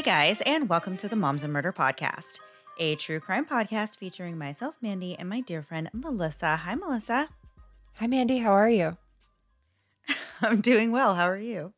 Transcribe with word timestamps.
Hey 0.00 0.06
guys, 0.06 0.40
and 0.46 0.66
welcome 0.66 0.96
to 0.96 1.08
the 1.08 1.14
Moms 1.14 1.44
and 1.44 1.52
Murder 1.52 1.74
Podcast, 1.74 2.40
a 2.78 2.94
true 2.94 3.20
crime 3.20 3.44
podcast 3.44 3.98
featuring 3.98 4.38
myself, 4.38 4.74
Mandy, 4.80 5.14
and 5.14 5.28
my 5.28 5.42
dear 5.42 5.62
friend, 5.62 5.90
Melissa. 5.92 6.56
Hi, 6.56 6.74
Melissa. 6.74 7.28
Hi, 7.96 8.06
Mandy. 8.06 8.38
How 8.38 8.52
are 8.52 8.70
you? 8.70 8.96
I'm 10.40 10.62
doing 10.62 10.90
well. 10.90 11.16
How 11.16 11.28
are 11.28 11.36
you? 11.36 11.74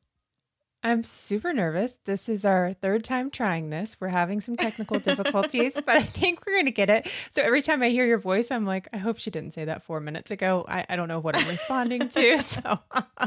I'm 0.85 1.03
super 1.03 1.53
nervous. 1.53 1.99
This 2.05 2.29
is 2.29 2.45
our 2.45 2.75
third 2.75 3.03
time 3.03 3.29
trying 3.29 3.71
this. 3.71 3.97
We're 3.99 4.07
having 4.07 4.41
some 4.41 4.55
technical 4.57 5.01
difficulties, 5.01 5.75
but 5.75 5.97
I 5.97 6.03
think 6.05 6.47
we're 6.47 6.55
going 6.55 6.67
to 6.67 6.71
get 6.71 6.91
it. 6.91 7.09
So 7.33 7.43
every 7.43 7.61
time 7.61 7.83
I 7.83 7.89
hear 7.89 8.07
your 8.07 8.19
voice, 8.19 8.53
I'm 8.53 8.65
like, 8.65 8.87
I 8.93 8.99
hope 8.99 9.19
she 9.19 9.33
didn't 9.33 9.53
say 9.53 9.65
that 9.65 9.83
four 9.83 9.99
minutes 9.99 10.31
ago. 10.31 10.65
I, 10.69 10.87
I 10.89 10.95
don't 10.95 11.09
know 11.09 11.19
what 11.19 11.37
I'm 11.37 11.49
responding 11.49 12.09
to. 12.09 12.39
So 12.39 12.79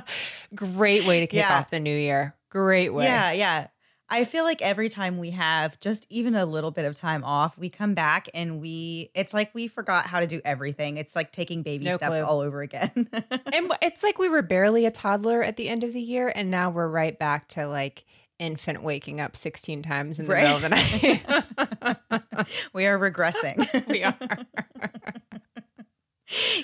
great 0.55 1.05
way 1.05 1.19
to 1.19 1.27
kick 1.27 1.39
yeah. 1.39 1.59
off 1.59 1.69
the 1.69 1.81
new 1.81 1.93
year. 1.93 2.33
Great 2.49 2.93
way. 2.93 3.03
Yeah, 3.03 3.33
yeah. 3.33 3.67
I 4.07 4.25
feel 4.25 4.43
like 4.43 4.61
every 4.61 4.89
time 4.89 5.17
we 5.17 5.31
have 5.31 5.79
just 5.79 6.05
even 6.11 6.35
a 6.35 6.45
little 6.45 6.69
bit 6.69 6.85
of 6.85 6.95
time 6.95 7.23
off, 7.23 7.57
we 7.57 7.69
come 7.69 7.95
back 7.95 8.29
and 8.33 8.61
we 8.61 9.09
it's 9.15 9.33
like 9.33 9.53
we 9.55 9.67
forgot 9.67 10.05
how 10.05 10.19
to 10.19 10.27
do 10.27 10.41
everything. 10.45 10.97
It's 10.97 11.15
like 11.15 11.31
taking 11.31 11.63
baby 11.63 11.85
no 11.85 11.97
steps 11.97 12.11
clue. 12.11 12.23
all 12.23 12.39
over 12.39 12.61
again. 12.61 12.91
and 13.53 13.73
it's 13.81 14.03
like 14.03 14.19
we 14.19 14.29
were 14.29 14.43
barely 14.43 14.85
a 14.85 14.91
toddler 14.91 15.41
at 15.41 15.57
the 15.57 15.69
end 15.69 15.83
of 15.83 15.91
the 15.91 16.01
year 16.01 16.31
and 16.35 16.51
now 16.51 16.69
we're 16.69 16.87
right 16.87 17.17
back 17.17 17.47
to 17.49 17.67
like 17.67 18.05
infant 18.37 18.83
waking 18.83 19.19
up 19.19 19.35
16 19.35 19.81
times 19.81 20.19
in 20.19 20.27
the 20.27 20.33
right. 20.33 20.43
middle 20.43 20.55
of 20.57 20.61
the 20.61 20.69
night. 20.69 22.47
we 22.73 22.85
are 22.85 22.99
regressing. 22.99 23.87
we 23.87 24.03
are. 24.03 24.15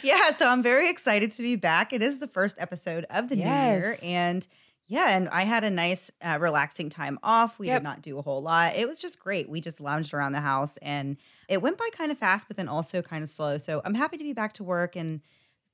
yeah, 0.03 0.31
so 0.31 0.47
I'm 0.47 0.62
very 0.62 0.90
excited 0.90 1.31
to 1.34 1.41
be 1.41 1.56
back. 1.56 1.91
It 1.94 2.03
is 2.03 2.19
the 2.19 2.28
first 2.28 2.57
episode 2.59 3.06
of 3.09 3.30
the 3.30 3.38
yes. 3.38 3.47
new 3.47 3.80
year 3.80 3.97
and 4.03 4.47
yeah, 4.91 5.16
and 5.16 5.29
I 5.29 5.44
had 5.44 5.63
a 5.63 5.69
nice, 5.69 6.12
uh, 6.22 6.38
relaxing 6.38 6.90
time 6.90 7.18
off. 7.24 7.57
We 7.57 7.68
yep. 7.68 7.79
did 7.79 7.84
not 7.85 8.02
do 8.02 8.19
a 8.19 8.22
whole 8.22 8.41
lot. 8.41 8.75
It 8.75 8.90
was 8.90 9.00
just 9.00 9.22
great. 9.22 9.47
We 9.47 9.62
just 9.62 9.79
lounged 9.79 10.13
around 10.13 10.34
the 10.34 10.41
house 10.41 10.75
and 10.81 11.16
it 11.47 11.62
went 11.62 11.78
by 11.78 11.88
kind 11.94 12.12
of 12.12 12.18
fast, 12.18 12.50
but 12.50 12.57
then 12.57 12.68
also 12.68 13.01
kind 13.01 13.24
of 13.24 13.30
slow. 13.30 13.57
So 13.57 13.81
I'm 13.85 13.94
happy 13.94 14.18
to 14.18 14.24
be 14.25 14.34
back 14.34 14.51
to 14.56 14.66
work 14.66 14.97
and 14.97 15.22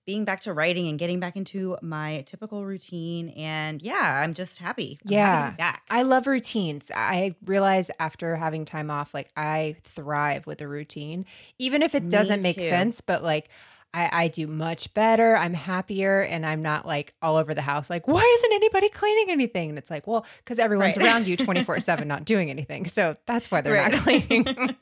being 0.06 0.24
back 0.24 0.42
to 0.42 0.54
writing 0.54 0.88
and 0.88 1.00
getting 1.00 1.20
back 1.20 1.36
into 1.36 1.76
my 1.82 2.24
typical 2.28 2.64
routine. 2.64 3.30
And 3.30 3.82
yeah, 3.82 4.22
I'm 4.24 4.36
just 4.36 4.60
happy. 4.60 5.00
I'm 5.04 5.12
yeah. 5.12 5.56
Happy 5.58 5.82
I 5.90 6.04
love 6.04 6.28
routines. 6.28 6.86
I 6.96 7.34
realize 7.44 7.90
after 8.00 8.36
having 8.36 8.66
time 8.66 8.92
off, 8.92 9.16
like 9.16 9.32
I 9.36 9.78
thrive 9.84 10.46
with 10.46 10.62
a 10.62 10.68
routine, 10.68 11.26
even 11.58 11.82
if 11.82 11.96
it 11.96 12.08
doesn't 12.08 12.44
make 12.44 12.56
sense, 12.56 13.02
but 13.02 13.24
like, 13.24 13.50
I, 13.94 14.10
I 14.12 14.28
do 14.28 14.48
much 14.48 14.94
better. 14.94 15.36
I'm 15.36 15.54
happier 15.54 16.22
and 16.22 16.46
I'm 16.46 16.62
not 16.62 16.86
like 16.86 17.14
all 17.22 17.38
over 17.38 17.54
the 17.54 17.62
house, 17.62 17.90
like, 17.90 18.08
why 18.08 18.22
isn't 18.38 18.54
anybody 18.54 18.90
cleaning 18.90 19.30
anything? 19.30 19.70
And 19.70 19.78
it's 19.78 19.90
like, 19.90 20.08
well, 20.08 20.26
because 20.38 20.60
everyone's 20.60 20.98
right. 20.98 21.06
around 21.06 21.28
you 21.28 21.38
24 21.38 21.80
7 21.80 22.08
not 22.08 22.26
doing 22.26 22.50
anything. 22.50 22.86
So 22.86 23.16
that's 23.26 23.50
why 23.50 23.62
they're 23.62 23.74
right. 23.74 23.92
not 23.92 24.02
cleaning. 24.02 24.76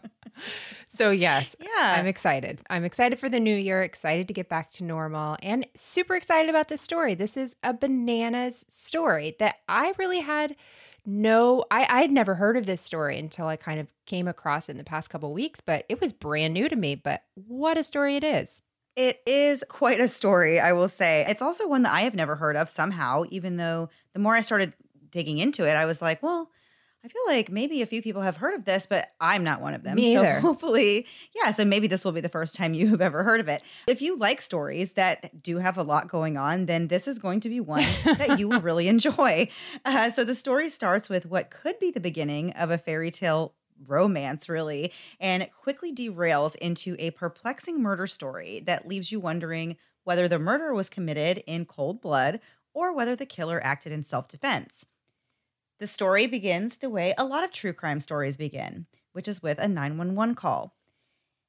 so, 0.92 1.10
yes, 1.10 1.54
yeah, 1.60 1.96
I'm 1.98 2.06
excited. 2.06 2.60
I'm 2.68 2.84
excited 2.84 3.18
for 3.18 3.28
the 3.28 3.40
new 3.40 3.56
year, 3.56 3.82
excited 3.82 4.28
to 4.28 4.34
get 4.34 4.48
back 4.48 4.70
to 4.72 4.84
normal, 4.84 5.36
and 5.42 5.66
super 5.76 6.14
excited 6.14 6.50
about 6.50 6.68
this 6.68 6.80
story. 6.80 7.14
This 7.14 7.36
is 7.36 7.56
a 7.62 7.72
bananas 7.72 8.64
story 8.68 9.36
that 9.38 9.56
I 9.68 9.94
really 9.98 10.20
had 10.20 10.56
no 11.04 11.64
I 11.70 11.86
I'd 11.88 12.10
never 12.10 12.34
heard 12.34 12.56
of 12.56 12.66
this 12.66 12.80
story 12.80 13.18
until 13.18 13.46
I 13.46 13.56
kind 13.56 13.80
of 13.80 13.92
came 14.06 14.28
across 14.28 14.68
it 14.68 14.72
in 14.72 14.78
the 14.78 14.84
past 14.84 15.10
couple 15.10 15.32
weeks, 15.32 15.60
but 15.60 15.84
it 15.88 16.00
was 16.00 16.12
brand 16.12 16.54
new 16.54 16.68
to 16.68 16.76
me, 16.76 16.94
but 16.94 17.22
what 17.34 17.78
a 17.78 17.84
story 17.84 18.16
it 18.16 18.24
is. 18.24 18.62
It 18.94 19.20
is 19.26 19.64
quite 19.68 20.00
a 20.00 20.08
story, 20.08 20.60
I 20.60 20.72
will 20.72 20.88
say. 20.88 21.24
It's 21.26 21.40
also 21.40 21.66
one 21.66 21.82
that 21.82 21.94
I 21.94 22.02
have 22.02 22.14
never 22.14 22.36
heard 22.36 22.56
of 22.56 22.68
somehow, 22.68 23.24
even 23.30 23.56
though 23.56 23.88
the 24.12 24.20
more 24.20 24.34
I 24.34 24.42
started 24.42 24.74
digging 25.10 25.38
into 25.38 25.66
it, 25.66 25.74
I 25.74 25.86
was 25.86 26.02
like, 26.02 26.22
well, 26.22 26.50
I 27.04 27.08
feel 27.08 27.22
like 27.26 27.50
maybe 27.50 27.82
a 27.82 27.86
few 27.86 28.00
people 28.00 28.22
have 28.22 28.36
heard 28.36 28.54
of 28.54 28.64
this, 28.64 28.86
but 28.86 29.08
I'm 29.20 29.42
not 29.42 29.60
one 29.60 29.74
of 29.74 29.82
them. 29.82 29.96
Me 29.96 30.12
so 30.12 30.20
either. 30.20 30.34
hopefully, 30.40 31.06
yeah. 31.34 31.50
So 31.50 31.64
maybe 31.64 31.88
this 31.88 32.04
will 32.04 32.12
be 32.12 32.20
the 32.20 32.28
first 32.28 32.54
time 32.54 32.74
you 32.74 32.88
have 32.88 33.00
ever 33.00 33.24
heard 33.24 33.40
of 33.40 33.48
it. 33.48 33.60
If 33.88 34.00
you 34.02 34.16
like 34.16 34.40
stories 34.40 34.92
that 34.92 35.42
do 35.42 35.58
have 35.58 35.76
a 35.76 35.82
lot 35.82 36.06
going 36.06 36.36
on, 36.36 36.66
then 36.66 36.86
this 36.86 37.08
is 37.08 37.18
going 37.18 37.40
to 37.40 37.48
be 37.48 37.58
one 37.58 37.84
that 38.04 38.38
you 38.38 38.48
will 38.48 38.60
really 38.62 38.86
enjoy. 38.86 39.48
Uh, 39.84 40.12
so 40.12 40.22
the 40.22 40.36
story 40.36 40.68
starts 40.68 41.08
with 41.08 41.26
what 41.26 41.50
could 41.50 41.78
be 41.80 41.90
the 41.90 42.00
beginning 42.00 42.52
of 42.52 42.70
a 42.70 42.78
fairy 42.78 43.10
tale 43.10 43.54
romance, 43.88 44.48
really, 44.48 44.92
and 45.18 45.48
quickly 45.50 45.92
derails 45.92 46.54
into 46.56 46.94
a 47.00 47.10
perplexing 47.10 47.82
murder 47.82 48.06
story 48.06 48.60
that 48.60 48.86
leaves 48.86 49.10
you 49.10 49.18
wondering 49.18 49.76
whether 50.04 50.28
the 50.28 50.38
murder 50.38 50.72
was 50.72 50.88
committed 50.88 51.42
in 51.48 51.64
cold 51.64 52.00
blood 52.00 52.38
or 52.74 52.94
whether 52.94 53.16
the 53.16 53.26
killer 53.26 53.60
acted 53.64 53.90
in 53.90 54.04
self 54.04 54.28
defense. 54.28 54.86
The 55.82 55.88
story 55.88 56.28
begins 56.28 56.76
the 56.76 56.88
way 56.88 57.12
a 57.18 57.24
lot 57.24 57.42
of 57.42 57.50
true 57.50 57.72
crime 57.72 57.98
stories 57.98 58.36
begin, 58.36 58.86
which 59.14 59.26
is 59.26 59.42
with 59.42 59.58
a 59.58 59.66
911 59.66 60.36
call. 60.36 60.76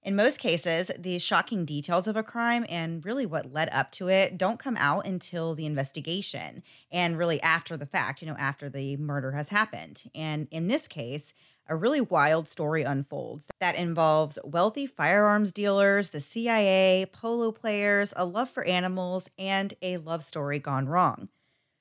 In 0.02 0.16
most 0.16 0.40
cases, 0.40 0.90
the 0.98 1.20
shocking 1.20 1.66
details 1.66 2.08
of 2.08 2.16
a 2.16 2.24
crime 2.24 2.66
and 2.68 3.06
really 3.06 3.28
what 3.28 3.54
led 3.54 3.70
up 3.72 3.92
to 3.92 4.10
it 4.10 4.40
don't 4.40 4.58
come 4.58 4.76
out 4.78 5.06
until 5.06 5.54
the 5.54 5.68
investigation 5.68 6.64
and 6.92 7.16
really 7.16 7.40
after 7.44 7.78
the 7.78 7.86
fact, 7.86 8.24
you 8.24 8.28
know, 8.28 8.36
after 8.40 8.72
the 8.72 8.98
murder 8.98 9.34
has 9.34 9.50
happened. 9.50 10.02
And 10.16 10.48
in 10.50 10.68
this 10.68 10.88
case, 10.88 11.36
a 11.68 11.76
really 11.76 12.02
wild 12.02 12.50
story 12.50 12.82
unfolds 12.82 13.46
that 13.60 13.76
involves 13.76 14.40
wealthy 14.44 14.88
firearms 14.88 15.52
dealers, 15.52 16.10
the 16.10 16.20
CIA, 16.20 17.06
polo 17.14 17.52
players, 17.52 18.16
a 18.18 18.26
love 18.26 18.50
for 18.50 18.64
animals, 18.64 19.30
and 19.38 19.76
a 19.84 19.98
love 19.98 20.24
story 20.24 20.58
gone 20.58 20.88
wrong. 20.88 21.30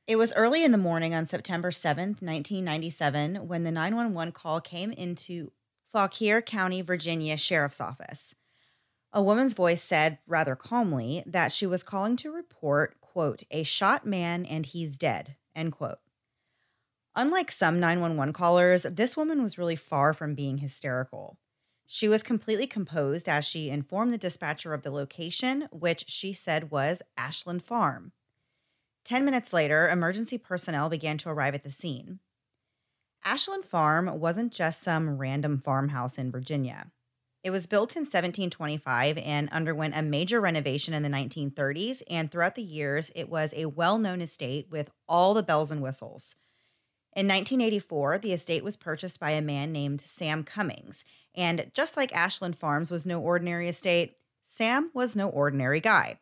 It 0.08 0.16
was 0.16 0.32
early 0.34 0.64
in 0.64 0.72
the 0.72 0.78
morning 0.78 1.14
on 1.14 1.26
September 1.26 1.70
7th, 1.70 2.20
1997, 2.20 3.46
when 3.46 3.62
the 3.62 3.70
911 3.70 4.32
call 4.32 4.60
came 4.60 4.90
into 4.90 5.52
Fauquier 5.93 6.43
County, 6.43 6.82
Virginia 6.82 7.37
Sheriff's 7.37 7.81
Office. 7.81 8.34
A 9.12 9.22
woman's 9.22 9.52
voice 9.52 9.82
said 9.82 10.19
rather 10.26 10.56
calmly 10.56 11.22
that 11.25 11.52
she 11.52 11.66
was 11.66 11.84
calling 11.84 12.16
to 12.16 12.32
report, 12.32 13.00
quote, 13.00 13.44
a 13.52 13.62
shot 13.62 14.04
man 14.04 14.44
and 14.44 14.66
he's 14.66 14.99
dead, 14.99 15.37
end 15.54 15.70
quote. 15.72 15.99
Unlike 17.14 17.52
some 17.52 17.78
911 17.78 18.32
callers, 18.32 18.82
this 18.82 19.16
woman 19.16 19.40
was 19.40 19.58
really 19.58 19.76
far 19.76 20.12
from 20.14 20.34
being 20.34 20.58
hysterical. 20.58 21.38
She 21.87 22.08
was 22.08 22.25
completely 22.25 22.66
composed 22.66 23.28
as 23.28 23.44
she 23.44 23.70
informed 23.70 24.12
the 24.12 24.19
dispatcher 24.19 24.75
of 24.75 24.82
the 24.82 24.90
location, 24.90 25.69
which 25.70 26.06
she 26.08 26.32
said 26.32 26.70
was 26.72 27.02
Ashland 27.16 27.62
Farm. 27.62 28.12
Ten 29.04 29.25
minutes 29.25 29.52
later, 29.52 29.88
emergency 29.88 30.38
personnel 30.38 30.88
began 30.88 31.19
to 31.19 31.28
arrive 31.28 31.54
at 31.54 31.64
the 31.64 31.70
scene. 31.70 32.20
Ashland 33.25 33.64
Farm 33.64 34.20
wasn't 34.20 34.52
just 34.52 34.81
some 34.81 35.19
random 35.19 35.58
farmhouse 35.58 36.19
in 36.19 36.32
Virginia. 36.32 36.90
It 37.44 37.50
was 37.50 37.66
built 37.66 37.96
in 37.96 38.02
1725 38.02 39.19
and 39.19 39.49
underwent 39.50 39.96
a 39.96 40.02
major 40.02 40.40
renovation 40.40 40.94
in 40.94 41.02
the 41.02 41.08
1930s, 41.08 42.02
and 42.08 42.31
throughout 42.31 42.54
the 42.54 42.62
years, 42.62 43.10
it 43.16 43.28
was 43.28 43.52
a 43.56 43.66
well 43.66 43.99
known 43.99 44.20
estate 44.20 44.69
with 44.70 44.90
all 45.08 45.34
the 45.34 45.43
bells 45.43 45.70
and 45.72 45.82
whistles. 45.82 46.37
In 47.14 47.26
1984, 47.26 48.19
the 48.19 48.32
estate 48.32 48.64
was 48.64 48.76
purchased 48.76 49.20
by 49.20 49.32
a 49.32 49.43
man 49.43 49.72
named 49.72 50.00
Sam 50.00 50.44
Cummings, 50.44 51.05
and 51.34 51.70
just 51.75 51.96
like 51.96 52.14
Ashland 52.14 52.56
Farms 52.56 52.90
was 52.90 53.06
no 53.06 53.20
ordinary 53.20 53.69
estate, 53.69 54.14
Sam 54.44 54.90
was 54.94 55.16
no 55.16 55.28
ordinary 55.28 55.81
guy. 55.81 56.19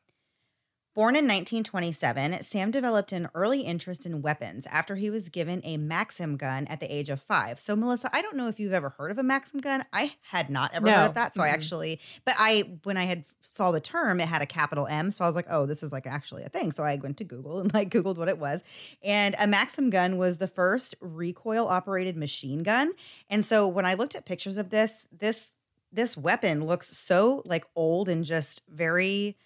Born 0.92 1.14
in 1.14 1.24
1927, 1.24 2.42
Sam 2.42 2.72
developed 2.72 3.12
an 3.12 3.28
early 3.32 3.60
interest 3.60 4.04
in 4.06 4.22
weapons 4.22 4.66
after 4.66 4.96
he 4.96 5.08
was 5.08 5.28
given 5.28 5.60
a 5.62 5.76
Maxim 5.76 6.36
gun 6.36 6.66
at 6.66 6.80
the 6.80 6.92
age 6.92 7.08
of 7.10 7.22
five. 7.22 7.60
So, 7.60 7.76
Melissa, 7.76 8.10
I 8.12 8.20
don't 8.22 8.36
know 8.36 8.48
if 8.48 8.58
you've 8.58 8.72
ever 8.72 8.88
heard 8.90 9.12
of 9.12 9.18
a 9.18 9.22
Maxim 9.22 9.60
gun. 9.60 9.84
I 9.92 10.14
had 10.22 10.50
not 10.50 10.72
ever 10.74 10.86
No. 10.86 10.92
heard 10.92 11.06
of 11.10 11.14
that. 11.14 11.34
So, 11.36 11.44
I 11.44 11.48
Mhm. 11.50 11.52
actually, 11.52 12.00
but 12.24 12.34
I, 12.38 12.78
when 12.82 12.96
I 12.96 13.04
had 13.04 13.24
saw 13.42 13.70
the 13.70 13.80
term, 13.80 14.18
it 14.20 14.26
had 14.26 14.42
a 14.42 14.46
capital 14.46 14.88
M. 14.88 15.12
So 15.12 15.24
I 15.24 15.28
was 15.28 15.36
like, 15.36 15.46
oh, 15.48 15.64
this 15.64 15.82
is 15.84 15.92
like 15.92 16.06
actually 16.08 16.42
a 16.42 16.48
thing. 16.48 16.70
So 16.72 16.82
I 16.84 16.96
went 16.96 17.16
to 17.18 17.24
Google 17.24 17.60
and 17.60 17.72
like 17.74 17.90
Googled 17.90 18.16
what 18.16 18.28
it 18.28 18.38
was. 18.38 18.62
And 19.02 19.34
a 19.38 19.46
Maxim 19.46 19.90
gun 19.90 20.18
was 20.18 20.38
the 20.38 20.46
first 20.48 20.94
recoil 21.00 21.66
operated 21.68 22.16
machine 22.16 22.62
gun. 22.62 22.92
And 23.28 23.44
so 23.46 23.66
when 23.66 23.84
I 23.86 23.94
looked 23.94 24.14
at 24.14 24.24
pictures 24.24 24.56
of 24.56 24.70
this, 24.70 25.08
this, 25.16 25.54
this 25.92 26.16
weapon 26.16 26.64
looks 26.64 26.96
so 26.96 27.42
like 27.44 27.64
old 27.74 28.08
and 28.08 28.24
just 28.24 28.62
very 28.68 29.36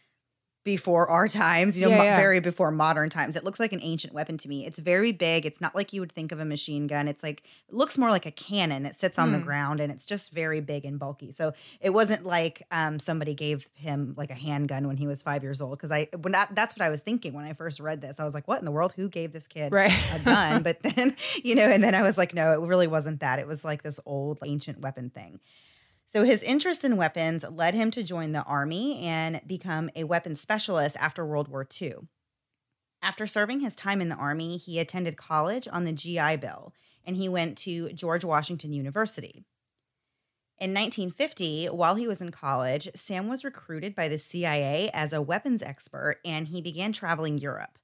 before 0.65 1.09
our 1.11 1.29
times, 1.29 1.79
you 1.79 1.85
know, 1.87 1.91
Yeah, 1.97 2.03
yeah. 2.03 2.17
very 2.17 2.41
before 2.41 2.71
modern 2.71 3.11
times. 3.11 3.37
It 3.37 3.45
looks 3.45 3.61
like 3.61 3.73
an 3.75 3.81
ancient 3.83 4.15
weapon 4.15 4.39
to 4.39 4.49
me. 4.49 4.67
It's 4.67 4.79
very 4.79 5.13
big. 5.13 5.45
It's 5.45 5.61
not 5.61 5.75
like 5.75 5.93
you 5.93 6.01
would 6.01 6.11
think 6.11 6.33
of 6.33 6.41
a 6.41 6.45
machine 6.45 6.87
gun. 6.87 7.07
It's 7.07 7.23
like 7.23 7.43
it 7.69 7.75
looks 7.75 7.99
more 7.99 8.09
like 8.11 8.25
a 8.25 8.31
cannon 8.31 8.83
that 8.85 8.99
sits 8.99 9.19
on 9.19 9.33
the 9.33 9.39
Hmm. 9.39 9.45
ground 9.45 9.81
and 9.81 9.93
it's 9.93 10.07
just 10.07 10.33
very 10.33 10.61
big 10.61 10.85
and 10.87 10.99
bulky. 10.99 11.33
So 11.33 11.53
it 11.81 11.91
wasn't 11.91 12.25
like 12.25 12.63
um, 12.71 12.99
somebody 12.99 13.35
gave 13.35 13.69
him 13.75 14.15
like 14.17 14.31
a 14.31 14.35
handgun 14.35 14.87
when 14.89 14.97
he 14.97 15.07
was 15.07 15.23
five 15.23 15.43
years 15.43 15.61
old. 15.61 15.79
Because 15.79 15.93
I 15.93 16.09
when 16.19 16.33
that, 16.33 16.55
that's 16.55 16.75
what 16.75 16.85
I 16.85 16.89
was 16.89 17.03
thinking 17.03 17.35
when 17.35 17.45
I 17.45 17.53
first 17.53 17.79
read 17.79 18.01
this. 18.01 18.19
I 18.19 18.25
was 18.25 18.33
like, 18.35 18.49
what 18.49 18.59
in 18.59 18.65
the 18.65 18.73
world? 18.73 18.95
Who 18.97 19.09
gave 19.11 19.33
this 19.33 19.47
kid 19.47 19.73
Right. 19.73 19.93
a 20.15 20.19
gun? 20.25 20.63
but 20.63 20.83
then 20.83 21.15
you 21.45 21.55
know, 21.57 21.67
and 21.69 21.85
then 21.85 21.95
I 21.95 22.01
was 22.03 22.17
like, 22.17 22.33
no, 22.33 22.53
it 22.53 22.67
really 22.67 22.87
wasn't 22.87 23.21
that. 23.21 23.39
It 23.39 23.47
was 23.47 23.65
like 23.67 23.83
this 23.83 24.01
old 24.07 24.39
ancient 24.45 24.81
weapon 24.81 25.11
thing. 25.11 25.41
So 26.15 26.23
his 26.23 26.45
interest 26.45 26.85
in 26.85 26.97
weapons 26.97 27.45
led 27.51 27.75
him 27.75 27.91
to 27.91 28.05
join 28.05 28.31
the 28.31 28.45
army 28.45 29.01
and 29.01 29.41
become 29.49 29.91
a 29.97 30.05
weapons 30.05 30.41
specialist 30.41 30.97
after 31.01 31.27
World 31.27 31.49
War 31.49 31.67
II. 31.83 32.07
After 33.03 33.27
serving 33.27 33.59
his 33.59 33.75
time 33.75 34.01
in 34.01 34.11
the 34.11 34.15
army, 34.15 34.57
he 34.57 34.79
attended 34.79 35.17
college 35.17 35.67
on 35.67 35.83
the 35.83 35.93
GI 35.93 36.37
Bill 36.37 36.73
and 37.05 37.17
he 37.17 37.29
went 37.29 37.59
to 37.59 37.93
George 37.95 38.25
Washington 38.25 38.73
University. 38.73 39.45
In 40.61 40.73
1950, 40.73 41.67
while 41.71 41.97
he 41.97 42.07
was 42.07 42.21
in 42.21 42.31
college, 42.31 42.89
Sam 42.95 43.27
was 43.27 43.43
recruited 43.43 43.97
by 43.97 44.07
the 44.07 44.17
CIA 44.17 44.93
as 44.95 45.13
a 45.13 45.21
weapons 45.21 45.65
expert 45.65 46.19
and 46.25 46.47
he 46.47 46.63
began 46.63 46.93
traveling 46.93 47.39
Europe. 47.39 47.77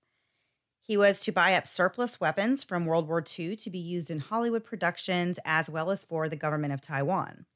He 0.80 0.96
was 0.96 1.18
to 1.22 1.32
buy 1.32 1.56
up 1.56 1.66
surplus 1.66 2.20
weapons 2.20 2.62
from 2.62 2.86
World 2.86 3.08
War 3.08 3.24
II 3.26 3.56
to 3.56 3.70
be 3.70 3.78
used 3.80 4.08
in 4.08 4.20
Hollywood 4.20 4.62
productions 4.62 5.40
as 5.44 5.68
well 5.68 5.90
as 5.90 6.04
for 6.04 6.28
the 6.28 6.36
government 6.36 6.72
of 6.72 6.80
Taiwan. 6.80 7.46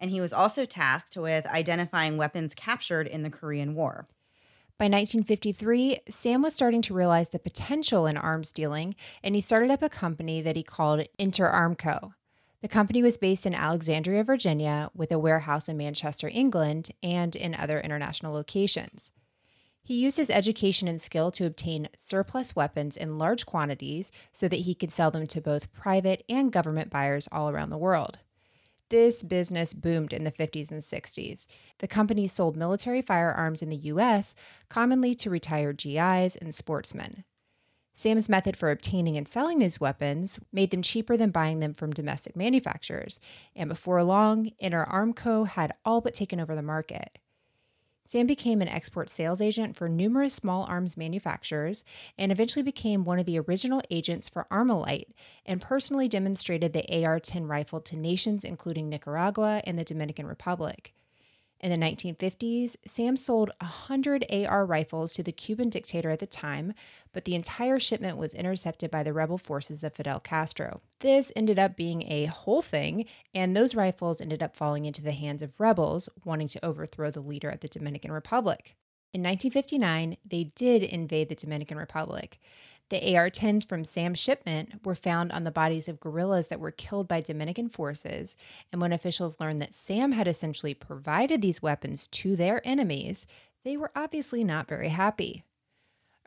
And 0.00 0.10
he 0.10 0.20
was 0.20 0.32
also 0.32 0.64
tasked 0.64 1.16
with 1.16 1.46
identifying 1.46 2.16
weapons 2.16 2.54
captured 2.54 3.06
in 3.06 3.22
the 3.22 3.30
Korean 3.30 3.74
War. 3.74 4.08
By 4.78 4.86
1953, 4.86 6.00
Sam 6.08 6.40
was 6.40 6.54
starting 6.54 6.80
to 6.82 6.94
realize 6.94 7.28
the 7.28 7.38
potential 7.38 8.06
in 8.06 8.16
arms 8.16 8.50
dealing, 8.50 8.94
and 9.22 9.34
he 9.34 9.42
started 9.42 9.70
up 9.70 9.82
a 9.82 9.90
company 9.90 10.40
that 10.40 10.56
he 10.56 10.62
called 10.62 11.06
Interarmco. 11.18 12.14
The 12.62 12.68
company 12.68 13.02
was 13.02 13.18
based 13.18 13.44
in 13.44 13.54
Alexandria, 13.54 14.24
Virginia, 14.24 14.90
with 14.94 15.12
a 15.12 15.18
warehouse 15.18 15.68
in 15.68 15.76
Manchester, 15.76 16.30
England, 16.32 16.92
and 17.02 17.36
in 17.36 17.54
other 17.54 17.78
international 17.78 18.32
locations. 18.32 19.12
He 19.82 19.98
used 19.98 20.16
his 20.16 20.30
education 20.30 20.88
and 20.88 21.00
skill 21.00 21.30
to 21.32 21.46
obtain 21.46 21.88
surplus 21.96 22.54
weapons 22.56 22.96
in 22.96 23.18
large 23.18 23.44
quantities 23.44 24.12
so 24.32 24.46
that 24.48 24.60
he 24.60 24.74
could 24.74 24.92
sell 24.92 25.10
them 25.10 25.26
to 25.26 25.40
both 25.40 25.72
private 25.72 26.22
and 26.28 26.52
government 26.52 26.90
buyers 26.90 27.28
all 27.32 27.50
around 27.50 27.68
the 27.68 27.76
world. 27.76 28.18
This 28.90 29.22
business 29.22 29.72
boomed 29.72 30.12
in 30.12 30.24
the 30.24 30.32
50s 30.32 30.72
and 30.72 30.82
60s. 30.82 31.46
The 31.78 31.86
company 31.86 32.26
sold 32.26 32.56
military 32.56 33.00
firearms 33.00 33.62
in 33.62 33.70
the 33.70 33.76
US, 33.76 34.34
commonly 34.68 35.14
to 35.14 35.30
retired 35.30 35.78
GIs 35.78 36.34
and 36.34 36.52
sportsmen. 36.52 37.22
Sam's 37.94 38.28
method 38.28 38.56
for 38.56 38.72
obtaining 38.72 39.16
and 39.16 39.28
selling 39.28 39.60
these 39.60 39.78
weapons 39.78 40.40
made 40.52 40.72
them 40.72 40.82
cheaper 40.82 41.16
than 41.16 41.30
buying 41.30 41.60
them 41.60 41.72
from 41.72 41.92
domestic 41.92 42.34
manufacturers, 42.34 43.20
and 43.54 43.68
before 43.68 44.02
long, 44.02 44.50
Interarmco 44.60 45.46
had 45.46 45.74
all 45.84 46.00
but 46.00 46.14
taken 46.14 46.40
over 46.40 46.56
the 46.56 46.62
market. 46.62 47.19
Sam 48.10 48.26
became 48.26 48.60
an 48.60 48.66
export 48.66 49.08
sales 49.08 49.40
agent 49.40 49.76
for 49.76 49.88
numerous 49.88 50.34
small 50.34 50.64
arms 50.64 50.96
manufacturers 50.96 51.84
and 52.18 52.32
eventually 52.32 52.64
became 52.64 53.04
one 53.04 53.20
of 53.20 53.24
the 53.24 53.38
original 53.38 53.80
agents 53.88 54.28
for 54.28 54.48
Armalite 54.50 55.12
and 55.46 55.62
personally 55.62 56.08
demonstrated 56.08 56.72
the 56.72 57.04
AR 57.04 57.20
10 57.20 57.46
rifle 57.46 57.80
to 57.82 57.94
nations 57.94 58.42
including 58.42 58.88
Nicaragua 58.88 59.62
and 59.64 59.78
the 59.78 59.84
Dominican 59.84 60.26
Republic. 60.26 60.92
In 61.60 61.70
the 61.70 61.86
1950s, 61.86 62.76
Sam 62.86 63.18
sold 63.18 63.50
100 63.60 64.24
AR 64.30 64.64
rifles 64.64 65.12
to 65.14 65.22
the 65.22 65.30
Cuban 65.30 65.68
dictator 65.68 66.08
at 66.08 66.18
the 66.18 66.26
time, 66.26 66.72
but 67.12 67.26
the 67.26 67.34
entire 67.34 67.78
shipment 67.78 68.16
was 68.16 68.32
intercepted 68.32 68.90
by 68.90 69.02
the 69.02 69.12
rebel 69.12 69.36
forces 69.36 69.84
of 69.84 69.92
Fidel 69.92 70.20
Castro. 70.20 70.80
This 71.00 71.30
ended 71.36 71.58
up 71.58 71.76
being 71.76 72.10
a 72.10 72.24
whole 72.24 72.62
thing, 72.62 73.04
and 73.34 73.54
those 73.54 73.74
rifles 73.74 74.22
ended 74.22 74.42
up 74.42 74.56
falling 74.56 74.86
into 74.86 75.02
the 75.02 75.12
hands 75.12 75.42
of 75.42 75.60
rebels 75.60 76.08
wanting 76.24 76.48
to 76.48 76.64
overthrow 76.64 77.10
the 77.10 77.20
leader 77.20 77.50
of 77.50 77.60
the 77.60 77.68
Dominican 77.68 78.10
Republic. 78.10 78.74
In 79.12 79.22
1959, 79.22 80.16
they 80.24 80.44
did 80.44 80.82
invade 80.82 81.28
the 81.28 81.34
Dominican 81.34 81.76
Republic. 81.76 82.38
The 82.90 83.16
AR 83.16 83.30
10s 83.30 83.66
from 83.68 83.84
Sam's 83.84 84.18
shipment 84.18 84.84
were 84.84 84.96
found 84.96 85.30
on 85.30 85.44
the 85.44 85.52
bodies 85.52 85.86
of 85.86 86.00
guerrillas 86.00 86.48
that 86.48 86.58
were 86.58 86.72
killed 86.72 87.06
by 87.06 87.20
Dominican 87.20 87.68
forces. 87.68 88.36
And 88.72 88.80
when 88.80 88.92
officials 88.92 89.38
learned 89.38 89.60
that 89.60 89.76
Sam 89.76 90.10
had 90.10 90.26
essentially 90.26 90.74
provided 90.74 91.40
these 91.40 91.62
weapons 91.62 92.08
to 92.08 92.34
their 92.34 92.60
enemies, 92.66 93.26
they 93.64 93.76
were 93.76 93.92
obviously 93.94 94.42
not 94.42 94.68
very 94.68 94.88
happy. 94.88 95.44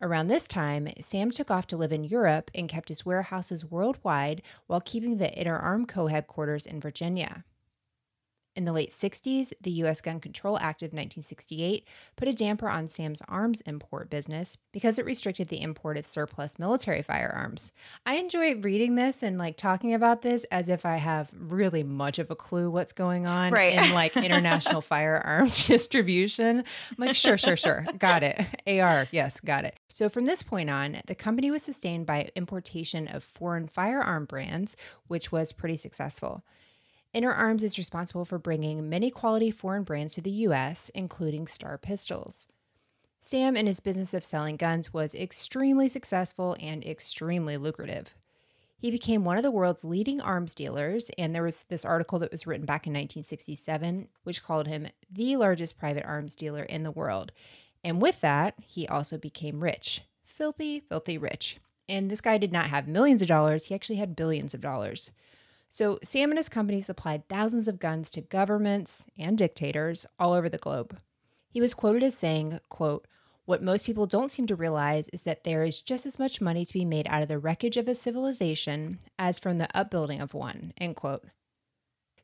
Around 0.02 0.28
this 0.28 0.48
time, 0.48 0.88
Sam 1.02 1.32
took 1.32 1.52
off 1.52 1.68
to 1.68 1.78
live 1.78 1.92
in 1.92 2.06
Europe 2.06 2.50
and 2.56 2.70
kept 2.70 2.88
his 2.88 3.06
warehouses 3.06 3.70
worldwide 3.70 4.42
while 4.68 4.82
keeping 4.82 5.18
the 5.18 5.28
Interarmco 5.28 6.10
headquarters 6.10 6.66
in 6.66 6.80
Virginia. 6.80 7.44
In 8.56 8.66
the 8.66 8.72
late 8.72 8.92
60s, 8.92 9.52
the 9.62 9.72
U.S. 9.72 10.00
Gun 10.00 10.20
Control 10.20 10.60
Act 10.60 10.84
of 10.84 10.90
1968 10.90 11.88
put 12.16 12.28
a 12.28 12.34
damper 12.34 12.70
on 12.70 12.88
Sam's 12.88 13.24
arms 13.28 13.62
import 13.62 14.12
business 14.12 14.58
because 14.72 15.00
it 15.00 15.06
restricted 15.06 15.48
the 15.48 15.60
import 15.62 15.98
of 15.98 16.06
surplus 16.06 16.60
military 16.60 17.02
firearms. 17.02 17.72
I 18.06 18.18
enjoy 18.18 18.56
reading 18.58 18.94
this 18.94 19.24
and 19.24 19.40
like 19.40 19.58
talking 19.58 19.96
about 19.96 20.22
this 20.22 20.44
as 20.52 20.70
if 20.70 20.86
I 20.86 20.98
have 20.98 21.32
really 21.36 21.82
much 21.82 22.20
of 22.20 22.30
a 22.30 22.36
clue 22.36 22.70
what's 22.70 22.94
going 22.94 23.26
on 23.26 23.52
Right. 23.52 23.74
in 23.74 23.92
like 23.92 24.16
international 24.16 24.82
firearms 24.94 25.66
distribution. 25.68 26.60
I'm 26.60 26.96
like, 27.08 27.16
sure, 27.16 27.40
sure, 27.40 27.58
sure. 27.58 27.88
Got 27.98 28.22
it. 28.22 28.40
AR, 28.68 29.08
yes, 29.12 29.40
got 29.40 29.66
it. 29.66 29.80
So 29.90 30.10
from 30.10 30.26
this 30.26 30.44
point 30.44 30.70
on, 30.70 31.02
the 31.08 31.16
company 31.16 31.50
was 31.50 31.64
sustained 31.64 32.06
by 32.06 32.30
importation 32.36 33.08
of 33.08 33.24
foreign 33.24 33.68
firearm 33.68 34.26
brands, 34.26 34.76
which 35.08 35.32
was 35.32 35.54
pretty 35.54 35.78
successful. 35.78 36.44
Interarms 37.16 37.62
is 37.62 37.78
responsible 37.78 38.26
for 38.26 38.40
bringing 38.40 38.90
many 38.90 39.12
quality 39.12 39.52
foreign 39.52 39.84
brands 39.84 40.16
to 40.16 40.22
the 40.22 40.32
US, 40.32 40.90
including 40.96 41.46
Star 41.46 41.78
Pistols. 41.78 42.48
Sam 43.22 43.56
in 43.56 43.68
his 43.68 43.80
business 43.80 44.16
of 44.16 44.24
selling 44.24 44.58
guns 44.58 44.92
was 44.92 45.14
extremely 45.14 45.88
successful 45.88 46.58
and 46.60 46.84
extremely 46.84 47.56
lucrative. 47.56 48.16
He 48.76 48.92
became 48.92 49.24
one 49.24 49.38
of 49.38 49.44
the 49.44 49.52
world's 49.52 49.86
leading 49.86 50.20
arms 50.20 50.56
dealers, 50.56 51.10
and 51.18 51.34
there 51.34 51.44
was 51.44 51.66
this 51.70 51.86
article 51.86 52.20
that 52.20 52.32
was 52.32 52.48
written 52.48 52.66
back 52.66 52.86
in 52.88 52.94
1967 52.94 54.10
which 54.24 54.44
called 54.44 54.68
him 54.68 54.88
the 55.10 55.38
largest 55.38 55.78
private 55.78 56.06
arms 56.06 56.36
dealer 56.36 56.64
in 56.64 56.84
the 56.84 56.92
world. 56.92 57.32
And 57.84 58.02
with 58.02 58.22
that, 58.22 58.56
he 58.60 58.88
also 58.88 59.18
became 59.18 59.64
rich. 59.64 60.02
Filthy, 60.24 60.80
filthy 60.80 61.18
rich. 61.18 61.60
And 61.88 62.10
this 62.10 62.22
guy 62.22 62.40
did 62.40 62.52
not 62.52 62.72
have 62.72 62.88
millions 62.88 63.22
of 63.22 63.28
dollars, 63.28 63.66
he 63.66 63.76
actually 63.76 63.98
had 63.98 64.16
billions 64.16 64.54
of 64.54 64.62
dollars. 64.62 65.12
So, 65.76 65.98
Sam 66.04 66.30
and 66.30 66.38
his 66.38 66.50
company 66.50 66.82
supplied 66.82 67.28
thousands 67.28 67.68
of 67.68 67.80
guns 67.80 68.12
to 68.12 68.22
governments 68.22 69.08
and 69.18 69.36
dictators 69.36 70.06
all 70.20 70.34
over 70.34 70.48
the 70.48 70.60
globe. 70.60 71.00
He 71.50 71.62
was 71.62 71.74
quoted 71.74 72.04
as 72.04 72.16
saying, 72.16 72.60
quote, 72.70 73.08
what 73.46 73.64
most 73.64 73.84
people 73.84 74.06
don't 74.06 74.30
seem 74.30 74.46
to 74.46 74.56
realize 74.56 75.08
is 75.08 75.24
that 75.24 75.44
there 75.44 75.64
is 75.64 75.82
just 75.82 76.06
as 76.06 76.20
much 76.20 76.40
money 76.40 76.64
to 76.64 76.74
be 76.74 76.86
made 76.86 77.08
out 77.10 77.24
of 77.24 77.28
the 77.28 77.40
wreckage 77.40 77.76
of 77.76 77.88
a 77.88 77.96
civilization 77.96 79.00
as 79.18 79.40
from 79.40 79.58
the 79.58 79.76
upbuilding 79.76 80.22
of 80.22 80.36
one. 80.36 80.74
End 80.78 80.96
quote. 80.96 81.24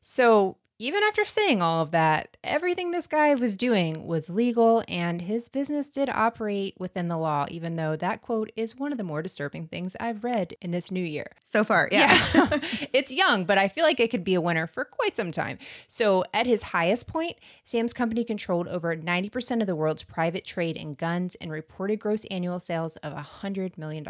So 0.00 0.56
even 0.80 1.02
after 1.02 1.26
saying 1.26 1.60
all 1.60 1.82
of 1.82 1.90
that, 1.90 2.38
everything 2.42 2.90
this 2.90 3.06
guy 3.06 3.34
was 3.34 3.54
doing 3.54 4.06
was 4.06 4.30
legal 4.30 4.82
and 4.88 5.20
his 5.20 5.50
business 5.50 5.88
did 5.88 6.08
operate 6.08 6.74
within 6.78 7.08
the 7.08 7.18
law, 7.18 7.44
even 7.50 7.76
though 7.76 7.96
that 7.96 8.22
quote 8.22 8.50
is 8.56 8.78
one 8.78 8.90
of 8.90 8.96
the 8.96 9.04
more 9.04 9.20
disturbing 9.20 9.66
things 9.66 9.94
I've 10.00 10.24
read 10.24 10.54
in 10.62 10.70
this 10.70 10.90
new 10.90 11.04
year. 11.04 11.32
So 11.44 11.64
far, 11.64 11.90
yeah. 11.92 12.26
yeah. 12.34 12.60
it's 12.94 13.12
young, 13.12 13.44
but 13.44 13.58
I 13.58 13.68
feel 13.68 13.84
like 13.84 14.00
it 14.00 14.10
could 14.10 14.24
be 14.24 14.32
a 14.32 14.40
winner 14.40 14.66
for 14.66 14.86
quite 14.86 15.14
some 15.14 15.32
time. 15.32 15.58
So, 15.86 16.24
at 16.32 16.46
his 16.46 16.62
highest 16.62 17.06
point, 17.06 17.36
Sam's 17.64 17.92
company 17.92 18.24
controlled 18.24 18.66
over 18.66 18.96
90% 18.96 19.60
of 19.60 19.66
the 19.66 19.76
world's 19.76 20.02
private 20.02 20.46
trade 20.46 20.78
in 20.78 20.94
guns 20.94 21.34
and 21.42 21.52
reported 21.52 22.00
gross 22.00 22.24
annual 22.30 22.58
sales 22.58 22.96
of 22.96 23.12
$100 23.12 23.76
million. 23.76 24.06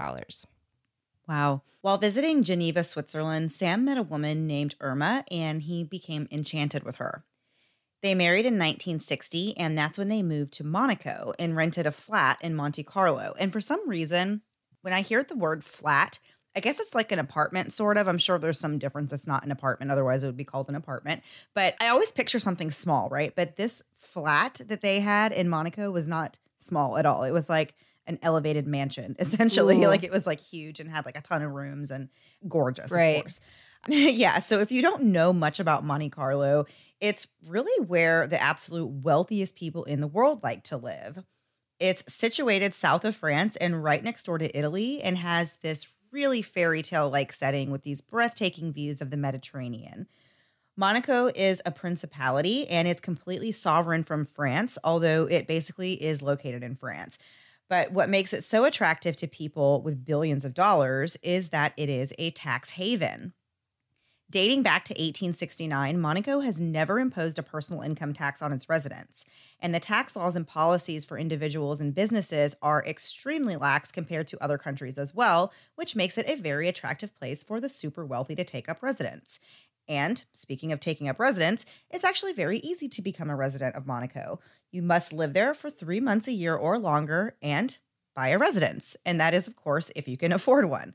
Wow. 1.31 1.63
While 1.81 1.97
visiting 1.97 2.43
Geneva, 2.43 2.83
Switzerland, 2.83 3.53
Sam 3.53 3.85
met 3.85 3.97
a 3.97 4.03
woman 4.03 4.49
named 4.49 4.75
Irma 4.81 5.25
and 5.31 5.63
he 5.63 5.85
became 5.85 6.27
enchanted 6.33 6.83
with 6.83 6.97
her. 6.97 7.25
They 8.03 8.17
married 8.17 8.47
in 8.47 8.55
1960, 8.55 9.57
and 9.57 9.79
that's 9.79 9.97
when 9.97 10.09
they 10.09 10.25
moved 10.25 10.55
to 10.55 10.65
Monaco 10.65 11.33
and 11.39 11.55
rented 11.55 11.87
a 11.87 11.93
flat 11.93 12.39
in 12.41 12.57
Monte 12.57 12.83
Carlo. 12.83 13.37
And 13.39 13.53
for 13.53 13.61
some 13.61 13.89
reason, 13.89 14.43
when 14.83 14.93
I 14.93 15.03
hear 15.03 15.23
the 15.23 15.37
word 15.37 15.63
flat, 15.63 16.19
I 16.57 16.61
guess 16.61 16.81
it's 16.81 16.97
like 16.97 17.13
an 17.13 17.21
apartment, 17.21 17.73
sort 17.73 17.97
of. 17.97 18.09
I'm 18.09 18.19
sure 18.19 18.37
there's 18.37 18.59
some 18.59 18.79
difference. 18.79 19.13
It's 19.13 19.29
not 19.29 19.45
an 19.45 19.53
apartment, 19.53 19.93
otherwise, 19.93 20.25
it 20.25 20.27
would 20.27 20.37
be 20.37 20.43
called 20.43 20.69
an 20.69 20.75
apartment. 20.75 21.23
But 21.55 21.77
I 21.81 21.91
always 21.91 22.11
picture 22.11 22.41
something 22.41 22.73
small, 22.73 23.09
right? 23.09 23.33
But 23.37 23.55
this 23.55 23.85
flat 23.95 24.61
that 24.67 24.81
they 24.81 24.99
had 24.99 25.31
in 25.31 25.49
Monaco 25.49 25.93
was 25.93 26.09
not 26.09 26.41
small 26.59 26.97
at 26.97 27.07
all. 27.07 27.23
It 27.23 27.31
was 27.31 27.49
like 27.49 27.77
an 28.07 28.19
elevated 28.23 28.67
mansion 28.67 29.17
essentially 29.19 29.83
Ooh. 29.83 29.89
like 29.89 30.05
it 30.05 30.11
was 30.11 30.27
like 30.27 30.41
huge 30.41 30.81
and 30.81 30.89
had 30.89 31.05
like 31.05 31.17
a 31.17 31.23
ton 31.23 31.43
of 31.43 31.53
rooms 31.53 31.91
and 31.91 32.09
gorgeous 32.49 32.91
right. 32.91 33.17
of 33.17 33.23
course 33.23 33.41
yeah 33.89 34.39
so 34.39 34.59
if 34.59 34.71
you 34.71 34.83
don't 34.83 35.03
know 35.03 35.33
much 35.33 35.61
about 35.61 35.85
monte 35.85 36.11
carlo 36.11 36.67
it's 37.01 37.27
really 37.47 37.87
where 37.87 38.27
the 38.27 38.41
absolute 38.41 38.87
wealthiest 38.87 39.57
people 39.57 39.85
in 39.85 40.01
the 40.01 40.07
world 40.07 40.43
like 40.43 40.63
to 40.65 40.77
live 40.77 41.25
it's 41.79 42.03
situated 42.13 42.75
south 42.75 43.05
of 43.05 43.17
france 43.17 43.57
and 43.57 43.83
right 43.83 44.05
next 44.05 44.25
door 44.25 44.39
to 44.39 44.57
italy 44.57 45.03
and 45.03 45.19
has 45.19 45.57
this 45.57 45.87
really 46.13 46.43
fairy 46.43 46.83
tale 46.83 47.09
like 47.09 47.33
setting 47.33 47.71
with 47.71 47.83
these 47.83 48.01
breathtaking 48.01 48.73
views 48.73 49.01
of 49.01 49.11
the 49.11 49.17
mediterranean 49.17 50.07
Monaco 50.81 51.31
is 51.35 51.61
a 51.67 51.71
principality 51.71 52.67
and 52.69 52.89
it's 52.89 53.03
completely 53.03 53.53
sovereign 53.53 54.03
from 54.03 54.25
France, 54.25 54.79
although 54.83 55.27
it 55.27 55.47
basically 55.47 55.93
is 55.93 56.23
located 56.23 56.63
in 56.63 56.75
France. 56.75 57.19
But 57.71 57.93
what 57.93 58.09
makes 58.09 58.33
it 58.33 58.43
so 58.43 58.65
attractive 58.65 59.15
to 59.17 59.29
people 59.29 59.81
with 59.81 60.05
billions 60.05 60.45
of 60.45 60.55
dollars 60.55 61.17
is 61.23 61.51
that 61.51 61.73
it 61.77 61.89
is 61.89 62.13
a 62.19 62.33
tax 62.33 62.71
haven. 62.71 63.33
Dating 64.29 64.63
back 64.63 64.85
to 64.85 64.93
1869, 64.93 66.01
Monaco 66.01 66.41
has 66.41 66.61
never 66.61 67.01
imposed 67.01 67.39
a 67.39 67.43
personal 67.43 67.83
income 67.83 68.13
tax 68.13 68.43
on 68.43 68.53
its 68.53 68.69
residents, 68.69 69.25
and 69.61 69.75
the 69.75 69.81
tax 69.81 70.15
laws 70.15 70.37
and 70.37 70.47
policies 70.47 71.05
for 71.05 71.19
individuals 71.19 71.81
and 71.81 71.95
businesses 71.95 72.55
are 72.61 72.85
extremely 72.85 73.57
lax 73.57 73.91
compared 73.91 74.29
to 74.29 74.43
other 74.43 74.59
countries 74.59 74.99
as 74.99 75.15
well, 75.15 75.53
which 75.75 75.97
makes 75.97 76.19
it 76.19 76.29
a 76.29 76.41
very 76.41 76.69
attractive 76.69 77.15
place 77.19 77.43
for 77.43 77.61
the 77.61 77.69
super 77.69 78.05
wealthy 78.05 78.37
to 78.37 78.45
take 78.45 78.69
up 78.69 78.83
residence. 78.83 79.41
And 79.89 80.25
speaking 80.33 80.71
of 80.71 80.79
taking 80.79 81.09
up 81.09 81.19
residence, 81.19 81.67
it's 81.91 82.05
actually 82.05 82.33
very 82.33 82.59
easy 82.59 82.89
to 82.89 83.03
become 83.03 83.31
a 83.31 83.37
resident 83.37 83.75
of 83.75 83.89
Monaco. 83.89 84.39
You 84.71 84.83
must 84.83 85.13
live 85.13 85.33
there 85.33 85.55
for 85.55 85.71
three 85.71 86.01
months 86.01 86.29
a 86.29 86.33
year 86.33 86.55
or 86.55 86.79
longer 86.79 87.37
and 87.43 87.77
buy 88.15 88.29
a 88.29 88.39
residence. 88.39 88.97
And 89.05 89.21
that 89.21 89.35
is, 89.35 89.49
of 89.49 89.57
course, 89.57 89.91
if 89.97 90.07
you 90.07 90.17
can 90.17 90.33
afford 90.33 90.67
one. 90.67 90.95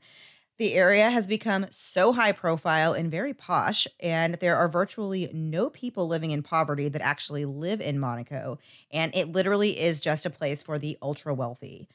The 0.58 0.72
area 0.72 1.10
has 1.10 1.26
become 1.26 1.66
so 1.70 2.14
high 2.14 2.32
profile 2.32 2.94
and 2.94 3.10
very 3.10 3.34
posh, 3.34 3.86
and 4.00 4.36
there 4.36 4.56
are 4.56 4.68
virtually 4.68 5.28
no 5.34 5.68
people 5.68 6.08
living 6.08 6.30
in 6.30 6.42
poverty 6.42 6.88
that 6.88 7.02
actually 7.02 7.44
live 7.44 7.82
in 7.82 7.98
Monaco. 7.98 8.58
And 8.90 9.14
it 9.14 9.32
literally 9.32 9.78
is 9.78 10.00
just 10.00 10.24
a 10.24 10.30
place 10.30 10.62
for 10.62 10.78
the 10.78 10.96
ultra 11.02 11.34
wealthy. 11.34 11.88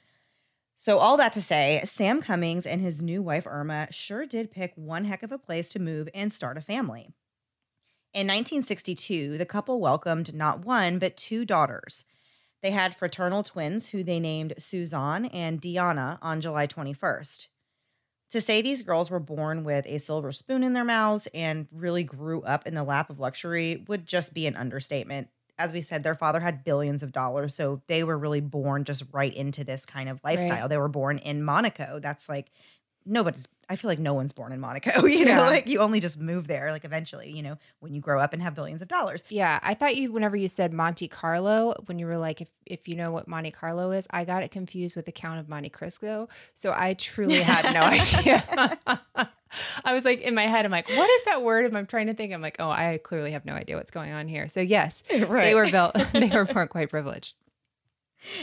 So, 0.75 0.99
all 0.99 1.17
that 1.17 1.33
to 1.33 1.41
say, 1.41 1.81
Sam 1.85 2.21
Cummings 2.21 2.67
and 2.67 2.81
his 2.81 3.01
new 3.01 3.23
wife 3.23 3.47
Irma 3.47 3.87
sure 3.91 4.27
did 4.27 4.51
pick 4.51 4.73
one 4.75 5.05
heck 5.05 5.23
of 5.23 5.31
a 5.31 5.39
place 5.39 5.69
to 5.69 5.79
move 5.79 6.07
and 6.13 6.31
start 6.31 6.57
a 6.57 6.61
family. 6.61 7.09
In 8.13 8.27
1962, 8.27 9.37
the 9.37 9.45
couple 9.45 9.79
welcomed 9.79 10.33
not 10.33 10.65
one, 10.65 10.99
but 10.99 11.15
two 11.15 11.45
daughters. 11.45 12.05
They 12.61 12.71
had 12.71 12.95
fraternal 12.95 13.43
twins 13.43 13.89
who 13.89 14.03
they 14.03 14.19
named 14.19 14.53
Suzanne 14.57 15.25
and 15.25 15.61
Diana 15.61 16.19
on 16.21 16.41
July 16.41 16.67
21st. 16.67 17.47
To 18.31 18.41
say 18.41 18.61
these 18.61 18.83
girls 18.83 19.09
were 19.09 19.19
born 19.19 19.63
with 19.63 19.85
a 19.87 19.97
silver 19.97 20.31
spoon 20.31 20.63
in 20.63 20.73
their 20.73 20.83
mouths 20.83 21.27
and 21.33 21.67
really 21.71 22.03
grew 22.03 22.41
up 22.41 22.67
in 22.67 22.75
the 22.75 22.83
lap 22.83 23.09
of 23.09 23.19
luxury 23.19 23.83
would 23.87 24.05
just 24.05 24.33
be 24.33 24.45
an 24.45 24.55
understatement 24.55 25.29
as 25.61 25.71
we 25.71 25.81
said, 25.81 26.01
their 26.01 26.15
father 26.15 26.39
had 26.39 26.63
billions 26.63 27.03
of 27.03 27.11
dollars. 27.11 27.53
So 27.53 27.81
they 27.87 28.03
were 28.03 28.17
really 28.17 28.41
born 28.41 28.83
just 28.83 29.03
right 29.11 29.33
into 29.33 29.63
this 29.63 29.85
kind 29.85 30.09
of 30.09 30.19
lifestyle. 30.23 30.61
Right. 30.61 30.69
They 30.69 30.77
were 30.77 30.87
born 30.87 31.19
in 31.19 31.43
Monaco. 31.43 31.99
That's 32.01 32.27
like 32.27 32.51
nobody's 33.05 33.47
I 33.69 33.77
feel 33.77 33.89
like 33.89 33.99
no 33.99 34.13
one's 34.13 34.33
born 34.33 34.51
in 34.51 34.59
Monaco, 34.59 35.05
you 35.05 35.23
know, 35.23 35.31
yeah. 35.31 35.47
like 35.47 35.65
you 35.65 35.79
only 35.79 36.01
just 36.01 36.19
move 36.19 36.47
there 36.47 36.71
like 36.71 36.83
eventually, 36.83 37.31
you 37.31 37.41
know, 37.41 37.57
when 37.79 37.93
you 37.93 38.01
grow 38.01 38.19
up 38.19 38.33
and 38.33 38.41
have 38.41 38.53
billions 38.53 38.81
of 38.81 38.89
dollars. 38.89 39.23
Yeah, 39.29 39.59
I 39.63 39.75
thought 39.75 39.95
you 39.95 40.11
whenever 40.11 40.35
you 40.35 40.49
said 40.49 40.73
Monte 40.73 41.07
Carlo, 41.07 41.75
when 41.85 41.97
you 41.97 42.05
were 42.05 42.17
like 42.17 42.41
if 42.41 42.49
if 42.65 42.87
you 42.87 42.95
know 42.95 43.11
what 43.11 43.27
Monte 43.27 43.51
Carlo 43.51 43.91
is, 43.91 44.07
I 44.11 44.25
got 44.25 44.43
it 44.43 44.51
confused 44.51 44.95
with 44.95 45.05
the 45.05 45.11
Count 45.11 45.39
of 45.39 45.47
Monte 45.47 45.69
Cristo. 45.69 46.27
So 46.55 46.73
I 46.75 46.95
truly 46.95 47.41
had 47.41 47.73
no 47.73 47.81
idea. 47.81 48.77
I 49.85 49.93
was 49.93 50.05
like 50.05 50.21
in 50.21 50.35
my 50.35 50.47
head, 50.47 50.65
I'm 50.65 50.71
like, 50.71 50.89
what 50.89 51.09
is 51.09 51.23
that 51.25 51.41
word? 51.41 51.65
And 51.65 51.77
I'm 51.77 51.87
trying 51.87 52.07
to 52.07 52.13
think. 52.13 52.33
I'm 52.33 52.41
like, 52.41 52.57
oh, 52.59 52.69
I 52.69 52.99
clearly 53.01 53.31
have 53.31 53.45
no 53.45 53.53
idea 53.53 53.77
what's 53.77 53.91
going 53.91 54.11
on 54.11 54.27
here. 54.27 54.47
So 54.47 54.59
yes, 54.59 55.03
right. 55.11 55.45
they 55.45 55.55
were 55.55 55.69
built. 55.69 55.95
they 56.13 56.29
were 56.29 56.45
born 56.45 56.67
quite 56.67 56.89
privileged. 56.89 57.35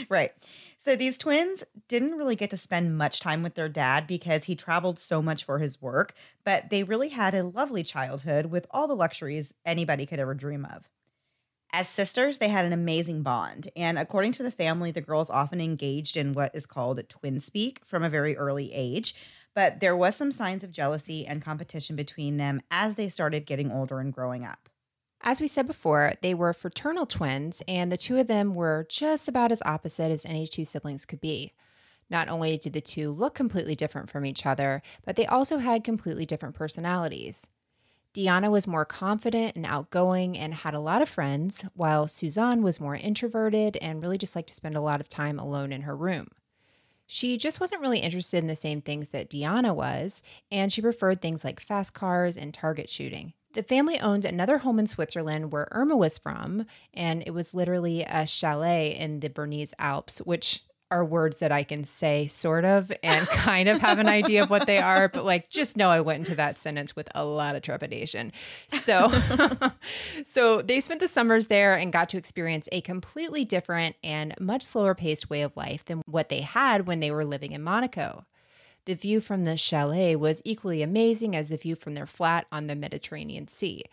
Right. 0.09 0.33
So 0.81 0.95
these 0.95 1.17
twins 1.17 1.65
didn't 1.89 2.17
really 2.17 2.37
get 2.37 2.51
to 2.51 2.57
spend 2.57 2.97
much 2.97 3.19
time 3.19 3.43
with 3.43 3.55
their 3.55 3.67
dad 3.67 4.07
because 4.07 4.45
he 4.45 4.55
traveled 4.55 4.97
so 4.97 5.21
much 5.21 5.43
for 5.43 5.59
his 5.59 5.81
work, 5.81 6.13
but 6.45 6.69
they 6.69 6.83
really 6.83 7.09
had 7.09 7.35
a 7.35 7.43
lovely 7.43 7.83
childhood 7.83 8.45
with 8.45 8.65
all 8.71 8.87
the 8.87 8.95
luxuries 8.95 9.53
anybody 9.65 10.05
could 10.05 10.19
ever 10.19 10.33
dream 10.33 10.63
of. 10.63 10.89
As 11.73 11.89
sisters, 11.89 12.39
they 12.39 12.47
had 12.47 12.65
an 12.65 12.73
amazing 12.73 13.23
bond, 13.23 13.69
and 13.75 13.99
according 13.99 14.31
to 14.33 14.43
the 14.43 14.51
family, 14.51 14.91
the 14.91 15.01
girls 15.01 15.29
often 15.29 15.59
engaged 15.61 16.17
in 16.17 16.33
what 16.33 16.55
is 16.55 16.65
called 16.65 17.07
twin 17.09 17.39
speak 17.41 17.81
from 17.85 18.01
a 18.03 18.09
very 18.09 18.37
early 18.37 18.71
age. 18.73 19.13
But 19.53 19.81
there 19.81 19.97
was 19.97 20.15
some 20.15 20.31
signs 20.31 20.63
of 20.63 20.71
jealousy 20.71 21.27
and 21.27 21.43
competition 21.43 21.95
between 21.97 22.37
them 22.37 22.61
as 22.71 22.95
they 22.95 23.09
started 23.09 23.45
getting 23.45 23.71
older 23.71 23.99
and 23.99 24.13
growing 24.13 24.45
up. 24.45 24.69
As 25.21 25.41
we 25.41 25.47
said 25.47 25.67
before, 25.67 26.13
they 26.21 26.33
were 26.33 26.53
fraternal 26.53 27.05
twins, 27.05 27.61
and 27.67 27.91
the 27.91 27.97
two 27.97 28.17
of 28.17 28.27
them 28.27 28.55
were 28.55 28.85
just 28.89 29.27
about 29.27 29.51
as 29.51 29.61
opposite 29.65 30.11
as 30.11 30.25
any 30.25 30.47
two 30.47 30.65
siblings 30.65 31.05
could 31.05 31.19
be. 31.19 31.53
Not 32.09 32.29
only 32.29 32.57
did 32.57 32.73
the 32.73 32.81
two 32.81 33.11
look 33.11 33.35
completely 33.35 33.75
different 33.75 34.09
from 34.09 34.25
each 34.25 34.45
other, 34.45 34.81
but 35.05 35.15
they 35.15 35.27
also 35.27 35.57
had 35.57 35.83
completely 35.83 36.25
different 36.25 36.55
personalities. 36.55 37.47
Diana 38.13 38.49
was 38.49 38.65
more 38.65 38.85
confident 38.85 39.55
and 39.55 39.65
outgoing 39.65 40.37
and 40.37 40.53
had 40.53 40.73
a 40.73 40.79
lot 40.79 41.01
of 41.01 41.09
friends, 41.09 41.63
while 41.75 42.07
Suzanne 42.07 42.63
was 42.63 42.79
more 42.79 42.95
introverted 42.95 43.77
and 43.77 44.01
really 44.01 44.17
just 44.17 44.35
liked 44.35 44.49
to 44.49 44.55
spend 44.55 44.75
a 44.75 44.81
lot 44.81 44.99
of 44.99 45.09
time 45.09 45.37
alone 45.37 45.71
in 45.71 45.81
her 45.81 45.95
room. 45.95 46.29
She 47.05 47.37
just 47.37 47.59
wasn't 47.59 47.81
really 47.81 47.99
interested 47.99 48.37
in 48.37 48.47
the 48.47 48.55
same 48.55 48.81
things 48.81 49.09
that 49.09 49.29
Diana 49.29 49.73
was, 49.73 50.23
and 50.51 50.71
she 50.71 50.81
preferred 50.81 51.21
things 51.21 51.43
like 51.43 51.59
fast 51.59 51.93
cars 51.93 52.37
and 52.37 52.53
target 52.53 52.89
shooting. 52.89 53.33
The 53.53 53.63
family 53.63 53.99
owned 53.99 54.25
another 54.25 54.59
home 54.59 54.77
in 54.77 54.87
Switzerland 54.87 55.51
where 55.51 55.67
Irma 55.71 55.97
was 55.97 56.17
from, 56.17 56.65
and 56.93 57.23
it 57.25 57.31
was 57.31 57.53
literally 57.53 58.03
a 58.03 58.27
chalet 58.27 58.95
in 58.95 59.21
the 59.21 59.29
Bernese 59.29 59.73
Alps, 59.79 60.19
which 60.19 60.63
are 60.91 61.05
words 61.05 61.37
that 61.37 61.51
I 61.51 61.63
can 61.63 61.83
say 61.83 62.27
sort 62.27 62.65
of 62.65 62.91
and 63.03 63.27
kind 63.27 63.69
of 63.69 63.79
have 63.79 63.99
an 63.99 64.07
idea 64.07 64.43
of 64.43 64.49
what 64.49 64.65
they 64.65 64.79
are, 64.79 65.07
but 65.07 65.23
like 65.23 65.49
just 65.49 65.77
know 65.77 65.89
I 65.89 66.01
went 66.01 66.19
into 66.19 66.35
that 66.35 66.57
sentence 66.57 66.95
with 66.95 67.09
a 67.13 67.25
lot 67.25 67.55
of 67.55 67.61
trepidation. 67.61 68.31
So 68.69 69.11
so 70.25 70.61
they 70.61 70.81
spent 70.81 70.99
the 70.99 71.07
summers 71.07 71.47
there 71.47 71.75
and 71.75 71.93
got 71.93 72.09
to 72.09 72.17
experience 72.17 72.67
a 72.71 72.81
completely 72.81 73.45
different 73.45 73.95
and 74.03 74.33
much 74.39 74.63
slower 74.63 74.95
paced 74.95 75.29
way 75.29 75.41
of 75.41 75.55
life 75.55 75.85
than 75.85 76.01
what 76.05 76.29
they 76.29 76.41
had 76.41 76.87
when 76.87 76.99
they 76.99 77.11
were 77.11 77.25
living 77.25 77.51
in 77.51 77.61
Monaco. 77.61 78.25
The 78.89 78.95
view 78.95 79.21
from 79.21 79.43
the 79.43 79.55
chalet 79.55 80.15
was 80.15 80.41
equally 80.43 80.81
amazing 80.81 81.35
as 81.35 81.49
the 81.49 81.57
view 81.57 81.75
from 81.75 81.93
their 81.93 82.07
flat 82.07 82.47
on 82.51 82.65
the 82.65 82.75
Mediterranean 82.75 83.47
Sea. 83.47 83.85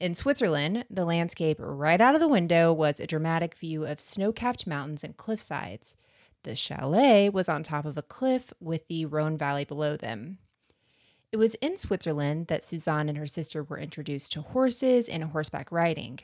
In 0.00 0.14
Switzerland, 0.14 0.86
the 0.88 1.04
landscape 1.04 1.58
right 1.60 2.00
out 2.00 2.14
of 2.14 2.22
the 2.22 2.28
window 2.28 2.72
was 2.72 2.98
a 2.98 3.06
dramatic 3.06 3.54
view 3.54 3.84
of 3.84 4.00
snow 4.00 4.32
capped 4.32 4.66
mountains 4.66 5.04
and 5.04 5.18
cliff 5.18 5.38
sides. 5.38 5.94
The 6.44 6.54
chalet 6.54 7.28
was 7.28 7.50
on 7.50 7.62
top 7.62 7.84
of 7.84 7.98
a 7.98 8.02
cliff 8.02 8.54
with 8.58 8.88
the 8.88 9.04
Rhone 9.04 9.36
Valley 9.36 9.66
below 9.66 9.98
them. 9.98 10.38
It 11.30 11.36
was 11.36 11.54
in 11.56 11.76
Switzerland 11.76 12.46
that 12.46 12.64
Suzanne 12.64 13.10
and 13.10 13.18
her 13.18 13.26
sister 13.26 13.62
were 13.62 13.78
introduced 13.78 14.32
to 14.32 14.40
horses 14.40 15.10
and 15.10 15.24
horseback 15.24 15.70
riding. 15.70 16.20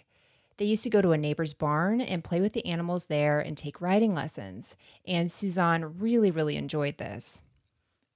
They 0.56 0.64
used 0.64 0.84
to 0.84 0.88
go 0.88 1.02
to 1.02 1.12
a 1.12 1.18
neighbor's 1.18 1.52
barn 1.52 2.00
and 2.00 2.24
play 2.24 2.40
with 2.40 2.54
the 2.54 2.64
animals 2.64 3.04
there 3.04 3.38
and 3.38 3.54
take 3.54 3.82
riding 3.82 4.14
lessons, 4.14 4.76
and 5.06 5.30
Suzanne 5.30 5.98
really, 5.98 6.30
really 6.30 6.56
enjoyed 6.56 6.96
this. 6.96 7.42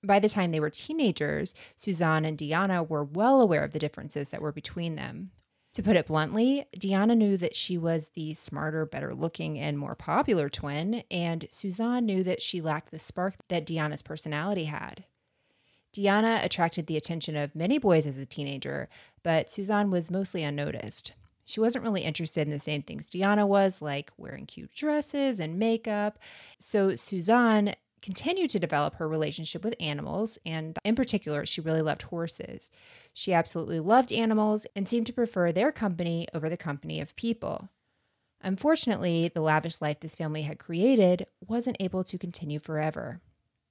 By 0.05 0.21
the 0.21 0.29
time 0.29 0.53
they 0.53 0.61
were 0.61 0.71
teenagers, 0.71 1.55
Suzanne 1.77 2.25
and 2.25 2.39
Diana 2.39 2.83
were 2.83 3.05
well 3.05 3.41
aware 3.41 3.65
of 3.65 3.73
the 3.73 3.79
differences 3.79 4.31
that 4.31 4.41
were 4.41 4.53
between 4.53 4.95
them. 4.95 5.33
To 5.75 5.83
put 5.83 5.97
it 5.97 6.07
bluntly, 6.07 6.67
Diana 6.77 7.15
knew 7.15 7.37
that 7.37 7.55
she 7.55 7.79
was 7.79 8.11
the 8.15 8.35
smarter, 8.35 8.87
better 8.87 9.15
looking, 9.15 9.59
and 9.59 9.79
more 9.79 9.95
popular 9.95 10.49
twin, 10.49 11.05
and 11.11 11.47
Suzanne 11.51 12.07
knew 12.07 12.25
that 12.25 12.43
she 12.43 12.61
lacked 12.61 12.91
the 12.91 12.99
spark 12.99 13.35
that 13.49 13.67
Diana's 13.67 14.03
personality 14.03 14.65
had. 14.65 15.05
Diana 15.93 16.41
attracted 16.43 16.87
the 16.87 16.97
attention 16.97 17.37
of 17.37 17.55
many 17.55 17.79
boys 17.79 18.07
as 18.07 18.19
a 18.19 18.27
teenager, 18.27 18.89
but 19.23 19.51
Suzanne 19.51 19.91
was 19.91 20.11
mostly 20.11 20.43
unnoticed. 20.43 21.13
She 21.45 21.61
wasn't 21.61 21.85
really 21.85 22.03
interested 22.03 22.43
in 22.43 22.51
the 22.51 22.59
same 22.59 22.83
things 22.83 23.09
Diana 23.09 23.47
was, 23.47 23.81
like 23.81 24.13
wearing 24.17 24.47
cute 24.47 24.75
dresses 24.75 25.41
and 25.41 25.59
makeup. 25.59 26.19
So 26.59 26.95
Suzanne 26.95 27.75
continued 28.03 28.51
to 28.51 28.59
develop 28.59 28.95
her 28.97 29.09
relationship 29.09 29.65
with 29.65 29.75
animals, 29.81 30.39
and 30.45 30.79
in 30.85 30.95
particular, 30.95 31.45
she 31.47 31.61
really 31.61 31.83
loved 31.83 32.03
horses. 32.03 32.71
She 33.13 33.33
absolutely 33.33 33.81
loved 33.81 34.13
animals 34.13 34.67
and 34.75 34.89
seemed 34.89 35.07
to 35.07 35.13
prefer 35.13 35.53
their 35.53 35.73
company 35.73 36.27
over 36.33 36.49
the 36.49 36.57
company 36.57 37.01
of 37.01 37.17
people. 37.17 37.69
Unfortunately, 38.41 39.31
the 39.33 39.41
lavish 39.41 39.81
life 39.81 40.01
this 40.01 40.15
family 40.15 40.43
had 40.43 40.59
created 40.59 41.27
wasn't 41.47 41.77
able 41.81 42.05
to 42.05 42.19
continue 42.19 42.59
forever. 42.59 43.21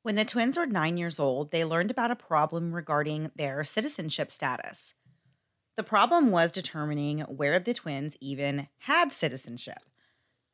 When 0.03 0.15
the 0.15 0.25
twins 0.25 0.57
were 0.57 0.65
nine 0.65 0.97
years 0.97 1.19
old, 1.19 1.51
they 1.51 1.65
learned 1.65 1.91
about 1.91 2.11
a 2.11 2.15
problem 2.15 2.73
regarding 2.73 3.31
their 3.35 3.63
citizenship 3.63 4.31
status. 4.31 4.93
The 5.75 5.83
problem 5.83 6.31
was 6.31 6.51
determining 6.51 7.19
where 7.21 7.59
the 7.59 7.73
twins 7.73 8.17
even 8.19 8.67
had 8.79 9.13
citizenship. 9.13 9.79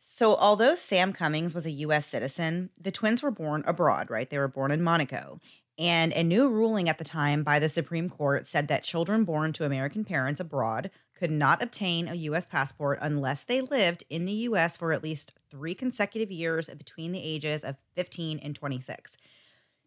So, 0.05 0.36
although 0.36 0.75
Sam 0.75 1.13
Cummings 1.13 1.55
was 1.55 1.65
a 1.65 1.72
US 1.72 2.05
citizen, 2.05 2.72
the 2.77 2.91
twins 2.91 3.24
were 3.24 3.31
born 3.31 3.63
abroad, 3.65 4.10
right? 4.10 4.29
They 4.29 4.38
were 4.38 4.50
born 4.50 4.69
in 4.69 4.83
Monaco. 4.83 5.39
And 5.79 6.12
a 6.12 6.25
new 6.25 6.50
ruling 6.50 6.89
at 6.89 6.98
the 6.98 7.05
time 7.05 7.41
by 7.41 7.57
the 7.57 7.69
Supreme 7.69 8.10
Court 8.10 8.45
said 8.45 8.67
that 8.67 8.83
children 8.83 9.24
born 9.24 9.53
to 9.53 9.63
American 9.63 10.03
parents 10.03 10.41
abroad 10.41 10.91
could 11.15 11.31
not 11.31 11.63
obtain 11.63 12.10
a 12.10 12.15
US 12.15 12.45
passport 12.45 13.00
unless 13.01 13.45
they 13.45 13.62
lived 13.62 14.03
in 14.10 14.25
the 14.25 14.33
US 14.50 14.75
for 14.75 14.91
at 14.91 15.03
least 15.03 15.39
three 15.50 15.74
consecutive 15.74 16.29
years 16.29 16.67
between 16.67 17.13
the 17.13 17.24
ages 17.24 17.63
of 17.63 17.77
15 17.95 18.39
and 18.39 18.53
26. 18.57 19.15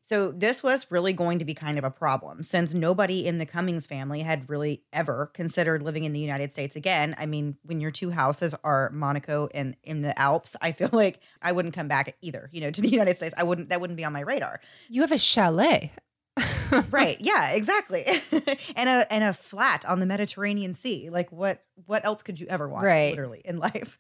So 0.06 0.30
this 0.30 0.62
was 0.62 0.86
really 0.88 1.12
going 1.12 1.40
to 1.40 1.44
be 1.44 1.52
kind 1.52 1.78
of 1.78 1.84
a 1.84 1.90
problem 1.90 2.44
since 2.44 2.72
nobody 2.72 3.26
in 3.26 3.38
the 3.38 3.44
Cummings 3.44 3.88
family 3.88 4.20
had 4.20 4.48
really 4.48 4.84
ever 4.92 5.32
considered 5.34 5.82
living 5.82 6.04
in 6.04 6.12
the 6.12 6.20
United 6.20 6.52
States 6.52 6.76
again. 6.76 7.16
I 7.18 7.26
mean, 7.26 7.56
when 7.64 7.80
your 7.80 7.90
two 7.90 8.10
houses 8.10 8.54
are 8.62 8.88
Monaco 8.90 9.48
and 9.52 9.76
in 9.82 10.02
the 10.02 10.16
Alps, 10.16 10.54
I 10.62 10.70
feel 10.70 10.90
like 10.92 11.18
I 11.42 11.50
wouldn't 11.50 11.74
come 11.74 11.88
back 11.88 12.16
either, 12.22 12.48
you 12.52 12.60
know, 12.60 12.70
to 12.70 12.80
the 12.80 12.88
United 12.92 13.16
States. 13.16 13.34
I 13.36 13.42
wouldn't 13.42 13.70
that 13.70 13.80
wouldn't 13.80 13.96
be 13.96 14.04
on 14.04 14.12
my 14.12 14.20
radar. 14.20 14.60
You 14.88 15.00
have 15.00 15.10
a 15.10 15.18
chalet. 15.18 15.90
right. 16.90 17.16
Yeah, 17.18 17.54
exactly. 17.54 18.04
and 18.76 18.88
a 18.88 19.12
and 19.12 19.24
a 19.24 19.34
flat 19.34 19.84
on 19.86 19.98
the 19.98 20.06
Mediterranean 20.06 20.72
Sea. 20.74 21.10
Like 21.10 21.32
what 21.32 21.64
what 21.86 22.04
else 22.04 22.22
could 22.22 22.38
you 22.38 22.46
ever 22.46 22.68
want 22.68 22.84
right. 22.84 23.10
literally 23.10 23.42
in 23.44 23.58
life? 23.58 23.98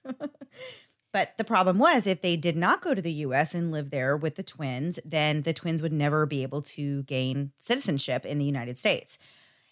But 1.16 1.38
the 1.38 1.44
problem 1.44 1.78
was, 1.78 2.06
if 2.06 2.20
they 2.20 2.36
did 2.36 2.56
not 2.58 2.82
go 2.82 2.92
to 2.92 3.00
the 3.00 3.10
US 3.10 3.54
and 3.54 3.72
live 3.72 3.88
there 3.88 4.18
with 4.18 4.34
the 4.34 4.42
twins, 4.42 5.00
then 5.02 5.40
the 5.40 5.54
twins 5.54 5.80
would 5.80 5.94
never 5.94 6.26
be 6.26 6.42
able 6.42 6.60
to 6.60 7.04
gain 7.04 7.52
citizenship 7.56 8.26
in 8.26 8.36
the 8.36 8.44
United 8.44 8.76
States. 8.76 9.18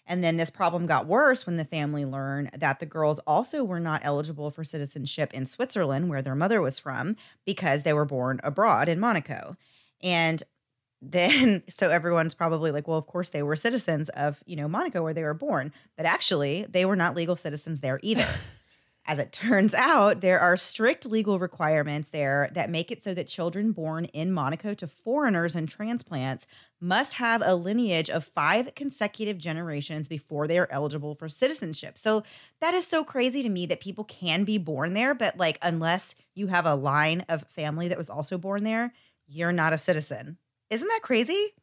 And 0.07 0.23
then 0.23 0.37
this 0.37 0.49
problem 0.49 0.87
got 0.87 1.05
worse 1.05 1.45
when 1.45 1.57
the 1.57 1.63
family 1.63 2.03
learned 2.03 2.49
that 2.57 2.79
the 2.79 2.87
girls 2.87 3.19
also 3.27 3.63
were 3.63 3.79
not 3.79 4.01
eligible 4.03 4.49
for 4.49 4.63
citizenship 4.63 5.35
in 5.35 5.45
Switzerland, 5.45 6.09
where 6.09 6.23
their 6.23 6.33
mother 6.33 6.63
was 6.63 6.79
from, 6.79 7.15
because 7.45 7.83
they 7.83 7.93
were 7.93 8.05
born 8.05 8.41
abroad 8.43 8.89
in 8.89 8.99
Monaco. 8.99 9.55
And 10.01 10.41
then 11.03 11.61
so 11.69 11.91
everyone's 11.91 12.33
probably 12.33 12.71
like 12.71 12.87
well 12.87 12.97
of 12.97 13.05
course 13.05 13.29
they 13.29 13.43
were 13.43 13.55
citizens 13.55 14.09
of 14.09 14.41
you 14.47 14.55
know 14.55 14.67
monaco 14.67 15.03
where 15.03 15.13
they 15.13 15.21
were 15.21 15.35
born 15.35 15.71
but 15.97 16.05
actually 16.05 16.65
they 16.69 16.83
were 16.83 16.95
not 16.95 17.15
legal 17.15 17.35
citizens 17.35 17.81
there 17.81 17.99
either 18.01 18.27
As 19.07 19.19
it 19.19 19.31
turns 19.31 19.73
out, 19.73 20.21
there 20.21 20.39
are 20.39 20.57
strict 20.57 21.05
legal 21.05 21.39
requirements 21.39 22.09
there 22.09 22.49
that 22.53 22.69
make 22.69 22.91
it 22.91 23.03
so 23.03 23.13
that 23.13 23.27
children 23.27 23.71
born 23.71 24.05
in 24.05 24.31
Monaco 24.31 24.73
to 24.73 24.87
foreigners 24.87 25.55
and 25.55 25.69
transplants 25.69 26.47
must 26.81 27.15
have 27.15 27.41
a 27.43 27.55
lineage 27.55 28.09
of 28.09 28.25
five 28.25 28.73
consecutive 28.75 29.37
generations 29.37 30.07
before 30.07 30.47
they 30.47 30.57
are 30.57 30.67
eligible 30.71 31.15
for 31.15 31.29
citizenship. 31.29 31.97
So 31.97 32.23
that 32.61 32.73
is 32.73 32.85
so 32.85 33.03
crazy 33.03 33.43
to 33.43 33.49
me 33.49 33.65
that 33.67 33.79
people 33.79 34.03
can 34.03 34.43
be 34.43 34.57
born 34.57 34.93
there, 34.93 35.13
but 35.13 35.37
like, 35.37 35.57
unless 35.61 36.15
you 36.33 36.47
have 36.47 36.65
a 36.65 36.75
line 36.75 37.25
of 37.29 37.47
family 37.49 37.87
that 37.87 37.97
was 37.97 38.09
also 38.09 38.37
born 38.37 38.63
there, 38.63 38.93
you're 39.27 39.53
not 39.53 39.73
a 39.73 39.77
citizen. 39.77 40.37
Isn't 40.69 40.87
that 40.87 41.01
crazy? 41.01 41.53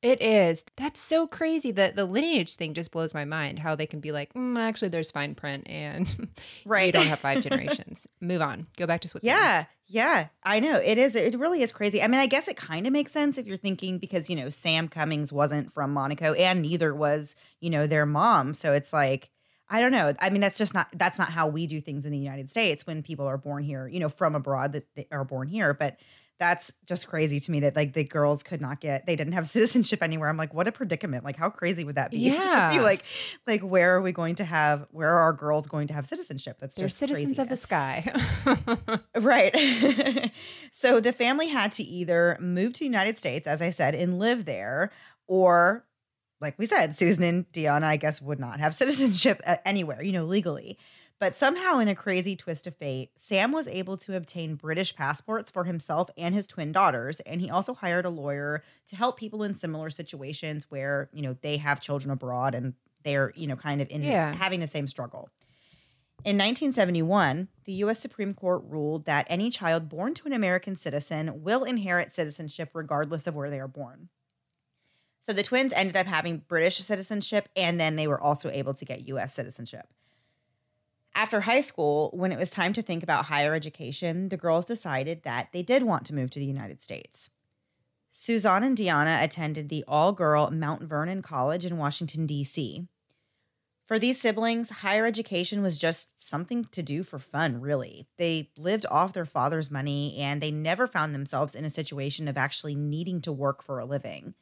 It 0.00 0.22
is. 0.22 0.64
That's 0.76 1.00
so 1.00 1.26
crazy. 1.26 1.72
that 1.72 1.96
the 1.96 2.04
lineage 2.04 2.54
thing 2.54 2.72
just 2.72 2.92
blows 2.92 3.12
my 3.12 3.24
mind. 3.24 3.58
How 3.58 3.74
they 3.74 3.86
can 3.86 3.98
be 3.98 4.12
like, 4.12 4.32
mm, 4.32 4.56
actually, 4.56 4.88
there's 4.88 5.10
fine 5.10 5.34
print, 5.34 5.68
and 5.68 6.28
right, 6.64 6.86
you 6.86 6.92
don't 6.92 7.06
have 7.06 7.18
five 7.18 7.42
generations. 7.48 8.06
Move 8.20 8.40
on. 8.40 8.68
Go 8.76 8.86
back 8.86 9.00
to 9.00 9.08
Switzerland. 9.08 9.36
Yeah, 9.36 9.64
yeah, 9.88 10.28
I 10.44 10.60
know. 10.60 10.76
It 10.76 10.98
is. 10.98 11.16
It 11.16 11.36
really 11.36 11.62
is 11.62 11.72
crazy. 11.72 12.00
I 12.00 12.06
mean, 12.06 12.20
I 12.20 12.26
guess 12.26 12.46
it 12.46 12.56
kind 12.56 12.86
of 12.86 12.92
makes 12.92 13.10
sense 13.10 13.38
if 13.38 13.46
you're 13.46 13.56
thinking 13.56 13.98
because 13.98 14.30
you 14.30 14.36
know 14.36 14.48
Sam 14.48 14.86
Cummings 14.86 15.32
wasn't 15.32 15.72
from 15.72 15.92
Monaco, 15.92 16.32
and 16.34 16.62
neither 16.62 16.94
was 16.94 17.34
you 17.60 17.70
know 17.70 17.86
their 17.86 18.06
mom. 18.06 18.54
So 18.54 18.72
it's 18.72 18.92
like. 18.92 19.30
I 19.70 19.82
don't 19.82 19.92
know. 19.92 20.14
I 20.18 20.30
mean, 20.30 20.40
that's 20.40 20.56
just 20.56 20.72
not 20.72 20.88
that's 20.94 21.18
not 21.18 21.28
how 21.28 21.46
we 21.46 21.66
do 21.66 21.78
things 21.78 22.06
in 22.06 22.12
the 22.12 22.16
United 22.16 22.48
States 22.48 22.86
when 22.86 23.02
people 23.02 23.26
are 23.26 23.36
born 23.36 23.62
here, 23.62 23.86
you 23.86 24.00
know, 24.00 24.08
from 24.08 24.34
abroad 24.34 24.72
that 24.72 24.86
they 24.94 25.06
are 25.12 25.26
born 25.26 25.46
here. 25.46 25.74
But 25.74 25.98
that's 26.38 26.72
just 26.86 27.08
crazy 27.08 27.40
to 27.40 27.50
me 27.50 27.60
that 27.60 27.74
like 27.74 27.92
the 27.94 28.04
girls 28.04 28.42
could 28.42 28.60
not 28.60 28.80
get 28.80 29.06
they 29.06 29.16
didn't 29.16 29.32
have 29.32 29.46
citizenship 29.48 30.02
anywhere. 30.02 30.28
I'm 30.28 30.36
like, 30.36 30.54
what 30.54 30.68
a 30.68 30.72
predicament. 30.72 31.24
Like 31.24 31.36
how 31.36 31.50
crazy 31.50 31.84
would 31.84 31.96
that 31.96 32.10
be? 32.10 32.18
Yeah. 32.38 32.70
Be 32.70 32.80
like 32.80 33.04
like 33.46 33.62
where 33.62 33.96
are 33.96 34.02
we 34.02 34.12
going 34.12 34.36
to 34.36 34.44
have 34.44 34.86
where 34.90 35.08
are 35.08 35.20
our 35.20 35.32
girls 35.32 35.66
going 35.66 35.88
to 35.88 35.94
have 35.94 36.06
citizenship? 36.06 36.58
That's 36.60 36.76
They're 36.76 36.86
just 36.86 36.98
citizens 36.98 37.36
craziness. 37.36 37.44
of 37.44 37.48
the 37.48 37.56
sky. 37.56 39.00
right. 39.20 40.32
so 40.70 41.00
the 41.00 41.12
family 41.12 41.48
had 41.48 41.72
to 41.72 41.82
either 41.82 42.36
move 42.40 42.74
to 42.74 42.80
the 42.80 42.86
United 42.86 43.18
States, 43.18 43.46
as 43.46 43.62
I 43.62 43.70
said, 43.70 43.94
and 43.94 44.18
live 44.18 44.44
there, 44.44 44.92
or 45.26 45.84
like 46.40 46.58
we 46.58 46.66
said, 46.66 46.94
Susan 46.94 47.24
and 47.24 47.52
Diana, 47.52 47.86
I 47.86 47.96
guess, 47.96 48.22
would 48.22 48.38
not 48.38 48.60
have 48.60 48.74
citizenship 48.74 49.40
uh, 49.46 49.56
anywhere, 49.64 50.02
you 50.02 50.12
know, 50.12 50.24
legally. 50.24 50.78
But 51.20 51.34
somehow, 51.34 51.80
in 51.80 51.88
a 51.88 51.96
crazy 51.96 52.36
twist 52.36 52.68
of 52.68 52.76
fate, 52.76 53.10
Sam 53.16 53.50
was 53.50 53.66
able 53.66 53.96
to 53.98 54.14
obtain 54.14 54.54
British 54.54 54.94
passports 54.94 55.50
for 55.50 55.64
himself 55.64 56.08
and 56.16 56.32
his 56.32 56.46
twin 56.46 56.70
daughters. 56.70 57.18
And 57.20 57.40
he 57.40 57.50
also 57.50 57.74
hired 57.74 58.04
a 58.04 58.10
lawyer 58.10 58.62
to 58.86 58.96
help 58.96 59.18
people 59.18 59.42
in 59.42 59.54
similar 59.54 59.90
situations 59.90 60.66
where, 60.68 61.10
you 61.12 61.22
know, 61.22 61.36
they 61.40 61.56
have 61.56 61.80
children 61.80 62.12
abroad 62.12 62.54
and 62.54 62.74
they're, 63.02 63.32
you 63.34 63.48
know, 63.48 63.56
kind 63.56 63.80
of 63.80 63.90
in 63.90 64.02
yeah. 64.02 64.30
this, 64.30 64.40
having 64.40 64.60
the 64.60 64.68
same 64.68 64.86
struggle. 64.86 65.28
In 66.24 66.36
1971, 66.36 67.48
the 67.64 67.72
US 67.74 67.98
Supreme 67.98 68.34
Court 68.34 68.62
ruled 68.66 69.04
that 69.06 69.26
any 69.28 69.50
child 69.50 69.88
born 69.88 70.14
to 70.14 70.26
an 70.26 70.32
American 70.32 70.76
citizen 70.76 71.42
will 71.42 71.64
inherit 71.64 72.12
citizenship 72.12 72.70
regardless 72.74 73.26
of 73.26 73.34
where 73.34 73.50
they 73.50 73.60
are 73.60 73.68
born. 73.68 74.08
So 75.20 75.32
the 75.32 75.42
twins 75.42 75.72
ended 75.72 75.96
up 75.96 76.06
having 76.06 76.44
British 76.48 76.76
citizenship 76.78 77.48
and 77.56 77.78
then 77.78 77.96
they 77.96 78.06
were 78.06 78.20
also 78.20 78.50
able 78.50 78.74
to 78.74 78.84
get 78.84 79.06
US 79.08 79.34
citizenship. 79.34 79.86
After 81.18 81.40
high 81.40 81.62
school, 81.62 82.10
when 82.14 82.30
it 82.30 82.38
was 82.38 82.48
time 82.48 82.72
to 82.74 82.80
think 82.80 83.02
about 83.02 83.24
higher 83.24 83.52
education, 83.52 84.28
the 84.28 84.36
girls 84.36 84.66
decided 84.66 85.24
that 85.24 85.48
they 85.52 85.64
did 85.64 85.82
want 85.82 86.06
to 86.06 86.14
move 86.14 86.30
to 86.30 86.38
the 86.38 86.46
United 86.46 86.80
States. 86.80 87.28
Suzanne 88.12 88.62
and 88.62 88.76
Diana 88.76 89.18
attended 89.20 89.68
the 89.68 89.84
all 89.88 90.12
girl 90.12 90.48
Mount 90.52 90.84
Vernon 90.84 91.20
College 91.20 91.66
in 91.66 91.76
Washington, 91.76 92.24
D.C. 92.24 92.86
For 93.84 93.98
these 93.98 94.20
siblings, 94.20 94.70
higher 94.70 95.06
education 95.06 95.60
was 95.60 95.76
just 95.76 96.24
something 96.24 96.66
to 96.66 96.84
do 96.84 97.02
for 97.02 97.18
fun, 97.18 97.60
really. 97.60 98.06
They 98.16 98.52
lived 98.56 98.86
off 98.88 99.12
their 99.12 99.26
father's 99.26 99.72
money 99.72 100.16
and 100.20 100.40
they 100.40 100.52
never 100.52 100.86
found 100.86 101.16
themselves 101.16 101.56
in 101.56 101.64
a 101.64 101.70
situation 101.70 102.28
of 102.28 102.38
actually 102.38 102.76
needing 102.76 103.20
to 103.22 103.32
work 103.32 103.64
for 103.64 103.80
a 103.80 103.84
living. 103.84 104.34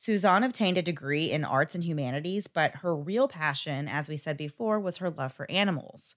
Suzanne 0.00 0.44
obtained 0.44 0.78
a 0.78 0.82
degree 0.82 1.30
in 1.30 1.44
arts 1.44 1.74
and 1.74 1.84
humanities, 1.84 2.46
but 2.46 2.76
her 2.76 2.96
real 2.96 3.28
passion, 3.28 3.86
as 3.86 4.08
we 4.08 4.16
said 4.16 4.38
before, 4.38 4.80
was 4.80 4.96
her 4.96 5.10
love 5.10 5.30
for 5.30 5.48
animals. 5.50 6.14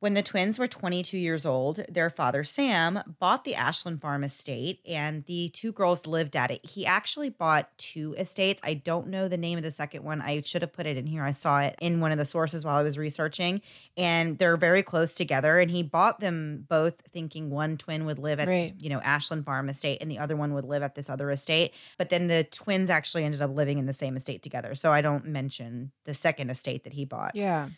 When 0.00 0.14
the 0.14 0.22
twins 0.22 0.58
were 0.58 0.66
22 0.66 1.18
years 1.18 1.44
old, 1.44 1.80
their 1.86 2.08
father, 2.08 2.42
Sam, 2.42 3.00
bought 3.18 3.44
the 3.44 3.54
Ashland 3.54 4.00
Farm 4.00 4.24
estate 4.24 4.80
and 4.88 5.26
the 5.26 5.50
two 5.50 5.72
girls 5.72 6.06
lived 6.06 6.36
at 6.36 6.50
it. 6.50 6.64
He 6.64 6.86
actually 6.86 7.28
bought 7.28 7.68
two 7.76 8.14
estates. 8.14 8.62
I 8.64 8.72
don't 8.72 9.08
know 9.08 9.28
the 9.28 9.36
name 9.36 9.58
of 9.58 9.62
the 9.62 9.70
second 9.70 10.02
one. 10.02 10.22
I 10.22 10.40
should 10.40 10.62
have 10.62 10.72
put 10.72 10.86
it 10.86 10.96
in 10.96 11.06
here. 11.06 11.22
I 11.22 11.32
saw 11.32 11.60
it 11.60 11.76
in 11.82 12.00
one 12.00 12.12
of 12.12 12.18
the 12.18 12.24
sources 12.24 12.64
while 12.64 12.78
I 12.78 12.82
was 12.82 12.96
researching, 12.96 13.60
and 13.94 14.38
they're 14.38 14.56
very 14.56 14.82
close 14.82 15.14
together. 15.14 15.58
And 15.58 15.70
he 15.70 15.82
bought 15.82 16.18
them 16.18 16.64
both 16.66 16.94
thinking 17.10 17.50
one 17.50 17.76
twin 17.76 18.06
would 18.06 18.18
live 18.18 18.40
at, 18.40 18.48
right. 18.48 18.74
you 18.78 18.88
know, 18.88 19.02
Ashland 19.02 19.44
Farm 19.44 19.68
estate 19.68 19.98
and 20.00 20.10
the 20.10 20.18
other 20.18 20.34
one 20.34 20.54
would 20.54 20.64
live 20.64 20.82
at 20.82 20.94
this 20.94 21.10
other 21.10 21.30
estate. 21.30 21.74
But 21.98 22.08
then 22.08 22.26
the 22.28 22.44
twins 22.44 22.88
actually 22.88 23.24
ended 23.24 23.42
up 23.42 23.54
living 23.54 23.78
in 23.78 23.84
the 23.84 23.92
same 23.92 24.16
estate 24.16 24.42
together. 24.42 24.74
So 24.74 24.92
I 24.92 25.02
don't 25.02 25.26
mention 25.26 25.92
the 26.04 26.14
second 26.14 26.48
estate 26.48 26.84
that 26.84 26.94
he 26.94 27.04
bought. 27.04 27.32
Yeah 27.34 27.68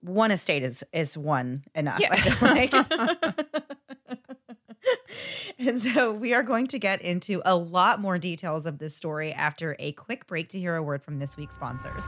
one 0.00 0.30
estate 0.30 0.62
is 0.62 0.84
is 0.92 1.16
one 1.16 1.64
enough. 1.74 2.00
Yeah. 2.00 2.36
Like. 2.40 2.74
and 5.58 5.80
so 5.80 6.12
we 6.12 6.34
are 6.34 6.42
going 6.42 6.66
to 6.68 6.78
get 6.78 7.02
into 7.02 7.42
a 7.44 7.56
lot 7.56 8.00
more 8.00 8.18
details 8.18 8.66
of 8.66 8.78
this 8.78 8.94
story 8.94 9.32
after 9.32 9.76
a 9.78 9.92
quick 9.92 10.26
break 10.26 10.48
to 10.50 10.58
hear 10.58 10.76
a 10.76 10.82
word 10.82 11.02
from 11.02 11.18
this 11.18 11.36
week's 11.36 11.54
sponsors. 11.54 12.06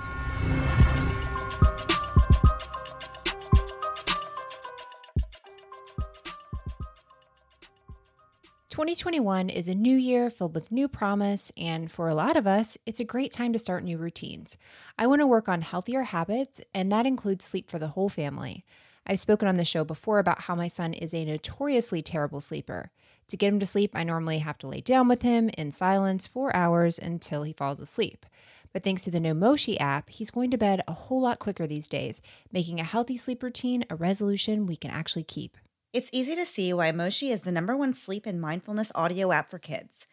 2021 8.72 9.50
is 9.50 9.68
a 9.68 9.74
new 9.74 9.94
year 9.94 10.30
filled 10.30 10.54
with 10.54 10.72
new 10.72 10.88
promise, 10.88 11.52
and 11.58 11.92
for 11.92 12.08
a 12.08 12.14
lot 12.14 12.38
of 12.38 12.46
us, 12.46 12.78
it's 12.87 13.00
a 13.00 13.04
great 13.04 13.30
time 13.30 13.52
to 13.52 13.58
start 13.58 13.85
new 13.85 13.98
routines. 13.98 14.56
I 14.96 15.06
want 15.06 15.20
to 15.20 15.26
work 15.26 15.46
on 15.46 15.61
healthier 15.61 16.04
habits, 16.04 16.58
and 16.72 16.90
that 16.90 17.04
includes 17.04 17.44
sleep 17.44 17.70
for 17.70 17.78
the 17.78 17.88
whole 17.88 18.08
family. 18.08 18.64
I've 19.06 19.20
spoken 19.20 19.46
on 19.46 19.56
the 19.56 19.64
show 19.66 19.85
before 19.85 20.18
about 20.18 20.40
how 20.40 20.54
my 20.54 20.68
son 20.68 20.94
is 20.94 21.12
a 21.12 21.26
notoriously 21.26 22.00
terrible 22.00 22.40
sleeper. 22.40 22.90
To 23.28 23.37
get 23.37 23.52
him 23.52 23.58
to 23.58 23.66
sleep, 23.66 23.90
I 23.92 24.04
normally 24.04 24.38
have 24.38 24.56
to 24.61 24.68
lay 24.68 24.80
down 24.80 25.06
with 25.06 25.20
him 25.20 25.50
in 25.50 25.70
silence 25.70 26.26
for 26.26 26.56
hours 26.56 26.98
until 26.98 27.42
he 27.42 27.52
falls 27.52 27.78
asleep. 27.78 28.24
But 28.72 28.82
thanks 28.82 29.04
to 29.04 29.11
the 29.11 29.20
Nomoshi 29.20 29.78
app, 29.78 30.08
he's 30.08 30.30
going 30.30 30.50
to 30.50 30.56
bed 30.56 30.82
a 30.88 30.94
whole 30.94 31.20
lot 31.20 31.40
quicker 31.40 31.66
these 31.66 31.87
days, 31.87 32.22
making 32.50 32.80
a 32.80 32.85
healthy 32.85 33.18
sleep 33.18 33.42
routine 33.42 33.85
a 33.90 33.96
resolution 33.96 34.64
we 34.64 34.76
can 34.76 34.90
actually 34.90 35.24
keep. 35.24 35.58
It's 35.92 36.09
easy 36.11 36.35
to 36.37 36.46
see 36.46 36.72
why 36.72 36.90
Moshi 36.90 37.31
is 37.31 37.42
the 37.42 37.52
number 37.52 37.76
one 37.76 37.92
sleep 37.92 38.24
and 38.24 38.40
mindfulness 38.40 38.92
audio 38.94 39.31
app 39.31 39.50
for 39.50 39.59
kids. 39.59 40.07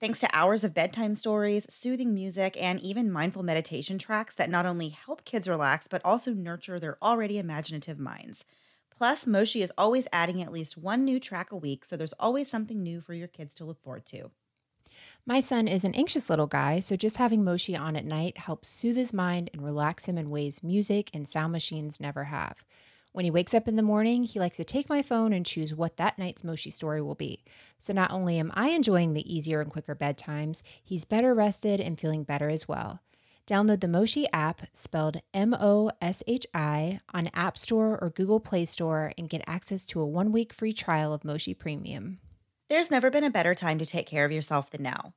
Thanks 0.00 0.20
to 0.20 0.30
hours 0.32 0.64
of 0.64 0.72
bedtime 0.72 1.14
stories, 1.14 1.66
soothing 1.68 2.14
music, 2.14 2.56
and 2.58 2.80
even 2.80 3.12
mindful 3.12 3.42
meditation 3.42 3.98
tracks 3.98 4.34
that 4.36 4.48
not 4.48 4.64
only 4.64 4.88
help 4.88 5.26
kids 5.26 5.46
relax, 5.46 5.88
but 5.88 6.02
also 6.06 6.32
nurture 6.32 6.80
their 6.80 6.96
already 7.02 7.38
imaginative 7.38 7.98
minds. 7.98 8.46
Plus, 8.90 9.26
Moshi 9.26 9.60
is 9.60 9.72
always 9.76 10.08
adding 10.10 10.40
at 10.40 10.52
least 10.52 10.78
one 10.78 11.04
new 11.04 11.20
track 11.20 11.52
a 11.52 11.56
week, 11.56 11.84
so 11.84 11.98
there's 11.98 12.14
always 12.14 12.50
something 12.50 12.82
new 12.82 13.02
for 13.02 13.12
your 13.12 13.28
kids 13.28 13.54
to 13.56 13.66
look 13.66 13.82
forward 13.82 14.06
to. 14.06 14.30
My 15.26 15.40
son 15.40 15.68
is 15.68 15.84
an 15.84 15.94
anxious 15.94 16.30
little 16.30 16.46
guy, 16.46 16.80
so 16.80 16.96
just 16.96 17.18
having 17.18 17.44
Moshi 17.44 17.76
on 17.76 17.94
at 17.94 18.06
night 18.06 18.38
helps 18.38 18.70
soothe 18.70 18.96
his 18.96 19.12
mind 19.12 19.50
and 19.52 19.62
relax 19.62 20.06
him 20.06 20.16
in 20.16 20.30
ways 20.30 20.62
music 20.62 21.10
and 21.12 21.28
sound 21.28 21.52
machines 21.52 22.00
never 22.00 22.24
have. 22.24 22.64
When 23.16 23.24
he 23.24 23.30
wakes 23.30 23.54
up 23.54 23.66
in 23.66 23.76
the 23.76 23.82
morning, 23.82 24.24
he 24.24 24.38
likes 24.38 24.58
to 24.58 24.64
take 24.64 24.90
my 24.90 25.00
phone 25.00 25.32
and 25.32 25.46
choose 25.46 25.74
what 25.74 25.96
that 25.96 26.18
night's 26.18 26.44
Moshi 26.44 26.68
story 26.68 27.00
will 27.00 27.14
be. 27.14 27.44
So 27.78 27.94
not 27.94 28.10
only 28.10 28.38
am 28.38 28.52
I 28.52 28.68
enjoying 28.68 29.14
the 29.14 29.34
easier 29.34 29.62
and 29.62 29.70
quicker 29.70 29.94
bedtimes, 29.94 30.60
he's 30.84 31.06
better 31.06 31.32
rested 31.32 31.80
and 31.80 31.98
feeling 31.98 32.24
better 32.24 32.50
as 32.50 32.68
well. 32.68 33.00
Download 33.46 33.80
the 33.80 33.88
Moshi 33.88 34.30
app, 34.34 34.66
spelled 34.74 35.22
M 35.32 35.56
O 35.58 35.90
S 36.02 36.22
H 36.26 36.46
I, 36.52 37.00
on 37.14 37.30
App 37.32 37.56
Store 37.56 37.98
or 38.02 38.10
Google 38.10 38.38
Play 38.38 38.66
Store 38.66 39.14
and 39.16 39.30
get 39.30 39.42
access 39.46 39.86
to 39.86 40.00
a 40.02 40.06
one 40.06 40.30
week 40.30 40.52
free 40.52 40.74
trial 40.74 41.14
of 41.14 41.24
Moshi 41.24 41.54
Premium. 41.54 42.18
There's 42.68 42.90
never 42.90 43.10
been 43.10 43.24
a 43.24 43.30
better 43.30 43.54
time 43.54 43.78
to 43.78 43.86
take 43.86 44.06
care 44.06 44.26
of 44.26 44.32
yourself 44.32 44.68
than 44.68 44.82
now. 44.82 45.14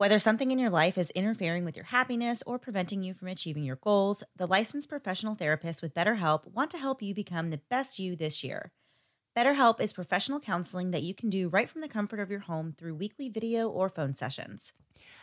Whether 0.00 0.18
something 0.18 0.50
in 0.50 0.58
your 0.58 0.70
life 0.70 0.96
is 0.96 1.10
interfering 1.10 1.66
with 1.66 1.76
your 1.76 1.84
happiness 1.84 2.42
or 2.46 2.58
preventing 2.58 3.02
you 3.02 3.12
from 3.12 3.28
achieving 3.28 3.64
your 3.64 3.76
goals, 3.76 4.24
the 4.34 4.46
licensed 4.46 4.88
professional 4.88 5.36
therapists 5.36 5.82
with 5.82 5.92
BetterHelp 5.92 6.50
want 6.50 6.70
to 6.70 6.78
help 6.78 7.02
you 7.02 7.14
become 7.14 7.50
the 7.50 7.60
best 7.68 7.98
you 7.98 8.16
this 8.16 8.42
year. 8.42 8.72
BetterHelp 9.36 9.78
is 9.78 9.92
professional 9.92 10.40
counseling 10.40 10.90
that 10.92 11.02
you 11.02 11.14
can 11.14 11.28
do 11.28 11.50
right 11.50 11.68
from 11.68 11.82
the 11.82 11.86
comfort 11.86 12.18
of 12.18 12.30
your 12.30 12.40
home 12.40 12.74
through 12.78 12.94
weekly 12.94 13.28
video 13.28 13.68
or 13.68 13.90
phone 13.90 14.14
sessions. 14.14 14.72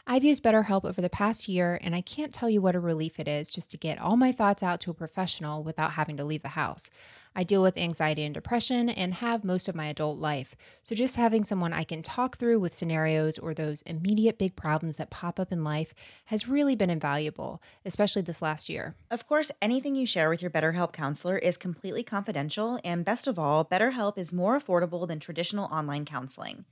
I've 0.06 0.24
used 0.24 0.44
BetterHelp 0.44 0.86
over 0.86 1.02
the 1.02 1.10
past 1.10 1.48
year, 1.48 1.80
and 1.82 1.96
I 1.96 2.02
can't 2.02 2.34
tell 2.34 2.50
you 2.50 2.62
what 2.62 2.76
a 2.76 2.80
relief 2.80 3.20
it 3.20 3.28
is 3.28 3.50
just 3.50 3.72
to 3.72 3.78
get 3.78 4.00
all 4.00 4.16
my 4.16 4.32
thoughts 4.32 4.62
out 4.62 4.80
to 4.82 4.92
a 4.92 4.94
professional 4.94 5.63
without 5.63 5.94
having 5.94 6.18
to 6.18 6.24
leave 6.24 6.44
the 6.44 6.50
house. 6.50 6.92
I 7.38 7.43
deal 7.43 7.62
with 7.62 7.78
anxiety 7.78 8.23
and 8.23 8.34
depression 8.34 8.89
and 8.89 9.13
have 9.13 9.43
most 9.43 9.67
of 9.67 9.76
my 9.76 9.86
adult 9.86 10.17
life. 10.17 10.56
So 10.84 10.95
just 10.95 11.17
having 11.17 11.43
someone 11.43 11.71
I 11.71 11.84
can 11.84 12.02
talk 12.02 12.38
through 12.38 12.60
with 12.60 12.73
scenarios 12.73 13.38
or 13.38 13.54
those 13.54 13.84
immediate 13.84 14.39
big 14.39 14.56
problems 14.56 14.97
that 14.97 15.12
pop 15.12 15.39
up 15.39 15.52
in 15.52 15.63
life 15.63 15.93
has 16.26 16.47
really 16.47 16.76
been 16.76 16.89
invaluable, 16.89 17.62
especially 17.86 18.23
this 18.23 18.41
last 18.41 18.69
year. 18.69 18.95
Of 19.12 19.28
course, 19.28 19.52
anything 19.62 19.95
you 19.95 20.08
share 20.08 20.32
with 20.32 20.41
your 20.41 20.50
BetterHelp 20.50 20.93
counselor 20.93 21.38
is 21.38 21.58
completely 21.58 22.02
confidential, 22.02 22.80
and 22.84 23.06
best 23.06 23.28
of 23.28 23.38
all, 23.38 23.63
BetterHelp 23.63 24.17
is 24.17 24.34
more 24.34 24.60
affordable 24.60 25.08
than 25.08 25.19
traditional 25.19 25.65
online 25.65 26.06
counseling. 26.06 26.65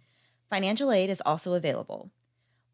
Financial 0.49 0.91
aid 0.91 1.11
is 1.11 1.21
also 1.27 1.53
available. 1.53 2.09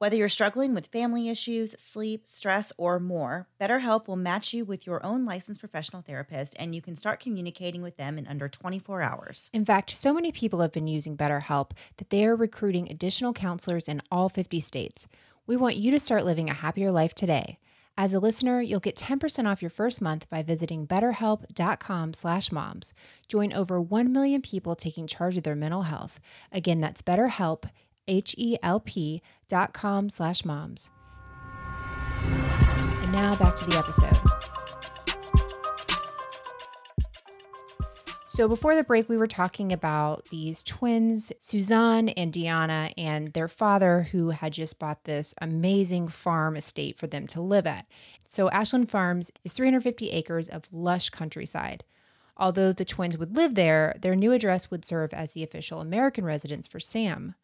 Whether 0.02 0.16
you're 0.16 0.30
struggling 0.30 0.74
with 0.74 0.88
family 0.88 1.30
issues, 1.30 1.80
sleep, 1.80 2.24
stress, 2.26 2.74
or 2.76 3.00
more, 3.00 3.48
BetterHelp 3.62 4.08
will 4.08 4.16
match 4.16 4.52
you 4.52 4.66
with 4.66 4.88
your 4.88 5.06
own 5.06 5.26
licensed 5.26 5.60
professional 5.60 6.02
therapist 6.02 6.56
and 6.58 6.74
you 6.74 6.82
can 6.82 6.96
start 6.96 7.20
communicating 7.20 7.84
with 7.84 7.98
them 7.98 8.18
in 8.18 8.26
under 8.26 8.50
24 8.50 9.04
hours. 9.04 9.52
In 9.54 9.64
fact, 9.64 9.92
so 9.92 10.12
many 10.12 10.32
people 10.32 10.62
have 10.62 10.72
been 10.72 10.88
using 10.88 11.16
BetterHelp 11.16 11.74
that 11.98 12.10
they 12.10 12.26
are 12.26 12.36
recruiting 12.36 12.90
additional 12.90 13.32
counselors 13.32 13.88
in 13.88 14.02
all 14.12 14.28
50 14.28 14.60
states. 14.60 15.08
We 15.46 15.56
want 15.56 15.76
you 15.76 15.92
to 15.92 16.00
start 16.00 16.26
living 16.26 16.50
a 16.50 16.54
happier 16.54 16.90
life 16.90 17.14
today. 17.14 17.60
As 17.96 18.16
a 18.16 18.20
listener, 18.20 18.60
you'll 18.60 18.80
get 18.80 18.96
10% 18.96 19.46
off 19.46 19.62
your 19.62 19.70
first 19.70 20.02
month 20.02 20.28
by 20.32 20.42
visiting 20.42 20.88
betterhelp.com/moms. 20.88 22.94
Join 23.28 23.54
over 23.54 23.80
1 23.80 24.12
million 24.12 24.42
people 24.42 24.76
taking 24.76 25.06
charge 25.06 25.38
of 25.38 25.44
their 25.44 25.56
mental 25.56 25.84
health. 25.84 26.20
Again, 26.52 26.82
that's 26.82 27.04
BetterHelp, 27.04 27.66
H-E-L-P 28.08 29.22
dot 29.48 29.74
com 29.74 30.10
slash 30.10 30.46
moms. 30.46 30.90
And 32.24 33.12
now 33.12 33.36
back 33.36 33.56
to 33.58 33.66
the 33.66 33.78
episode. 33.78 34.18
So 38.34 38.48
before 38.48 38.78
the 38.78 38.84
break, 38.86 39.10
we 39.10 39.18
were 39.18 39.28
talking 39.28 39.74
about 39.74 40.26
these 40.32 40.64
twins, 40.64 41.34
Suzanne 41.42 42.08
and 42.08 42.32
Deanna, 42.32 42.94
and 42.98 43.34
their 43.34 43.50
father, 43.50 44.04
who 44.12 44.30
had 44.30 44.54
just 44.54 44.80
bought 44.80 45.04
this 45.04 45.36
amazing 45.42 46.08
farm 46.08 46.56
estate 46.56 46.98
for 46.98 47.08
them 47.08 47.28
to 47.28 47.42
live 47.42 47.68
at. 47.68 47.88
So 48.24 48.50
Ashland 48.50 48.90
Farms 48.90 49.32
is 49.44 49.52
350 49.52 50.12
acres 50.12 50.48
of 50.48 50.72
lush 50.72 51.10
countryside. 51.10 51.84
Although 52.38 52.72
the 52.72 52.86
twins 52.86 53.18
would 53.18 53.36
live 53.36 53.56
there, 53.56 53.98
their 54.02 54.16
new 54.16 54.32
address 54.32 54.72
would 54.72 54.86
serve 54.86 55.14
as 55.14 55.32
the 55.32 55.44
official 55.44 55.82
American 55.82 56.24
residence 56.24 56.68
for 56.68 56.80
Sam. 56.80 57.36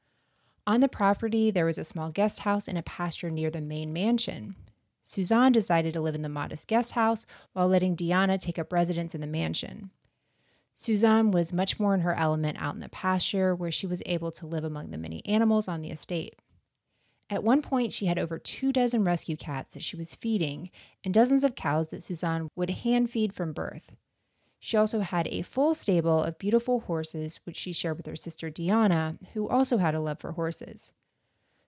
On 0.67 0.81
the 0.81 0.89
property, 0.89 1.49
there 1.49 1.65
was 1.65 1.77
a 1.77 1.85
small 1.85 2.11
guest 2.11 2.41
house 2.41 2.67
and 2.67 2.77
a 2.77 2.83
pasture 2.83 3.29
near 3.29 3.49
the 3.49 3.61
main 3.61 3.93
mansion. 3.93 4.57
Suzanne 5.01 5.53
decided 5.53 5.93
to 5.93 6.01
live 6.01 6.13
in 6.13 6.23
the 6.23 6.27
modest 6.27 6.67
guest 6.67 6.91
house 6.91 7.25
while 7.53 7.69
letting 7.69 7.95
Deanna 7.95 8.37
take 8.37 8.59
up 8.59 8.73
residence 8.73 9.15
in 9.15 9.21
the 9.21 9.27
mansion. 9.27 9.91
Suzanne 10.75 11.31
was 11.31 11.53
much 11.53 11.79
more 11.79 11.93
in 11.93 12.01
her 12.01 12.13
element 12.13 12.61
out 12.61 12.75
in 12.75 12.81
the 12.81 12.89
pasture, 12.89 13.55
where 13.55 13.71
she 13.71 13.87
was 13.87 14.03
able 14.05 14.29
to 14.33 14.45
live 14.45 14.65
among 14.65 14.91
the 14.91 14.97
many 14.97 15.25
animals 15.25 15.69
on 15.69 15.81
the 15.81 15.89
estate. 15.89 16.35
At 17.29 17.45
one 17.45 17.61
point, 17.61 17.93
she 17.93 18.07
had 18.07 18.19
over 18.19 18.37
two 18.37 18.73
dozen 18.73 19.05
rescue 19.05 19.37
cats 19.37 19.73
that 19.73 19.83
she 19.83 19.95
was 19.95 20.15
feeding 20.15 20.69
and 21.01 21.13
dozens 21.13 21.45
of 21.45 21.55
cows 21.55 21.87
that 21.89 22.03
Suzanne 22.03 22.49
would 22.57 22.69
hand 22.69 23.09
feed 23.09 23.31
from 23.31 23.53
birth. 23.53 23.95
She 24.59 24.77
also 24.77 25.01
had 25.01 25.27
a 25.27 25.43
full 25.43 25.73
stable 25.73 26.23
of 26.23 26.39
beautiful 26.39 26.81
horses, 26.81 27.39
which 27.43 27.57
she 27.57 27.73
shared 27.73 27.97
with 27.97 28.07
her 28.07 28.15
sister 28.15 28.49
Diana, 28.49 29.17
who 29.33 29.47
also 29.47 29.77
had 29.77 29.95
a 29.95 29.99
love 29.99 30.19
for 30.19 30.31
horses. 30.33 30.91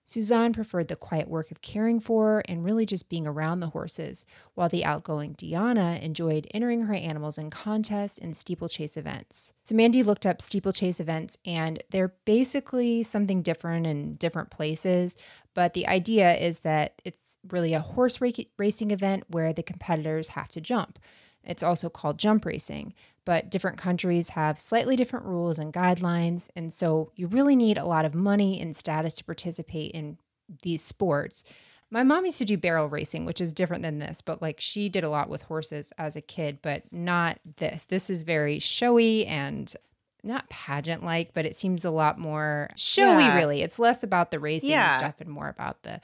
Suzanne 0.06 0.52
preferred 0.52 0.88
the 0.88 0.96
quiet 0.96 1.28
work 1.28 1.52
of 1.52 1.62
caring 1.62 2.00
for 2.00 2.42
and 2.46 2.64
really 2.64 2.84
just 2.84 3.08
being 3.08 3.28
around 3.28 3.60
the 3.60 3.68
horses, 3.68 4.24
while 4.54 4.68
the 4.68 4.84
outgoing 4.84 5.34
Diana 5.34 6.00
enjoyed 6.02 6.48
entering 6.52 6.82
her 6.82 6.94
animals 6.94 7.38
in 7.38 7.48
contests 7.48 8.18
and 8.18 8.36
steeplechase 8.36 8.96
events. 8.96 9.52
So 9.62 9.76
Mandy 9.76 10.02
looked 10.02 10.26
up 10.26 10.42
steeplechase 10.42 10.98
events, 10.98 11.36
and 11.44 11.80
they're 11.90 12.12
basically 12.24 13.04
something 13.04 13.40
different 13.40 13.86
in 13.86 14.16
different 14.16 14.50
places, 14.50 15.14
but 15.54 15.74
the 15.74 15.86
idea 15.86 16.34
is 16.34 16.60
that 16.60 17.00
it's 17.04 17.38
really 17.48 17.72
a 17.72 17.80
horse 17.80 18.20
racing 18.58 18.90
event 18.90 19.22
where 19.28 19.52
the 19.52 19.62
competitors 19.62 20.26
have 20.28 20.48
to 20.48 20.60
jump. 20.60 20.98
It's 21.44 21.62
also 21.62 21.88
called 21.88 22.18
jump 22.18 22.44
racing, 22.44 22.94
but 23.24 23.50
different 23.50 23.78
countries 23.78 24.30
have 24.30 24.60
slightly 24.60 24.96
different 24.96 25.26
rules 25.26 25.58
and 25.58 25.72
guidelines. 25.72 26.48
And 26.54 26.72
so 26.72 27.12
you 27.16 27.26
really 27.26 27.56
need 27.56 27.78
a 27.78 27.84
lot 27.84 28.04
of 28.04 28.14
money 28.14 28.60
and 28.60 28.76
status 28.76 29.14
to 29.14 29.24
participate 29.24 29.92
in 29.92 30.18
these 30.62 30.82
sports. 30.82 31.44
My 31.90 32.02
mom 32.04 32.24
used 32.24 32.38
to 32.38 32.44
do 32.44 32.56
barrel 32.56 32.88
racing, 32.88 33.24
which 33.24 33.40
is 33.40 33.52
different 33.52 33.82
than 33.82 33.98
this, 33.98 34.20
but 34.20 34.40
like 34.40 34.60
she 34.60 34.88
did 34.88 35.02
a 35.02 35.10
lot 35.10 35.28
with 35.28 35.42
horses 35.42 35.92
as 35.98 36.14
a 36.14 36.20
kid, 36.20 36.58
but 36.62 36.84
not 36.92 37.40
this. 37.56 37.84
This 37.84 38.10
is 38.10 38.22
very 38.22 38.58
showy 38.58 39.26
and 39.26 39.74
not 40.22 40.48
pageant 40.50 41.02
like, 41.02 41.34
but 41.34 41.46
it 41.46 41.58
seems 41.58 41.84
a 41.84 41.90
lot 41.90 42.18
more 42.18 42.70
showy, 42.76 43.22
yeah. 43.22 43.36
really. 43.36 43.62
It's 43.62 43.78
less 43.78 44.02
about 44.02 44.30
the 44.30 44.38
racing 44.38 44.70
yeah. 44.70 44.94
and 44.94 45.00
stuff 45.00 45.20
and 45.20 45.30
more 45.30 45.48
about 45.48 45.82
the, 45.82 45.94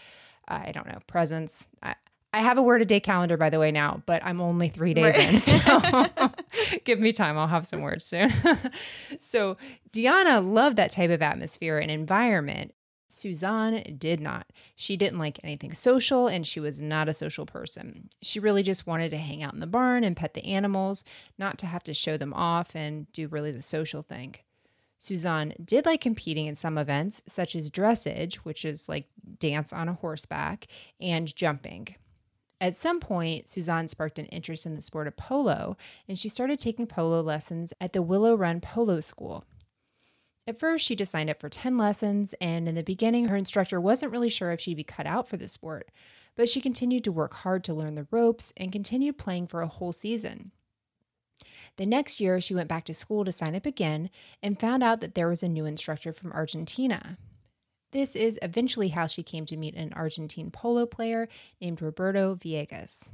uh, 0.49 0.63
I 0.67 0.73
don't 0.73 0.89
know, 0.89 0.99
presence. 1.07 1.67
I, 1.83 1.95
I 2.37 2.41
have 2.41 2.59
a 2.59 2.63
word 2.63 2.83
a 2.83 2.85
day 2.85 3.01
calendar, 3.01 3.39
by 3.39 3.49
the 3.49 3.59
way, 3.59 3.73
now, 3.73 4.03
but 4.05 4.23
I'm 4.23 4.43
only 4.43 4.69
three 4.69 4.93
days 4.93 5.17
right. 5.17 5.33
in. 5.33 5.41
So 5.41 6.29
give 6.85 7.01
me 7.01 7.15
time. 7.15 7.39
I'll 7.39 7.47
have 7.47 7.67
some 7.67 7.81
words 7.81 8.05
soon. 8.05 8.31
so 9.19 9.57
Deanna 9.91 10.47
loved 10.47 10.77
that 10.77 10.91
type 10.91 11.11
of 11.11 11.23
atmosphere 11.23 11.79
and 11.79 11.91
environment. 11.91 12.75
Suzanne 13.09 13.97
did 13.97 14.21
not. 14.21 14.47
She 14.75 14.99
didn't 14.99 15.19
like 15.19 15.41
anything 15.43 15.73
social 15.73 16.29
and 16.29 16.47
she 16.47 16.61
was 16.61 16.79
not 16.79 17.09
a 17.09 17.15
social 17.15 17.47
person. 17.47 18.11
She 18.21 18.39
really 18.39 18.63
just 18.63 18.87
wanted 18.87 19.13
to 19.13 19.17
hang 19.17 19.43
out 19.43 19.55
in 19.55 19.61
the 19.61 19.67
barn 19.67 20.05
and 20.05 20.15
pet 20.15 20.35
the 20.35 20.45
animals, 20.45 21.05
not 21.39 21.57
to 21.61 21.67
have 21.67 21.85
to 21.85 21.95
show 21.95 22.19
them 22.19 22.35
off 22.35 22.77
and 22.77 23.11
do 23.13 23.29
really 23.29 23.51
the 23.51 23.63
social 23.63 24.03
thing. 24.03 24.35
Suzanne 24.99 25.55
did 25.65 25.87
like 25.87 26.03
competing 26.03 26.45
in 26.45 26.55
some 26.55 26.77
events, 26.77 27.23
such 27.27 27.57
as 27.57 27.71
dressage, 27.71 28.35
which 28.37 28.67
is 28.67 28.91
like 28.91 29.07
dance 29.39 29.73
on 29.73 29.89
a 29.89 29.95
horseback, 29.95 30.67
and 31.01 31.35
jumping. 31.35 31.97
At 32.61 32.77
some 32.77 33.01
point, 33.01 33.49
Suzanne 33.49 33.89
sparked 33.89 34.19
an 34.19 34.27
interest 34.27 34.65
in 34.65 34.77
the 34.77 34.83
sport 34.83 35.07
of 35.07 35.17
polo, 35.17 35.77
and 36.09 36.19
she 36.19 36.29
started 36.29 36.59
taking 36.59 36.87
polo 36.87 37.21
lessons 37.21 37.73
at 37.81 37.93
the 37.93 38.03
Willow 38.03 38.35
Run 38.35 38.61
Polo 38.61 39.01
School. 39.01 39.45
At 40.47 40.59
first, 40.59 40.85
she 40.85 40.97
just 40.97 41.13
signed 41.13 41.29
up 41.29 41.41
for 41.41 41.49
10 41.49 41.77
lessons, 41.77 42.35
and 42.41 42.69
in 42.69 42.75
the 42.75 42.83
beginning, 42.83 43.29
her 43.29 43.37
instructor 43.37 43.81
wasn't 43.81 44.13
really 44.13 44.29
sure 44.29 44.53
if 44.53 44.61
she'd 44.61 44.77
be 44.77 44.85
cut 44.85 45.07
out 45.07 45.29
for 45.29 45.37
the 45.37 45.49
sport, 45.49 45.91
but 46.35 46.49
she 46.49 46.61
continued 46.61 47.05
to 47.05 47.13
work 47.13 47.35
hard 47.35 47.65
to 47.65 47.75
learn 47.75 47.95
the 47.95 48.07
ropes 48.11 48.53
and 48.57 48.73
continued 48.73 49.19
playing 49.19 49.49
for 49.49 49.61
a 49.61 49.69
whole 49.69 49.93
season. 49.93 50.53
The 51.77 51.85
next 51.85 52.21
year, 52.21 52.41
she 52.41 52.55
went 52.55 52.69
back 52.69 52.85
to 52.85 52.95
school 52.95 53.25
to 53.25 53.33
sign 53.33 53.55
up 53.55 53.67
again 53.67 54.09
and 54.43 54.59
found 54.59 54.83
out 54.83 55.01
that 55.01 55.15
there 55.15 55.29
was 55.29 55.43
a 55.43 55.49
new 55.49 55.67
instructor 55.67 56.13
from 56.13 56.33
Argentina. 56.33 57.19
This 57.93 58.17
is 58.17 58.39
eventually 58.43 58.89
how 58.89 59.07
she 59.07 59.23
came 59.23 59.47
to 59.47 59.57
meet 59.57 59.75
an 59.75 59.93
Argentine 59.95 60.51
polo 60.51 60.87
player 60.87 61.29
named 61.61 61.81
Roberto 61.81 62.35
Villegas. 62.35 63.09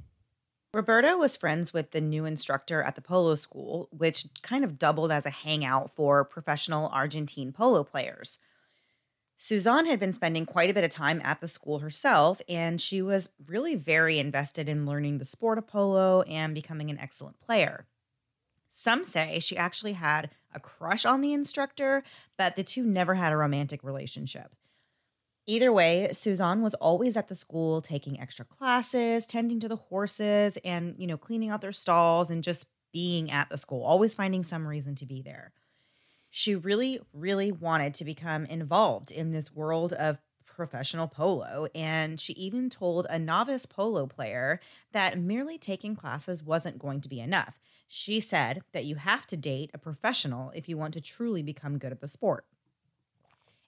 Roberto 0.75 1.19
was 1.19 1.37
friends 1.37 1.75
with 1.75 1.91
the 1.91 2.01
new 2.01 2.25
instructor 2.25 2.83
at 2.83 2.95
the 2.95 3.03
polo 3.03 3.35
school, 3.35 3.89
which 3.93 4.27
kind 4.41 4.65
of 4.65 4.79
doubled 4.79 5.13
as 5.13 5.27
a 5.27 5.31
hangout 5.31 5.95
for 5.95 6.25
professional 6.25 6.89
Argentine 6.89 7.53
polo 7.53 7.85
players. 7.85 8.39
Suzanne 9.37 9.87
had 9.87 10.01
been 10.01 10.13
spending 10.13 10.47
quite 10.47 10.71
a 10.71 10.73
bit 10.73 10.85
of 10.85 10.91
time 10.91 11.21
at 11.25 11.41
the 11.41 11.49
school 11.49 11.81
herself, 11.81 12.41
and 12.49 12.81
she 12.81 13.03
was 13.03 13.29
really 13.47 13.75
very 13.75 14.19
invested 14.19 14.69
in 14.69 14.87
learning 14.87 15.19
the 15.19 15.25
sport 15.25 15.59
of 15.59 15.67
polo 15.67 16.23
and 16.23 16.55
becoming 16.55 16.91
an 16.91 16.99
excellent 16.99 17.39
player. 17.39 17.87
Some 18.71 19.05
say 19.05 19.41
she 19.41 19.57
actually 19.57 19.93
had 19.93 20.31
a 20.55 20.61
crush 20.61 21.05
on 21.05 21.21
the 21.21 21.35
instructor, 21.35 22.03
but 22.39 22.57
the 22.57 22.65
two 22.65 22.85
never 22.85 23.15
had 23.15 23.33
a 23.33 23.37
romantic 23.37 23.85
relationship. 23.85 24.55
Either 25.47 25.73
way, 25.73 26.09
Suzanne 26.13 26.63
was 26.63 26.75
always 26.75 27.17
at 27.17 27.29
the 27.29 27.35
school 27.35 27.81
taking 27.81 28.21
extra 28.21 28.45
classes, 28.45 29.27
tending 29.27 29.59
to 29.61 29.69
the 29.69 29.77
horses, 29.77 30.57
and, 30.65 30.95
you 30.99 31.07
know, 31.07 31.17
cleaning 31.17 31.51
out 31.51 31.61
their 31.61 31.73
stalls 31.73 32.31
and 32.31 32.45
just 32.45 32.67
being 32.93 33.31
at 33.31 33.51
the 33.51 33.59
school, 33.59 33.83
always 33.83 34.15
finding 34.15 34.45
some 34.45 34.69
reason 34.69 34.95
to 34.95 35.07
be 35.07 35.21
there. 35.21 35.53
She 36.31 36.55
really, 36.55 37.01
really 37.13 37.51
wanted 37.51 37.95
to 37.95 38.05
become 38.05 38.47
involved 38.47 39.11
in 39.11 39.33
this 39.33 39.53
world 39.53 39.93
of 39.95 40.19
professional 40.47 41.09
polo, 41.09 41.67
and 41.75 42.21
she 42.21 42.35
even 42.35 42.71
told 42.71 43.07
a 43.11 43.19
novice 43.19 43.67
polo 43.67 44.07
player 44.07 44.61
that 44.93 45.19
merely 45.19 45.59
taking 45.59 45.97
classes 45.97 46.43
wasn't 46.43 46.79
going 46.79 47.01
to 47.01 47.09
be 47.09 47.21
enough. 47.21 47.59
She 47.89 48.21
said 48.21 48.63
that 48.73 48.85
you 48.85 48.97
have 48.97 49.27
to 49.27 49.37
date 49.37 49.71
a 49.75 49.79
professional 49.79 50.51
if 50.51 50.69
you 50.69 50.77
want 50.77 50.95
to 50.95 51.01
truly 51.01 51.43
become 51.43 51.79
good 51.79 51.93
at 51.93 52.01
the 52.01 52.09
sport. 52.09 52.45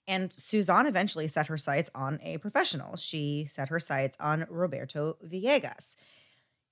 And 0.07 0.31
Suzanne 0.31 0.85
eventually 0.85 1.27
set 1.27 1.47
her 1.47 1.57
sights 1.57 1.89
on 1.95 2.19
a 2.21 2.37
professional. 2.37 2.95
She 2.95 3.45
set 3.45 3.69
her 3.69 3.79
sights 3.79 4.15
on 4.19 4.45
Roberto 4.49 5.17
Villegas. 5.25 5.95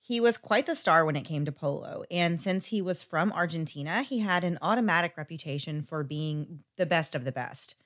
He 0.00 0.20
was 0.20 0.36
quite 0.36 0.66
the 0.66 0.74
star 0.74 1.04
when 1.04 1.16
it 1.16 1.24
came 1.24 1.44
to 1.46 1.52
polo. 1.52 2.04
And 2.10 2.40
since 2.40 2.66
he 2.66 2.82
was 2.82 3.02
from 3.02 3.32
Argentina, 3.32 4.02
he 4.02 4.20
had 4.20 4.44
an 4.44 4.58
automatic 4.60 5.16
reputation 5.16 5.82
for 5.82 6.04
being 6.04 6.62
the 6.76 6.86
best 6.86 7.14
of 7.14 7.24
the 7.24 7.32
best. 7.32 7.76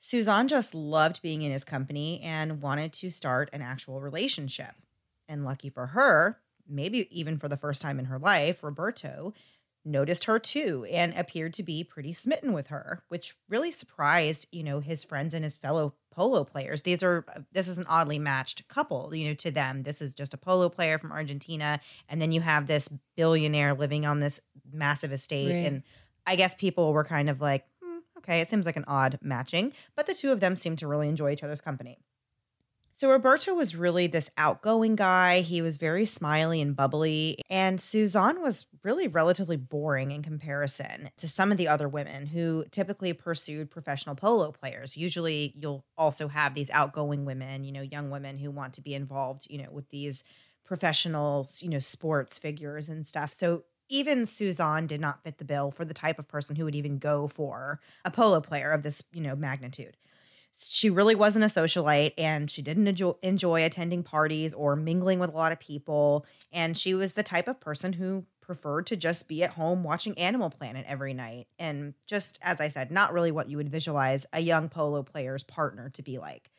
Suzanne 0.00 0.48
just 0.48 0.74
loved 0.74 1.22
being 1.22 1.42
in 1.42 1.52
his 1.52 1.64
company 1.64 2.20
and 2.22 2.60
wanted 2.60 2.92
to 2.94 3.10
start 3.10 3.50
an 3.52 3.62
actual 3.62 4.00
relationship. 4.00 4.74
And 5.28 5.44
lucky 5.44 5.70
for 5.70 5.88
her, 5.88 6.40
maybe 6.68 7.08
even 7.10 7.38
for 7.38 7.48
the 7.48 7.56
first 7.56 7.80
time 7.80 7.98
in 7.98 8.06
her 8.06 8.18
life, 8.18 8.62
Roberto 8.62 9.32
noticed 9.84 10.24
her 10.24 10.38
too 10.38 10.86
and 10.90 11.14
appeared 11.14 11.54
to 11.54 11.62
be 11.62 11.84
pretty 11.84 12.12
smitten 12.12 12.52
with 12.52 12.68
her, 12.68 13.02
which 13.08 13.34
really 13.48 13.72
surprised, 13.72 14.48
you 14.52 14.62
know, 14.62 14.80
his 14.80 15.04
friends 15.04 15.34
and 15.34 15.44
his 15.44 15.56
fellow 15.56 15.94
polo 16.10 16.44
players. 16.44 16.82
These 16.82 17.02
are 17.02 17.24
this 17.52 17.68
is 17.68 17.78
an 17.78 17.86
oddly 17.88 18.18
matched 18.18 18.66
couple, 18.68 19.14
you 19.14 19.28
know, 19.28 19.34
to 19.34 19.50
them. 19.50 19.82
This 19.82 20.00
is 20.00 20.14
just 20.14 20.34
a 20.34 20.38
polo 20.38 20.68
player 20.68 20.98
from 20.98 21.12
Argentina 21.12 21.80
and 22.08 22.20
then 22.20 22.32
you 22.32 22.40
have 22.40 22.66
this 22.66 22.88
billionaire 23.16 23.74
living 23.74 24.06
on 24.06 24.20
this 24.20 24.40
massive 24.72 25.12
estate 25.12 25.52
right. 25.52 25.66
and 25.66 25.82
I 26.26 26.36
guess 26.36 26.54
people 26.54 26.92
were 26.92 27.04
kind 27.04 27.28
of 27.28 27.40
like, 27.40 27.66
hmm, 27.82 27.98
okay, 28.18 28.40
it 28.40 28.48
seems 28.48 28.66
like 28.66 28.76
an 28.76 28.84
odd 28.88 29.18
matching, 29.20 29.72
but 29.94 30.06
the 30.06 30.14
two 30.14 30.32
of 30.32 30.40
them 30.40 30.56
seem 30.56 30.76
to 30.76 30.88
really 30.88 31.08
enjoy 31.08 31.32
each 31.32 31.42
other's 31.42 31.60
company. 31.60 31.98
So 32.96 33.10
Roberto 33.10 33.54
was 33.54 33.74
really 33.74 34.06
this 34.06 34.30
outgoing 34.38 34.94
guy. 34.94 35.40
He 35.40 35.60
was 35.62 35.78
very 35.78 36.06
smiley 36.06 36.62
and 36.62 36.76
bubbly. 36.76 37.38
And 37.50 37.80
Suzanne 37.80 38.40
was 38.40 38.68
really 38.84 39.08
relatively 39.08 39.56
boring 39.56 40.12
in 40.12 40.22
comparison 40.22 41.10
to 41.16 41.28
some 41.28 41.50
of 41.50 41.58
the 41.58 41.66
other 41.66 41.88
women 41.88 42.26
who 42.26 42.64
typically 42.70 43.12
pursued 43.12 43.68
professional 43.68 44.14
polo 44.14 44.52
players. 44.52 44.96
Usually 44.96 45.54
you'll 45.56 45.84
also 45.98 46.28
have 46.28 46.54
these 46.54 46.70
outgoing 46.70 47.24
women, 47.24 47.64
you 47.64 47.72
know, 47.72 47.82
young 47.82 48.10
women 48.10 48.38
who 48.38 48.52
want 48.52 48.74
to 48.74 48.80
be 48.80 48.94
involved, 48.94 49.48
you 49.50 49.58
know, 49.58 49.72
with 49.72 49.90
these 49.90 50.22
professional, 50.64 51.48
you 51.62 51.70
know, 51.70 51.80
sports 51.80 52.38
figures 52.38 52.88
and 52.88 53.04
stuff. 53.04 53.32
So 53.32 53.64
even 53.88 54.24
Suzanne 54.24 54.86
did 54.86 55.00
not 55.00 55.24
fit 55.24 55.38
the 55.38 55.44
bill 55.44 55.72
for 55.72 55.84
the 55.84 55.94
type 55.94 56.20
of 56.20 56.28
person 56.28 56.54
who 56.54 56.64
would 56.64 56.76
even 56.76 56.98
go 56.98 57.26
for 57.26 57.80
a 58.04 58.10
polo 58.12 58.40
player 58.40 58.70
of 58.70 58.84
this, 58.84 59.02
you 59.12 59.20
know, 59.20 59.34
magnitude 59.34 59.96
she 60.56 60.90
really 60.90 61.14
wasn't 61.14 61.44
a 61.44 61.48
socialite 61.48 62.12
and 62.16 62.50
she 62.50 62.62
didn't 62.62 62.86
enjoy, 62.86 63.14
enjoy 63.22 63.64
attending 63.64 64.02
parties 64.02 64.54
or 64.54 64.76
mingling 64.76 65.18
with 65.18 65.30
a 65.30 65.36
lot 65.36 65.52
of 65.52 65.58
people. 65.58 66.24
And 66.52 66.78
she 66.78 66.94
was 66.94 67.14
the 67.14 67.22
type 67.22 67.48
of 67.48 67.60
person 67.60 67.94
who 67.94 68.24
preferred 68.40 68.86
to 68.86 68.96
just 68.96 69.26
be 69.26 69.42
at 69.42 69.50
home 69.50 69.82
watching 69.82 70.16
Animal 70.18 70.50
Planet 70.50 70.84
every 70.86 71.14
night. 71.14 71.48
And 71.58 71.94
just 72.06 72.38
as 72.42 72.60
I 72.60 72.68
said, 72.68 72.90
not 72.90 73.12
really 73.12 73.32
what 73.32 73.48
you 73.48 73.56
would 73.56 73.70
visualize 73.70 74.26
a 74.32 74.40
young 74.40 74.68
polo 74.68 75.02
player's 75.02 75.42
partner 75.42 75.90
to 75.90 76.02
be 76.02 76.18
like. 76.18 76.50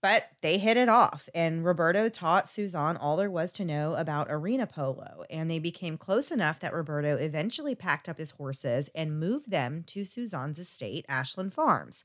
But 0.00 0.28
they 0.42 0.58
hit 0.58 0.76
it 0.76 0.88
off, 0.88 1.28
and 1.34 1.64
Roberto 1.64 2.08
taught 2.08 2.48
Suzanne 2.48 2.96
all 2.96 3.16
there 3.16 3.28
was 3.28 3.52
to 3.54 3.64
know 3.64 3.96
about 3.96 4.28
arena 4.30 4.64
polo, 4.64 5.24
and 5.28 5.50
they 5.50 5.58
became 5.58 5.98
close 5.98 6.30
enough 6.30 6.60
that 6.60 6.72
Roberto 6.72 7.16
eventually 7.16 7.74
packed 7.74 8.08
up 8.08 8.18
his 8.18 8.30
horses 8.30 8.90
and 8.94 9.18
moved 9.18 9.50
them 9.50 9.82
to 9.88 10.04
Suzanne's 10.04 10.60
estate, 10.60 11.04
Ashland 11.08 11.52
Farms. 11.52 12.04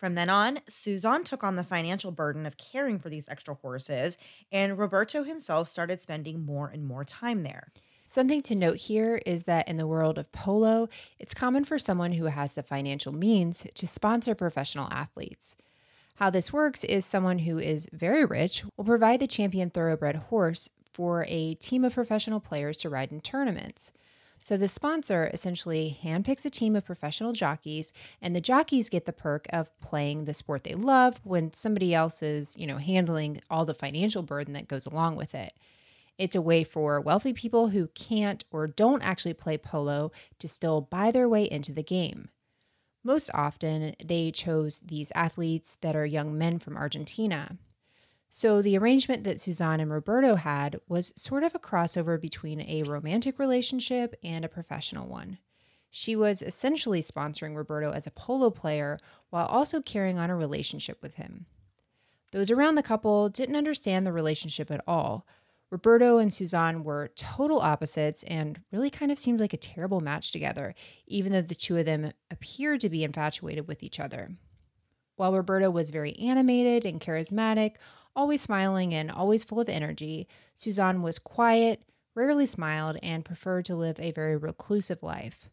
From 0.00 0.14
then 0.14 0.30
on, 0.30 0.60
Suzanne 0.66 1.24
took 1.24 1.44
on 1.44 1.56
the 1.56 1.62
financial 1.62 2.10
burden 2.10 2.46
of 2.46 2.56
caring 2.56 2.98
for 2.98 3.10
these 3.10 3.28
extra 3.28 3.52
horses, 3.52 4.16
and 4.50 4.78
Roberto 4.78 5.24
himself 5.24 5.68
started 5.68 6.00
spending 6.00 6.40
more 6.40 6.68
and 6.68 6.86
more 6.86 7.04
time 7.04 7.42
there. 7.42 7.70
Something 8.06 8.40
to 8.42 8.54
note 8.54 8.78
here 8.78 9.20
is 9.26 9.44
that 9.44 9.68
in 9.68 9.76
the 9.76 9.86
world 9.86 10.16
of 10.16 10.32
polo, 10.32 10.88
it's 11.18 11.34
common 11.34 11.66
for 11.66 11.78
someone 11.78 12.12
who 12.12 12.24
has 12.24 12.54
the 12.54 12.62
financial 12.62 13.12
means 13.12 13.66
to 13.74 13.86
sponsor 13.86 14.34
professional 14.34 14.88
athletes. 14.90 15.54
How 16.14 16.30
this 16.30 16.50
works 16.50 16.82
is 16.84 17.04
someone 17.04 17.40
who 17.40 17.58
is 17.58 17.86
very 17.92 18.24
rich 18.24 18.64
will 18.78 18.86
provide 18.86 19.20
the 19.20 19.26
champion 19.26 19.68
thoroughbred 19.68 20.16
horse 20.16 20.70
for 20.94 21.26
a 21.28 21.56
team 21.56 21.84
of 21.84 21.92
professional 21.92 22.40
players 22.40 22.78
to 22.78 22.88
ride 22.88 23.12
in 23.12 23.20
tournaments. 23.20 23.92
So 24.40 24.56
the 24.56 24.68
sponsor 24.68 25.30
essentially 25.32 25.98
handpicks 26.02 26.46
a 26.46 26.50
team 26.50 26.74
of 26.74 26.86
professional 26.86 27.32
jockeys, 27.32 27.92
and 28.22 28.34
the 28.34 28.40
jockeys 28.40 28.88
get 28.88 29.04
the 29.04 29.12
perk 29.12 29.46
of 29.50 29.78
playing 29.80 30.24
the 30.24 30.34
sport 30.34 30.64
they 30.64 30.74
love 30.74 31.20
when 31.22 31.52
somebody 31.52 31.94
else 31.94 32.22
is, 32.22 32.56
you 32.56 32.66
know, 32.66 32.78
handling 32.78 33.42
all 33.50 33.66
the 33.66 33.74
financial 33.74 34.22
burden 34.22 34.54
that 34.54 34.66
goes 34.66 34.86
along 34.86 35.16
with 35.16 35.34
it. 35.34 35.52
It's 36.16 36.34
a 36.34 36.42
way 36.42 36.64
for 36.64 37.00
wealthy 37.00 37.32
people 37.32 37.68
who 37.68 37.88
can't 37.88 38.44
or 38.50 38.66
don't 38.66 39.02
actually 39.02 39.34
play 39.34 39.58
polo 39.58 40.10
to 40.38 40.48
still 40.48 40.80
buy 40.80 41.10
their 41.10 41.28
way 41.28 41.44
into 41.44 41.72
the 41.72 41.82
game. 41.82 42.30
Most 43.04 43.30
often, 43.32 43.94
they 44.04 44.30
chose 44.30 44.80
these 44.84 45.12
athletes 45.14 45.78
that 45.80 45.96
are 45.96 46.04
young 46.04 46.36
men 46.36 46.58
from 46.58 46.76
Argentina. 46.76 47.56
So, 48.32 48.62
the 48.62 48.78
arrangement 48.78 49.24
that 49.24 49.40
Suzanne 49.40 49.80
and 49.80 49.90
Roberto 49.90 50.36
had 50.36 50.80
was 50.88 51.12
sort 51.16 51.42
of 51.42 51.54
a 51.54 51.58
crossover 51.58 52.20
between 52.20 52.60
a 52.60 52.84
romantic 52.84 53.40
relationship 53.40 54.14
and 54.22 54.44
a 54.44 54.48
professional 54.48 55.08
one. 55.08 55.38
She 55.90 56.14
was 56.14 56.40
essentially 56.40 57.02
sponsoring 57.02 57.56
Roberto 57.56 57.90
as 57.90 58.06
a 58.06 58.12
polo 58.12 58.50
player 58.50 58.98
while 59.30 59.46
also 59.46 59.82
carrying 59.82 60.18
on 60.18 60.30
a 60.30 60.36
relationship 60.36 61.02
with 61.02 61.14
him. 61.14 61.46
Those 62.30 62.52
around 62.52 62.76
the 62.76 62.84
couple 62.84 63.28
didn't 63.28 63.56
understand 63.56 64.06
the 64.06 64.12
relationship 64.12 64.70
at 64.70 64.84
all. 64.86 65.26
Roberto 65.70 66.18
and 66.18 66.32
Suzanne 66.32 66.84
were 66.84 67.10
total 67.16 67.60
opposites 67.60 68.22
and 68.24 68.60
really 68.70 68.90
kind 68.90 69.10
of 69.10 69.18
seemed 69.18 69.40
like 69.40 69.52
a 69.52 69.56
terrible 69.56 70.00
match 70.00 70.30
together, 70.30 70.74
even 71.08 71.32
though 71.32 71.42
the 71.42 71.54
two 71.56 71.76
of 71.76 71.86
them 71.86 72.12
appeared 72.30 72.80
to 72.80 72.88
be 72.88 73.02
infatuated 73.02 73.66
with 73.66 73.82
each 73.82 73.98
other. 73.98 74.30
While 75.16 75.34
Roberto 75.34 75.70
was 75.70 75.90
very 75.90 76.16
animated 76.18 76.84
and 76.84 77.00
charismatic, 77.00 77.74
always 78.14 78.40
smiling 78.40 78.94
and 78.94 79.10
always 79.10 79.44
full 79.44 79.60
of 79.60 79.68
energy, 79.68 80.28
Suzanne 80.54 81.02
was 81.02 81.18
quiet, 81.18 81.82
rarely 82.14 82.46
smiled, 82.46 82.98
and 83.02 83.24
preferred 83.24 83.64
to 83.66 83.76
live 83.76 83.98
a 84.00 84.12
very 84.12 84.36
reclusive 84.36 85.02
life. 85.02 85.48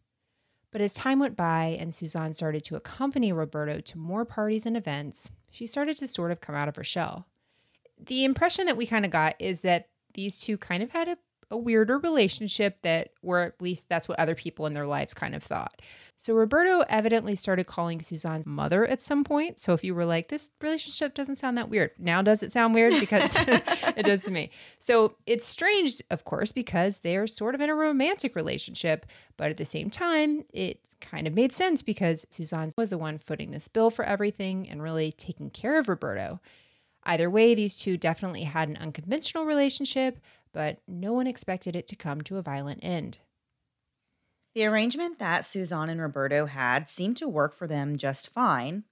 But 0.70 0.80
as 0.80 0.94
time 0.94 1.18
went 1.18 1.36
by 1.36 1.76
and 1.80 1.94
Suzanne 1.94 2.34
started 2.34 2.64
to 2.64 2.76
accompany 2.76 3.32
Roberto 3.32 3.80
to 3.80 3.98
more 3.98 4.24
parties 4.24 4.66
and 4.66 4.76
events, 4.76 5.30
she 5.50 5.66
started 5.66 5.96
to 5.98 6.08
sort 6.08 6.30
of 6.30 6.40
come 6.40 6.54
out 6.54 6.68
of 6.68 6.76
her 6.76 6.84
shell. 6.84 7.26
The 7.98 8.24
impression 8.24 8.66
that 8.66 8.76
we 8.76 8.86
kind 8.86 9.04
of 9.04 9.10
got 9.10 9.34
is 9.38 9.62
that 9.62 9.88
these 10.14 10.40
two 10.40 10.58
kind 10.58 10.82
of 10.82 10.90
had 10.90 11.08
a, 11.08 11.18
a 11.50 11.56
weirder 11.56 11.98
relationship 11.98 12.78
that, 12.82 13.10
or 13.22 13.40
at 13.40 13.60
least 13.60 13.88
that's 13.88 14.08
what 14.08 14.18
other 14.18 14.34
people 14.34 14.66
in 14.66 14.72
their 14.72 14.86
lives 14.86 15.14
kind 15.14 15.34
of 15.34 15.42
thought. 15.42 15.80
So 16.16 16.34
Roberto 16.34 16.84
evidently 16.88 17.36
started 17.36 17.66
calling 17.66 18.02
Suzanne's 18.02 18.46
mother 18.46 18.84
at 18.86 19.00
some 19.00 19.24
point. 19.24 19.60
So 19.60 19.72
if 19.72 19.84
you 19.84 19.94
were 19.94 20.04
like, 20.04 20.28
this 20.28 20.50
relationship 20.60 21.14
doesn't 21.14 21.36
sound 21.36 21.56
that 21.56 21.70
weird, 21.70 21.92
now 21.98 22.22
does 22.22 22.42
it 22.42 22.52
sound 22.52 22.74
weird? 22.74 22.92
Because 22.98 23.36
it 23.48 24.04
does 24.04 24.24
to 24.24 24.30
me. 24.30 24.50
So 24.80 25.14
it's 25.26 25.46
strange, 25.46 26.02
of 26.10 26.24
course, 26.24 26.50
because 26.50 26.98
they're 26.98 27.28
sort 27.28 27.54
of 27.54 27.60
in 27.60 27.70
a 27.70 27.74
romantic 27.74 28.34
relationship, 28.34 29.06
but 29.36 29.50
at 29.50 29.56
the 29.56 29.64
same 29.64 29.90
time, 29.90 30.44
it 30.52 30.80
kind 31.00 31.26
of 31.26 31.34
made 31.34 31.52
sense 31.52 31.82
because 31.82 32.26
Suzanne 32.30 32.72
was 32.76 32.90
the 32.90 32.98
one 32.98 33.18
footing 33.18 33.52
this 33.52 33.68
bill 33.68 33.90
for 33.90 34.04
everything 34.04 34.68
and 34.68 34.82
really 34.82 35.12
taking 35.12 35.50
care 35.50 35.78
of 35.78 35.88
Roberto. 35.88 36.40
Either 37.04 37.30
way, 37.30 37.54
these 37.54 37.78
two 37.78 37.96
definitely 37.96 38.42
had 38.42 38.68
an 38.68 38.76
unconventional 38.76 39.44
relationship, 39.46 40.18
but 40.52 40.78
no 40.86 41.12
one 41.12 41.26
expected 41.26 41.76
it 41.76 41.86
to 41.88 41.96
come 41.96 42.20
to 42.22 42.36
a 42.36 42.42
violent 42.42 42.80
end. 42.82 43.18
The 44.54 44.64
arrangement 44.64 45.18
that 45.18 45.44
Suzanne 45.44 45.90
and 45.90 46.00
Roberto 46.00 46.46
had 46.46 46.88
seemed 46.88 47.16
to 47.18 47.28
work 47.28 47.54
for 47.54 47.66
them 47.66 47.96
just 47.96 48.28
fine 48.28 48.84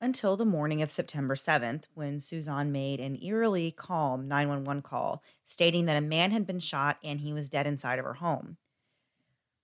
until 0.00 0.36
the 0.36 0.44
morning 0.44 0.80
of 0.80 0.90
September 0.90 1.34
7th, 1.34 1.84
when 1.94 2.20
Suzanne 2.20 2.70
made 2.70 3.00
an 3.00 3.20
eerily 3.22 3.72
calm 3.72 4.28
911 4.28 4.82
call 4.82 5.22
stating 5.44 5.86
that 5.86 5.96
a 5.96 6.00
man 6.00 6.30
had 6.30 6.46
been 6.46 6.60
shot 6.60 6.98
and 7.02 7.20
he 7.20 7.32
was 7.32 7.48
dead 7.48 7.66
inside 7.66 7.98
of 7.98 8.04
her 8.04 8.14
home. 8.14 8.58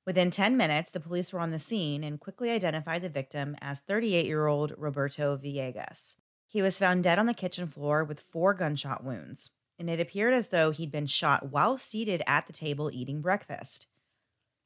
Within 0.06 0.30
10 0.30 0.56
minutes, 0.56 0.90
the 0.90 1.00
police 1.00 1.32
were 1.32 1.40
on 1.40 1.50
the 1.50 1.58
scene 1.58 2.04
and 2.04 2.20
quickly 2.20 2.50
identified 2.50 3.02
the 3.02 3.08
victim 3.08 3.56
as 3.60 3.80
38 3.80 4.26
year 4.26 4.46
old 4.46 4.74
Roberto 4.76 5.36
Villegas. 5.36 6.16
He 6.46 6.60
was 6.62 6.78
found 6.78 7.04
dead 7.04 7.18
on 7.18 7.26
the 7.26 7.34
kitchen 7.34 7.66
floor 7.66 8.04
with 8.04 8.20
four 8.20 8.54
gunshot 8.54 9.02
wounds, 9.02 9.50
and 9.78 9.90
it 9.90 10.00
appeared 10.00 10.34
as 10.34 10.48
though 10.48 10.70
he'd 10.70 10.92
been 10.92 11.06
shot 11.06 11.50
while 11.50 11.78
seated 11.78 12.22
at 12.26 12.46
the 12.46 12.52
table 12.52 12.90
eating 12.92 13.20
breakfast. 13.20 13.86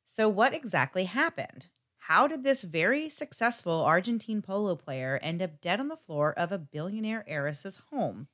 So, 0.06 0.28
what 0.28 0.54
exactly 0.54 1.04
happened? 1.04 1.66
How 1.98 2.26
did 2.26 2.42
this 2.42 2.62
very 2.62 3.10
successful 3.10 3.82
Argentine 3.82 4.40
polo 4.40 4.76
player 4.76 5.20
end 5.22 5.42
up 5.42 5.60
dead 5.60 5.80
on 5.80 5.88
the 5.88 5.96
floor 5.96 6.32
of 6.32 6.50
a 6.50 6.58
billionaire 6.58 7.24
heiress's 7.28 7.82
home? 7.90 8.28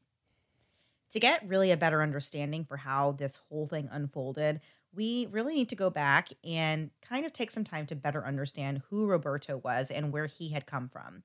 To 1.11 1.21
get 1.21 1.47
really 1.47 1.71
a 1.71 1.77
better 1.77 2.03
understanding 2.03 2.65
for 2.65 2.77
how 2.77 3.13
this 3.13 3.41
whole 3.49 3.67
thing 3.67 3.89
unfolded, 3.91 4.61
we 4.95 5.27
really 5.27 5.55
need 5.55 5.69
to 5.71 5.77
go 5.77 5.91
back 5.91 6.29
and 6.45 6.91
kind 7.03 7.27
of 7.27 7.33
take 7.33 7.51
some 7.51 7.65
time 7.65 7.87
to 7.87 7.97
better 7.97 8.25
understand 8.25 8.83
who 8.91 9.07
Roberto 9.07 9.57
was 9.57 9.91
and 9.91 10.13
where 10.13 10.27
he 10.27 10.51
had 10.51 10.67
come 10.67 10.89
from. 10.89 11.25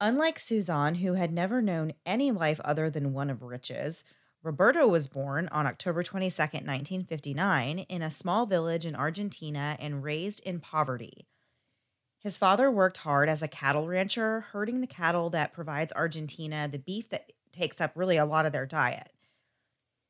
Unlike 0.00 0.38
Suzanne, 0.38 0.96
who 0.96 1.14
had 1.14 1.32
never 1.32 1.60
known 1.60 1.92
any 2.06 2.30
life 2.30 2.60
other 2.64 2.88
than 2.88 3.12
one 3.12 3.30
of 3.30 3.42
riches, 3.42 4.04
Roberto 4.42 4.86
was 4.86 5.08
born 5.08 5.48
on 5.50 5.66
October 5.66 6.04
22, 6.04 6.40
1959, 6.40 7.80
in 7.80 8.02
a 8.02 8.10
small 8.10 8.46
village 8.46 8.86
in 8.86 8.94
Argentina 8.94 9.76
and 9.80 10.04
raised 10.04 10.46
in 10.46 10.60
poverty. 10.60 11.26
His 12.20 12.38
father 12.38 12.70
worked 12.70 12.98
hard 12.98 13.28
as 13.28 13.42
a 13.42 13.48
cattle 13.48 13.88
rancher, 13.88 14.40
herding 14.52 14.80
the 14.80 14.86
cattle 14.86 15.28
that 15.30 15.52
provides 15.52 15.92
Argentina 15.92 16.68
the 16.70 16.78
beef 16.78 17.08
that 17.10 17.32
takes 17.52 17.80
up 17.80 17.92
really 17.94 18.16
a 18.16 18.24
lot 18.24 18.46
of 18.46 18.52
their 18.52 18.66
diet. 18.66 19.12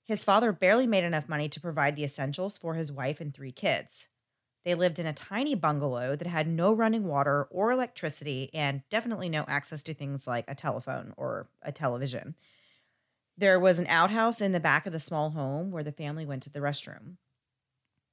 His 0.05 0.25
father 0.25 0.53
barely 0.53 0.87
made 0.87 1.05
enough 1.05 1.29
money 1.29 1.49
to 1.49 1.61
provide 1.61 1.97
the 1.97 2.05
essentials 2.05 2.59
for 2.59 2.75
his 2.75 2.93
wife 2.93 3.21
and 3.21 3.33
three 3.33 3.53
kids. 3.53 4.09
They 4.65 4.75
lived 4.75 4.99
in 4.99 5.07
a 5.07 5.13
tiny 5.15 5.55
bungalow 5.55 6.17
that 6.17 6.29
had 6.29 6.49
no 6.49 6.73
running 6.73 7.07
water 7.07 7.47
or 7.51 7.71
electricity 7.71 8.51
and 8.53 8.83
definitely 8.91 9.29
no 9.31 9.45
access 9.49 9.83
to 9.85 9.95
things 9.95 10.27
like 10.27 10.45
a 10.49 10.55
telephone 10.55 11.15
or 11.17 11.49
a 11.63 11.73
television. 11.73 12.35
There 13.39 13.61
was 13.61 13.79
an 13.79 13.87
outhouse 13.87 14.41
in 14.41 14.51
the 14.51 14.59
back 14.59 14.85
of 14.85 14.93
the 14.93 14.99
small 14.99 15.31
home 15.31 15.71
where 15.71 15.85
the 15.85 15.93
family 15.93 16.27
went 16.27 16.43
to 16.43 16.51
the 16.51 16.59
restroom. 16.59 17.19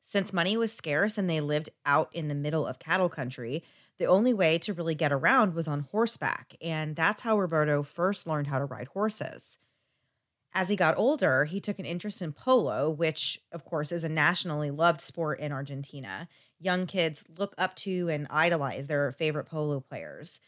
Since 0.03 0.31
money 0.31 0.55
was 0.55 0.71
scarce 0.71 1.17
and 1.17 1.27
they 1.27 1.41
lived 1.41 1.71
out 1.83 2.09
in 2.13 2.27
the 2.27 2.35
middle 2.35 2.67
of 2.67 2.77
cattle 2.77 3.09
country, 3.09 3.63
the 3.97 4.05
only 4.05 4.35
way 4.35 4.59
to 4.59 4.73
really 4.73 4.93
get 4.93 5.11
around 5.11 5.55
was 5.55 5.67
on 5.67 5.87
horseback, 5.91 6.53
and 6.61 6.95
that's 6.95 7.23
how 7.23 7.39
Roberto 7.39 7.81
first 7.81 8.27
learned 8.27 8.45
how 8.45 8.59
to 8.59 8.65
ride 8.65 8.89
horses. 8.89 9.57
As 10.53 10.69
he 10.69 10.75
got 10.75 10.95
older, 10.95 11.45
he 11.45 11.59
took 11.59 11.79
an 11.79 11.85
interest 11.85 12.21
in 12.21 12.31
polo, 12.31 12.87
which, 12.91 13.41
of 13.51 13.65
course, 13.65 13.91
is 13.91 14.03
a 14.03 14.09
nationally 14.09 14.69
loved 14.69 15.01
sport 15.01 15.39
in 15.39 15.51
Argentina. 15.51 16.29
Young 16.59 16.85
kids 16.85 17.25
look 17.35 17.55
up 17.57 17.75
to 17.77 18.09
and 18.09 18.27
idolize 18.29 18.85
their 18.85 19.11
favorite 19.11 19.47
polo 19.47 19.79
players. 19.79 20.39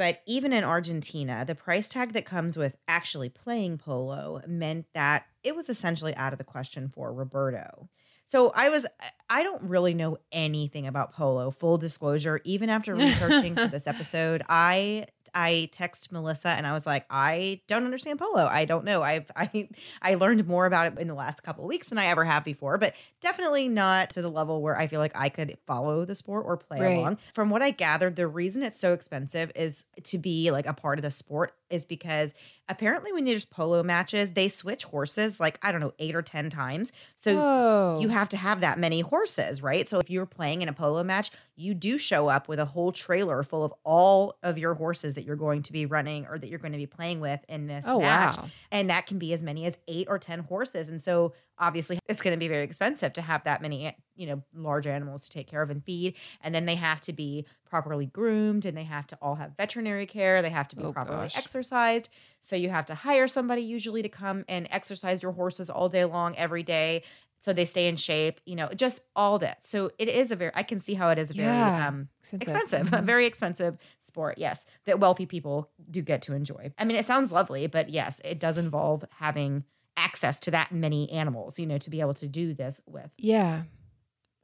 But 0.00 0.22
even 0.24 0.54
in 0.54 0.64
Argentina, 0.64 1.44
the 1.46 1.54
price 1.54 1.86
tag 1.86 2.14
that 2.14 2.24
comes 2.24 2.56
with 2.56 2.74
actually 2.88 3.28
playing 3.28 3.76
polo 3.76 4.40
meant 4.46 4.86
that 4.94 5.26
it 5.44 5.54
was 5.54 5.68
essentially 5.68 6.16
out 6.16 6.32
of 6.32 6.38
the 6.38 6.44
question 6.44 6.88
for 6.88 7.12
Roberto. 7.12 7.90
So 8.24 8.50
I 8.54 8.70
was, 8.70 8.86
I 9.28 9.42
don't 9.42 9.62
really 9.64 9.92
know 9.92 10.16
anything 10.32 10.86
about 10.86 11.12
polo, 11.12 11.50
full 11.50 11.76
disclosure. 11.76 12.40
Even 12.44 12.70
after 12.70 12.94
researching 12.94 13.54
for 13.54 13.66
this 13.66 13.86
episode, 13.88 14.42
I 14.48 15.04
I 15.34 15.68
text 15.72 16.10
Melissa 16.12 16.48
and 16.48 16.66
I 16.66 16.72
was 16.72 16.86
like, 16.86 17.04
I 17.10 17.60
don't 17.66 17.84
understand 17.84 18.18
polo. 18.18 18.46
I 18.46 18.64
don't 18.64 18.84
know. 18.84 19.02
I've 19.02 19.30
I 19.36 19.68
I 20.00 20.14
learned 20.14 20.46
more 20.46 20.64
about 20.64 20.86
it 20.86 20.98
in 20.98 21.08
the 21.08 21.14
last 21.14 21.42
couple 21.42 21.64
of 21.64 21.68
weeks 21.68 21.90
than 21.90 21.98
I 21.98 22.06
ever 22.06 22.24
have 22.24 22.42
before, 22.42 22.78
but 22.78 22.94
definitely 23.20 23.68
not 23.68 24.10
to 24.10 24.22
the 24.22 24.30
level 24.30 24.62
where 24.62 24.78
I 24.78 24.86
feel 24.86 25.00
like 25.00 25.12
I 25.14 25.28
could 25.28 25.56
follow 25.66 26.04
the 26.04 26.14
sport 26.14 26.44
or 26.46 26.56
play 26.56 26.80
right. 26.80 26.98
along. 26.98 27.18
From 27.34 27.50
what 27.50 27.62
I 27.62 27.70
gathered, 27.70 28.16
the 28.16 28.26
reason 28.26 28.62
it's 28.62 28.78
so 28.78 28.92
expensive 28.92 29.52
is 29.54 29.86
to 30.04 30.18
be 30.18 30.50
like 30.50 30.66
a 30.66 30.72
part 30.72 30.98
of 30.98 31.02
the 31.02 31.10
sport 31.10 31.54
is 31.70 31.84
because 31.84 32.34
apparently 32.68 33.12
when 33.12 33.24
there's 33.24 33.44
polo 33.44 33.82
matches, 33.82 34.32
they 34.32 34.48
switch 34.48 34.84
horses 34.84 35.40
like, 35.40 35.58
I 35.62 35.72
don't 35.72 35.80
know, 35.80 35.92
eight 35.98 36.14
or 36.14 36.22
10 36.22 36.50
times. 36.50 36.92
So 37.16 37.36
Whoa. 37.36 37.98
you 38.00 38.08
have 38.08 38.28
to 38.30 38.36
have 38.36 38.60
that 38.60 38.78
many 38.78 39.00
horses, 39.00 39.62
right? 39.62 39.88
So 39.88 39.98
if 39.98 40.10
you're 40.10 40.26
playing 40.26 40.62
in 40.62 40.68
a 40.68 40.72
polo 40.72 41.02
match, 41.02 41.30
you 41.56 41.74
do 41.74 41.98
show 41.98 42.28
up 42.28 42.48
with 42.48 42.58
a 42.58 42.64
whole 42.64 42.92
trailer 42.92 43.42
full 43.42 43.64
of 43.64 43.74
all 43.84 44.36
of 44.42 44.56
your 44.56 44.74
horses 44.74 45.14
that 45.14 45.24
you're 45.24 45.36
going 45.36 45.62
to 45.64 45.72
be 45.72 45.86
running 45.86 46.26
or 46.26 46.38
that 46.38 46.48
you're 46.48 46.58
going 46.58 46.72
to 46.72 46.78
be 46.78 46.86
playing 46.86 47.20
with 47.20 47.40
in 47.48 47.66
this 47.66 47.86
oh, 47.88 48.00
match. 48.00 48.36
Wow. 48.36 48.48
And 48.70 48.90
that 48.90 49.06
can 49.06 49.18
be 49.18 49.32
as 49.32 49.42
many 49.42 49.64
as 49.64 49.78
eight 49.88 50.06
or 50.08 50.18
10 50.18 50.40
horses. 50.40 50.88
And 50.88 51.02
so 51.02 51.32
obviously 51.60 51.98
it's 52.08 52.22
going 52.22 52.34
to 52.34 52.38
be 52.38 52.48
very 52.48 52.64
expensive 52.64 53.12
to 53.12 53.22
have 53.22 53.44
that 53.44 53.62
many 53.62 53.94
you 54.16 54.26
know 54.26 54.42
large 54.54 54.86
animals 54.86 55.28
to 55.28 55.30
take 55.30 55.46
care 55.46 55.62
of 55.62 55.70
and 55.70 55.84
feed 55.84 56.14
and 56.40 56.54
then 56.54 56.64
they 56.64 56.74
have 56.74 57.00
to 57.00 57.12
be 57.12 57.46
properly 57.68 58.06
groomed 58.06 58.64
and 58.64 58.76
they 58.76 58.84
have 58.84 59.06
to 59.06 59.16
all 59.22 59.36
have 59.36 59.52
veterinary 59.56 60.06
care 60.06 60.42
they 60.42 60.50
have 60.50 60.66
to 60.66 60.76
be 60.76 60.82
oh, 60.82 60.92
properly 60.92 61.24
gosh. 61.24 61.36
exercised 61.36 62.08
so 62.40 62.56
you 62.56 62.70
have 62.70 62.86
to 62.86 62.94
hire 62.94 63.28
somebody 63.28 63.62
usually 63.62 64.02
to 64.02 64.08
come 64.08 64.44
and 64.48 64.66
exercise 64.70 65.22
your 65.22 65.32
horses 65.32 65.70
all 65.70 65.88
day 65.88 66.04
long 66.04 66.34
every 66.36 66.62
day 66.62 67.02
so 67.40 67.52
they 67.52 67.64
stay 67.64 67.86
in 67.86 67.96
shape 67.96 68.40
you 68.46 68.56
know 68.56 68.68
just 68.74 69.00
all 69.14 69.38
that 69.38 69.64
so 69.64 69.90
it 69.98 70.08
is 70.08 70.32
a 70.32 70.36
very 70.36 70.52
i 70.54 70.62
can 70.62 70.78
see 70.78 70.94
how 70.94 71.10
it 71.10 71.18
is 71.18 71.30
a 71.30 71.34
very 71.34 71.46
yeah, 71.48 71.88
um, 71.88 72.08
expensive, 72.32 72.86
mm-hmm. 72.86 72.94
a 72.94 73.02
very 73.12 73.26
expensive 73.26 73.76
sport 73.98 74.36
yes 74.38 74.66
that 74.86 74.98
wealthy 74.98 75.26
people 75.26 75.70
do 75.90 76.02
get 76.02 76.22
to 76.22 76.34
enjoy 76.34 76.72
i 76.78 76.84
mean 76.84 76.96
it 76.96 77.04
sounds 77.04 77.30
lovely 77.30 77.66
but 77.66 77.90
yes 77.90 78.20
it 78.24 78.38
does 78.38 78.58
involve 78.58 79.04
having 79.18 79.64
access 80.00 80.38
to 80.40 80.50
that 80.52 80.72
many 80.72 81.10
animals, 81.10 81.58
you 81.58 81.66
know, 81.66 81.78
to 81.78 81.90
be 81.90 82.00
able 82.00 82.14
to 82.14 82.28
do 82.28 82.54
this 82.54 82.80
with. 82.86 83.10
Yeah. 83.18 83.62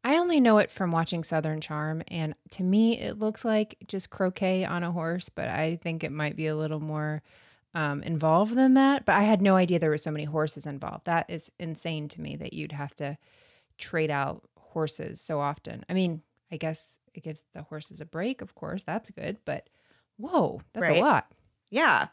I 0.05 0.19
only 0.19 0.39
know 0.39 0.59
it 0.59 0.71
from 0.71 0.93
watching 0.93 1.25
Southern 1.25 1.61
Charm, 1.61 2.03
and 2.09 2.35
to 2.53 2.63
me, 2.63 3.01
it 3.01 3.19
looks 3.19 3.45
like 3.45 3.77
just 3.89 4.11
croquet 4.11 4.65
on 4.65 4.85
a 4.85 4.93
horse, 4.93 5.29
but 5.29 5.49
I 5.49 5.81
think 5.83 6.05
it 6.05 6.13
might 6.13 6.37
be 6.37 6.47
a 6.47 6.55
little 6.55 6.79
more 6.79 7.23
um, 7.75 8.03
involved 8.05 8.55
than 8.55 8.75
that. 8.75 9.05
But 9.05 9.17
I 9.17 9.23
had 9.23 9.43
no 9.43 9.57
idea 9.57 9.81
there 9.81 9.91
were 9.91 9.99
so 9.99 10.13
many 10.13 10.25
horses 10.25 10.65
involved. 10.65 11.07
That 11.07 11.29
is 11.29 11.51
insane 11.59 12.07
to 12.09 12.21
me 12.21 12.37
that 12.37 12.53
you'd 12.53 12.71
have 12.71 12.95
to 12.97 13.19
trade 13.79 14.11
out 14.11 14.49
horses 14.57 15.21
so 15.21 15.41
often. 15.41 15.85
I 15.89 15.95
mean, 15.95 16.23
I 16.53 16.57
guess 16.57 16.99
it 17.15 17.25
gives 17.25 17.45
the 17.53 17.63
horses 17.63 18.01
a 18.01 18.05
break, 18.05 18.43
of 18.43 18.55
course. 18.55 18.85
That's 18.85 19.11
good, 19.11 19.39
but 19.45 19.69
whoa, 20.19 20.61
that's 20.73 20.83
right. 20.83 20.99
a 20.99 21.01
lot. 21.01 21.33
Yeah. 21.71 22.07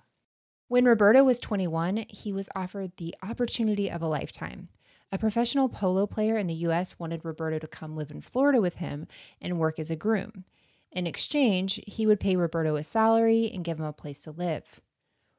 When 0.73 0.85
Roberto 0.85 1.23
was 1.23 1.37
21, 1.37 2.05
he 2.09 2.33
was 2.33 2.49
offered 2.55 2.93
the 2.97 3.13
opportunity 3.21 3.91
of 3.91 4.01
a 4.01 4.07
lifetime. 4.07 4.69
A 5.11 5.19
professional 5.19 5.69
polo 5.69 6.07
player 6.07 6.35
in 6.35 6.47
the 6.47 6.65
US 6.65 6.97
wanted 6.97 7.23
Roberto 7.23 7.59
to 7.59 7.67
come 7.67 7.95
live 7.95 8.09
in 8.09 8.21
Florida 8.21 8.59
with 8.59 8.77
him 8.77 9.05
and 9.39 9.59
work 9.59 9.77
as 9.77 9.91
a 9.91 9.95
groom. 9.95 10.45
In 10.91 11.05
exchange, 11.05 11.79
he 11.85 12.07
would 12.07 12.19
pay 12.19 12.35
Roberto 12.35 12.75
a 12.75 12.81
salary 12.81 13.51
and 13.53 13.63
give 13.63 13.77
him 13.77 13.85
a 13.85 13.93
place 13.93 14.23
to 14.23 14.31
live. 14.31 14.81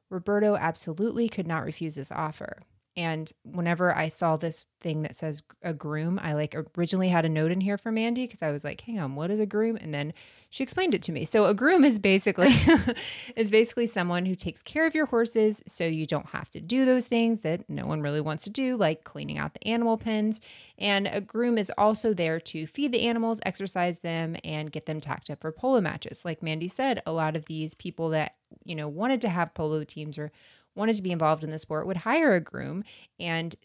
Roberto 0.09 0.55
absolutely 0.55 1.27
could 1.27 1.47
not 1.47 1.65
refuse 1.65 1.95
this 1.95 2.13
offer. 2.13 2.61
And 2.97 3.29
whenever 3.43 3.93
I 3.93 4.07
saw 4.07 4.37
this 4.37 4.63
thing 4.79 5.01
that 5.01 5.17
says 5.17 5.43
a 5.61 5.73
groom, 5.73 6.17
I 6.21 6.33
like 6.33 6.55
originally 6.77 7.09
had 7.09 7.25
a 7.25 7.29
note 7.29 7.51
in 7.51 7.59
here 7.59 7.77
for 7.77 7.91
Mandy 7.91 8.25
because 8.25 8.41
I 8.41 8.51
was 8.51 8.63
like, 8.63 8.79
hang 8.81 8.99
on, 8.99 9.15
what 9.15 9.29
is 9.31 9.39
a 9.39 9.45
groom? 9.45 9.75
And 9.75 9.93
then 9.93 10.13
she 10.49 10.63
explained 10.63 10.93
it 10.93 11.01
to 11.03 11.11
me. 11.11 11.25
So 11.25 11.45
a 11.47 11.53
groom 11.53 11.83
is 11.83 11.99
basically 11.99 12.55
is 13.35 13.51
basically 13.51 13.87
someone 13.87 14.25
who 14.25 14.35
takes 14.35 14.63
care 14.63 14.85
of 14.85 14.95
your 14.95 15.07
horses 15.07 15.61
so 15.67 15.83
you 15.83 16.05
don't 16.05 16.29
have 16.29 16.49
to 16.51 16.61
do 16.61 16.85
those 16.85 17.05
things 17.05 17.41
that 17.41 17.69
no 17.69 17.85
one 17.85 18.01
really 18.01 18.21
wants 18.21 18.45
to 18.45 18.49
do, 18.49 18.77
like 18.77 19.03
cleaning 19.03 19.37
out 19.37 19.53
the 19.53 19.67
animal 19.67 19.97
pens. 19.97 20.39
And 20.77 21.07
a 21.07 21.19
groom 21.19 21.57
is 21.57 21.71
also 21.77 22.13
there 22.13 22.39
to 22.39 22.65
feed 22.65 22.93
the 22.93 23.01
animals, 23.01 23.41
exercise 23.45 23.99
them, 23.99 24.37
and 24.45 24.71
get 24.71 24.85
them 24.85 25.01
tacked 25.01 25.29
up 25.29 25.41
for 25.41 25.51
polo 25.51 25.81
matches. 25.81 26.23
Like 26.23 26.41
Mandy 26.41 26.69
said, 26.69 27.01
a 27.05 27.11
lot 27.11 27.35
of 27.35 27.45
these 27.45 27.73
people 27.73 28.09
that, 28.11 28.35
you 28.63 28.75
know, 28.75 28.87
wanted 28.87 29.19
to 29.21 29.29
have 29.29 29.53
polo 29.53 29.83
teams 29.83 30.17
or 30.17 30.31
wanted 30.75 30.95
to 30.97 31.01
be 31.03 31.11
involved 31.11 31.43
in 31.43 31.51
the 31.51 31.59
sport 31.59 31.87
would 31.87 31.97
hire 31.97 32.35
a 32.35 32.41
groom 32.41 32.83
and 33.19 33.55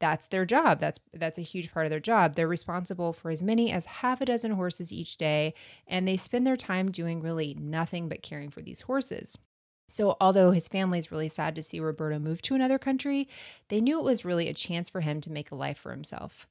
that's 0.00 0.28
their 0.28 0.44
job. 0.44 0.78
That's 0.78 1.00
that's 1.12 1.38
a 1.38 1.42
huge 1.42 1.72
part 1.72 1.86
of 1.86 1.90
their 1.90 2.00
job. 2.00 2.34
They're 2.34 2.46
responsible 2.48 3.12
for 3.12 3.30
as 3.30 3.42
many 3.42 3.72
as 3.72 3.84
half 3.84 4.20
a 4.20 4.26
dozen 4.26 4.52
horses 4.52 4.92
each 4.92 5.16
day 5.16 5.54
and 5.86 6.06
they 6.06 6.16
spend 6.16 6.46
their 6.46 6.56
time 6.56 6.90
doing 6.90 7.20
really 7.20 7.54
nothing 7.58 8.08
but 8.08 8.22
caring 8.22 8.50
for 8.50 8.62
these 8.62 8.82
horses. 8.82 9.36
So, 9.90 10.16
although 10.20 10.50
his 10.50 10.68
family 10.68 10.98
is 10.98 11.10
really 11.10 11.28
sad 11.28 11.54
to 11.54 11.62
see 11.62 11.80
Roberto 11.80 12.18
move 12.18 12.42
to 12.42 12.54
another 12.54 12.78
country, 12.78 13.26
they 13.68 13.80
knew 13.80 13.98
it 13.98 14.04
was 14.04 14.24
really 14.24 14.48
a 14.48 14.54
chance 14.54 14.90
for 14.90 15.00
him 15.00 15.20
to 15.22 15.32
make 15.32 15.50
a 15.50 15.54
life 15.56 15.78
for 15.78 15.92
himself. 15.92 16.46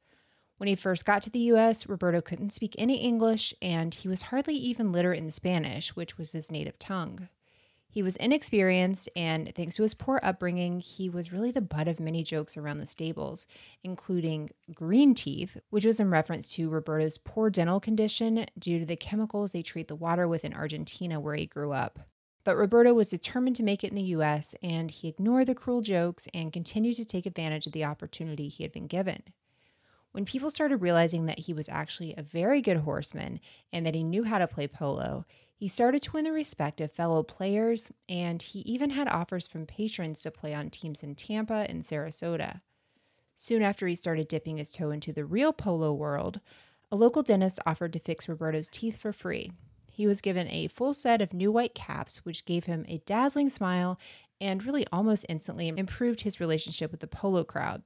When 0.57 0.67
he 0.67 0.75
first 0.75 1.05
got 1.05 1.21
to 1.21 1.29
the 1.29 1.51
US, 1.51 1.87
Roberto 1.87 2.19
couldn't 2.19 2.53
speak 2.53 2.75
any 2.77 2.97
English 2.97 3.53
and 3.61 3.93
he 3.93 4.07
was 4.07 4.23
hardly 4.23 4.55
even 4.55 4.91
literate 4.91 5.19
in 5.19 5.29
Spanish, 5.29 5.95
which 5.95 6.17
was 6.17 6.31
his 6.31 6.51
native 6.51 6.79
tongue. 6.79 7.29
He 7.97 8.03
was 8.03 8.15
inexperienced, 8.17 9.09
and 9.15 9.51
thanks 9.55 9.75
to 9.77 9.81
his 9.81 9.95
poor 9.95 10.19
upbringing, 10.21 10.81
he 10.81 11.09
was 11.09 11.33
really 11.33 11.49
the 11.49 11.61
butt 11.61 11.87
of 11.87 11.99
many 11.99 12.21
jokes 12.21 12.55
around 12.55 12.77
the 12.77 12.85
stables, 12.85 13.47
including 13.83 14.51
green 14.71 15.15
teeth, 15.15 15.57
which 15.71 15.83
was 15.83 15.99
in 15.99 16.11
reference 16.11 16.51
to 16.51 16.69
Roberto's 16.69 17.17
poor 17.17 17.49
dental 17.49 17.79
condition 17.79 18.45
due 18.59 18.77
to 18.77 18.85
the 18.85 18.95
chemicals 18.95 19.51
they 19.51 19.63
treat 19.63 19.87
the 19.87 19.95
water 19.95 20.27
with 20.27 20.45
in 20.45 20.53
Argentina, 20.53 21.19
where 21.19 21.33
he 21.33 21.47
grew 21.47 21.71
up. 21.71 21.97
But 22.43 22.55
Roberto 22.55 22.93
was 22.93 23.09
determined 23.09 23.55
to 23.55 23.63
make 23.63 23.83
it 23.83 23.89
in 23.89 23.95
the 23.95 24.13
US, 24.13 24.53
and 24.61 24.91
he 24.91 25.07
ignored 25.07 25.47
the 25.47 25.55
cruel 25.55 25.81
jokes 25.81 26.27
and 26.35 26.53
continued 26.53 26.97
to 26.97 27.03
take 27.05 27.25
advantage 27.25 27.65
of 27.65 27.73
the 27.73 27.85
opportunity 27.85 28.47
he 28.47 28.61
had 28.61 28.71
been 28.71 28.85
given. 28.85 29.23
When 30.11 30.23
people 30.23 30.51
started 30.51 30.83
realizing 30.83 31.25
that 31.25 31.39
he 31.39 31.53
was 31.53 31.67
actually 31.67 32.13
a 32.15 32.21
very 32.21 32.61
good 32.61 32.77
horseman 32.77 33.39
and 33.73 33.87
that 33.87 33.95
he 33.95 34.03
knew 34.03 34.23
how 34.23 34.37
to 34.37 34.47
play 34.47 34.67
polo, 34.67 35.25
he 35.57 35.67
started 35.67 36.03
to 36.03 36.11
win 36.11 36.23
the 36.23 36.31
respect 36.31 36.79
of 36.79 36.91
fellow 36.91 37.23
players, 37.23 37.91
and 38.07 38.43
he 38.43 38.59
even 38.59 38.91
had 38.91 39.07
offers 39.07 39.47
from 39.47 39.65
patrons 39.65 40.21
to 40.21 40.29
play 40.29 40.53
on 40.53 40.69
teams 40.69 41.01
in 41.01 41.15
Tampa 41.15 41.65
and 41.67 41.83
Sarasota. 41.83 42.61
Soon 43.35 43.63
after 43.63 43.87
he 43.87 43.95
started 43.95 44.27
dipping 44.27 44.57
his 44.57 44.71
toe 44.71 44.91
into 44.91 45.11
the 45.11 45.25
real 45.25 45.51
polo 45.51 45.91
world, 45.91 46.41
a 46.91 46.95
local 46.95 47.23
dentist 47.23 47.59
offered 47.65 47.91
to 47.93 47.99
fix 47.99 48.29
Roberto's 48.29 48.67
teeth 48.67 48.97
for 48.97 49.11
free. 49.11 49.51
He 49.91 50.05
was 50.05 50.21
given 50.21 50.47
a 50.49 50.67
full 50.67 50.93
set 50.93 51.23
of 51.23 51.33
new 51.33 51.51
white 51.51 51.73
caps, 51.73 52.23
which 52.23 52.45
gave 52.45 52.65
him 52.65 52.85
a 52.87 53.01
dazzling 53.07 53.49
smile 53.49 53.99
and 54.39 54.63
really 54.63 54.85
almost 54.91 55.25
instantly 55.27 55.69
improved 55.69 56.21
his 56.21 56.39
relationship 56.39 56.91
with 56.91 56.99
the 56.99 57.07
polo 57.07 57.43
crowd. 57.43 57.81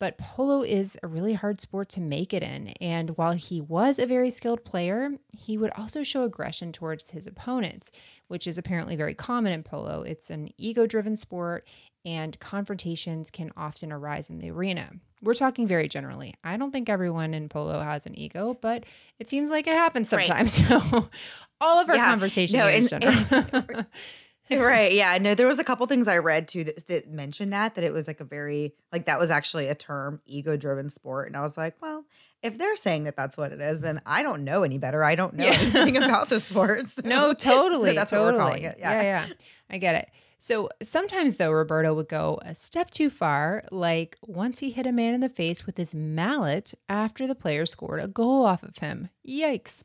But 0.00 0.16
polo 0.16 0.62
is 0.62 0.98
a 1.02 1.06
really 1.06 1.34
hard 1.34 1.60
sport 1.60 1.90
to 1.90 2.00
make 2.00 2.32
it 2.32 2.42
in. 2.42 2.68
And 2.80 3.10
while 3.18 3.34
he 3.34 3.60
was 3.60 3.98
a 3.98 4.06
very 4.06 4.30
skilled 4.30 4.64
player, 4.64 5.10
he 5.38 5.58
would 5.58 5.70
also 5.76 6.02
show 6.02 6.24
aggression 6.24 6.72
towards 6.72 7.10
his 7.10 7.26
opponents, 7.26 7.90
which 8.26 8.46
is 8.46 8.56
apparently 8.56 8.96
very 8.96 9.14
common 9.14 9.52
in 9.52 9.62
polo. 9.62 10.00
It's 10.02 10.30
an 10.30 10.48
ego 10.56 10.86
driven 10.86 11.16
sport, 11.16 11.68
and 12.06 12.40
confrontations 12.40 13.30
can 13.30 13.52
often 13.58 13.92
arise 13.92 14.30
in 14.30 14.38
the 14.38 14.50
arena. 14.50 14.90
We're 15.22 15.34
talking 15.34 15.68
very 15.68 15.86
generally. 15.86 16.34
I 16.42 16.56
don't 16.56 16.70
think 16.70 16.88
everyone 16.88 17.34
in 17.34 17.50
polo 17.50 17.78
has 17.80 18.06
an 18.06 18.18
ego, 18.18 18.56
but 18.58 18.84
it 19.18 19.28
seems 19.28 19.50
like 19.50 19.66
it 19.66 19.74
happens 19.74 20.08
sometimes. 20.08 20.62
Right. 20.62 20.82
So, 20.90 21.08
all 21.60 21.78
of 21.78 21.90
our 21.90 21.96
yeah. 21.96 22.08
conversation 22.08 22.58
no, 22.58 22.68
is 22.68 22.88
general. 22.88 23.84
right. 24.50 24.92
Yeah. 24.92 25.16
No, 25.18 25.34
there 25.34 25.46
was 25.46 25.58
a 25.58 25.64
couple 25.64 25.86
things 25.86 26.08
I 26.08 26.18
read 26.18 26.48
too 26.48 26.64
that, 26.64 26.86
that 26.88 27.08
mentioned 27.08 27.52
that, 27.52 27.74
that 27.74 27.84
it 27.84 27.92
was 27.92 28.06
like 28.06 28.20
a 28.20 28.24
very, 28.24 28.74
like 28.92 29.06
that 29.06 29.18
was 29.18 29.30
actually 29.30 29.68
a 29.68 29.74
term, 29.74 30.20
ego 30.26 30.56
driven 30.56 30.90
sport. 30.90 31.28
And 31.28 31.36
I 31.36 31.42
was 31.42 31.56
like, 31.56 31.74
well, 31.80 32.04
if 32.42 32.58
they're 32.58 32.76
saying 32.76 33.04
that 33.04 33.16
that's 33.16 33.36
what 33.36 33.52
it 33.52 33.60
is, 33.60 33.80
then 33.80 34.00
I 34.06 34.22
don't 34.22 34.44
know 34.44 34.62
any 34.62 34.78
better. 34.78 35.04
I 35.04 35.14
don't 35.14 35.34
know 35.34 35.44
yeah. 35.44 35.58
anything 35.58 35.96
about 36.02 36.28
the 36.28 36.40
sport. 36.40 36.86
So, 36.86 37.02
no, 37.04 37.32
totally. 37.34 37.90
So 37.90 37.94
that's 37.94 38.10
totally. 38.10 38.26
what 38.26 38.34
we're 38.34 38.40
calling 38.40 38.64
it. 38.64 38.76
Yeah. 38.78 39.02
yeah. 39.02 39.26
Yeah. 39.26 39.34
I 39.70 39.78
get 39.78 39.94
it. 39.94 40.10
So 40.42 40.70
sometimes, 40.82 41.36
though, 41.36 41.50
Roberto 41.50 41.92
would 41.92 42.08
go 42.08 42.40
a 42.42 42.54
step 42.54 42.88
too 42.88 43.10
far, 43.10 43.62
like 43.70 44.16
once 44.22 44.60
he 44.60 44.70
hit 44.70 44.86
a 44.86 44.92
man 44.92 45.12
in 45.12 45.20
the 45.20 45.28
face 45.28 45.66
with 45.66 45.76
his 45.76 45.94
mallet 45.94 46.72
after 46.88 47.26
the 47.26 47.34
player 47.34 47.66
scored 47.66 48.02
a 48.02 48.08
goal 48.08 48.46
off 48.46 48.62
of 48.62 48.78
him. 48.78 49.10
Yikes. 49.28 49.82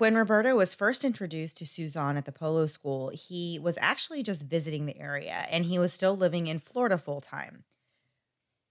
When 0.00 0.14
Roberto 0.14 0.56
was 0.56 0.72
first 0.72 1.04
introduced 1.04 1.58
to 1.58 1.66
Suzanne 1.66 2.16
at 2.16 2.24
the 2.24 2.32
polo 2.32 2.64
school, 2.64 3.10
he 3.10 3.58
was 3.58 3.76
actually 3.82 4.22
just 4.22 4.46
visiting 4.46 4.86
the 4.86 4.96
area 4.98 5.46
and 5.50 5.66
he 5.66 5.78
was 5.78 5.92
still 5.92 6.16
living 6.16 6.46
in 6.46 6.58
Florida 6.58 6.96
full 6.96 7.20
time. 7.20 7.64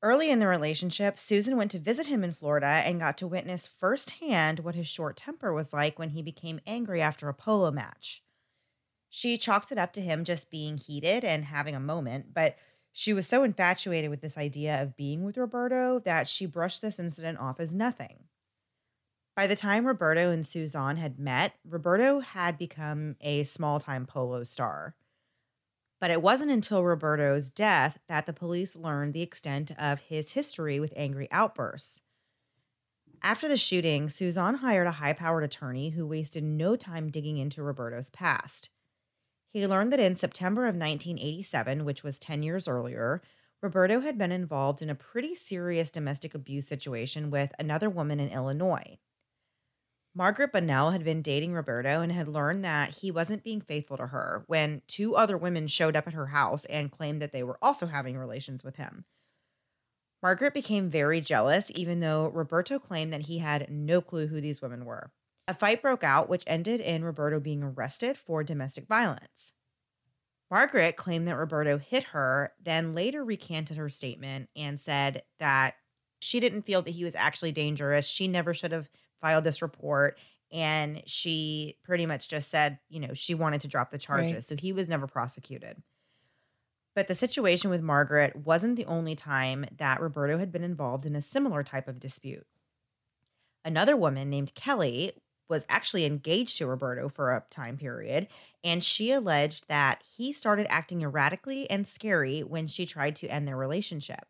Early 0.01 0.31
in 0.31 0.39
the 0.39 0.47
relationship, 0.47 1.19
Susan 1.19 1.55
went 1.55 1.69
to 1.69 1.77
visit 1.77 2.07
him 2.07 2.23
in 2.23 2.33
Florida 2.33 2.65
and 2.65 2.99
got 2.99 3.15
to 3.19 3.27
witness 3.27 3.67
firsthand 3.67 4.61
what 4.61 4.73
his 4.73 4.87
short 4.87 5.17
temper 5.17 5.53
was 5.53 5.71
like 5.71 5.99
when 5.99 6.09
he 6.09 6.23
became 6.23 6.61
angry 6.65 6.99
after 6.99 7.29
a 7.29 7.33
polo 7.35 7.69
match. 7.69 8.23
She 9.07 9.37
chalked 9.37 9.71
it 9.71 9.77
up 9.77 9.93
to 9.93 10.01
him 10.01 10.23
just 10.23 10.49
being 10.49 10.79
heated 10.79 11.23
and 11.23 11.45
having 11.45 11.75
a 11.75 11.79
moment, 11.79 12.33
but 12.33 12.57
she 12.91 13.13
was 13.13 13.27
so 13.27 13.43
infatuated 13.43 14.09
with 14.09 14.21
this 14.21 14.35
idea 14.35 14.81
of 14.81 14.97
being 14.97 15.23
with 15.23 15.37
Roberto 15.37 15.99
that 15.99 16.27
she 16.27 16.47
brushed 16.47 16.81
this 16.81 16.97
incident 16.97 17.37
off 17.37 17.59
as 17.59 17.75
nothing. 17.75 18.28
By 19.39 19.47
the 19.47 19.55
time 19.55 19.87
Roberto 19.87 20.31
and 20.31 20.45
Suzanne 20.45 20.97
had 20.97 21.17
met, 21.17 21.53
Roberto 21.63 22.19
had 22.19 22.57
become 22.57 23.15
a 23.21 23.45
small 23.45 23.79
time 23.79 24.05
polo 24.05 24.43
star. 24.43 24.95
But 26.01 26.11
it 26.11 26.21
wasn't 26.21 26.51
until 26.51 26.83
Roberto's 26.83 27.49
death 27.49 27.99
that 28.09 28.25
the 28.25 28.33
police 28.33 28.75
learned 28.75 29.13
the 29.13 29.21
extent 29.21 29.71
of 29.79 30.01
his 30.01 30.33
history 30.33 30.77
with 30.77 30.91
angry 30.93 31.29
outbursts. 31.31 32.01
After 33.23 33.47
the 33.47 33.55
shooting, 33.55 34.09
Suzanne 34.09 34.55
hired 34.55 34.87
a 34.87 34.99
high 34.99 35.13
powered 35.13 35.45
attorney 35.45 35.91
who 35.91 36.05
wasted 36.05 36.43
no 36.43 36.75
time 36.75 37.09
digging 37.09 37.37
into 37.37 37.63
Roberto's 37.63 38.09
past. 38.09 38.71
He 39.53 39.65
learned 39.65 39.93
that 39.93 40.01
in 40.01 40.17
September 40.17 40.63
of 40.63 40.75
1987, 40.75 41.85
which 41.85 42.03
was 42.03 42.19
10 42.19 42.43
years 42.43 42.67
earlier, 42.67 43.21
Roberto 43.61 44.01
had 44.01 44.17
been 44.17 44.33
involved 44.33 44.81
in 44.81 44.89
a 44.89 44.95
pretty 44.95 45.33
serious 45.33 45.91
domestic 45.91 46.35
abuse 46.35 46.67
situation 46.67 47.31
with 47.31 47.53
another 47.57 47.89
woman 47.89 48.19
in 48.19 48.27
Illinois. 48.27 48.99
Margaret 50.15 50.51
Bunnell 50.51 50.91
had 50.91 51.03
been 51.03 51.21
dating 51.21 51.53
Roberto 51.53 52.01
and 52.01 52.11
had 52.11 52.27
learned 52.27 52.63
that 52.65 52.97
he 52.97 53.11
wasn't 53.11 53.43
being 53.43 53.61
faithful 53.61 53.97
to 53.97 54.07
her 54.07 54.43
when 54.47 54.81
two 54.87 55.15
other 55.15 55.37
women 55.37 55.67
showed 55.67 55.95
up 55.95 56.07
at 56.07 56.13
her 56.13 56.27
house 56.27 56.65
and 56.65 56.91
claimed 56.91 57.21
that 57.21 57.31
they 57.31 57.43
were 57.43 57.59
also 57.61 57.87
having 57.87 58.17
relations 58.17 58.63
with 58.63 58.77
him. 58.77 59.05
Margaret 60.21 60.53
became 60.53 60.89
very 60.89 61.21
jealous, 61.21 61.71
even 61.75 61.99
though 61.99 62.27
Roberto 62.29 62.79
claimed 62.79 63.13
that 63.13 63.27
he 63.27 63.37
had 63.37 63.69
no 63.69 64.01
clue 64.01 64.27
who 64.27 64.41
these 64.41 64.61
women 64.61 64.83
were. 64.83 65.11
A 65.47 65.53
fight 65.53 65.81
broke 65.81 66.03
out, 66.03 66.27
which 66.27 66.43
ended 66.45 66.81
in 66.81 67.05
Roberto 67.05 67.39
being 67.39 67.63
arrested 67.63 68.17
for 68.17 68.43
domestic 68.43 68.87
violence. 68.87 69.53
Margaret 70.51 70.95
claimed 70.95 71.27
that 71.27 71.37
Roberto 71.37 71.77
hit 71.77 72.05
her, 72.05 72.53
then 72.61 72.95
later 72.95 73.23
recanted 73.23 73.77
her 73.77 73.89
statement 73.89 74.49
and 74.55 74.79
said 74.79 75.21
that 75.39 75.75
she 76.19 76.39
didn't 76.39 76.63
feel 76.63 76.81
that 76.81 76.91
he 76.91 77.03
was 77.03 77.15
actually 77.15 77.51
dangerous. 77.51 78.07
She 78.07 78.27
never 78.27 78.53
should 78.53 78.71
have 78.71 78.89
filed 79.21 79.43
this 79.43 79.61
report 79.61 80.17
and 80.51 81.03
she 81.05 81.77
pretty 81.83 82.05
much 82.05 82.29
just 82.29 82.49
said, 82.49 82.79
you 82.89 82.99
know, 82.99 83.13
she 83.13 83.35
wanted 83.35 83.61
to 83.61 83.67
drop 83.67 83.91
the 83.91 83.97
charges. 83.97 84.33
Right. 84.33 84.43
So 84.43 84.55
he 84.55 84.71
was 84.71 84.87
never 84.87 85.07
prosecuted. 85.07 85.81
But 86.95 87.07
the 87.07 87.15
situation 87.15 87.69
with 87.69 87.81
Margaret 87.81 88.35
wasn't 88.35 88.75
the 88.75 88.85
only 88.85 89.15
time 89.15 89.65
that 89.77 90.01
Roberto 90.01 90.37
had 90.37 90.51
been 90.51 90.63
involved 90.63 91.05
in 91.05 91.15
a 91.15 91.21
similar 91.21 91.63
type 91.63 91.87
of 91.87 91.99
dispute. 91.99 92.47
Another 93.63 93.95
woman 93.95 94.29
named 94.29 94.55
Kelly 94.55 95.13
was 95.47 95.65
actually 95.69 96.05
engaged 96.05 96.57
to 96.57 96.67
Roberto 96.67 97.09
for 97.09 97.31
a 97.31 97.43
time 97.49 97.77
period, 97.77 98.27
and 98.63 98.83
she 98.83 99.11
alleged 99.11 99.67
that 99.67 100.03
he 100.17 100.33
started 100.33 100.67
acting 100.69 101.01
erratically 101.01 101.69
and 101.69 101.87
scary 101.87 102.41
when 102.41 102.67
she 102.67 102.85
tried 102.85 103.15
to 103.17 103.27
end 103.27 103.47
their 103.47 103.57
relationship. 103.57 104.25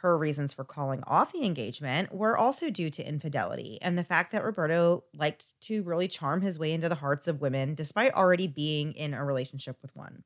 Her 0.00 0.18
reasons 0.18 0.52
for 0.52 0.64
calling 0.64 1.02
off 1.06 1.32
the 1.32 1.44
engagement 1.44 2.14
were 2.14 2.36
also 2.36 2.68
due 2.68 2.90
to 2.90 3.08
infidelity 3.08 3.78
and 3.80 3.96
the 3.96 4.04
fact 4.04 4.32
that 4.32 4.44
Roberto 4.44 5.04
liked 5.14 5.58
to 5.62 5.82
really 5.82 6.06
charm 6.06 6.42
his 6.42 6.58
way 6.58 6.72
into 6.72 6.88
the 6.88 6.96
hearts 6.96 7.26
of 7.26 7.40
women 7.40 7.74
despite 7.74 8.12
already 8.12 8.46
being 8.46 8.92
in 8.92 9.14
a 9.14 9.24
relationship 9.24 9.78
with 9.80 9.96
one. 9.96 10.24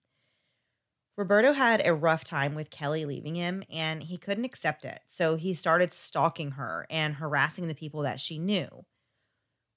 Roberto 1.16 1.52
had 1.52 1.86
a 1.86 1.94
rough 1.94 2.24
time 2.24 2.54
with 2.54 2.70
Kelly 2.70 3.04
leaving 3.04 3.34
him 3.34 3.62
and 3.70 4.02
he 4.02 4.16
couldn't 4.16 4.44
accept 4.44 4.84
it. 4.84 5.00
So 5.06 5.36
he 5.36 5.54
started 5.54 5.92
stalking 5.92 6.52
her 6.52 6.86
and 6.90 7.14
harassing 7.14 7.68
the 7.68 7.74
people 7.74 8.02
that 8.02 8.18
she 8.18 8.38
knew. 8.38 8.84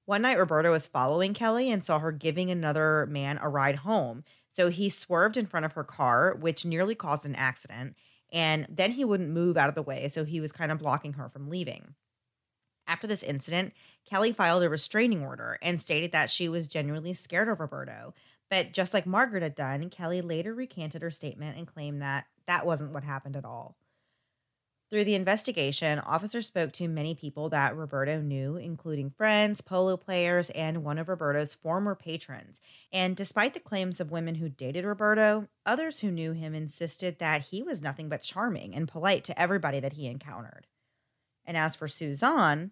One 0.05 0.23
night, 0.23 0.37
Roberto 0.37 0.71
was 0.71 0.87
following 0.87 1.33
Kelly 1.33 1.71
and 1.71 1.83
saw 1.83 1.99
her 1.99 2.11
giving 2.11 2.49
another 2.49 3.07
man 3.09 3.39
a 3.41 3.47
ride 3.47 3.77
home. 3.77 4.23
So 4.49 4.69
he 4.69 4.89
swerved 4.89 5.37
in 5.37 5.45
front 5.45 5.65
of 5.65 5.73
her 5.73 5.83
car, 5.83 6.35
which 6.35 6.65
nearly 6.65 6.95
caused 6.95 7.25
an 7.25 7.35
accident. 7.35 7.95
And 8.33 8.67
then 8.67 8.91
he 8.91 9.05
wouldn't 9.05 9.29
move 9.29 9.55
out 9.55 9.69
of 9.69 9.75
the 9.75 9.83
way. 9.83 10.09
So 10.09 10.25
he 10.25 10.41
was 10.41 10.51
kind 10.51 10.71
of 10.71 10.79
blocking 10.79 11.13
her 11.13 11.29
from 11.29 11.49
leaving. 11.49 11.93
After 12.87 13.07
this 13.07 13.23
incident, 13.23 13.73
Kelly 14.05 14.33
filed 14.33 14.63
a 14.63 14.69
restraining 14.69 15.23
order 15.23 15.57
and 15.61 15.79
stated 15.79 16.11
that 16.11 16.29
she 16.29 16.49
was 16.49 16.67
genuinely 16.67 17.13
scared 17.13 17.47
of 17.47 17.59
Roberto. 17.59 18.13
But 18.49 18.73
just 18.73 18.93
like 18.93 19.05
Margaret 19.05 19.43
had 19.43 19.55
done, 19.55 19.89
Kelly 19.89 20.21
later 20.21 20.53
recanted 20.53 21.01
her 21.01 21.11
statement 21.11 21.57
and 21.57 21.65
claimed 21.65 22.01
that 22.01 22.25
that 22.47 22.65
wasn't 22.65 22.93
what 22.93 23.03
happened 23.03 23.37
at 23.37 23.45
all. 23.45 23.77
Through 24.93 25.05
the 25.05 25.15
investigation, 25.15 25.97
officers 25.97 26.45
spoke 26.45 26.71
to 26.73 26.87
many 26.87 27.15
people 27.15 27.49
that 27.49 27.75
Roberto 27.75 28.21
knew, 28.21 28.57
including 28.57 29.09
friends, 29.09 29.59
polo 29.59 29.97
players, 29.97 30.51
and 30.51 30.83
one 30.83 30.99
of 30.99 31.09
Roberto's 31.09 31.55
former 31.55 31.95
patrons. 31.95 32.61
And 32.91 33.15
despite 33.15 33.55
the 33.55 33.59
claims 33.59 33.99
of 33.99 34.11
women 34.11 34.35
who 34.35 34.49
dated 34.49 34.85
Roberto, 34.85 35.47
others 35.65 36.01
who 36.01 36.11
knew 36.11 36.33
him 36.33 36.53
insisted 36.53 37.17
that 37.17 37.45
he 37.45 37.63
was 37.63 37.81
nothing 37.81 38.07
but 38.07 38.21
charming 38.21 38.75
and 38.75 38.87
polite 38.87 39.23
to 39.23 39.41
everybody 39.41 39.79
that 39.79 39.93
he 39.93 40.05
encountered. 40.05 40.67
And 41.43 41.57
as 41.57 41.73
for 41.73 41.87
Suzanne, 41.87 42.69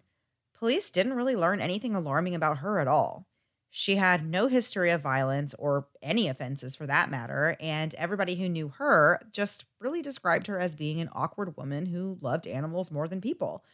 police 0.56 0.92
didn't 0.92 1.14
really 1.14 1.34
learn 1.34 1.60
anything 1.60 1.96
alarming 1.96 2.36
about 2.36 2.58
her 2.58 2.78
at 2.78 2.86
all. 2.86 3.26
She 3.74 3.96
had 3.96 4.26
no 4.26 4.48
history 4.48 4.90
of 4.90 5.00
violence 5.00 5.54
or 5.58 5.86
any 6.02 6.28
offenses 6.28 6.76
for 6.76 6.86
that 6.86 7.10
matter, 7.10 7.56
and 7.58 7.94
everybody 7.94 8.34
who 8.34 8.46
knew 8.46 8.68
her 8.68 9.18
just 9.32 9.64
really 9.80 10.02
described 10.02 10.46
her 10.46 10.60
as 10.60 10.74
being 10.74 11.00
an 11.00 11.08
awkward 11.14 11.56
woman 11.56 11.86
who 11.86 12.18
loved 12.20 12.46
animals 12.46 12.92
more 12.92 13.08
than 13.08 13.22
people. 13.22 13.64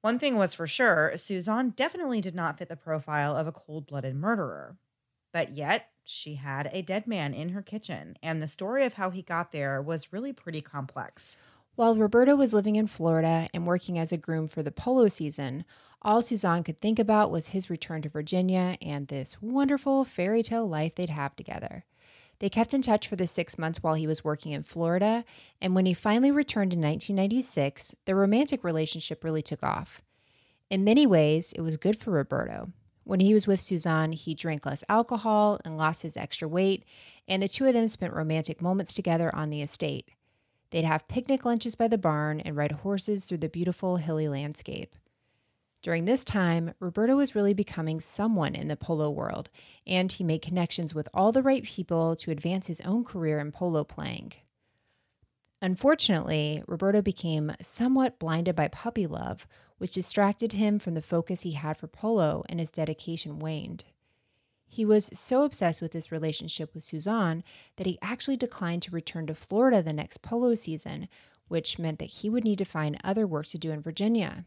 One 0.00 0.18
thing 0.18 0.36
was 0.36 0.52
for 0.52 0.66
sure 0.66 1.12
Suzanne 1.14 1.70
definitely 1.70 2.20
did 2.20 2.34
not 2.34 2.58
fit 2.58 2.68
the 2.68 2.76
profile 2.76 3.36
of 3.36 3.46
a 3.46 3.52
cold 3.52 3.86
blooded 3.86 4.16
murderer. 4.16 4.78
But 5.32 5.56
yet, 5.56 5.90
she 6.02 6.34
had 6.34 6.68
a 6.72 6.82
dead 6.82 7.06
man 7.06 7.34
in 7.34 7.50
her 7.50 7.62
kitchen, 7.62 8.18
and 8.20 8.42
the 8.42 8.48
story 8.48 8.84
of 8.84 8.94
how 8.94 9.10
he 9.10 9.22
got 9.22 9.52
there 9.52 9.80
was 9.80 10.12
really 10.12 10.32
pretty 10.32 10.60
complex. 10.60 11.36
While 11.76 11.94
Roberto 11.94 12.34
was 12.34 12.52
living 12.52 12.74
in 12.74 12.88
Florida 12.88 13.46
and 13.54 13.64
working 13.64 13.96
as 13.96 14.10
a 14.10 14.16
groom 14.16 14.48
for 14.48 14.64
the 14.64 14.72
polo 14.72 15.06
season, 15.06 15.64
all 16.02 16.22
Suzanne 16.22 16.62
could 16.62 16.78
think 16.78 16.98
about 16.98 17.30
was 17.30 17.48
his 17.48 17.68
return 17.68 18.02
to 18.02 18.08
Virginia 18.08 18.76
and 18.80 19.08
this 19.08 19.40
wonderful 19.40 20.04
fairy 20.04 20.42
tale 20.42 20.68
life 20.68 20.94
they'd 20.94 21.10
have 21.10 21.34
together. 21.34 21.84
They 22.38 22.48
kept 22.48 22.72
in 22.72 22.82
touch 22.82 23.08
for 23.08 23.16
the 23.16 23.26
six 23.26 23.58
months 23.58 23.82
while 23.82 23.94
he 23.94 24.06
was 24.06 24.22
working 24.22 24.52
in 24.52 24.62
Florida, 24.62 25.24
and 25.60 25.74
when 25.74 25.86
he 25.86 25.94
finally 25.94 26.30
returned 26.30 26.72
in 26.72 26.80
1996, 26.80 27.96
their 28.04 28.14
romantic 28.14 28.62
relationship 28.62 29.24
really 29.24 29.42
took 29.42 29.64
off. 29.64 30.02
In 30.70 30.84
many 30.84 31.06
ways, 31.06 31.52
it 31.54 31.62
was 31.62 31.76
good 31.76 31.98
for 31.98 32.12
Roberto. 32.12 32.70
When 33.02 33.20
he 33.20 33.34
was 33.34 33.46
with 33.46 33.60
Suzanne, 33.60 34.12
he 34.12 34.34
drank 34.34 34.66
less 34.66 34.84
alcohol 34.88 35.58
and 35.64 35.76
lost 35.76 36.02
his 36.02 36.16
extra 36.16 36.46
weight, 36.46 36.84
and 37.26 37.42
the 37.42 37.48
two 37.48 37.66
of 37.66 37.72
them 37.72 37.88
spent 37.88 38.12
romantic 38.12 38.62
moments 38.62 38.94
together 38.94 39.34
on 39.34 39.50
the 39.50 39.62
estate. 39.62 40.10
They'd 40.70 40.84
have 40.84 41.08
picnic 41.08 41.44
lunches 41.44 41.74
by 41.74 41.88
the 41.88 41.98
barn 41.98 42.40
and 42.40 42.54
ride 42.54 42.72
horses 42.72 43.24
through 43.24 43.38
the 43.38 43.48
beautiful 43.48 43.96
hilly 43.96 44.28
landscape. 44.28 44.94
During 45.80 46.04
this 46.04 46.24
time, 46.24 46.74
Roberto 46.80 47.16
was 47.16 47.34
really 47.34 47.54
becoming 47.54 48.00
someone 48.00 48.54
in 48.56 48.66
the 48.66 48.76
polo 48.76 49.10
world, 49.10 49.48
and 49.86 50.10
he 50.10 50.24
made 50.24 50.42
connections 50.42 50.94
with 50.94 51.08
all 51.14 51.30
the 51.30 51.42
right 51.42 51.62
people 51.62 52.16
to 52.16 52.32
advance 52.32 52.66
his 52.66 52.80
own 52.80 53.04
career 53.04 53.38
in 53.38 53.52
polo 53.52 53.84
playing. 53.84 54.32
Unfortunately, 55.62 56.62
Roberto 56.66 57.00
became 57.00 57.52
somewhat 57.60 58.18
blinded 58.18 58.56
by 58.56 58.68
puppy 58.68 59.06
love, 59.06 59.46
which 59.78 59.94
distracted 59.94 60.52
him 60.52 60.78
from 60.78 60.94
the 60.94 61.02
focus 61.02 61.42
he 61.42 61.52
had 61.52 61.76
for 61.76 61.86
polo, 61.86 62.44
and 62.48 62.58
his 62.58 62.72
dedication 62.72 63.38
waned. 63.38 63.84
He 64.66 64.84
was 64.84 65.10
so 65.14 65.44
obsessed 65.44 65.80
with 65.80 65.92
his 65.92 66.12
relationship 66.12 66.74
with 66.74 66.84
Suzanne 66.84 67.42
that 67.76 67.86
he 67.86 67.98
actually 68.02 68.36
declined 68.36 68.82
to 68.82 68.90
return 68.90 69.26
to 69.28 69.34
Florida 69.34 69.82
the 69.82 69.92
next 69.92 70.22
polo 70.22 70.54
season, 70.54 71.08
which 71.46 71.78
meant 71.78 71.98
that 72.00 72.06
he 72.06 72.28
would 72.28 72.44
need 72.44 72.58
to 72.58 72.64
find 72.64 73.00
other 73.02 73.26
work 73.26 73.46
to 73.46 73.58
do 73.58 73.70
in 73.70 73.80
Virginia. 73.80 74.44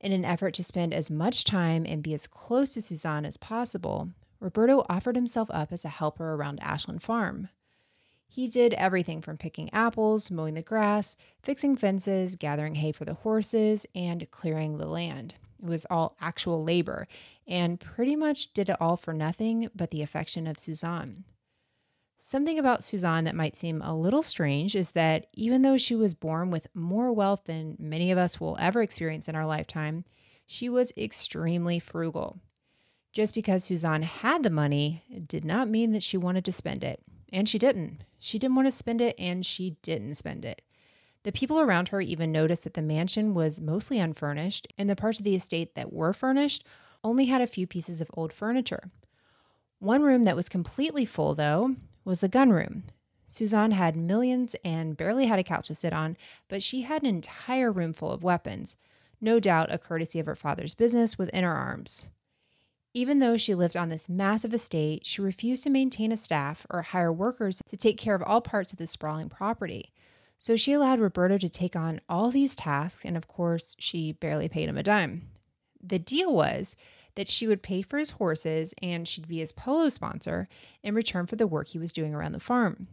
In 0.00 0.12
an 0.12 0.24
effort 0.24 0.54
to 0.54 0.64
spend 0.64 0.92
as 0.92 1.10
much 1.10 1.44
time 1.44 1.84
and 1.86 2.02
be 2.02 2.14
as 2.14 2.26
close 2.26 2.74
to 2.74 2.82
Suzanne 2.82 3.24
as 3.24 3.36
possible, 3.36 4.10
Roberto 4.40 4.84
offered 4.88 5.16
himself 5.16 5.48
up 5.50 5.72
as 5.72 5.84
a 5.84 5.88
helper 5.88 6.34
around 6.34 6.60
Ashland 6.60 7.02
Farm. 7.02 7.48
He 8.28 8.48
did 8.48 8.74
everything 8.74 9.22
from 9.22 9.38
picking 9.38 9.72
apples, 9.72 10.30
mowing 10.30 10.54
the 10.54 10.62
grass, 10.62 11.16
fixing 11.42 11.76
fences, 11.76 12.36
gathering 12.36 12.74
hay 12.74 12.92
for 12.92 13.04
the 13.04 13.14
horses, 13.14 13.86
and 13.94 14.30
clearing 14.30 14.76
the 14.76 14.86
land. 14.86 15.36
It 15.58 15.64
was 15.64 15.86
all 15.88 16.16
actual 16.20 16.62
labor, 16.62 17.08
and 17.46 17.80
pretty 17.80 18.14
much 18.14 18.52
did 18.52 18.68
it 18.68 18.76
all 18.80 18.96
for 18.98 19.14
nothing 19.14 19.70
but 19.74 19.90
the 19.90 20.02
affection 20.02 20.46
of 20.46 20.58
Suzanne. 20.58 21.24
Something 22.28 22.58
about 22.58 22.82
Suzanne 22.82 23.22
that 23.22 23.36
might 23.36 23.56
seem 23.56 23.80
a 23.80 23.96
little 23.96 24.24
strange 24.24 24.74
is 24.74 24.90
that 24.90 25.26
even 25.34 25.62
though 25.62 25.76
she 25.76 25.94
was 25.94 26.12
born 26.12 26.50
with 26.50 26.66
more 26.74 27.12
wealth 27.12 27.42
than 27.44 27.76
many 27.78 28.10
of 28.10 28.18
us 28.18 28.40
will 28.40 28.56
ever 28.58 28.82
experience 28.82 29.28
in 29.28 29.36
our 29.36 29.46
lifetime, 29.46 30.04
she 30.44 30.68
was 30.68 30.92
extremely 30.96 31.78
frugal. 31.78 32.40
Just 33.12 33.32
because 33.32 33.62
Suzanne 33.62 34.02
had 34.02 34.42
the 34.42 34.50
money 34.50 35.04
did 35.28 35.44
not 35.44 35.68
mean 35.68 35.92
that 35.92 36.02
she 36.02 36.16
wanted 36.16 36.44
to 36.46 36.50
spend 36.50 36.82
it. 36.82 37.00
And 37.32 37.48
she 37.48 37.60
didn't. 37.60 38.02
She 38.18 38.40
didn't 38.40 38.56
want 38.56 38.66
to 38.66 38.72
spend 38.72 39.00
it, 39.00 39.14
and 39.20 39.46
she 39.46 39.76
didn't 39.82 40.16
spend 40.16 40.44
it. 40.44 40.62
The 41.22 41.30
people 41.30 41.60
around 41.60 41.90
her 41.90 42.00
even 42.00 42.32
noticed 42.32 42.64
that 42.64 42.74
the 42.74 42.82
mansion 42.82 43.34
was 43.34 43.60
mostly 43.60 44.00
unfurnished, 44.00 44.66
and 44.76 44.90
the 44.90 44.96
parts 44.96 45.20
of 45.20 45.24
the 45.24 45.36
estate 45.36 45.76
that 45.76 45.92
were 45.92 46.12
furnished 46.12 46.64
only 47.04 47.26
had 47.26 47.40
a 47.40 47.46
few 47.46 47.68
pieces 47.68 48.00
of 48.00 48.10
old 48.14 48.32
furniture. 48.32 48.90
One 49.78 50.02
room 50.02 50.24
that 50.24 50.34
was 50.34 50.48
completely 50.48 51.04
full, 51.04 51.36
though, 51.36 51.76
was 52.06 52.20
the 52.20 52.28
gun 52.28 52.50
room. 52.50 52.84
Suzanne 53.28 53.72
had 53.72 53.96
millions 53.96 54.54
and 54.64 54.96
barely 54.96 55.26
had 55.26 55.38
a 55.38 55.44
couch 55.44 55.66
to 55.66 55.74
sit 55.74 55.92
on, 55.92 56.16
but 56.48 56.62
she 56.62 56.82
had 56.82 57.02
an 57.02 57.08
entire 57.08 57.72
room 57.72 57.92
full 57.92 58.12
of 58.12 58.22
weapons, 58.22 58.76
no 59.20 59.40
doubt 59.40 59.72
a 59.72 59.78
courtesy 59.78 60.20
of 60.20 60.26
her 60.26 60.36
father's 60.36 60.74
business 60.74 61.18
with 61.18 61.30
Interarms. 61.32 62.06
Even 62.94 63.18
though 63.18 63.36
she 63.36 63.54
lived 63.54 63.76
on 63.76 63.90
this 63.90 64.08
massive 64.08 64.54
estate, 64.54 65.04
she 65.04 65.20
refused 65.20 65.64
to 65.64 65.70
maintain 65.70 66.12
a 66.12 66.16
staff 66.16 66.64
or 66.70 66.80
hire 66.80 67.12
workers 67.12 67.60
to 67.68 67.76
take 67.76 67.98
care 67.98 68.14
of 68.14 68.22
all 68.22 68.40
parts 68.40 68.72
of 68.72 68.78
the 68.78 68.86
sprawling 68.86 69.28
property. 69.28 69.92
So 70.38 70.56
she 70.56 70.72
allowed 70.72 71.00
Roberto 71.00 71.36
to 71.38 71.48
take 71.48 71.76
on 71.76 72.00
all 72.08 72.30
these 72.30 72.54
tasks, 72.56 73.04
and 73.04 73.16
of 73.16 73.26
course, 73.26 73.74
she 73.78 74.12
barely 74.12 74.48
paid 74.48 74.68
him 74.68 74.78
a 74.78 74.82
dime. 74.82 75.28
The 75.82 75.98
deal 75.98 76.32
was 76.32 76.76
that 77.16 77.28
she 77.28 77.46
would 77.46 77.62
pay 77.62 77.82
for 77.82 77.98
his 77.98 78.12
horses 78.12 78.74
and 78.82 79.08
she'd 79.08 79.28
be 79.28 79.38
his 79.38 79.52
polo 79.52 79.88
sponsor 79.88 80.48
in 80.82 80.94
return 80.94 81.26
for 81.26 81.36
the 81.36 81.46
work 81.46 81.68
he 81.68 81.78
was 81.78 81.92
doing 81.92 82.14
around 82.14 82.32
the 82.32 82.40
farm. 82.40 82.86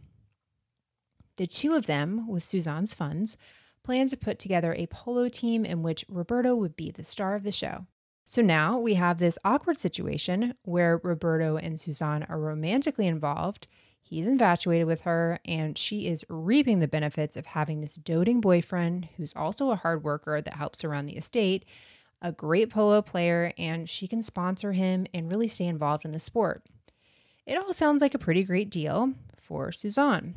The 1.36 1.46
two 1.46 1.74
of 1.74 1.86
them, 1.86 2.28
with 2.28 2.42
Suzanne's 2.42 2.94
funds, 2.94 3.36
planned 3.82 4.10
to 4.10 4.16
put 4.16 4.38
together 4.38 4.74
a 4.74 4.86
polo 4.86 5.28
team 5.28 5.64
in 5.64 5.82
which 5.82 6.04
Roberto 6.08 6.56
would 6.56 6.76
be 6.76 6.90
the 6.90 7.04
star 7.04 7.34
of 7.34 7.42
the 7.42 7.52
show. 7.52 7.86
So 8.26 8.40
now 8.40 8.78
we 8.78 8.94
have 8.94 9.18
this 9.18 9.38
awkward 9.44 9.76
situation 9.76 10.54
where 10.62 11.00
Roberto 11.02 11.58
and 11.58 11.78
Suzanne 11.78 12.24
are 12.28 12.40
romantically 12.40 13.06
involved. 13.06 13.66
He's 14.00 14.26
infatuated 14.26 14.86
with 14.86 15.02
her, 15.02 15.38
and 15.44 15.76
she 15.76 16.06
is 16.06 16.24
reaping 16.28 16.78
the 16.78 16.88
benefits 16.88 17.36
of 17.36 17.46
having 17.46 17.80
this 17.80 17.96
doting 17.96 18.40
boyfriend 18.40 19.08
who's 19.16 19.34
also 19.34 19.70
a 19.70 19.76
hard 19.76 20.04
worker 20.04 20.40
that 20.40 20.54
helps 20.54 20.84
around 20.84 21.06
the 21.06 21.16
estate 21.16 21.64
a 22.24 22.32
great 22.32 22.70
polo 22.70 23.02
player, 23.02 23.52
and 23.58 23.88
she 23.88 24.08
can 24.08 24.22
sponsor 24.22 24.72
him 24.72 25.06
and 25.12 25.30
really 25.30 25.46
stay 25.46 25.66
involved 25.66 26.06
in 26.06 26.10
the 26.10 26.18
sport. 26.18 26.64
It 27.44 27.58
all 27.58 27.74
sounds 27.74 28.00
like 28.00 28.14
a 28.14 28.18
pretty 28.18 28.42
great 28.44 28.70
deal 28.70 29.12
for 29.38 29.70
Suzanne. 29.70 30.34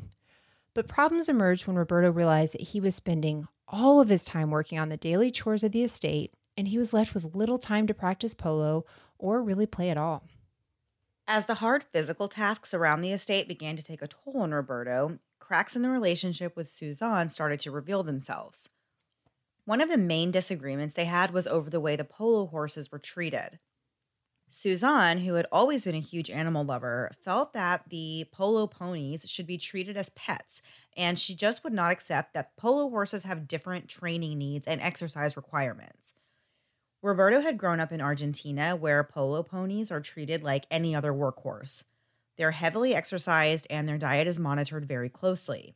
But 0.74 0.90
problems 0.90 1.30
emerged 1.30 1.66
when 1.66 1.78
Roberto 1.78 2.12
realized 2.12 2.54
that 2.54 2.62
he 2.62 2.82
was 2.82 2.94
spending 2.94 3.48
all 3.70 4.02
of 4.02 4.10
his 4.10 4.26
time 4.26 4.52
working 4.52 4.78
on 4.78 4.90
the 4.90 4.98
daily 4.98 5.32
chores 5.32 5.64
of 5.64 5.72
the 5.72 5.84
estate, 5.84 6.34
and 6.58 6.68
he 6.68 6.78
was 6.78 6.92
left 6.92 7.14
with 7.14 7.34
little 7.34 7.58
time 7.58 7.88
to 7.88 7.94
practice 7.94 8.34
polo 8.34 8.86
or 9.18 9.42
really 9.42 9.66
play 9.66 9.90
at 9.90 9.98
all. 9.98 10.24
As 11.26 11.46
the 11.46 11.56
hard 11.56 11.84
physical 11.84 12.28
tasks 12.28 12.74
around 12.74 13.00
the 13.00 13.14
estate 13.14 13.48
began 13.48 13.78
to 13.78 13.84
take 13.84 14.02
a 14.02 14.08
toll 14.08 14.42
on 14.42 14.54
Roberto, 14.54 15.20
cracks 15.40 15.76
in 15.76 15.84
the 15.84 15.90
relationship 15.90 16.58
with 16.58 16.70
Suzanne 16.70 17.30
started 17.30 17.62
to 17.62 17.72
reveal 17.72 18.04
themselves. 18.04 18.70
One 19.68 19.82
of 19.82 19.89
the 19.89 19.97
main 19.97 20.32
disagreements 20.32 20.93
they 20.93 21.03
had 21.03 21.34
was 21.34 21.45
over 21.45 21.70
the 21.70 21.82
way 21.82 21.97
the 21.97 22.05
polo 22.05 22.47
horses 22.47 22.89
were 22.89 22.99
treated. 22.99 23.59
Suzanne, 24.47 25.18
who 25.18 25.34
had 25.34 25.45
always 25.51 25.84
been 25.84 25.93
a 25.93 25.99
huge 25.99 26.30
animal 26.30 26.63
lover, 26.63 27.11
felt 27.26 27.51
that 27.51 27.84
the 27.89 28.24
polo 28.32 28.65
ponies 28.65 29.30
should 29.30 29.45
be 29.45 29.57
treated 29.57 29.97
as 29.97 30.07
pets, 30.11 30.61
and 30.95 31.20
she 31.20 31.36
just 31.36 31.65
would 31.65 31.74
not 31.74 31.91
accept 31.91 32.34
that 32.34 32.55
polo 32.55 32.89
horses 32.89 33.26
have 33.26 33.45
different 33.45 33.89
training 33.89 34.38
needs 34.38 34.68
and 34.68 34.80
exercise 34.80 35.36
requirements. 35.36 36.13
Roberto 37.01 37.41
had 37.41 37.57
grown 37.57 37.82
up 37.82 37.91
in 37.91 37.99
Argentina 37.99 38.74
where 38.74 39.03
polo 39.03 39.43
ponies 39.43 39.91
are 39.91 39.99
treated 39.99 40.43
like 40.43 40.65
any 40.72 40.95
other 40.95 41.11
workhorse. 41.11 41.84
They're 42.38 42.51
heavily 42.51 42.95
exercised 42.95 43.68
and 43.70 43.86
their 43.86 43.97
diet 43.97 44.28
is 44.28 44.39
monitored 44.39 44.86
very 44.86 45.09
closely. 45.09 45.76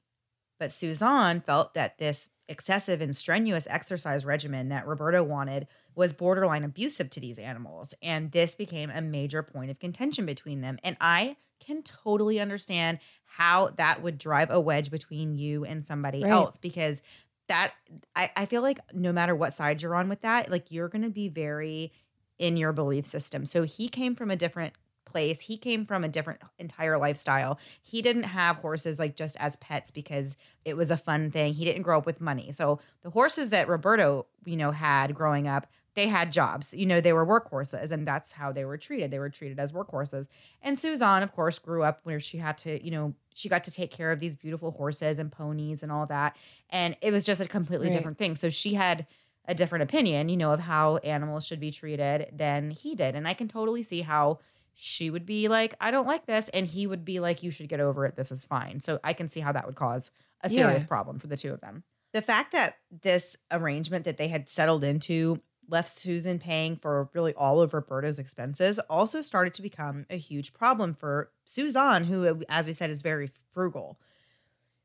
But 0.62 0.72
Suzanne 0.72 1.41
felt 1.41 1.74
that 1.74 1.97
this 1.97 2.30
excessive 2.47 3.01
and 3.01 3.16
strenuous 3.16 3.66
exercise 3.68 4.24
regimen 4.24 4.70
that 4.70 4.86
Roberto 4.86 5.24
wanted 5.24 5.68
was 5.95 6.14
borderline 6.14 6.64
abusive 6.64 7.09
to 7.09 7.20
these 7.20 7.39
animals. 7.39 7.95
And 8.03 8.32
this 8.32 8.53
became 8.53 8.91
a 8.91 9.01
major 9.01 9.41
point 9.41 9.72
of 9.72 9.80
contention 9.80 10.24
between 10.28 10.62
them. 10.62 10.78
And 10.84 10.97
I 11.01 11.38
can 11.59 11.82
totally 11.82 12.39
understand 12.39 12.99
how 13.26 13.72
that 13.78 14.03
would 14.03 14.20
drive 14.20 14.51
a 14.51 14.59
wedge 14.59 14.91
between 14.91 15.34
you 15.34 15.66
and 15.66 15.84
somebody 15.84 16.22
right. 16.22 16.32
else 16.32 16.59
because 16.59 17.01
that 17.47 17.74
I, 18.16 18.30
I 18.36 18.45
feel 18.45 18.62
like 18.62 18.78
no 18.93 19.12
matter 19.12 19.34
what 19.34 19.53
side 19.53 19.82
you're 19.82 19.95
on 19.95 20.09
with 20.09 20.22
that, 20.22 20.51
like 20.51 20.70
you're 20.70 20.89
gonna 20.89 21.09
be 21.09 21.28
very 21.28 21.91
in 22.38 22.55
your 22.55 22.72
belief 22.72 23.07
system. 23.07 23.47
So 23.47 23.64
he 23.64 23.89
came 23.89 24.14
from 24.14 24.30
a 24.30 24.36
different 24.36 24.74
place. 25.06 25.41
He 25.41 25.58
came 25.58 25.86
from 25.86 26.04
a 26.04 26.10
different 26.10 26.41
entire 26.60 26.97
lifestyle. 26.97 27.60
He 27.82 28.02
didn't 28.02 28.24
have 28.24 28.58
horses 28.58 28.99
like 28.99 29.16
just 29.16 29.38
as 29.39 29.56
pets 29.58 29.91
because 29.91 30.38
it 30.66 30.78
was 30.78 30.91
a 30.91 30.97
fun 30.97 31.32
thing. 31.32 31.54
He 31.54 31.66
didn't 31.66 31.82
grow 31.82 31.97
up 31.97 32.06
with 32.06 32.22
money. 32.22 32.52
So 32.52 32.80
the 33.02 33.10
horses 33.10 33.49
that 33.49 33.68
Roberto, 33.68 34.28
you 34.45 34.58
know, 34.58 34.72
had 34.72 35.14
growing 35.16 35.47
up, 35.47 35.68
they 35.93 36.08
had 36.08 36.32
jobs. 36.32 36.74
You 36.74 36.86
know, 36.86 37.02
they 37.02 37.14
were 37.14 37.26
workhorses 37.26 37.91
and 37.91 38.08
that's 38.08 38.32
how 38.32 38.52
they 38.52 38.64
were 38.64 38.78
treated. 38.78 39.12
They 39.12 39.20
were 39.20 39.30
treated 39.30 39.60
as 39.60 39.72
workhorses. 39.72 40.28
And 40.62 40.80
Suzanne, 40.80 41.24
of 41.24 41.34
course, 41.34 41.60
grew 41.60 41.84
up 41.84 41.99
where 42.04 42.20
she 42.20 42.38
had 42.38 42.58
to, 42.60 42.84
you 42.84 42.91
know, 42.91 43.14
she 43.34 43.49
got 43.49 43.64
to 43.66 43.72
take 43.72 43.91
care 43.91 44.12
of 44.12 44.20
these 44.20 44.36
beautiful 44.36 44.72
horses 44.72 45.20
and 45.20 45.32
ponies 45.32 45.84
and 45.84 45.91
all 45.91 46.06
that. 46.08 46.38
And 46.70 46.95
it 47.02 47.12
was 47.12 47.26
just 47.26 47.41
a 47.41 47.47
completely 47.47 47.88
right. 47.88 47.93
different 47.93 48.18
thing. 48.18 48.36
So 48.36 48.49
she 48.49 48.76
had 48.76 49.06
a 49.45 49.56
different 49.56 49.84
opinion, 49.84 50.30
you 50.30 50.38
know, 50.38 50.52
of 50.52 50.60
how 50.60 50.97
animals 50.97 51.45
should 51.45 51.60
be 51.60 51.72
treated 51.72 52.28
than 52.32 52.72
he 52.72 52.95
did. 52.95 53.16
And 53.16 53.28
I 53.28 53.34
can 53.34 53.47
totally 53.47 53.84
see 53.84 54.02
how 54.02 54.39
she 54.74 55.09
would 55.09 55.26
be 55.26 55.47
like, 55.47 55.76
I 55.80 55.91
don't 55.91 56.07
like 56.07 56.26
this. 56.26 56.49
And 56.49 56.65
he 56.65 56.88
would 56.88 57.05
be 57.05 57.19
like, 57.19 57.43
you 57.43 57.51
should 57.51 57.69
get 57.69 57.80
over 57.80 58.05
it. 58.05 58.15
This 58.15 58.32
is 58.32 58.45
fine. 58.45 58.80
So 58.80 58.99
I 59.03 59.13
can 59.13 59.28
see 59.28 59.39
how 59.39 59.51
that 59.51 59.65
would 59.65 59.76
cause 59.76 60.11
a 60.41 60.49
serious 60.49 60.84
yeah. 60.84 60.88
problem 60.88 61.19
for 61.19 61.28
the 61.28 61.38
two 61.38 61.53
of 61.53 61.61
them. 61.61 61.84
The 62.13 62.22
fact 62.22 62.51
that 62.51 62.76
this 63.01 63.38
arrangement 63.51 64.05
that 64.05 64.17
they 64.17 64.28
had 64.28 64.49
settled 64.49 64.84
into 64.84 65.41
left 65.69 65.97
Susan 65.97 66.39
paying 66.39 66.76
for 66.76 67.09
really 67.13 67.34
all 67.34 67.61
of 67.61 67.74
Roberto's 67.74 68.19
expenses 68.19 68.80
also 68.89 69.22
started 69.22 69.53
to 69.53 69.61
become 69.61 70.05
a 70.09 70.17
huge 70.17 70.53
problem 70.53 70.93
for 70.93 71.32
Suzanne, 71.45 72.03
who, 72.03 72.43
as 72.49 72.67
we 72.67 72.74
said, 72.74 72.89
is 72.89 73.01
very 73.01 73.32
frugal. 73.51 73.97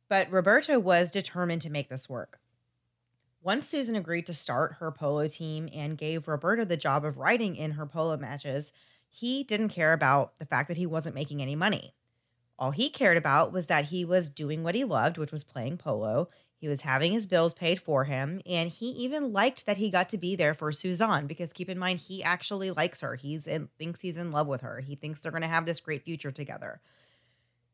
But 0.08 0.30
Roberto 0.30 0.78
was 0.78 1.10
determined 1.10 1.62
to 1.62 1.70
make 1.70 1.88
this 1.88 2.08
work. 2.08 2.38
Once 3.42 3.68
Susan 3.68 3.96
agreed 3.96 4.26
to 4.26 4.34
start 4.34 4.76
her 4.80 4.90
polo 4.90 5.26
team 5.28 5.68
and 5.72 5.98
gave 5.98 6.28
Roberto 6.28 6.64
the 6.64 6.76
job 6.76 7.04
of 7.04 7.16
riding 7.16 7.56
in 7.56 7.72
her 7.72 7.86
polo 7.86 8.16
matches, 8.16 8.72
he 9.18 9.44
didn't 9.44 9.70
care 9.70 9.94
about 9.94 10.36
the 10.36 10.44
fact 10.44 10.68
that 10.68 10.76
he 10.76 10.84
wasn't 10.84 11.14
making 11.14 11.40
any 11.40 11.56
money. 11.56 11.94
All 12.58 12.70
he 12.70 12.90
cared 12.90 13.16
about 13.16 13.50
was 13.50 13.66
that 13.68 13.86
he 13.86 14.04
was 14.04 14.28
doing 14.28 14.62
what 14.62 14.74
he 14.74 14.84
loved, 14.84 15.16
which 15.16 15.32
was 15.32 15.42
playing 15.42 15.78
polo. 15.78 16.28
He 16.58 16.68
was 16.68 16.82
having 16.82 17.12
his 17.12 17.26
bills 17.26 17.54
paid 17.54 17.80
for 17.80 18.04
him, 18.04 18.42
and 18.44 18.68
he 18.68 18.90
even 18.90 19.32
liked 19.32 19.64
that 19.64 19.78
he 19.78 19.88
got 19.88 20.10
to 20.10 20.18
be 20.18 20.36
there 20.36 20.52
for 20.52 20.70
Suzanne 20.70 21.26
because 21.26 21.54
keep 21.54 21.70
in 21.70 21.78
mind 21.78 22.00
he 22.00 22.22
actually 22.22 22.70
likes 22.70 23.00
her. 23.00 23.14
He's 23.14 23.46
in, 23.46 23.70
thinks 23.78 24.02
he's 24.02 24.18
in 24.18 24.32
love 24.32 24.48
with 24.48 24.60
her. 24.60 24.80
He 24.80 24.96
thinks 24.96 25.22
they're 25.22 25.32
going 25.32 25.40
to 25.40 25.48
have 25.48 25.64
this 25.64 25.80
great 25.80 26.04
future 26.04 26.30
together. 26.30 26.82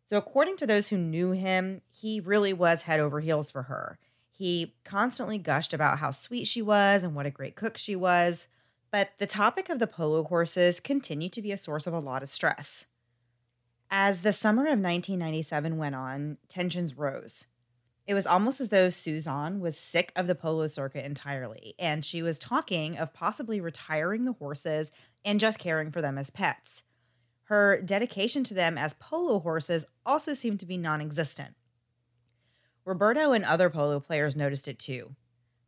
So 0.04 0.18
according 0.18 0.58
to 0.58 0.66
those 0.68 0.88
who 0.88 0.96
knew 0.96 1.32
him, 1.32 1.82
he 1.90 2.20
really 2.20 2.52
was 2.52 2.82
head 2.82 3.00
over 3.00 3.18
heels 3.18 3.50
for 3.50 3.64
her. 3.64 3.98
He 4.30 4.76
constantly 4.84 5.38
gushed 5.38 5.74
about 5.74 5.98
how 5.98 6.12
sweet 6.12 6.46
she 6.46 6.62
was 6.62 7.02
and 7.02 7.16
what 7.16 7.26
a 7.26 7.30
great 7.30 7.56
cook 7.56 7.76
she 7.76 7.96
was. 7.96 8.46
But 8.92 9.12
the 9.18 9.26
topic 9.26 9.70
of 9.70 9.78
the 9.78 9.86
polo 9.86 10.22
horses 10.22 10.78
continued 10.78 11.32
to 11.32 11.42
be 11.42 11.50
a 11.50 11.56
source 11.56 11.86
of 11.86 11.94
a 11.94 11.98
lot 11.98 12.22
of 12.22 12.28
stress. 12.28 12.84
As 13.90 14.20
the 14.20 14.34
summer 14.34 14.62
of 14.62 14.78
1997 14.78 15.78
went 15.78 15.94
on, 15.94 16.36
tensions 16.48 16.96
rose. 16.96 17.46
It 18.06 18.14
was 18.14 18.26
almost 18.26 18.60
as 18.60 18.68
though 18.68 18.90
Suzanne 18.90 19.60
was 19.60 19.78
sick 19.78 20.12
of 20.14 20.26
the 20.26 20.34
polo 20.34 20.66
circuit 20.66 21.06
entirely, 21.06 21.74
and 21.78 22.04
she 22.04 22.22
was 22.22 22.38
talking 22.38 22.98
of 22.98 23.14
possibly 23.14 23.60
retiring 23.60 24.26
the 24.26 24.34
horses 24.34 24.92
and 25.24 25.40
just 25.40 25.58
caring 25.58 25.90
for 25.90 26.02
them 26.02 26.18
as 26.18 26.30
pets. 26.30 26.84
Her 27.44 27.80
dedication 27.80 28.44
to 28.44 28.54
them 28.54 28.76
as 28.76 28.94
polo 28.94 29.38
horses 29.38 29.86
also 30.04 30.34
seemed 30.34 30.60
to 30.60 30.66
be 30.66 30.76
non 30.76 31.00
existent. 31.00 31.54
Roberto 32.84 33.32
and 33.32 33.44
other 33.44 33.70
polo 33.70 34.00
players 34.00 34.36
noticed 34.36 34.68
it 34.68 34.78
too. 34.78 35.14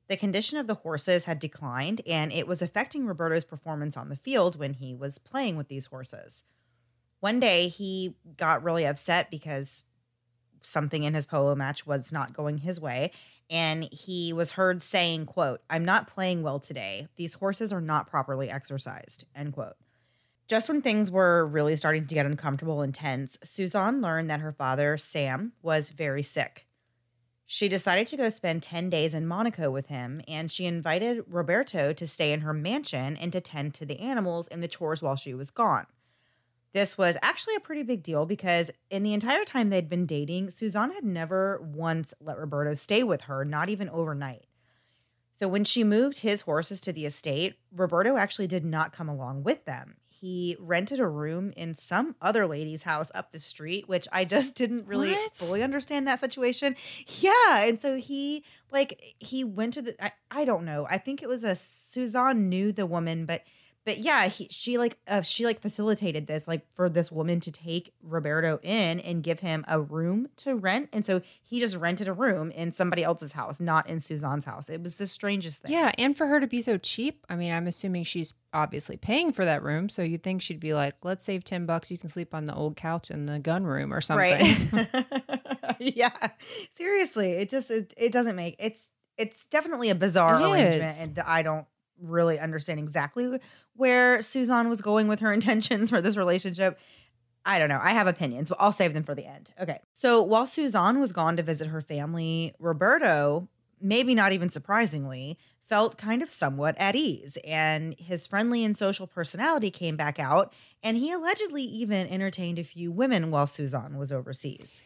The 0.09 0.17
condition 0.17 0.59
of 0.59 0.67
the 0.67 0.75
horses 0.75 1.25
had 1.25 1.39
declined, 1.39 2.03
and 2.07 2.33
it 2.33 2.47
was 2.47 2.61
affecting 2.61 3.07
Roberto's 3.07 3.45
performance 3.45 3.97
on 3.97 4.11
the 4.11 4.17
field 4.17 4.59
when 4.59 4.75
he 4.75 4.95
was 4.95 5.19
playing 5.19 5.57
with 5.57 5.69
these 5.69 5.87
horses. 5.87 6.45
One 7.21 7.41
day, 7.41 7.69
he 7.69 8.17
got 8.37 8.63
really 8.63 8.85
upset 8.85 9.31
because 9.31 9.85
something 10.63 11.05
in 11.05 11.15
his 11.15 11.25
polo 11.25 11.55
match 11.55 11.87
was 11.87 12.13
not 12.13 12.35
going 12.35 12.59
his 12.59 12.79
way, 12.79 13.13
and 13.49 13.85
he 13.85 14.33
was 14.33 14.53
heard 14.53 14.83
saying, 14.83 15.27
quote, 15.27 15.63
I'm 15.71 15.85
not 15.85 16.07
playing 16.07 16.43
well 16.43 16.61
today. 16.61 17.09
These 17.17 17.35
horses 17.35 17.73
are 17.73 17.81
not 17.81 18.09
properly 18.09 18.51
exercised, 18.51 19.25
end 19.35 19.55
quote. 19.55 19.77
Just 20.49 20.69
when 20.69 20.83
things 20.83 21.11
were 21.11 21.47
really 21.47 21.77
starting 21.77 22.07
to 22.07 22.15
get 22.15 22.27
uncomfortable 22.27 22.83
and 22.83 22.95
tense, 22.95 23.39
Suzanne 23.43 24.03
learned 24.03 24.29
that 24.29 24.41
her 24.41 24.53
father, 24.53 24.99
Sam, 24.99 25.53
was 25.63 25.89
very 25.89 26.23
sick. 26.23 26.67
She 27.47 27.69
decided 27.69 28.07
to 28.09 28.17
go 28.17 28.29
spend 28.31 28.63
10 28.63 28.89
days 28.89 29.13
in 29.15 29.27
Monaco 29.27 29.71
with 29.71 29.87
him, 29.87 30.23
and 30.27 30.51
she 30.51 30.65
invited 30.65 31.25
Roberto 31.29 31.93
to 31.93 32.07
stay 32.07 32.33
in 32.33 32.41
her 32.41 32.55
mansion 32.55 33.17
and 33.17 33.33
to 33.33 33.41
tend 33.41 33.75
to 33.75 33.87
the 33.87 34.01
animals 34.01 34.49
and 34.49 34.63
the 34.63 34.69
chores 34.69 35.03
while 35.03 35.17
she 35.17 35.35
was 35.35 35.51
gone. 35.51 35.87
This 36.73 36.99
was 36.99 37.17
actually 37.23 37.55
a 37.55 37.61
pretty 37.61 37.83
big 37.83 38.03
deal 38.03 38.27
because 38.27 38.71
in 38.91 39.03
the 39.03 39.15
entire 39.15 39.45
time 39.45 39.71
they'd 39.71 39.89
been 39.89 40.07
dating, 40.07 40.51
Suzanne 40.51 40.91
had 40.93 41.05
never 41.05 41.61
once 41.63 42.15
let 42.21 42.39
Roberto 42.39 42.75
stay 42.75 43.05
with 43.05 43.23
her, 43.23 43.45
not 43.45 43.69
even 43.69 43.89
overnight. 43.91 44.47
So 45.35 45.47
when 45.47 45.65
she 45.65 45.85
moved 45.85 46.21
his 46.21 46.43
horses 46.43 46.81
to 46.81 46.93
the 46.93 47.07
estate, 47.07 47.57
Roberto 47.71 48.17
actually 48.17 48.47
did 48.47 48.65
not 48.65 48.93
come 48.93 49.09
along 49.09 49.45
with 49.45 49.65
them 49.67 49.97
he 50.25 50.57
rented 50.59 51.01
a 51.01 51.07
room 51.07 51.53
in 51.55 51.75
some 51.75 52.17
other 52.23 52.47
lady's 52.47 52.85
house 52.85 53.13
up 53.15 53.31
the 53.31 53.39
street, 53.39 53.87
which 53.87 54.09
I 54.11 54.25
just 54.25 54.55
didn't 54.61 54.87
really 54.87 55.13
what? 55.13 55.37
fully 55.37 55.63
understand 55.63 56.09
that 56.09 56.19
situation. 56.19 56.77
Yeah. 57.07 57.65
And 57.65 57.79
so 57.79 57.97
he, 57.97 58.43
like, 58.73 58.99
he 59.21 59.45
went 59.45 59.75
to 59.75 59.83
the, 59.83 60.03
I, 60.03 60.13
I 60.31 60.45
don't 60.47 60.65
know. 60.65 60.87
I 60.89 60.97
think 60.97 61.23
it 61.23 61.29
was 61.29 61.45
a 61.45 61.55
Suzanne 61.55 62.49
knew 62.49 62.73
the 62.73 62.87
woman, 62.87 63.27
but 63.27 63.43
but 63.85 63.99
yeah, 63.99 64.29
he, 64.29 64.49
she 64.51 64.79
like 64.79 64.97
uh, 65.07 65.21
she 65.21 65.45
like 65.45 65.61
facilitated 65.61 66.27
this 66.27 66.49
like 66.49 66.67
for 66.73 66.89
this 66.89 67.13
woman 67.13 67.41
to 67.41 67.53
take 67.53 67.93
Roberto 68.03 68.59
in 68.63 69.01
and 69.01 69.23
give 69.23 69.41
him 69.41 69.65
a 69.69 69.81
room 69.81 70.29
to 70.37 70.57
rent, 70.57 70.89
and 70.93 71.05
so 71.05 71.21
he 71.43 71.61
just 71.61 71.77
rented 71.77 72.09
a 72.09 72.13
room 72.13 72.51
in 72.51 72.73
somebody 72.73 73.05
else's 73.05 73.33
house, 73.35 73.61
not 73.61 73.89
in 73.89 74.01
Suzanne's 74.01 74.47
house. 74.47 74.71
It 74.71 74.83
was 74.83 74.97
the 74.97 75.07
strangest 75.07 75.63
thing. 75.63 75.73
Yeah, 75.73 75.93
and 75.99 76.17
for 76.17 76.27
her 76.27 76.41
to 76.41 76.47
be 76.47 76.63
so 76.63 76.79
cheap, 76.79 77.27
I 77.29 77.37
mean, 77.37 77.53
I'm 77.53 77.67
assuming 77.67 78.05
she's 78.05 78.33
obviously 78.55 78.97
paying 78.97 79.33
for 79.33 79.45
that 79.45 79.63
room, 79.63 79.91
so 79.91 80.01
you'd 80.03 80.23
think 80.23 80.41
she'd 80.41 80.61
be 80.61 80.73
like, 80.73 80.95
"Let's 81.03 81.25
save 81.25 81.45
ten 81.45 81.67
bucks. 81.67 81.91
You 81.91 81.99
can 81.99 82.09
sleep 82.09 82.35
on 82.35 82.47
the 82.47 82.55
old 82.55 82.77
couch 82.77 83.11
in 83.11 83.27
the 83.27 83.39
gun 83.39 83.65
room 83.65 83.93
or 83.93 84.01
something." 84.01 84.71
Right? 84.73 84.89
yeah, 85.79 86.29
seriously, 86.71 87.33
it 87.33 87.51
just 87.51 87.71
it, 87.71 87.93
it 87.99 88.13
doesn't 88.13 88.37
make 88.37 88.57
it's 88.59 88.93
it's 89.19 89.47
definitely 89.47 89.91
a 89.91 89.95
bizarre 89.95 90.41
it 90.41 90.45
arrangement, 90.45 90.97
is. 90.97 91.01
and 91.03 91.19
I 91.19 91.43
don't 91.43 91.67
really 92.01 92.39
understand 92.39 92.81
exactly 92.81 93.39
where 93.77 94.23
Suzanne 94.23 94.69
was 94.69 94.81
going 94.81 95.09
with 95.09 95.21
her 95.21 95.33
intentions 95.39 95.91
for 95.91 96.01
this 96.01 96.17
relationship. 96.17 96.79
I 97.47 97.59
don't 97.59 97.69
know. 97.69 97.81
I 97.83 97.91
have 97.91 98.07
opinions, 98.07 98.49
but 98.49 98.59
I'll 98.61 98.73
save 98.73 98.95
them 98.95 99.03
for 99.03 99.15
the 99.15 99.27
end. 99.27 99.53
Okay. 99.61 99.79
So 99.93 100.23
while 100.23 100.47
Suzanne 100.47 100.99
was 100.99 101.13
gone 101.13 101.37
to 101.37 101.43
visit 101.43 101.69
her 101.69 101.83
family, 101.83 102.55
Roberto, 102.59 103.49
maybe 103.81 104.15
not 104.15 104.33
even 104.33 104.49
surprisingly, 104.49 105.39
felt 105.63 105.99
kind 105.99 106.23
of 106.23 106.31
somewhat 106.31 106.75
at 106.79 106.97
ease. 106.97 107.37
And 107.47 107.95
his 107.99 108.27
friendly 108.27 108.65
and 108.65 108.77
social 108.77 109.07
personality 109.07 109.71
came 109.71 109.97
back 109.97 110.19
out. 110.19 110.53
And 110.83 110.97
he 110.97 111.13
allegedly 111.13 111.63
even 111.63 112.07
entertained 112.09 112.59
a 112.59 112.65
few 112.65 112.93
women 112.93 113.31
while 113.31 113.47
Suzanne 113.47 113.99
was 113.99 114.13
overseas. 114.13 114.83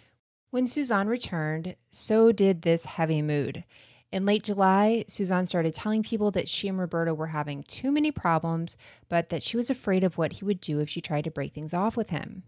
When 0.50 0.66
Suzanne 0.66 1.08
returned, 1.08 1.76
so 1.90 2.32
did 2.32 2.62
this 2.62 2.86
heavy 2.86 3.20
mood. 3.20 3.64
In 4.10 4.24
late 4.24 4.42
July, 4.42 5.04
Suzanne 5.06 5.44
started 5.44 5.74
telling 5.74 6.02
people 6.02 6.30
that 6.30 6.48
she 6.48 6.66
and 6.66 6.78
Roberto 6.78 7.12
were 7.12 7.26
having 7.28 7.62
too 7.62 7.92
many 7.92 8.10
problems, 8.10 8.74
but 9.08 9.28
that 9.28 9.42
she 9.42 9.56
was 9.56 9.68
afraid 9.68 10.02
of 10.02 10.16
what 10.16 10.34
he 10.34 10.44
would 10.46 10.60
do 10.60 10.80
if 10.80 10.88
she 10.88 11.02
tried 11.02 11.24
to 11.24 11.30
break 11.30 11.52
things 11.52 11.74
off 11.74 11.96
with 11.96 12.08
him. 12.08 12.44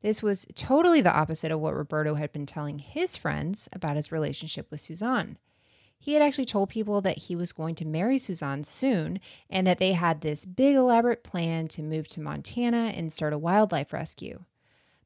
This 0.00 0.22
was 0.22 0.46
totally 0.54 1.00
the 1.00 1.12
opposite 1.12 1.50
of 1.50 1.60
what 1.60 1.74
Roberto 1.74 2.14
had 2.14 2.30
been 2.30 2.44
telling 2.44 2.78
his 2.78 3.16
friends 3.16 3.68
about 3.72 3.96
his 3.96 4.12
relationship 4.12 4.70
with 4.70 4.82
Suzanne. 4.82 5.38
He 5.98 6.12
had 6.12 6.22
actually 6.22 6.44
told 6.44 6.68
people 6.68 7.00
that 7.00 7.18
he 7.18 7.34
was 7.34 7.52
going 7.52 7.74
to 7.76 7.86
marry 7.86 8.18
Suzanne 8.18 8.62
soon 8.62 9.18
and 9.50 9.66
that 9.66 9.78
they 9.78 9.94
had 9.94 10.20
this 10.20 10.44
big 10.44 10.76
elaborate 10.76 11.24
plan 11.24 11.68
to 11.68 11.82
move 11.82 12.06
to 12.08 12.20
Montana 12.20 12.92
and 12.94 13.12
start 13.12 13.32
a 13.32 13.38
wildlife 13.38 13.92
rescue. 13.92 14.44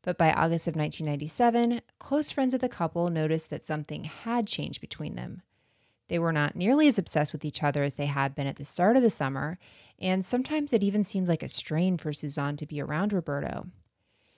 But 0.02 0.18
by 0.18 0.32
August 0.32 0.66
of 0.66 0.74
1997, 0.74 1.80
close 1.98 2.30
friends 2.30 2.54
of 2.54 2.60
the 2.60 2.68
couple 2.68 3.08
noticed 3.08 3.50
that 3.50 3.64
something 3.64 4.04
had 4.04 4.48
changed 4.48 4.80
between 4.80 5.14
them. 5.14 5.42
They 6.12 6.18
were 6.18 6.30
not 6.30 6.54
nearly 6.54 6.88
as 6.88 6.98
obsessed 6.98 7.32
with 7.32 7.42
each 7.42 7.62
other 7.62 7.84
as 7.84 7.94
they 7.94 8.04
had 8.04 8.34
been 8.34 8.46
at 8.46 8.56
the 8.56 8.66
start 8.66 8.98
of 8.98 9.02
the 9.02 9.08
summer, 9.08 9.58
and 9.98 10.22
sometimes 10.22 10.74
it 10.74 10.82
even 10.82 11.04
seemed 11.04 11.26
like 11.26 11.42
a 11.42 11.48
strain 11.48 11.96
for 11.96 12.12
Suzanne 12.12 12.58
to 12.58 12.66
be 12.66 12.82
around 12.82 13.14
Roberto. 13.14 13.68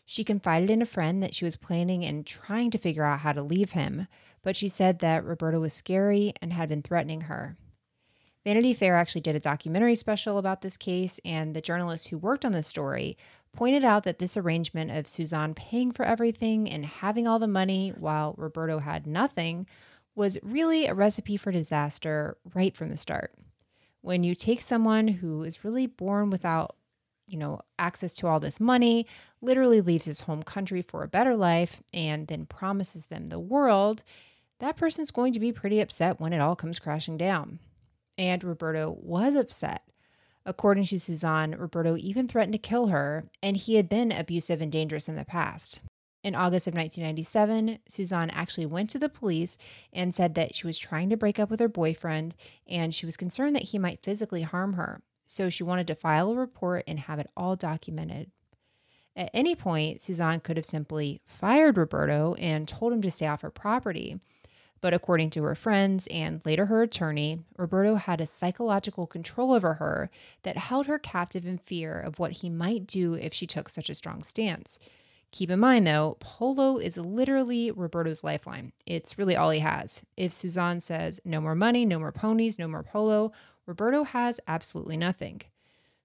She 0.05 0.23
confided 0.23 0.71
in 0.71 0.83
a 0.83 0.87
friend 0.87 1.21
that 1.21 1.35
she 1.35 1.45
was 1.45 1.57
planning 1.57 2.05
and 2.05 2.25
trying 2.25 2.71
to 2.71 2.79
figure 2.79 3.03
out 3.03 3.19
how 3.19 3.33
to 3.33 3.43
leave 3.43 3.73
him, 3.73 4.07
but 4.41 4.57
she 4.57 4.69
said 4.69 5.01
that 5.01 5.25
Roberto 5.25 5.59
was 5.59 5.73
scary 5.73 6.33
and 6.41 6.53
had 6.53 6.69
been 6.69 6.81
threatening 6.81 7.23
her. 7.23 7.57
Vanity 8.45 8.73
Fair 8.73 8.95
actually 8.95 9.23
did 9.23 9.35
a 9.35 9.41
documentary 9.41 9.97
special 9.97 10.39
about 10.39 10.63
this 10.63 10.77
case, 10.77 11.19
and 11.25 11.57
the 11.57 11.61
journalist 11.61 12.07
who 12.07 12.19
worked 12.19 12.45
on 12.45 12.53
the 12.53 12.63
story 12.63 13.19
pointed 13.53 13.83
out 13.85 14.05
that 14.05 14.21
this 14.21 14.37
arrangement 14.37 14.93
of 14.93 15.09
Suzanne 15.09 15.55
paying 15.55 15.91
for 15.91 16.05
everything 16.05 16.71
and 16.71 16.87
having 16.87 17.27
all 17.27 17.41
the 17.41 17.49
money 17.49 17.93
while 17.99 18.37
Roberto 18.39 18.79
had 18.79 19.09
nothing 19.09 19.67
was 20.15 20.39
really 20.43 20.87
a 20.87 20.95
recipe 20.95 21.37
for 21.37 21.51
disaster 21.53 22.37
right 22.55 22.77
from 22.77 22.89
the 22.89 22.97
start. 22.97 23.35
When 24.01 24.23
you 24.23 24.35
take 24.35 24.61
someone 24.61 25.09
who 25.09 25.43
is 25.43 25.65
really 25.65 25.87
born 25.87 26.31
without, 26.31 26.77
you 27.27 27.39
know, 27.39 27.61
access 27.79 28.15
to 28.17 28.27
all 28.27 28.39
this 28.39 28.61
money, 28.61 29.07
literally 29.41 29.81
leaves 29.81 30.05
his 30.05 30.21
home 30.21 30.43
country 30.43 30.83
for 30.83 31.03
a 31.03 31.09
better 31.09 31.37
life, 31.37 31.83
and 31.93 32.27
then 32.27 32.47
promises 32.47 33.07
them 33.07 33.29
the 33.29 33.39
world, 33.39 34.03
that 34.61 34.77
person's 34.77 35.11
going 35.11 35.33
to 35.33 35.41
be 35.41 35.53
pretty 35.53 35.81
upset 35.81 36.21
when 36.21 36.33
it 36.33 36.41
all 36.41 36.55
comes 36.55 36.79
crashing 36.79 37.17
down. 37.17 37.59
And 38.17 38.45
Roberto 38.45 38.97
was 39.01 39.35
upset. 39.35 39.83
According 40.47 40.85
to 40.87 41.01
Suzanne, 41.01 41.57
Roberto 41.59 41.97
even 41.97 42.29
threatened 42.29 42.53
to 42.53 42.59
kill 42.59 42.89
her, 42.89 43.25
and 43.43 43.57
he 43.57 43.77
had 43.77 43.89
been 43.89 44.13
abusive 44.13 44.61
and 44.61 44.71
dangerous 44.71 45.09
in 45.09 45.17
the 45.17 45.25
past. 45.25 45.81
In 46.25 46.35
August 46.35 46.67
of 46.67 46.73
1997, 46.73 47.81
Suzanne 47.87 48.31
actually 48.31 48.65
went 48.65 48.89
to 48.91 48.99
the 48.99 49.11
police 49.11 49.59
and 49.93 50.15
said 50.15 50.35
that 50.35 50.55
she 50.55 50.67
was 50.67 50.79
trying 50.79 51.11
to 51.11 51.19
break 51.19 51.39
up 51.39 51.51
with 51.51 51.61
her 51.61 51.69
boyfriend 51.69 52.35
and 52.67 52.95
she 52.95 53.05
was 53.05 53.19
concerned 53.19 53.55
that 53.55 53.65
he 53.65 53.79
might 53.79 54.03
physically 54.03 54.41
harm 54.41 54.73
her. 54.73 55.03
So 55.27 55.51
she 55.51 55.63
wanted 55.63 55.87
to 55.89 55.95
file 55.95 56.31
a 56.31 56.35
report 56.35 56.85
and 56.89 56.99
have 57.01 57.19
it 57.19 57.29
all 57.37 57.57
documented. 57.57 58.31
At 59.15 59.31
any 59.35 59.55
point, 59.55 60.01
Suzanne 60.01 60.41
could 60.41 60.57
have 60.57 60.65
simply 60.65 61.21
fired 61.27 61.77
Roberto 61.77 62.35
and 62.35 62.67
told 62.67 62.95
him 62.95 63.03
to 63.03 63.11
stay 63.11 63.27
off 63.27 63.43
her 63.43 63.51
property. 63.51 64.19
But 64.81 64.95
according 64.95 65.29
to 65.31 65.43
her 65.45 65.55
friends 65.55 66.09
and 66.11 66.45
later 66.47 66.67
her 66.67 66.83
attorney, 66.83 67.41
Roberto 67.59 67.97
had 67.97 68.23
a 68.23 68.27
psychological 68.27 69.07
control 69.07 69.53
over 69.53 69.75
her 69.75 70.11
that 70.43 70.57
held 70.57 70.87
her 70.87 70.99
captive 70.99 71.47
in 71.47 71.59
fear 71.59 72.01
of 72.01 72.19
what 72.19 72.33
he 72.33 72.49
might 72.49 72.87
do 72.87 73.13
if 73.13 73.35
she 73.35 73.47
took 73.47 73.69
such 73.69 73.91
a 73.91 73.95
strong 73.95 74.23
stance. 74.23 74.79
Keep 75.35 75.51
in 75.51 75.59
mind, 75.59 75.85
though, 75.85 76.17
Polo 76.21 76.79
is 76.79 76.97
literally 76.97 77.73
Roberto's 77.73 78.23
lifeline. 78.23 78.71
It's 78.87 79.19
really 79.19 79.35
all 79.35 79.51
he 79.51 79.59
has. 79.59 80.01
If 80.17 80.33
Suzanne 80.33 80.81
says, 80.81 81.19
no 81.25 81.41
more 81.41 81.57
money, 81.57 81.85
no 81.85 81.99
more 81.99 82.13
ponies, 82.13 82.57
no 82.57 82.69
more 82.69 82.85
Polo, 82.85 83.33
Roberto 83.67 84.05
has 84.05 84.39
absolutely 84.47 84.97
nothing. 84.97 85.43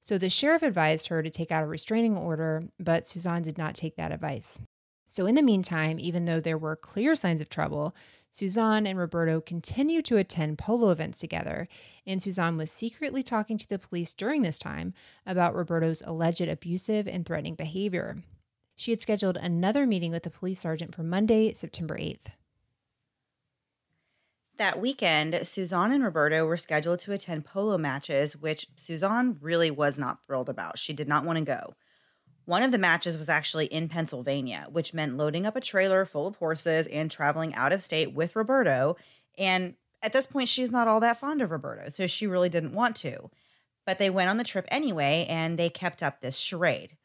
So 0.01 0.17
the 0.17 0.32
sheriff 0.32 0.63
advised 0.63 1.09
her 1.09 1.21
to 1.21 1.30
take 1.30 1.51
out 1.51 1.61
a 1.61 1.67
restraining 1.67 2.17
order, 2.17 2.63
but 2.80 3.05
Suzanne 3.05 3.43
did 3.43 3.55
not 3.55 3.75
take 3.75 3.97
that 3.97 4.11
advice. 4.11 4.57
So, 5.07 5.27
in 5.27 5.36
the 5.36 5.43
meantime, 5.43 5.99
even 5.99 6.25
though 6.25 6.39
there 6.39 6.57
were 6.57 6.75
clear 6.75 7.13
signs 7.13 7.39
of 7.39 7.49
trouble, 7.49 7.95
Suzanne 8.32 8.88
and 8.88 8.97
Roberto 8.97 9.41
continued 9.41 10.05
to 10.05 10.17
attend 10.17 10.57
polo 10.57 10.89
events 10.89 11.19
together, 11.19 11.67
and 12.07 12.19
Suzanne 12.19 12.57
was 12.57 12.71
secretly 12.71 13.21
talking 13.21 13.59
to 13.59 13.69
the 13.69 13.77
police 13.77 14.11
during 14.11 14.41
this 14.41 14.57
time 14.57 14.95
about 15.27 15.53
Roberto's 15.53 16.01
alleged 16.03 16.41
abusive 16.41 17.07
and 17.07 17.27
threatening 17.27 17.53
behavior. 17.53 18.23
She 18.80 18.91
had 18.91 19.01
scheduled 19.01 19.36
another 19.36 19.86
meeting 19.86 20.13
with 20.13 20.23
the 20.23 20.30
police 20.30 20.61
sergeant 20.61 20.95
for 20.95 21.03
Monday, 21.03 21.51
September 21.53 21.97
8th. 21.97 22.27
That 24.55 24.80
weekend, 24.80 25.45
Suzanne 25.45 25.91
and 25.91 26.01
Roberto 26.01 26.45
were 26.45 26.55
scheduled 26.55 26.99
to 26.99 27.11
attend 27.11 27.43
polo 27.43 27.77
matches, 27.77 28.38
which 28.38 28.67
Suzanne 28.77 29.38
really 29.41 29.69
was 29.69 29.99
not 29.99 30.19
thrilled 30.25 30.47
about. 30.47 30.80
She 30.80 30.93
did 30.93 31.09
not 31.09 31.25
want 31.25 31.38
to 31.39 31.43
go. 31.43 31.75
One 32.45 32.63
of 32.63 32.71
the 32.71 32.77
matches 32.77 33.17
was 33.17 33.27
actually 33.27 33.65
in 33.65 33.89
Pennsylvania, 33.89 34.67
which 34.71 34.93
meant 34.93 35.17
loading 35.17 35.45
up 35.45 35.57
a 35.57 35.61
trailer 35.61 36.05
full 36.05 36.25
of 36.25 36.38
horses 36.38 36.88
and 36.88 37.11
traveling 37.11 37.53
out 37.55 37.73
of 37.73 37.84
state 37.84 38.13
with 38.13 38.34
Roberto. 38.34 38.95
And 39.38 39.75
at 40.01 40.13
this 40.13 40.25
point, 40.25 40.47
she's 40.47 40.71
not 40.71 40.88
all 40.88 41.01
that 41.01 41.19
fond 41.19 41.41
of 41.41 41.51
Roberto, 41.51 41.89
so 41.89 42.07
she 42.07 42.27
really 42.27 42.47
didn't 42.47 42.71
want 42.71 42.95
to. 42.97 43.30
But 43.86 43.99
they 43.99 44.09
went 44.09 44.30
on 44.30 44.38
the 44.38 44.45
trip 44.45 44.67
anyway, 44.69 45.25
and 45.27 45.59
they 45.59 45.69
kept 45.69 46.01
up 46.01 46.21
this 46.21 46.38
charade. 46.38 46.95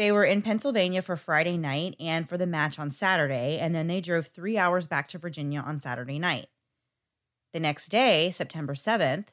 They 0.00 0.12
were 0.12 0.24
in 0.24 0.40
Pennsylvania 0.40 1.02
for 1.02 1.14
Friday 1.14 1.58
night 1.58 1.94
and 2.00 2.26
for 2.26 2.38
the 2.38 2.46
match 2.46 2.78
on 2.78 2.90
Saturday, 2.90 3.58
and 3.60 3.74
then 3.74 3.86
they 3.86 4.00
drove 4.00 4.28
three 4.28 4.56
hours 4.56 4.86
back 4.86 5.08
to 5.08 5.18
Virginia 5.18 5.60
on 5.60 5.78
Saturday 5.78 6.18
night. 6.18 6.46
The 7.52 7.60
next 7.60 7.90
day, 7.90 8.30
September 8.30 8.72
7th, 8.72 9.26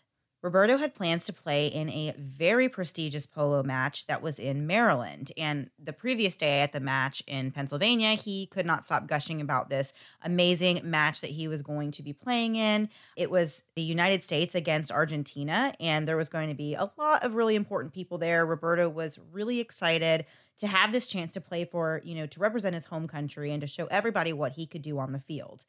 Roberto 0.44 0.76
had 0.76 0.94
plans 0.94 1.26
to 1.26 1.34
play 1.34 1.68
in 1.68 1.90
a 1.90 2.14
very 2.18 2.68
prestigious 2.68 3.26
polo 3.26 3.64
match 3.64 4.08
that 4.08 4.22
was 4.22 4.40
in 4.40 4.68
Maryland. 4.68 5.32
And 5.38 5.70
the 5.82 5.94
previous 5.94 6.36
day 6.36 6.60
at 6.60 6.74
the 6.74 6.82
match 6.82 7.24
in 7.28 7.52
Pennsylvania, 7.52 8.10
he 8.10 8.46
could 8.46 8.66
not 8.66 8.84
stop 8.84 9.08
gushing 9.08 9.40
about 9.40 9.70
this 9.70 9.94
amazing 10.22 10.82
match 10.84 11.22
that 11.22 11.32
he 11.32 11.48
was 11.48 11.62
going 11.62 11.92
to 11.92 12.04
be 12.04 12.12
playing 12.12 12.58
in. 12.58 12.90
It 13.16 13.32
was 13.32 13.64
the 13.76 13.82
United 13.82 14.22
States 14.22 14.54
against 14.54 14.92
Argentina, 14.92 15.74
and 15.80 16.06
there 16.06 16.18
was 16.18 16.30
going 16.30 16.50
to 16.50 16.56
be 16.56 16.76
a 16.76 16.92
lot 16.98 17.24
of 17.24 17.36
really 17.36 17.56
important 17.56 17.94
people 17.94 18.18
there. 18.18 18.46
Roberto 18.46 18.90
was 18.90 19.18
really 19.32 19.62
excited 19.62 20.26
to 20.60 20.68
have 20.68 20.92
this 20.92 21.08
chance 21.08 21.32
to 21.34 21.42
play 21.42 21.66
for, 21.66 22.02
you 22.04 22.16
know, 22.16 22.26
to 22.26 22.40
represent 22.40 22.74
his 22.74 22.88
home 22.88 23.08
country 23.08 23.52
and 23.52 23.62
to 23.62 23.68
show 23.68 23.86
everybody 23.88 24.34
what 24.34 24.54
he 24.54 24.66
could 24.66 24.82
do 24.82 25.00
on 25.00 25.12
the 25.12 25.20
field. 25.20 25.66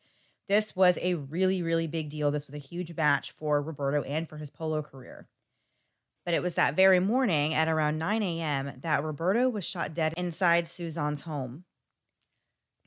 This 0.48 0.74
was 0.74 0.98
a 1.02 1.14
really, 1.14 1.62
really 1.62 1.86
big 1.86 2.08
deal. 2.08 2.30
This 2.30 2.46
was 2.46 2.54
a 2.54 2.58
huge 2.58 2.96
match 2.96 3.32
for 3.32 3.60
Roberto 3.60 4.02
and 4.02 4.28
for 4.28 4.38
his 4.38 4.50
polo 4.50 4.82
career. 4.82 5.28
But 6.24 6.34
it 6.34 6.42
was 6.42 6.54
that 6.54 6.74
very 6.74 7.00
morning 7.00 7.54
at 7.54 7.68
around 7.68 7.98
9 7.98 8.22
a.m. 8.22 8.72
that 8.80 9.04
Roberto 9.04 9.48
was 9.48 9.64
shot 9.64 9.94
dead 9.94 10.14
inside 10.16 10.66
Suzanne's 10.66 11.22
home. 11.22 11.64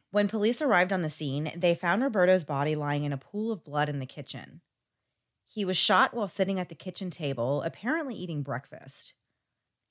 When 0.09 0.27
police 0.27 0.61
arrived 0.61 0.91
on 0.91 1.03
the 1.03 1.09
scene, 1.09 1.51
they 1.55 1.73
found 1.73 2.01
Roberto's 2.01 2.43
body 2.43 2.75
lying 2.75 3.03
in 3.03 3.13
a 3.13 3.17
pool 3.17 3.51
of 3.51 3.63
blood 3.63 3.89
in 3.89 3.99
the 3.99 4.05
kitchen. 4.05 4.61
He 5.47 5.63
was 5.63 5.77
shot 5.77 6.13
while 6.13 6.27
sitting 6.27 6.59
at 6.59 6.69
the 6.69 6.75
kitchen 6.75 7.09
table, 7.09 7.61
apparently 7.61 8.15
eating 8.15 8.41
breakfast. 8.41 9.13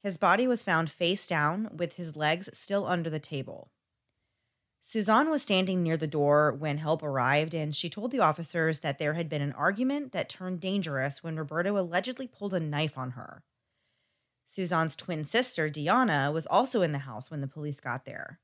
His 0.02 0.16
body 0.16 0.46
was 0.46 0.62
found 0.62 0.90
face 0.90 1.26
down 1.26 1.70
with 1.76 1.94
his 1.94 2.16
legs 2.16 2.48
still 2.52 2.86
under 2.86 3.10
the 3.10 3.20
table. 3.20 3.70
Suzanne 4.82 5.28
was 5.28 5.42
standing 5.42 5.82
near 5.82 5.98
the 5.98 6.06
door 6.06 6.52
when 6.52 6.78
help 6.78 7.02
arrived, 7.02 7.54
and 7.54 7.76
she 7.76 7.90
told 7.90 8.10
the 8.10 8.20
officers 8.20 8.80
that 8.80 8.98
there 8.98 9.12
had 9.12 9.28
been 9.28 9.42
an 9.42 9.52
argument 9.52 10.12
that 10.12 10.30
turned 10.30 10.60
dangerous 10.60 11.22
when 11.22 11.36
Roberto 11.36 11.76
allegedly 11.78 12.26
pulled 12.26 12.54
a 12.54 12.60
knife 12.60 12.96
on 12.96 13.10
her. 13.10 13.42
Suzanne's 14.46 14.96
twin 14.96 15.24
sister, 15.24 15.68
Diana, 15.68 16.32
was 16.32 16.46
also 16.46 16.80
in 16.80 16.92
the 16.92 16.98
house 17.00 17.30
when 17.30 17.42
the 17.42 17.46
police 17.46 17.78
got 17.78 18.06
there. 18.06 18.40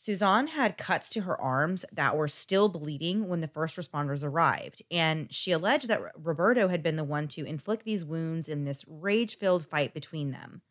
Suzanne 0.00 0.46
had 0.46 0.78
cuts 0.78 1.10
to 1.10 1.20
her 1.20 1.38
arms 1.38 1.84
that 1.92 2.16
were 2.16 2.26
still 2.26 2.70
bleeding 2.70 3.28
when 3.28 3.42
the 3.42 3.46
first 3.46 3.76
responders 3.76 4.24
arrived, 4.24 4.82
and 4.90 5.30
she 5.30 5.52
alleged 5.52 5.88
that 5.88 6.00
Roberto 6.16 6.68
had 6.68 6.82
been 6.82 6.96
the 6.96 7.04
one 7.04 7.28
to 7.28 7.44
inflict 7.44 7.84
these 7.84 8.02
wounds 8.02 8.48
in 8.48 8.64
this 8.64 8.82
rage 8.88 9.36
filled 9.36 9.66
fight 9.66 9.92
between 9.92 10.30
them. 10.30 10.62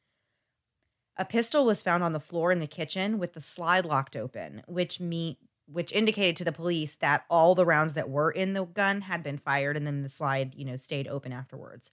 A 1.16 1.26
pistol 1.26 1.64
was 1.64 1.84
found 1.84 2.02
on 2.02 2.14
the 2.14 2.20
floor 2.20 2.52
in 2.52 2.60
the 2.60 2.66
kitchen 2.66 3.20
with 3.20 3.34
the 3.34 3.40
slide 3.40 3.86
locked 3.86 4.16
open, 4.16 4.64
which 4.68 5.00
me 5.00 5.38
which 5.68 5.92
indicated 5.92 6.36
to 6.38 6.44
the 6.44 6.52
police 6.52 6.96
that 6.96 7.26
all 7.30 7.54
the 7.54 7.68
rounds 7.68 7.94
that 7.94 8.10
were 8.10 8.32
in 8.32 8.54
the 8.54 8.66
gun 8.66 9.02
had 9.02 9.22
been 9.22 9.38
fired 9.38 9.78
and 9.78 9.86
then 9.86 10.02
the 10.02 10.10
slide, 10.10 10.56
you 10.56 10.66
know, 10.66 10.76
stayed 10.76 11.08
open 11.08 11.32
afterwards. 11.32 11.92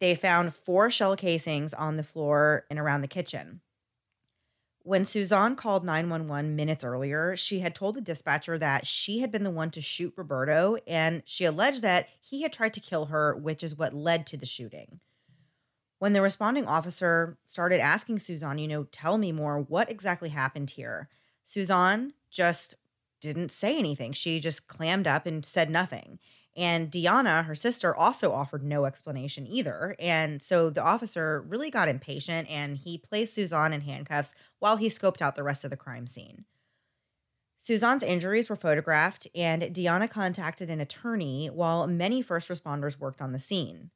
They 0.00 0.14
found 0.14 0.54
four 0.54 0.90
shell 0.90 1.16
casings 1.16 1.74
on 1.74 1.98
the 1.98 2.02
floor 2.02 2.64
and 2.70 2.78
around 2.78 3.02
the 3.02 3.08
kitchen. 3.08 3.60
When 4.82 5.04
Suzanne 5.04 5.56
called 5.56 5.84
911 5.84 6.56
minutes 6.56 6.82
earlier, 6.84 7.36
she 7.36 7.60
had 7.60 7.74
told 7.74 7.96
the 7.96 8.00
dispatcher 8.00 8.56
that 8.58 8.86
she 8.86 9.18
had 9.20 9.30
been 9.30 9.44
the 9.44 9.50
one 9.50 9.70
to 9.72 9.82
shoot 9.82 10.14
Roberto 10.16 10.78
and 10.86 11.22
she 11.26 11.44
alleged 11.44 11.82
that 11.82 12.08
he 12.20 12.42
had 12.42 12.52
tried 12.52 12.72
to 12.74 12.80
kill 12.80 13.06
her, 13.06 13.36
which 13.36 13.62
is 13.62 13.76
what 13.76 13.94
led 13.94 14.26
to 14.28 14.38
the 14.38 14.46
shooting. 14.46 15.00
When 15.98 16.14
the 16.14 16.22
responding 16.22 16.66
officer 16.66 17.36
started 17.44 17.78
asking 17.80 18.20
Suzanne, 18.20 18.58
you 18.58 18.68
know, 18.68 18.84
tell 18.84 19.18
me 19.18 19.32
more, 19.32 19.60
what 19.60 19.90
exactly 19.90 20.30
happened 20.30 20.70
here? 20.70 21.10
Suzanne 21.44 22.14
just 22.30 22.74
didn't 23.20 23.52
say 23.52 23.78
anything. 23.78 24.14
She 24.14 24.40
just 24.40 24.66
clammed 24.66 25.06
up 25.06 25.26
and 25.26 25.44
said 25.44 25.68
nothing. 25.68 26.18
And 26.56 26.90
Diana, 26.90 27.44
her 27.44 27.54
sister, 27.54 27.94
also 27.94 28.32
offered 28.32 28.64
no 28.64 28.84
explanation 28.84 29.46
either. 29.46 29.94
And 29.98 30.42
so 30.42 30.68
the 30.68 30.82
officer 30.82 31.44
really 31.48 31.70
got 31.70 31.88
impatient 31.88 32.50
and 32.50 32.76
he 32.76 32.98
placed 32.98 33.34
Suzanne 33.34 33.72
in 33.72 33.82
handcuffs 33.82 34.34
while 34.58 34.76
he 34.76 34.88
scoped 34.88 35.22
out 35.22 35.36
the 35.36 35.44
rest 35.44 35.64
of 35.64 35.70
the 35.70 35.76
crime 35.76 36.06
scene. 36.06 36.44
Suzanne's 37.62 38.02
injuries 38.02 38.48
were 38.48 38.56
photographed, 38.56 39.26
and 39.34 39.74
Diana 39.74 40.08
contacted 40.08 40.70
an 40.70 40.80
attorney 40.80 41.48
while 41.48 41.86
many 41.86 42.22
first 42.22 42.48
responders 42.48 42.98
worked 42.98 43.20
on 43.20 43.32
the 43.32 43.38
scene. 43.38 43.90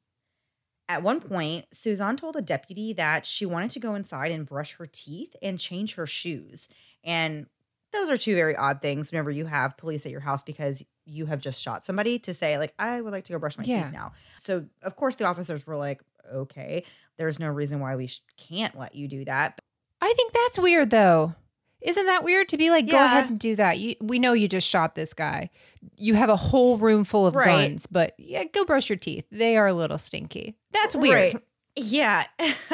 At 0.87 1.01
one 1.01 1.19
point, 1.19 1.65
Suzanne 1.73 2.15
told 2.15 2.35
a 2.35 2.43
deputy 2.43 2.93
that 2.93 3.25
she 3.25 3.43
wanted 3.43 3.71
to 3.71 3.79
go 3.79 3.95
inside 3.95 4.31
and 4.31 4.45
brush 4.45 4.75
her 4.75 4.85
teeth 4.85 5.35
and 5.41 5.59
change 5.59 5.95
her 5.95 6.05
shoes. 6.05 6.69
And 7.03 7.47
those 7.91 8.07
are 8.07 8.17
two 8.17 8.35
very 8.35 8.55
odd 8.55 8.83
things 8.83 9.11
whenever 9.11 9.31
you 9.31 9.47
have 9.47 9.77
police 9.77 10.05
at 10.05 10.11
your 10.11 10.21
house 10.21 10.43
because 10.43 10.85
you 11.05 11.25
have 11.25 11.39
just 11.39 11.61
shot 11.61 11.85
somebody 11.85 12.19
to 12.19 12.33
say, 12.33 12.57
like, 12.57 12.73
I 12.79 12.99
would 13.01 13.11
like 13.11 13.25
to 13.25 13.33
go 13.33 13.39
brush 13.39 13.57
my 13.57 13.63
yeah. 13.63 13.83
teeth 13.83 13.93
now. 13.93 14.13
So, 14.37 14.65
of 14.81 14.95
course, 14.95 15.15
the 15.15 15.25
officers 15.25 15.65
were 15.65 15.75
like, 15.75 16.01
okay, 16.33 16.83
there's 17.17 17.39
no 17.39 17.49
reason 17.51 17.79
why 17.79 17.95
we 17.95 18.07
sh- 18.07 18.21
can't 18.37 18.77
let 18.77 18.95
you 18.95 19.07
do 19.07 19.23
that. 19.25 19.61
I 20.01 20.13
think 20.13 20.33
that's 20.33 20.59
weird 20.59 20.89
though. 20.89 21.33
Isn't 21.81 22.07
that 22.07 22.23
weird 22.23 22.49
to 22.49 22.57
be 22.57 22.71
like, 22.71 22.89
go 22.89 22.97
ahead 22.97 23.29
and 23.29 23.39
do 23.39 23.55
that? 23.57 23.77
You, 23.77 23.95
we 24.01 24.17
know 24.17 24.33
you 24.33 24.47
just 24.47 24.67
shot 24.67 24.95
this 24.95 25.13
guy. 25.13 25.51
You 25.97 26.15
have 26.15 26.29
a 26.29 26.35
whole 26.35 26.77
room 26.79 27.03
full 27.03 27.27
of 27.27 27.35
Right. 27.35 27.69
guns, 27.69 27.85
but 27.85 28.13
yeah, 28.17 28.43
go 28.45 28.65
brush 28.65 28.89
your 28.89 28.97
teeth. 28.97 29.25
They 29.31 29.55
are 29.55 29.67
a 29.67 29.73
little 29.73 29.99
stinky. 29.99 30.57
That's 30.71 30.95
weird. 30.95 31.33
Right. 31.35 31.43
Yeah. 31.75 32.25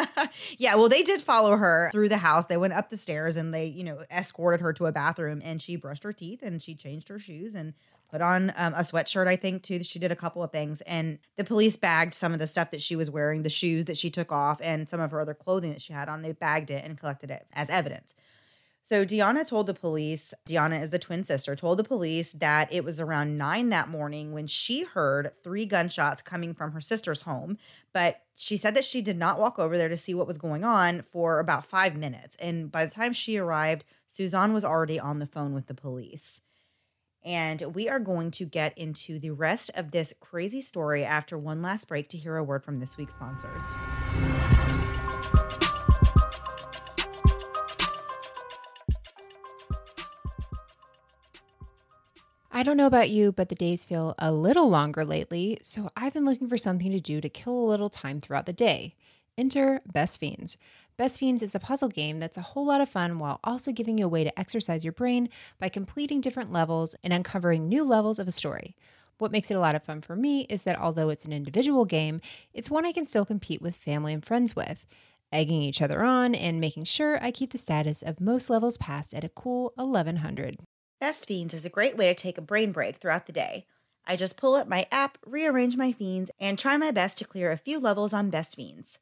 yeah. 0.57 0.75
Well, 0.75 0.89
they 0.89 1.01
did 1.01 1.21
follow 1.21 1.57
her 1.57 1.89
through 1.91 2.09
the 2.09 2.17
house. 2.17 2.45
They 2.45 2.57
went 2.57 2.73
up 2.73 2.89
the 2.89 2.97
stairs 2.97 3.35
and 3.35 3.53
they, 3.53 3.65
you 3.65 3.83
know, 3.83 4.03
escorted 4.11 4.61
her 4.61 4.73
to 4.73 4.85
a 4.85 4.91
bathroom 4.91 5.41
and 5.43 5.61
she 5.61 5.75
brushed 5.75 6.03
her 6.03 6.13
teeth 6.13 6.41
and 6.43 6.61
she 6.61 6.75
changed 6.75 7.09
her 7.09 7.17
shoes 7.17 7.55
and 7.55 7.73
put 8.11 8.21
on 8.21 8.51
um, 8.55 8.73
a 8.73 8.81
sweatshirt, 8.81 9.27
I 9.27 9.37
think, 9.37 9.63
too. 9.63 9.83
She 9.83 9.97
did 9.97 10.11
a 10.11 10.15
couple 10.15 10.43
of 10.43 10.51
things. 10.51 10.81
And 10.81 11.17
the 11.37 11.43
police 11.43 11.77
bagged 11.77 12.13
some 12.13 12.33
of 12.33 12.39
the 12.39 12.47
stuff 12.47 12.71
that 12.71 12.81
she 12.81 12.95
was 12.95 13.09
wearing, 13.09 13.43
the 13.43 13.49
shoes 13.49 13.85
that 13.85 13.97
she 13.97 14.09
took 14.09 14.31
off, 14.31 14.59
and 14.61 14.89
some 14.89 14.99
of 14.99 15.11
her 15.11 15.21
other 15.21 15.33
clothing 15.33 15.71
that 15.71 15.81
she 15.81 15.93
had 15.93 16.09
on. 16.09 16.21
They 16.21 16.33
bagged 16.33 16.69
it 16.69 16.83
and 16.83 16.97
collected 16.97 17.31
it 17.31 17.47
as 17.53 17.69
evidence. 17.69 18.13
So 18.83 19.05
Deanna 19.05 19.45
told 19.45 19.67
the 19.67 19.73
police, 19.73 20.33
Deanna 20.47 20.81
is 20.81 20.89
the 20.89 20.99
twin 20.99 21.23
sister, 21.23 21.55
told 21.55 21.77
the 21.77 21.83
police 21.83 22.31
that 22.33 22.73
it 22.73 22.83
was 22.83 22.99
around 22.99 23.37
nine 23.37 23.69
that 23.69 23.87
morning 23.87 24.33
when 24.33 24.47
she 24.47 24.83
heard 24.83 25.31
three 25.43 25.65
gunshots 25.65 26.21
coming 26.21 26.53
from 26.53 26.71
her 26.71 26.81
sister's 26.81 27.21
home. 27.21 27.57
But 27.93 28.21
she 28.35 28.57
said 28.57 28.75
that 28.75 28.85
she 28.85 29.01
did 29.01 29.17
not 29.17 29.39
walk 29.39 29.59
over 29.59 29.77
there 29.77 29.89
to 29.89 29.97
see 29.97 30.13
what 30.13 30.27
was 30.27 30.39
going 30.39 30.63
on 30.63 31.03
for 31.11 31.39
about 31.39 31.65
five 31.65 31.95
minutes. 31.95 32.35
And 32.37 32.71
by 32.71 32.85
the 32.85 32.91
time 32.91 33.13
she 33.13 33.37
arrived, 33.37 33.85
Suzanne 34.07 34.53
was 34.53 34.65
already 34.65 34.99
on 34.99 35.19
the 35.19 35.27
phone 35.27 35.53
with 35.53 35.67
the 35.67 35.75
police. 35.75 36.41
And 37.23 37.75
we 37.75 37.87
are 37.87 37.99
going 37.99 38.31
to 38.31 38.45
get 38.45 38.75
into 38.75 39.19
the 39.19 39.29
rest 39.29 39.69
of 39.75 39.91
this 39.91 40.11
crazy 40.19 40.59
story 40.59 41.05
after 41.05 41.37
one 41.37 41.61
last 41.61 41.87
break 41.87 42.09
to 42.09 42.17
hear 42.17 42.35
a 42.35 42.43
word 42.43 42.63
from 42.63 42.79
this 42.79 42.97
week's 42.97 43.13
sponsors. 43.13 43.75
I 52.53 52.63
don't 52.63 52.75
know 52.77 52.85
about 52.85 53.09
you, 53.09 53.31
but 53.31 53.47
the 53.49 53.55
days 53.55 53.85
feel 53.85 54.13
a 54.19 54.31
little 54.31 54.69
longer 54.69 55.05
lately, 55.05 55.57
so 55.63 55.89
I've 55.95 56.13
been 56.13 56.25
looking 56.25 56.49
for 56.49 56.57
something 56.57 56.91
to 56.91 56.99
do 56.99 57.21
to 57.21 57.29
kill 57.29 57.53
a 57.53 57.69
little 57.69 57.89
time 57.89 58.19
throughout 58.19 58.45
the 58.45 58.53
day. 58.53 58.95
Enter 59.37 59.81
Best 59.85 60.19
Fiends. 60.19 60.57
Best 60.97 61.17
Fiends 61.17 61.41
is 61.41 61.55
a 61.55 61.59
puzzle 61.59 61.87
game 61.87 62.19
that's 62.19 62.37
a 62.37 62.41
whole 62.41 62.65
lot 62.65 62.81
of 62.81 62.89
fun 62.89 63.19
while 63.19 63.39
also 63.45 63.71
giving 63.71 63.97
you 63.97 64.05
a 64.05 64.09
way 64.09 64.25
to 64.25 64.37
exercise 64.37 64.83
your 64.83 64.91
brain 64.91 65.29
by 65.59 65.69
completing 65.69 66.19
different 66.19 66.51
levels 66.51 66.93
and 67.05 67.13
uncovering 67.13 67.69
new 67.69 67.85
levels 67.85 68.19
of 68.19 68.27
a 68.27 68.33
story. 68.33 68.75
What 69.17 69.31
makes 69.31 69.49
it 69.49 69.55
a 69.55 69.59
lot 69.61 69.75
of 69.75 69.83
fun 69.83 70.01
for 70.01 70.17
me 70.17 70.41
is 70.49 70.63
that 70.63 70.77
although 70.77 71.09
it's 71.09 71.25
an 71.25 71.31
individual 71.31 71.85
game, 71.85 72.19
it's 72.53 72.69
one 72.69 72.85
I 72.85 72.91
can 72.91 73.05
still 73.05 73.25
compete 73.25 73.61
with 73.61 73.77
family 73.77 74.13
and 74.13 74.25
friends 74.25 74.57
with, 74.57 74.85
egging 75.31 75.61
each 75.61 75.81
other 75.81 76.03
on 76.03 76.35
and 76.35 76.59
making 76.59 76.83
sure 76.83 77.17
I 77.23 77.31
keep 77.31 77.53
the 77.53 77.57
status 77.57 78.01
of 78.01 78.19
most 78.19 78.49
levels 78.49 78.77
passed 78.77 79.13
at 79.13 79.23
a 79.23 79.29
cool 79.29 79.71
1100. 79.75 80.57
Best 81.01 81.27
Fiends 81.27 81.55
is 81.55 81.65
a 81.65 81.69
great 81.69 81.97
way 81.97 82.09
to 82.09 82.13
take 82.13 82.37
a 82.37 82.43
brain 82.43 82.71
break 82.71 82.97
throughout 82.97 83.25
the 83.25 83.33
day. 83.33 83.65
I 84.05 84.15
just 84.15 84.37
pull 84.37 84.53
up 84.53 84.67
my 84.67 84.85
app, 84.91 85.17
rearrange 85.25 85.75
my 85.75 85.91
fiends, 85.91 86.29
and 86.39 86.59
try 86.59 86.77
my 86.77 86.91
best 86.91 87.17
to 87.17 87.25
clear 87.25 87.49
a 87.49 87.57
few 87.57 87.79
levels 87.79 88.13
on 88.13 88.29
Best 88.29 88.55
Fiends. 88.55 88.99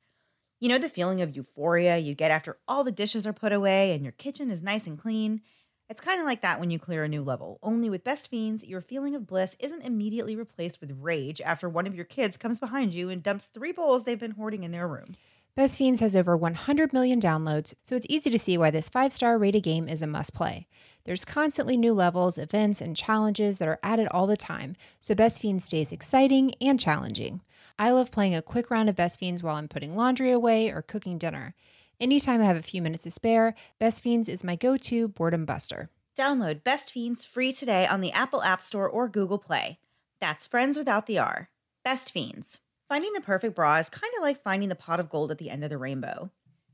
You 0.61 0.69
know 0.69 0.77
the 0.77 0.87
feeling 0.87 1.21
of 1.21 1.35
euphoria 1.35 1.97
you 1.97 2.15
get 2.15 2.31
after 2.31 2.57
all 2.69 2.85
the 2.85 2.91
dishes 2.93 3.27
are 3.27 3.33
put 3.33 3.51
away 3.51 3.91
and 3.91 4.01
your 4.01 4.13
kitchen 4.13 4.49
is 4.49 4.63
nice 4.63 4.87
and 4.87 4.97
clean? 4.97 5.41
It's 5.89 5.99
kind 5.99 6.21
of 6.21 6.25
like 6.25 6.39
that 6.41 6.61
when 6.61 6.71
you 6.71 6.79
clear 6.79 7.03
a 7.03 7.09
new 7.09 7.21
level, 7.21 7.59
only 7.61 7.89
with 7.89 8.05
Best 8.05 8.29
Fiends, 8.29 8.65
your 8.65 8.79
feeling 8.79 9.13
of 9.13 9.27
bliss 9.27 9.57
isn't 9.59 9.83
immediately 9.83 10.37
replaced 10.37 10.79
with 10.79 10.97
rage 11.01 11.41
after 11.41 11.67
one 11.67 11.85
of 11.85 11.95
your 11.95 12.05
kids 12.05 12.37
comes 12.37 12.61
behind 12.61 12.93
you 12.93 13.09
and 13.09 13.21
dumps 13.21 13.47
three 13.47 13.73
bowls 13.73 14.05
they've 14.05 14.17
been 14.17 14.31
hoarding 14.31 14.63
in 14.63 14.71
their 14.71 14.87
room. 14.87 15.17
Best 15.53 15.77
Fiends 15.77 15.99
has 15.99 16.15
over 16.15 16.37
100 16.37 16.93
million 16.93 17.19
downloads, 17.19 17.73
so 17.83 17.93
it's 17.93 18.05
easy 18.07 18.29
to 18.29 18.39
see 18.39 18.57
why 18.57 18.71
this 18.71 18.87
five 18.87 19.11
star 19.11 19.37
rated 19.37 19.63
game 19.63 19.89
is 19.89 20.01
a 20.01 20.07
must 20.07 20.33
play. 20.33 20.65
There's 21.09 21.25
constantly 21.25 21.75
new 21.75 21.93
levels, 21.93 22.37
events, 22.37 22.81
and 22.81 22.95
challenges 22.95 23.57
that 23.57 23.67
are 23.67 23.79
added 23.81 24.07
all 24.11 24.27
the 24.27 24.37
time, 24.37 24.75
so 25.01 25.15
Best 25.15 25.41
Fiends 25.41 25.65
stays 25.65 25.91
exciting 25.91 26.53
and 26.61 26.79
challenging. 26.79 27.41
I 27.79 27.89
love 27.89 28.11
playing 28.11 28.35
a 28.35 28.43
quick 28.43 28.69
round 28.69 28.89
of 28.89 28.95
Best 28.95 29.19
Fiends 29.19 29.41
while 29.41 29.55
I'm 29.55 29.67
putting 29.67 29.95
laundry 29.95 30.31
away 30.31 30.69
or 30.69 30.83
cooking 30.83 31.17
dinner. 31.17 31.55
Anytime 31.99 32.41
I 32.41 32.45
have 32.45 32.57
a 32.57 32.61
few 32.61 32.83
minutes 32.83 33.01
to 33.05 33.11
spare, 33.11 33.55
Best 33.79 34.03
Fiends 34.03 34.29
is 34.29 34.43
my 34.43 34.55
go 34.55 34.77
to 34.77 35.07
boredom 35.07 35.45
buster. 35.45 35.89
Download 36.15 36.63
Best 36.63 36.91
Fiends 36.91 37.25
free 37.25 37.53
today 37.53 37.87
on 37.87 38.01
the 38.01 38.11
Apple 38.11 38.43
App 38.43 38.61
Store 38.61 38.87
or 38.87 39.09
Google 39.09 39.39
Play. 39.39 39.79
That's 40.21 40.45
friends 40.45 40.77
without 40.77 41.07
the 41.07 41.17
R. 41.17 41.49
Best 41.83 42.11
Fiends. 42.11 42.59
Finding 42.87 43.13
the 43.13 43.21
perfect 43.21 43.55
bra 43.55 43.77
is 43.77 43.89
kind 43.89 44.13
of 44.15 44.21
like 44.21 44.43
finding 44.43 44.69
the 44.69 44.75
pot 44.75 44.99
of 44.99 45.09
gold 45.09 45.31
at 45.31 45.39
the 45.39 45.49
end 45.49 45.63
of 45.63 45.71
the 45.71 45.79
rainbow. 45.79 46.29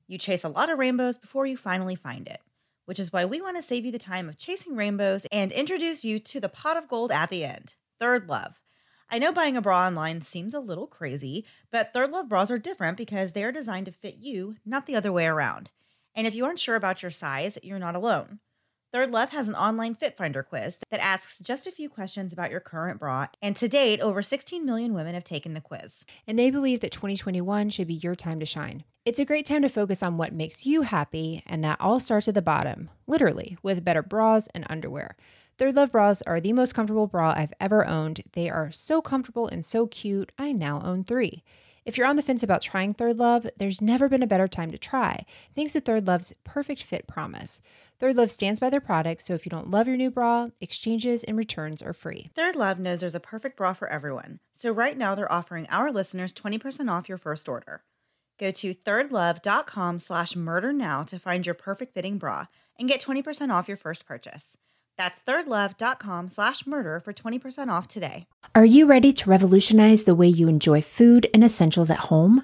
You 0.09 0.17
chase 0.17 0.43
a 0.43 0.49
lot 0.49 0.69
of 0.69 0.77
rainbows 0.77 1.17
before 1.17 1.47
you 1.47 1.55
finally 1.55 1.95
find 1.95 2.27
it, 2.27 2.41
which 2.86 2.99
is 2.99 3.11
why 3.11 3.25
we 3.25 3.41
want 3.41 3.57
to 3.57 3.63
save 3.63 3.86
you 3.86 3.91
the 3.91 3.99
time 3.99 4.29
of 4.29 4.38
chasing 4.38 4.75
rainbows 4.75 5.25
and 5.31 5.51
introduce 5.51 6.05
you 6.05 6.19
to 6.19 6.39
the 6.39 6.49
pot 6.49 6.77
of 6.77 6.88
gold 6.88 7.11
at 7.11 7.29
the 7.29 7.43
end 7.43 7.75
Third 7.99 8.29
Love. 8.29 8.59
I 9.09 9.19
know 9.19 9.31
buying 9.31 9.55
a 9.55 9.61
bra 9.61 9.86
online 9.86 10.21
seems 10.21 10.53
a 10.53 10.59
little 10.59 10.88
crazy, 10.88 11.45
but 11.71 11.93
Third 11.93 12.11
Love 12.11 12.27
bras 12.27 12.49
are 12.49 12.57
different 12.57 12.97
because 12.97 13.33
they 13.33 13.43
are 13.43 13.51
designed 13.51 13.86
to 13.86 13.91
fit 13.91 14.17
you, 14.19 14.55
not 14.65 14.88
the 14.88 14.95
other 14.95 15.11
way 15.11 15.27
around. 15.27 15.69
And 16.15 16.25
if 16.25 16.33
you 16.33 16.45
aren't 16.45 16.59
sure 16.59 16.75
about 16.75 17.01
your 17.01 17.11
size, 17.11 17.59
you're 17.61 17.77
not 17.77 17.95
alone. 17.95 18.39
Third 18.91 19.11
Love 19.11 19.31
has 19.31 19.49
an 19.49 19.55
online 19.55 19.93
fit 19.93 20.15
finder 20.15 20.41
quiz 20.41 20.79
that 20.89 21.03
asks 21.03 21.39
just 21.39 21.67
a 21.67 21.71
few 21.71 21.89
questions 21.89 22.31
about 22.31 22.49
your 22.49 22.61
current 22.61 22.99
bra, 22.99 23.27
and 23.41 23.55
to 23.57 23.67
date, 23.67 23.99
over 23.99 24.21
16 24.21 24.65
million 24.65 24.93
women 24.93 25.13
have 25.13 25.25
taken 25.25 25.53
the 25.53 25.61
quiz. 25.61 26.05
And 26.25 26.39
they 26.39 26.49
believe 26.49 26.79
that 26.79 26.91
2021 26.91 27.69
should 27.71 27.88
be 27.88 27.95
your 27.95 28.15
time 28.15 28.39
to 28.39 28.45
shine. 28.45 28.86
It's 29.06 29.20
a 29.20 29.26
great 29.26 29.45
time 29.45 29.62
to 29.62 29.70
focus 29.70 30.01
on 30.01 30.18
what 30.18 30.34
makes 30.34 30.66
you 30.66 30.82
happy, 30.82 31.43
and 31.45 31.64
that 31.64 31.80
all 31.80 31.99
starts 31.99 32.28
at 32.28 32.34
the 32.34 32.41
bottom, 32.41 32.89
literally, 33.06 33.56
with 33.62 33.86
better 33.86 34.01
bras 34.01 34.47
and 34.56 34.66
underwear. 34.68 35.16
Third 35.60 35.76
Love 35.76 35.91
bras 35.91 36.24
are 36.24 36.39
the 36.39 36.53
most 36.53 36.74
comfortable 36.74 37.06
bra 37.06 37.32
I've 37.38 37.53
ever 37.62 37.86
owned. 37.86 38.24
They 38.34 38.49
are 38.49 38.72
so 38.72 39.03
comfortable 39.03 39.47
and 39.47 39.64
so 39.64 39.86
cute, 39.86 40.32
I 40.39 40.53
now 40.53 40.82
own 40.84 41.03
three. 41.03 41.43
If 41.86 41.99
you're 41.99 42.08
on 42.08 42.16
the 42.16 42.24
fence 42.24 42.41
about 42.41 42.64
trying 42.64 42.95
Third 42.95 43.20
Love, 43.20 43.45
there's 43.58 43.80
never 43.80 44.10
been 44.10 44.24
a 44.24 44.28
better 44.28 44.47
time 44.47 44.72
to 44.72 44.78
try, 44.80 45.28
thanks 45.56 45.74
to 45.74 45.82
Third 45.82 46.08
Love's 46.08 46.34
perfect 46.43 46.82
fit 46.82 47.06
promise. 47.06 47.62
Third 47.99 48.18
Love 48.18 48.32
stands 48.32 48.60
by 48.60 48.72
their 48.72 48.82
products, 48.82 49.28
so 49.28 49.36
if 49.36 49.45
you 49.45 49.51
don't 49.51 49.70
love 49.70 49.88
your 49.88 49.97
new 49.97 50.10
bra, 50.10 50.47
exchanges 50.60 51.24
and 51.24 51.38
returns 51.38 51.84
are 51.84 51.93
free. 51.93 52.32
Third 52.34 52.56
Love 52.56 52.80
knows 52.80 53.01
there's 53.01 53.14
a 53.14 53.20
perfect 53.20 53.56
bra 53.56 53.74
for 53.74 53.88
everyone, 53.88 54.39
so 54.56 54.72
right 54.72 54.97
now 54.97 55.14
they're 55.14 55.32
offering 55.32 55.68
our 55.70 55.91
listeners 55.91 56.34
20% 56.34 56.89
off 56.89 57.08
your 57.08 57.20
first 57.20 57.47
order. 57.47 57.84
Go 58.38 58.51
to 58.51 58.73
thirdlove.com 58.73 59.99
slash 59.99 60.36
murder 60.36 60.73
now 60.73 61.03
to 61.03 61.19
find 61.19 61.45
your 61.45 61.55
perfect 61.55 61.93
fitting 61.93 62.17
bra 62.17 62.47
and 62.77 62.89
get 62.89 63.01
20% 63.01 63.53
off 63.53 63.67
your 63.67 63.77
first 63.77 64.05
purchase. 64.05 64.57
That's 64.97 65.21
thirdlove.com 65.21 66.27
slash 66.29 66.65
murder 66.65 66.99
for 66.99 67.13
20% 67.13 67.69
off 67.69 67.88
today. 67.88 68.27
Are 68.53 68.65
you 68.65 68.86
ready 68.86 69.11
to 69.13 69.29
revolutionize 69.29 70.05
the 70.05 70.15
way 70.15 70.27
you 70.27 70.47
enjoy 70.47 70.81
food 70.81 71.29
and 71.33 71.43
essentials 71.43 71.89
at 71.89 71.99
home? 71.99 72.43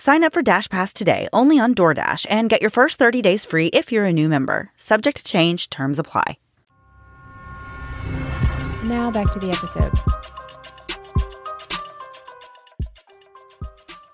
Sign 0.00 0.22
up 0.22 0.32
for 0.32 0.42
Dash 0.42 0.68
Pass 0.68 0.92
today 0.92 1.28
only 1.32 1.58
on 1.58 1.74
DoorDash 1.74 2.24
and 2.30 2.48
get 2.48 2.60
your 2.60 2.70
first 2.70 3.00
30 3.00 3.20
days 3.20 3.44
free 3.44 3.66
if 3.66 3.90
you're 3.90 4.04
a 4.04 4.12
new 4.12 4.28
member. 4.28 4.70
Subject 4.76 5.16
to 5.16 5.24
change, 5.24 5.68
terms 5.70 5.98
apply. 5.98 6.38
Now 8.84 9.10
back 9.10 9.32
to 9.32 9.40
the 9.40 9.48
episode. 9.48 9.92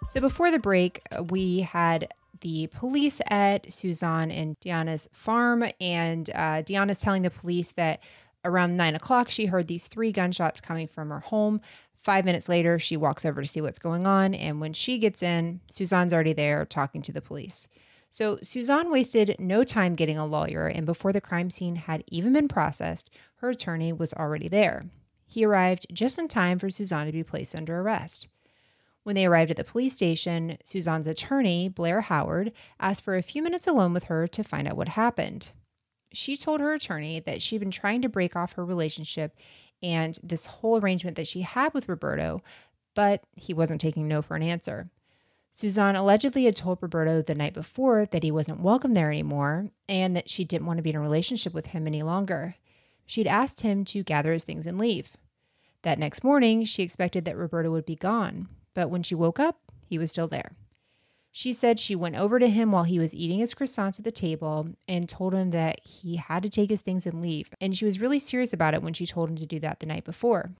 So 0.09 0.23
before 0.23 0.51
the 0.51 0.59
break, 0.59 1.03
uh, 1.13 1.23
we 1.25 1.61
had 1.61 2.09
the 2.41 2.69
police 2.69 3.21
at 3.29 3.71
Suzanne 3.71 4.31
and 4.31 4.59
Deanna's 4.61 5.07
farm, 5.13 5.67
and 5.83 6.31
uh, 6.31 6.63
Deanna's 6.63 7.01
telling 7.01 7.23
the 7.23 7.31
police 7.31 7.73
that 7.73 8.01
around 8.43 8.79
nine 8.79 8.95
o'clock 8.95 9.29
she 9.29 9.47
heard 9.47 9.69
these 9.69 9.89
three 9.89 10.13
gunshots 10.13 10.63
coming 10.63 10.89
from 10.89 11.11
her 11.11 11.21
home. 11.21 11.61
Five 12.05 12.27
minutes 12.27 12.51
later, 12.51 12.79
she 12.79 12.99
walks 12.99 13.25
over 13.25 13.41
to 13.41 13.49
see 13.49 13.63
what's 13.63 13.79
going 13.79 14.07
on. 14.07 14.35
And 14.35 14.61
when 14.61 14.75
she 14.75 14.99
gets 14.99 15.23
in, 15.23 15.61
Suzanne's 15.73 16.13
already 16.13 16.35
there 16.35 16.67
talking 16.67 17.01
to 17.01 17.13
the 17.13 17.23
police. 17.23 17.67
So 18.11 18.39
Suzanne 18.43 18.91
wasted 18.91 19.37
no 19.39 19.65
time 19.65 19.95
getting 19.95 20.19
a 20.19 20.27
lawyer, 20.27 20.67
and 20.67 20.85
before 20.85 21.15
the 21.15 21.23
crime 21.23 21.49
scene 21.51 21.77
had 21.77 22.05
even 22.09 22.35
been 22.35 22.47
processed, 22.47 23.09
her 23.37 23.49
attorney 23.49 23.91
was 23.91 24.13
already 24.13 24.49
there. 24.49 24.85
He 25.27 25.47
arrived 25.47 25.87
just 25.93 26.19
in 26.19 26.29
time 26.29 26.59
for 26.59 26.69
Suzanne 26.69 27.07
to 27.07 27.13
be 27.13 27.25
placed 27.25 27.55
under 27.55 27.81
arrest. 27.81 28.29
When 29.03 29.17
they 29.17 29.25
arrived 29.25 29.51
at 29.51 29.57
the 29.57 29.65
police 29.65 29.95
station, 29.95 30.59
Suzanne's 30.63 31.07
attorney, 31.07 31.71
Blair 31.71 32.03
Howard, 32.03 32.53
asked 32.79 33.03
for 33.03 33.17
a 33.17 33.23
few 33.23 33.43
minutes 33.43 33.67
alone 33.67 33.95
with 33.95 34.05
her 34.05 34.29
to 34.29 34.45
find 34.45 34.69
out 34.69 34.77
what 34.77 34.91
happened. 34.91 35.53
She 36.13 36.37
told 36.37 36.61
her 36.61 36.73
attorney 36.73 37.19
that 37.21 37.43
she'd 37.43 37.59
been 37.59 37.73
trying 37.73 38.03
to 38.03 38.09
break 38.09 38.37
off 38.37 38.53
her 38.53 38.65
relationship 38.65 39.37
and 39.85 40.19
this 40.23 40.47
whole 40.47 40.81
arrangement 40.81 41.17
that 41.17 41.29
she 41.29 41.43
had 41.43 41.75
with 41.75 41.91
Roberto, 41.91 42.43
but 42.95 43.23
he 43.37 43.53
wasn't 43.53 43.83
taking 43.83 44.09
no 44.09 44.23
for 44.23 44.35
an 44.35 44.43
answer. 44.43 44.89
Suzanne 45.53 45.95
allegedly 45.95 46.47
had 46.47 46.57
told 46.57 46.79
Roberto 46.81 47.21
the 47.21 47.35
night 47.35 47.53
before 47.53 48.07
that 48.07 48.23
he 48.23 48.31
wasn't 48.31 48.61
welcome 48.61 48.95
there 48.95 49.13
anymore 49.13 49.69
and 49.89 50.17
that 50.17 50.29
she 50.29 50.43
didn't 50.43 50.67
want 50.67 50.79
to 50.79 50.83
be 50.83 50.91
in 50.91 50.97
a 50.97 51.01
relationship 51.01 51.53
with 51.53 51.67
him 51.67 51.87
any 51.87 52.03
longer. 52.03 52.57
She'd 53.07 53.27
asked 53.27 53.61
him 53.61 53.85
to 53.87 54.03
gather 54.03 54.33
his 54.33 54.43
things 54.43 54.67
and 54.67 54.79
leave. 54.79 55.13
That 55.83 55.99
next 55.99 56.25
morning, 56.25 56.65
she 56.65 56.83
expected 56.83 57.27
that 57.27 57.37
Roberto 57.37 57.71
would 57.71 57.85
be 57.85 57.95
gone, 57.95 58.49
but 58.73 58.89
when 58.89 59.03
she 59.03 59.15
woke 59.15 59.39
up, 59.39 59.59
he 59.87 59.99
was 59.99 60.11
still 60.11 60.27
there. 60.27 60.53
She 61.37 61.53
said 61.53 61.81
she 61.81 61.97
went 61.97 62.15
over 62.15 62.39
to 62.39 62.47
him 62.47 62.71
while 62.71 62.85
he 62.85 63.01
was 63.01 63.13
eating 63.13 63.41
his 63.41 63.55
croissants 63.55 63.99
at 63.99 64.05
the 64.05 64.13
table 64.13 64.69
and 64.87 65.09
told 65.09 65.35
him 65.35 65.51
that 65.51 65.81
he 65.85 66.15
had 66.15 66.45
to 66.45 66.49
take 66.49 66.71
his 66.71 66.81
things 66.81 67.07
and 67.07 67.21
leave. 67.21 67.51
And 67.61 67.77
she 67.77 67.85
was 67.85 67.99
really 67.99 68.21
serious 68.21 68.53
about 68.53 68.73
it 68.73 68.85
when 68.85 68.95
she 68.95 69.05
told 69.05 69.31
him 69.31 69.37
to 69.39 69.45
do 69.45 69.59
that 69.59 69.81
the 69.81 69.87
night 69.87 70.05
before. 70.05 70.53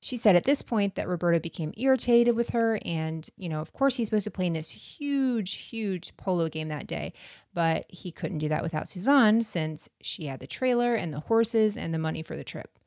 She 0.00 0.16
said 0.16 0.36
at 0.36 0.44
this 0.44 0.62
point 0.62 0.94
that 0.94 1.08
Roberto 1.08 1.40
became 1.40 1.74
irritated 1.76 2.36
with 2.36 2.50
her. 2.50 2.78
And, 2.84 3.28
you 3.36 3.48
know, 3.48 3.60
of 3.60 3.72
course, 3.72 3.96
he's 3.96 4.06
supposed 4.06 4.22
to 4.22 4.30
play 4.30 4.46
in 4.46 4.52
this 4.52 4.70
huge, 4.70 5.54
huge 5.54 6.16
polo 6.16 6.48
game 6.48 6.68
that 6.68 6.86
day, 6.86 7.14
but 7.52 7.86
he 7.88 8.12
couldn't 8.12 8.38
do 8.38 8.48
that 8.48 8.62
without 8.62 8.88
Suzanne 8.88 9.42
since 9.42 9.88
she 10.02 10.26
had 10.26 10.38
the 10.38 10.46
trailer 10.46 10.94
and 10.94 11.12
the 11.12 11.20
horses 11.20 11.76
and 11.76 11.92
the 11.92 11.98
money 11.98 12.22
for 12.22 12.36
the 12.36 12.44
trip. 12.44 12.78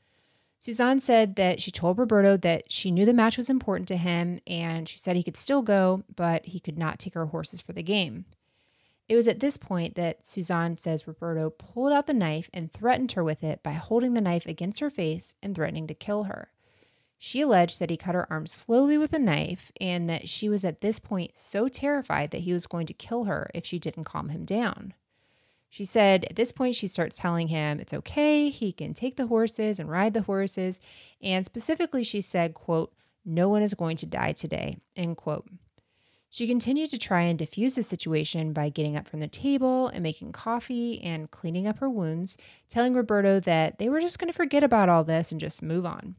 Suzanne 0.66 1.00
said 1.00 1.36
that 1.36 1.62
she 1.62 1.70
told 1.70 2.00
Roberto 2.00 2.38
that 2.38 2.72
she 2.72 2.90
knew 2.90 3.06
the 3.06 3.14
match 3.14 3.38
was 3.38 3.52
important 3.52 3.88
to 3.88 3.98
him 3.98 4.40
and 4.48 4.90
she 4.90 4.98
said 4.98 5.16
he 5.16 5.22
could 5.22 5.38
still 5.38 5.62
go, 5.62 6.04
but 6.16 6.44
he 6.48 6.60
could 6.60 6.76
not 6.76 6.98
take 6.98 7.14
her 7.14 7.28
horses 7.28 7.62
for 7.62 7.72
the 7.72 7.84
game. 7.84 8.26
It 9.08 9.16
was 9.16 9.28
at 9.28 9.42
this 9.42 9.58
point 9.58 9.94
that 9.94 10.26
Suzanne 10.26 10.80
says 10.80 11.06
Roberto 11.06 11.52
pulled 11.52 11.94
out 11.94 12.08
the 12.08 12.16
knife 12.16 12.50
and 12.52 12.74
threatened 12.74 13.12
her 13.12 13.24
with 13.24 13.44
it 13.44 13.62
by 13.62 13.74
holding 13.74 14.16
the 14.16 14.22
knife 14.22 14.48
against 14.48 14.80
her 14.80 14.90
face 14.90 15.36
and 15.44 15.54
threatening 15.54 15.86
to 15.86 15.94
kill 15.94 16.24
her. 16.24 16.50
She 17.20 17.42
alleged 17.42 17.80
that 17.80 17.92
he 17.92 17.96
cut 17.96 18.16
her 18.16 18.26
arm 18.34 18.48
slowly 18.48 18.98
with 18.98 19.14
a 19.14 19.20
knife 19.20 19.72
and 19.80 20.10
that 20.10 20.28
she 20.28 20.50
was 20.50 20.66
at 20.66 20.82
this 20.82 20.98
point 20.98 21.38
so 21.38 21.68
terrified 21.68 22.32
that 22.32 22.42
he 22.42 22.54
was 22.54 22.66
going 22.66 22.88
to 22.88 22.94
kill 22.94 23.26
her 23.26 23.52
if 23.54 23.68
she 23.68 23.78
didn't 23.78 24.06
calm 24.06 24.30
him 24.30 24.46
down. 24.46 24.96
She 25.76 25.84
said 25.84 26.24
at 26.30 26.38
this 26.38 26.54
point, 26.54 26.74
she 26.76 26.88
starts 26.88 27.18
telling 27.18 27.50
him 27.50 27.82
it's 27.82 27.94
okay, 27.94 28.50
he 28.50 28.72
can 28.72 28.94
take 28.94 29.18
the 29.18 29.28
horses 29.28 29.78
and 29.78 29.90
ride 29.90 30.14
the 30.14 30.22
horses. 30.22 30.80
And 31.22 31.46
specifically, 31.46 32.02
she 32.02 32.22
said, 32.22 32.54
quote, 32.54 32.94
no 33.26 33.50
one 33.50 33.62
is 33.62 33.74
going 33.74 33.98
to 33.98 34.06
die 34.06 34.32
today, 34.32 34.78
end 34.96 35.18
quote. 35.18 35.50
She 36.30 36.48
continued 36.48 36.92
to 36.92 36.98
try 36.98 37.24
and 37.24 37.38
diffuse 37.38 37.76
the 37.76 37.84
situation 37.84 38.54
by 38.54 38.70
getting 38.70 38.96
up 38.96 39.06
from 39.06 39.20
the 39.20 39.28
table 39.28 39.90
and 39.90 40.02
making 40.02 40.32
coffee 40.32 41.04
and 41.04 41.30
cleaning 41.30 41.68
up 41.68 41.80
her 41.80 41.90
wounds, 41.90 42.38
telling 42.70 42.94
Roberto 42.94 43.42
that 43.42 43.78
they 43.78 43.90
were 43.90 44.00
just 44.00 44.18
going 44.18 44.32
to 44.32 44.34
forget 44.34 44.64
about 44.64 44.88
all 44.88 45.04
this 45.04 45.30
and 45.34 45.42
just 45.42 45.62
move 45.62 45.86
on. 45.86 46.16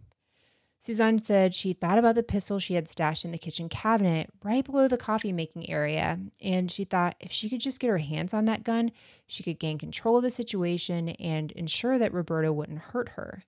Suzanne 0.86 1.20
said 1.20 1.52
she 1.52 1.72
thought 1.72 1.98
about 1.98 2.14
the 2.14 2.22
pistol 2.22 2.60
she 2.60 2.74
had 2.74 2.88
stashed 2.88 3.24
in 3.24 3.32
the 3.32 3.38
kitchen 3.38 3.68
cabinet 3.68 4.30
right 4.44 4.64
below 4.64 4.86
the 4.86 4.96
coffee 4.96 5.32
making 5.32 5.68
area, 5.68 6.20
and 6.40 6.70
she 6.70 6.84
thought 6.84 7.16
if 7.18 7.32
she 7.32 7.50
could 7.50 7.58
just 7.58 7.80
get 7.80 7.90
her 7.90 7.98
hands 7.98 8.32
on 8.32 8.44
that 8.44 8.62
gun, 8.62 8.92
she 9.26 9.42
could 9.42 9.58
gain 9.58 9.78
control 9.78 10.18
of 10.18 10.22
the 10.22 10.30
situation 10.30 11.08
and 11.08 11.50
ensure 11.50 11.98
that 11.98 12.14
Roberto 12.14 12.52
wouldn't 12.52 12.78
hurt 12.78 13.08
her. 13.16 13.42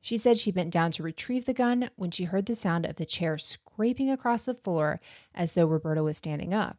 She 0.00 0.18
said 0.18 0.36
she 0.36 0.50
bent 0.50 0.72
down 0.72 0.90
to 0.92 1.04
retrieve 1.04 1.44
the 1.44 1.54
gun 1.54 1.90
when 1.94 2.10
she 2.10 2.24
heard 2.24 2.46
the 2.46 2.56
sound 2.56 2.86
of 2.86 2.96
the 2.96 3.06
chair 3.06 3.38
scraping 3.38 4.10
across 4.10 4.44
the 4.44 4.52
floor 4.52 5.00
as 5.32 5.52
though 5.52 5.66
Roberto 5.66 6.02
was 6.02 6.16
standing 6.16 6.52
up. 6.52 6.78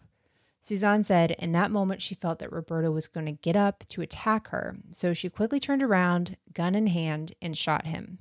Suzanne 0.61 1.05
said 1.05 1.31
in 1.39 1.53
that 1.53 1.71
moment 1.71 2.01
she 2.01 2.15
felt 2.15 2.39
that 2.39 2.51
Roberto 2.51 2.91
was 2.91 3.07
going 3.07 3.27
to 3.27 3.31
get 3.31 3.55
up 3.55 3.85
to 3.87 4.01
attack 4.01 4.49
her, 4.49 4.75
so 4.91 5.13
she 5.13 5.29
quickly 5.29 5.61
turned 5.61 5.81
around, 5.81 6.35
gun 6.53 6.75
in 6.75 6.87
hand, 6.87 7.33
and 7.41 7.57
shot 7.57 7.85
him. 7.85 8.19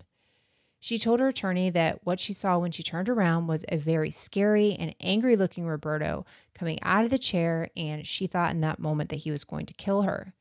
She 0.84 0.98
told 0.98 1.18
her 1.20 1.28
attorney 1.28 1.70
that 1.70 2.04
what 2.04 2.20
she 2.20 2.34
saw 2.34 2.58
when 2.58 2.70
she 2.70 2.82
turned 2.82 3.08
around 3.08 3.46
was 3.46 3.64
a 3.70 3.78
very 3.78 4.10
scary 4.10 4.76
and 4.78 4.94
angry 5.00 5.34
looking 5.34 5.64
Roberto 5.64 6.26
coming 6.54 6.78
out 6.82 7.04
of 7.04 7.10
the 7.10 7.16
chair, 7.16 7.70
and 7.74 8.06
she 8.06 8.26
thought 8.26 8.50
in 8.50 8.60
that 8.60 8.78
moment 8.78 9.08
that 9.08 9.20
he 9.20 9.30
was 9.30 9.44
going 9.44 9.64
to 9.64 9.72
kill 9.72 10.02
her. 10.02 10.34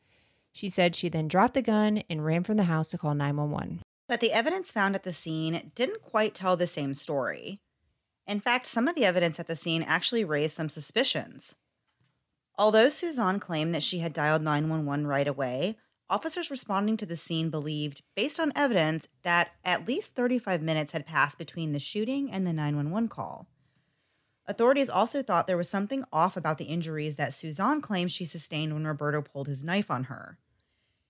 She 0.51 0.69
said 0.69 0.97
she 0.97 1.07
then 1.07 1.29
dropped 1.29 1.53
the 1.53 1.61
gun 1.61 2.03
and 2.09 2.25
ran 2.25 2.43
from 2.43 2.57
the 2.57 2.63
house 2.63 2.89
to 2.89 2.97
call 2.97 3.15
911. 3.15 3.83
But 4.09 4.19
the 4.19 4.33
evidence 4.33 4.69
found 4.69 4.95
at 4.95 5.03
the 5.03 5.13
scene 5.13 5.71
didn't 5.75 6.01
quite 6.01 6.33
tell 6.33 6.57
the 6.57 6.67
same 6.67 6.93
story. 6.93 7.61
In 8.27 8.41
fact, 8.41 8.65
some 8.65 8.89
of 8.89 8.95
the 8.95 9.05
evidence 9.05 9.39
at 9.39 9.47
the 9.47 9.55
scene 9.55 9.81
actually 9.81 10.25
raised 10.25 10.57
some 10.57 10.67
suspicions. 10.67 11.55
Although 12.57 12.89
Suzanne 12.89 13.39
claimed 13.39 13.73
that 13.73 13.81
she 13.81 13.99
had 13.99 14.11
dialed 14.11 14.41
911 14.41 15.07
right 15.07 15.25
away, 15.25 15.77
Officers 16.13 16.51
responding 16.51 16.95
to 16.97 17.07
the 17.07 17.17
scene 17.17 17.49
believed, 17.49 18.03
based 18.15 18.39
on 18.39 18.53
evidence, 18.55 19.07
that 19.23 19.49
at 19.65 19.87
least 19.87 20.13
35 20.13 20.61
minutes 20.61 20.91
had 20.91 21.07
passed 21.07 21.39
between 21.39 21.73
the 21.73 21.79
shooting 21.79 22.31
and 22.31 22.45
the 22.45 22.53
911 22.53 23.09
call. 23.09 23.47
Authorities 24.45 24.91
also 24.91 25.23
thought 25.23 25.47
there 25.47 25.57
was 25.57 25.67
something 25.67 26.03
off 26.13 26.37
about 26.37 26.59
the 26.59 26.65
injuries 26.65 27.15
that 27.15 27.33
Suzanne 27.33 27.81
claimed 27.81 28.11
she 28.11 28.25
sustained 28.25 28.75
when 28.75 28.85
Roberto 28.85 29.23
pulled 29.23 29.47
his 29.47 29.63
knife 29.63 29.89
on 29.89 30.03
her. 30.03 30.37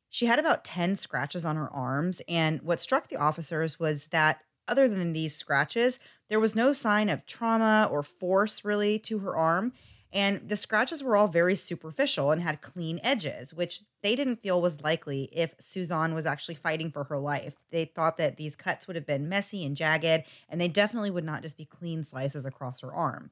She 0.07 0.27
had 0.27 0.39
about 0.39 0.63
10 0.63 0.95
scratches 0.95 1.43
on 1.43 1.57
her 1.57 1.69
arms, 1.69 2.21
and 2.29 2.61
what 2.61 2.79
struck 2.79 3.09
the 3.09 3.17
officers 3.17 3.77
was 3.77 4.07
that, 4.07 4.39
other 4.69 4.87
than 4.87 5.11
these 5.11 5.35
scratches, 5.35 5.99
there 6.29 6.39
was 6.39 6.55
no 6.55 6.71
sign 6.71 7.09
of 7.09 7.25
trauma 7.25 7.89
or 7.91 8.03
force 8.03 8.63
really 8.63 8.99
to 8.99 9.19
her 9.19 9.35
arm, 9.35 9.73
and 10.13 10.47
the 10.47 10.55
scratches 10.55 11.03
were 11.03 11.17
all 11.17 11.27
very 11.27 11.55
superficial 11.55 12.29
and 12.29 12.39
had 12.39 12.61
clean 12.61 12.99
edges, 13.03 13.51
which 13.51 13.81
they 14.03 14.15
didn't 14.15 14.43
feel 14.43 14.61
was 14.61 14.81
likely 14.81 15.23
if 15.33 15.55
Suzanne 15.59 16.13
was 16.13 16.27
actually 16.27 16.53
fighting 16.53 16.91
for 16.91 17.05
her 17.05 17.17
life. 17.17 17.55
They 17.71 17.85
thought 17.85 18.17
that 18.17 18.37
these 18.37 18.55
cuts 18.55 18.85
would 18.85 18.95
have 18.95 19.07
been 19.07 19.27
messy 19.27 19.65
and 19.65 19.75
jagged, 19.75 20.25
and 20.47 20.61
they 20.61 20.67
definitely 20.67 21.09
would 21.09 21.23
not 21.23 21.41
just 21.41 21.57
be 21.57 21.65
clean 21.65 22.03
slices 22.03 22.45
across 22.45 22.81
her 22.81 22.93
arm. 22.93 23.31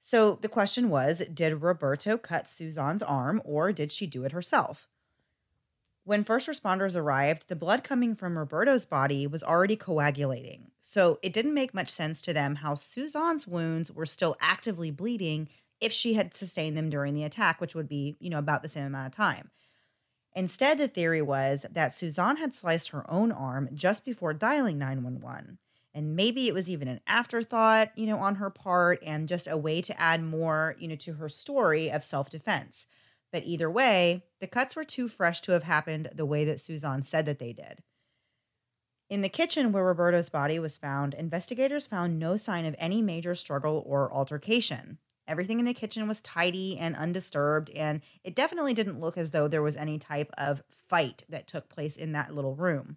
So 0.00 0.36
the 0.36 0.48
question 0.48 0.90
was 0.90 1.26
Did 1.26 1.60
Roberto 1.60 2.16
cut 2.16 2.48
Suzanne's 2.48 3.02
arm, 3.02 3.42
or 3.44 3.72
did 3.72 3.90
she 3.90 4.06
do 4.06 4.24
it 4.24 4.30
herself? 4.32 4.88
When 6.04 6.24
first 6.24 6.48
responders 6.48 6.96
arrived, 6.96 7.48
the 7.48 7.56
blood 7.56 7.82
coming 7.82 8.14
from 8.14 8.38
Roberto's 8.38 8.86
body 8.86 9.26
was 9.26 9.42
already 9.42 9.76
coagulating. 9.76 10.70
So 10.80 11.18
it 11.20 11.32
didn't 11.32 11.52
make 11.52 11.74
much 11.74 11.90
sense 11.90 12.22
to 12.22 12.32
them 12.32 12.56
how 12.56 12.74
Suzanne's 12.74 13.46
wounds 13.46 13.90
were 13.90 14.06
still 14.06 14.36
actively 14.40 14.90
bleeding 14.90 15.48
if 15.80 15.92
she 15.92 16.14
had 16.14 16.34
sustained 16.34 16.76
them 16.76 16.90
during 16.90 17.14
the 17.14 17.24
attack, 17.24 17.60
which 17.60 17.74
would 17.74 17.88
be, 17.88 18.16
you 18.20 18.30
know, 18.30 18.38
about 18.38 18.62
the 18.62 18.68
same 18.68 18.86
amount 18.86 19.06
of 19.06 19.12
time. 19.12 19.50
Instead, 20.34 20.78
the 20.78 20.88
theory 20.88 21.22
was 21.22 21.66
that 21.70 21.92
Suzanne 21.92 22.36
had 22.36 22.54
sliced 22.54 22.90
her 22.90 23.10
own 23.10 23.32
arm 23.32 23.68
just 23.74 24.04
before 24.04 24.32
dialing 24.32 24.78
911. 24.78 25.58
And 25.92 26.14
maybe 26.14 26.46
it 26.46 26.54
was 26.54 26.70
even 26.70 26.86
an 26.86 27.00
afterthought, 27.06 27.90
you 27.96 28.06
know, 28.06 28.18
on 28.18 28.36
her 28.36 28.50
part 28.50 29.00
and 29.04 29.28
just 29.28 29.48
a 29.48 29.56
way 29.56 29.82
to 29.82 30.00
add 30.00 30.22
more, 30.22 30.76
you 30.78 30.86
know, 30.86 30.94
to 30.96 31.14
her 31.14 31.28
story 31.28 31.90
of 31.90 32.04
self 32.04 32.30
defense. 32.30 32.86
But 33.32 33.42
either 33.44 33.70
way, 33.70 34.24
the 34.40 34.46
cuts 34.46 34.76
were 34.76 34.84
too 34.84 35.08
fresh 35.08 35.40
to 35.42 35.52
have 35.52 35.64
happened 35.64 36.10
the 36.14 36.26
way 36.26 36.44
that 36.44 36.60
Suzanne 36.60 37.02
said 37.02 37.26
that 37.26 37.40
they 37.40 37.52
did. 37.52 37.82
In 39.08 39.22
the 39.22 39.28
kitchen 39.28 39.72
where 39.72 39.84
Roberto's 39.84 40.28
body 40.28 40.60
was 40.60 40.78
found, 40.78 41.14
investigators 41.14 41.88
found 41.88 42.18
no 42.18 42.36
sign 42.36 42.64
of 42.64 42.76
any 42.78 43.02
major 43.02 43.34
struggle 43.34 43.82
or 43.84 44.12
altercation. 44.12 44.98
Everything 45.30 45.60
in 45.60 45.64
the 45.64 45.72
kitchen 45.72 46.08
was 46.08 46.20
tidy 46.20 46.76
and 46.76 46.96
undisturbed, 46.96 47.70
and 47.70 48.00
it 48.24 48.34
definitely 48.34 48.74
didn't 48.74 48.98
look 48.98 49.16
as 49.16 49.30
though 49.30 49.46
there 49.46 49.62
was 49.62 49.76
any 49.76 49.96
type 49.96 50.28
of 50.36 50.64
fight 50.68 51.22
that 51.28 51.46
took 51.46 51.68
place 51.68 51.94
in 51.94 52.10
that 52.12 52.34
little 52.34 52.56
room. 52.56 52.96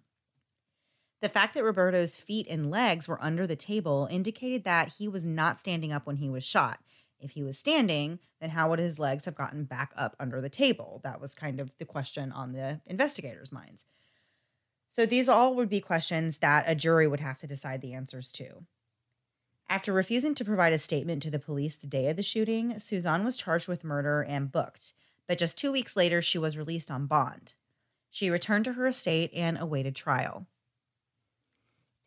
The 1.22 1.28
fact 1.28 1.54
that 1.54 1.62
Roberto's 1.62 2.16
feet 2.16 2.48
and 2.50 2.72
legs 2.72 3.06
were 3.06 3.22
under 3.22 3.46
the 3.46 3.54
table 3.54 4.08
indicated 4.10 4.64
that 4.64 4.94
he 4.98 5.06
was 5.06 5.24
not 5.24 5.60
standing 5.60 5.92
up 5.92 6.08
when 6.08 6.16
he 6.16 6.28
was 6.28 6.44
shot. 6.44 6.80
If 7.20 7.30
he 7.30 7.44
was 7.44 7.56
standing, 7.56 8.18
then 8.40 8.50
how 8.50 8.68
would 8.68 8.80
his 8.80 8.98
legs 8.98 9.26
have 9.26 9.36
gotten 9.36 9.62
back 9.62 9.92
up 9.96 10.16
under 10.18 10.40
the 10.40 10.50
table? 10.50 11.00
That 11.04 11.20
was 11.20 11.36
kind 11.36 11.60
of 11.60 11.78
the 11.78 11.84
question 11.84 12.32
on 12.32 12.52
the 12.52 12.80
investigators' 12.84 13.52
minds. 13.52 13.84
So 14.90 15.06
these 15.06 15.28
all 15.28 15.54
would 15.54 15.68
be 15.68 15.80
questions 15.80 16.38
that 16.38 16.64
a 16.66 16.74
jury 16.74 17.06
would 17.06 17.20
have 17.20 17.38
to 17.38 17.46
decide 17.46 17.80
the 17.80 17.94
answers 17.94 18.32
to. 18.32 18.66
After 19.68 19.92
refusing 19.92 20.34
to 20.36 20.44
provide 20.44 20.72
a 20.72 20.78
statement 20.78 21.22
to 21.22 21.30
the 21.30 21.38
police 21.38 21.76
the 21.76 21.86
day 21.86 22.08
of 22.08 22.16
the 22.16 22.22
shooting, 22.22 22.78
Suzanne 22.78 23.24
was 23.24 23.36
charged 23.36 23.66
with 23.66 23.84
murder 23.84 24.22
and 24.22 24.52
booked, 24.52 24.92
but 25.26 25.38
just 25.38 25.58
two 25.58 25.72
weeks 25.72 25.96
later, 25.96 26.20
she 26.20 26.38
was 26.38 26.56
released 26.56 26.90
on 26.90 27.06
bond. 27.06 27.54
She 28.10 28.30
returned 28.30 28.66
to 28.66 28.74
her 28.74 28.86
estate 28.86 29.30
and 29.34 29.58
awaited 29.58 29.96
trial. 29.96 30.46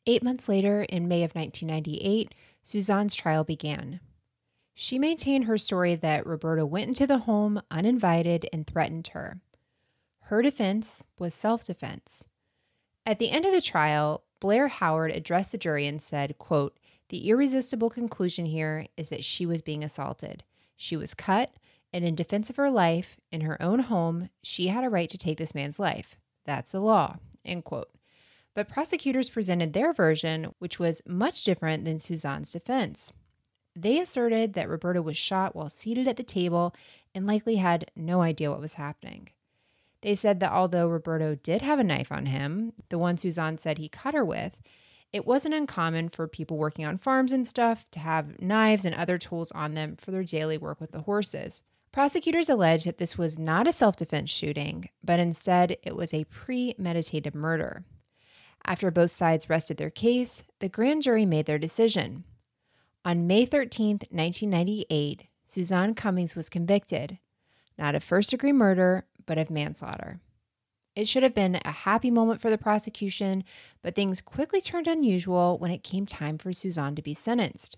Eight 0.06 0.24
months 0.24 0.48
later, 0.48 0.84
in 0.84 1.08
May 1.08 1.24
of 1.24 1.36
1998, 1.36 2.34
Suzanne's 2.64 3.16
trial 3.16 3.44
began. 3.44 4.00
She 4.74 5.00
maintained 5.00 5.46
her 5.46 5.58
story 5.58 5.96
that 5.96 6.26
Roberto 6.26 6.66
went 6.66 6.88
into 6.88 7.08
the 7.08 7.18
home 7.20 7.62
uninvited 7.72 8.48
and 8.54 8.66
threatened 8.66 9.08
her. 9.08 9.42
Her 10.22 10.42
defense 10.42 11.04
was 11.18 11.34
self 11.34 11.64
defense. 11.64 12.24
At 13.06 13.20
the 13.20 13.32
end 13.32 13.46
of 13.46 13.54
the 13.54 13.62
trial, 13.62 14.24
Blair 14.40 14.68
Howard 14.68 15.12
addressed 15.12 15.52
the 15.52 15.58
jury 15.58 15.88
and 15.88 16.02
said, 16.02 16.38
quote, 16.38 16.78
The 17.10 17.30
irresistible 17.30 17.90
conclusion 17.90 18.46
here 18.46 18.88
is 18.98 19.10
that 19.10 19.24
she 19.24 19.46
was 19.46 19.62
being 19.62 19.84
assaulted. 19.84 20.44
She 20.76 20.98
was 20.98 21.14
cut, 21.14 21.52
and 21.94 22.04
in 22.04 22.16
defense 22.16 22.50
of 22.50 22.58
her 22.58 22.70
life, 22.70 23.18
in 23.32 23.42
her 23.42 23.62
own 23.62 23.80
home, 23.80 24.30
she 24.44 24.68
had 24.68 24.84
a 24.84 24.90
right 24.90 25.10
to 25.10 25.18
take 25.18 25.38
this 25.38 25.56
man's 25.56 25.80
life. 25.80 26.18
That's 26.46 26.72
the 26.72 26.82
law. 26.82 27.18
End 27.46 27.64
quote. 27.64 27.90
But 28.54 28.68
prosecutors 28.68 29.30
presented 29.30 29.74
their 29.74 29.94
version, 29.94 30.54
which 30.60 30.80
was 30.80 31.02
much 31.06 31.44
different 31.44 31.86
than 31.86 32.00
Suzanne's 32.00 32.52
defense. 32.52 33.14
They 33.76 34.00
asserted 34.00 34.54
that 34.54 34.70
Roberto 34.70 35.02
was 35.02 35.16
shot 35.16 35.56
while 35.56 35.70
seated 35.70 36.08
at 36.08 36.18
the 36.18 36.24
table 36.24 36.74
and 37.14 37.28
likely 37.28 37.58
had 37.58 37.92
no 37.96 38.22
idea 38.22 38.50
what 38.50 38.60
was 38.60 38.74
happening. 38.74 39.30
They 40.02 40.16
said 40.16 40.40
that 40.40 40.52
although 40.52 40.88
Roberto 40.88 41.36
did 41.36 41.62
have 41.62 41.80
a 41.80 41.84
knife 41.84 42.12
on 42.12 42.26
him, 42.26 42.74
the 42.90 42.98
one 42.98 43.18
Suzanne 43.18 43.58
said 43.58 43.78
he 43.78 43.90
cut 43.90 44.14
her 44.14 44.26
with, 44.26 44.58
it 45.14 45.26
wasn't 45.26 45.54
uncommon 45.54 46.10
for 46.10 46.28
people 46.28 46.58
working 46.58 46.86
on 46.86 46.98
farms 46.98 47.32
and 47.32 47.48
stuff 47.48 47.86
to 47.92 48.00
have 48.00 48.42
knives 48.42 48.86
and 48.86 48.94
other 48.94 49.18
tools 49.18 49.52
on 49.54 49.74
them 49.74 49.96
for 49.96 50.12
their 50.12 50.24
daily 50.24 50.58
work 50.58 50.82
with 50.82 50.92
the 50.92 51.02
horses. 51.02 51.62
Prosecutors 51.92 52.50
alleged 52.50 52.86
that 52.86 52.98
this 52.98 53.18
was 53.18 53.40
not 53.40 53.68
a 53.68 53.74
self 53.74 53.96
defense 53.96 54.30
shooting, 54.30 54.90
but 55.04 55.20
instead 55.20 55.78
it 55.84 55.96
was 55.96 56.14
a 56.14 56.26
premeditated 56.26 57.34
murder. 57.34 57.86
After 58.66 58.92
both 58.92 59.12
sides 59.12 59.50
rested 59.50 59.78
their 59.78 59.90
case, 59.90 60.44
the 60.60 60.70
grand 60.70 61.04
jury 61.04 61.26
made 61.26 61.46
their 61.46 61.58
decision. 61.58 62.26
On 63.06 63.26
May 63.26 63.46
13, 63.46 64.00
1998, 64.12 65.24
Suzanne 65.46 65.96
Cummings 65.96 66.36
was 66.36 66.50
convicted, 66.50 67.20
not 67.78 67.96
of 67.96 68.04
first 68.04 68.32
degree 68.32 68.52
murder, 68.52 69.06
but 69.26 69.38
of 69.38 69.50
manslaughter. 69.50 70.20
It 70.98 71.08
should 71.08 71.22
have 71.22 71.36
been 71.36 71.60
a 71.64 71.72
happy 71.72 72.10
moment 72.10 72.42
for 72.42 72.50
the 72.50 72.58
prosecution, 72.58 73.44
but 73.84 73.94
things 73.94 74.20
quickly 74.20 74.60
turned 74.60 74.88
unusual 74.88 75.60
when 75.60 75.70
it 75.70 75.84
came 75.84 76.08
time 76.08 76.40
for 76.40 76.52
Suzanne 76.52 76.96
to 76.96 77.04
be 77.04 77.14
sentenced. 77.14 77.78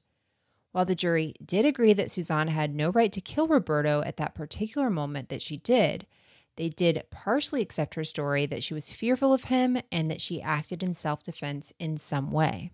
While 0.71 0.85
the 0.85 0.95
jury 0.95 1.35
did 1.43 1.65
agree 1.65 1.91
that 1.91 2.09
Suzanne 2.09 2.47
had 2.47 2.73
no 2.73 2.91
right 2.91 3.11
to 3.11 3.19
kill 3.19 3.49
Roberto 3.49 4.01
at 4.03 4.15
that 4.15 4.35
particular 4.35 4.89
moment 4.89 5.27
that 5.27 5.41
she 5.41 5.57
did, 5.57 6.07
they 6.55 6.69
did 6.69 7.03
partially 7.11 7.61
accept 7.61 7.95
her 7.95 8.05
story 8.05 8.45
that 8.45 8.63
she 8.63 8.73
was 8.73 8.93
fearful 8.93 9.33
of 9.33 9.45
him 9.45 9.77
and 9.91 10.09
that 10.09 10.21
she 10.21 10.41
acted 10.41 10.81
in 10.81 10.93
self 10.93 11.21
defense 11.21 11.73
in 11.77 11.97
some 11.97 12.31
way. 12.31 12.71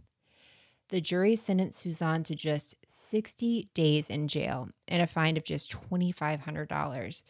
The 0.89 1.01
jury 1.01 1.35
sentenced 1.35 1.79
Suzanne 1.79 2.21
to 2.21 2.35
just 2.35 2.75
60 2.87 3.69
days 3.73 4.11
in 4.11 4.27
jail 4.27 4.69
and 4.87 5.01
a 5.01 5.07
fine 5.07 5.37
of 5.37 5.43
just 5.43 5.71
$2,500 5.71 7.23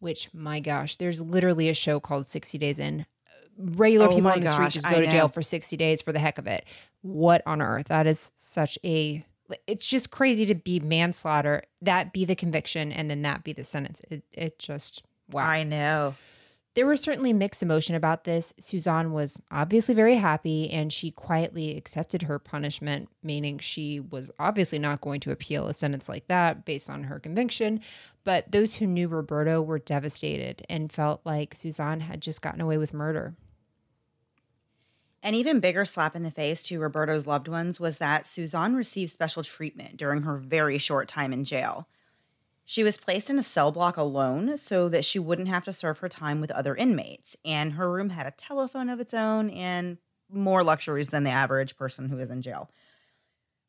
which 0.00 0.28
my 0.32 0.60
gosh, 0.60 0.96
there's 0.96 1.20
literally 1.20 1.68
a 1.68 1.74
show 1.74 2.00
called 2.00 2.28
60 2.28 2.58
Days 2.58 2.78
In. 2.78 3.06
Regular 3.58 4.06
Oh 4.06 4.14
people 4.14 4.30
on 4.30 4.40
the 4.40 4.52
street 4.52 4.64
gosh, 4.64 4.74
just 4.74 4.86
I 4.86 4.92
go 4.92 5.00
to 5.00 5.06
jail 5.06 5.28
for 5.28 5.40
60 5.40 5.76
days 5.78 6.02
for 6.02 6.12
the 6.12 6.18
heck 6.18 6.36
of 6.36 6.46
it. 6.46 6.66
What 7.00 7.42
on 7.46 7.62
earth? 7.62 7.86
That 7.86 8.06
is 8.06 8.30
such 8.36 8.78
a 8.84 9.24
it's 9.66 9.86
just 9.86 10.10
crazy 10.10 10.44
to 10.46 10.54
be 10.54 10.80
manslaughter, 10.80 11.62
that 11.80 12.12
be 12.12 12.24
the 12.24 12.34
conviction, 12.34 12.92
and 12.92 13.10
then 13.10 13.22
that 13.22 13.44
be 13.44 13.52
the 13.52 13.64
sentence. 13.64 14.00
It 14.10 14.24
it 14.32 14.58
just 14.58 15.04
wow. 15.30 15.46
I 15.46 15.62
know. 15.62 16.14
There 16.76 16.86
was 16.86 17.00
certainly 17.00 17.32
mixed 17.32 17.62
emotion 17.62 17.94
about 17.94 18.24
this. 18.24 18.52
Suzanne 18.60 19.12
was 19.12 19.40
obviously 19.50 19.94
very 19.94 20.16
happy 20.16 20.70
and 20.70 20.92
she 20.92 21.10
quietly 21.10 21.74
accepted 21.74 22.24
her 22.24 22.38
punishment, 22.38 23.08
meaning 23.22 23.58
she 23.58 23.98
was 23.98 24.30
obviously 24.38 24.78
not 24.78 25.00
going 25.00 25.20
to 25.20 25.30
appeal 25.30 25.68
a 25.68 25.74
sentence 25.74 26.06
like 26.06 26.28
that 26.28 26.66
based 26.66 26.90
on 26.90 27.04
her 27.04 27.18
conviction. 27.18 27.80
But 28.24 28.52
those 28.52 28.74
who 28.74 28.86
knew 28.86 29.08
Roberto 29.08 29.62
were 29.62 29.78
devastated 29.78 30.66
and 30.68 30.92
felt 30.92 31.22
like 31.24 31.54
Suzanne 31.54 32.00
had 32.00 32.20
just 32.20 32.42
gotten 32.42 32.60
away 32.60 32.76
with 32.76 32.92
murder. 32.92 33.34
An 35.22 35.34
even 35.34 35.60
bigger 35.60 35.86
slap 35.86 36.14
in 36.14 36.24
the 36.24 36.30
face 36.30 36.62
to 36.64 36.78
Roberto's 36.78 37.26
loved 37.26 37.48
ones 37.48 37.80
was 37.80 37.96
that 37.98 38.26
Suzanne 38.26 38.74
received 38.74 39.12
special 39.12 39.42
treatment 39.42 39.96
during 39.96 40.24
her 40.24 40.36
very 40.36 40.76
short 40.76 41.08
time 41.08 41.32
in 41.32 41.42
jail. 41.44 41.88
She 42.68 42.82
was 42.82 42.98
placed 42.98 43.30
in 43.30 43.38
a 43.38 43.44
cell 43.44 43.70
block 43.70 43.96
alone 43.96 44.58
so 44.58 44.88
that 44.88 45.04
she 45.04 45.20
wouldn't 45.20 45.46
have 45.46 45.64
to 45.64 45.72
serve 45.72 45.98
her 45.98 46.08
time 46.08 46.40
with 46.40 46.50
other 46.50 46.74
inmates, 46.74 47.36
and 47.44 47.74
her 47.74 47.90
room 47.90 48.10
had 48.10 48.26
a 48.26 48.32
telephone 48.32 48.88
of 48.88 48.98
its 48.98 49.14
own 49.14 49.50
and 49.50 49.98
more 50.28 50.64
luxuries 50.64 51.10
than 51.10 51.22
the 51.22 51.30
average 51.30 51.76
person 51.76 52.08
who 52.08 52.18
is 52.18 52.28
in 52.28 52.42
jail. 52.42 52.68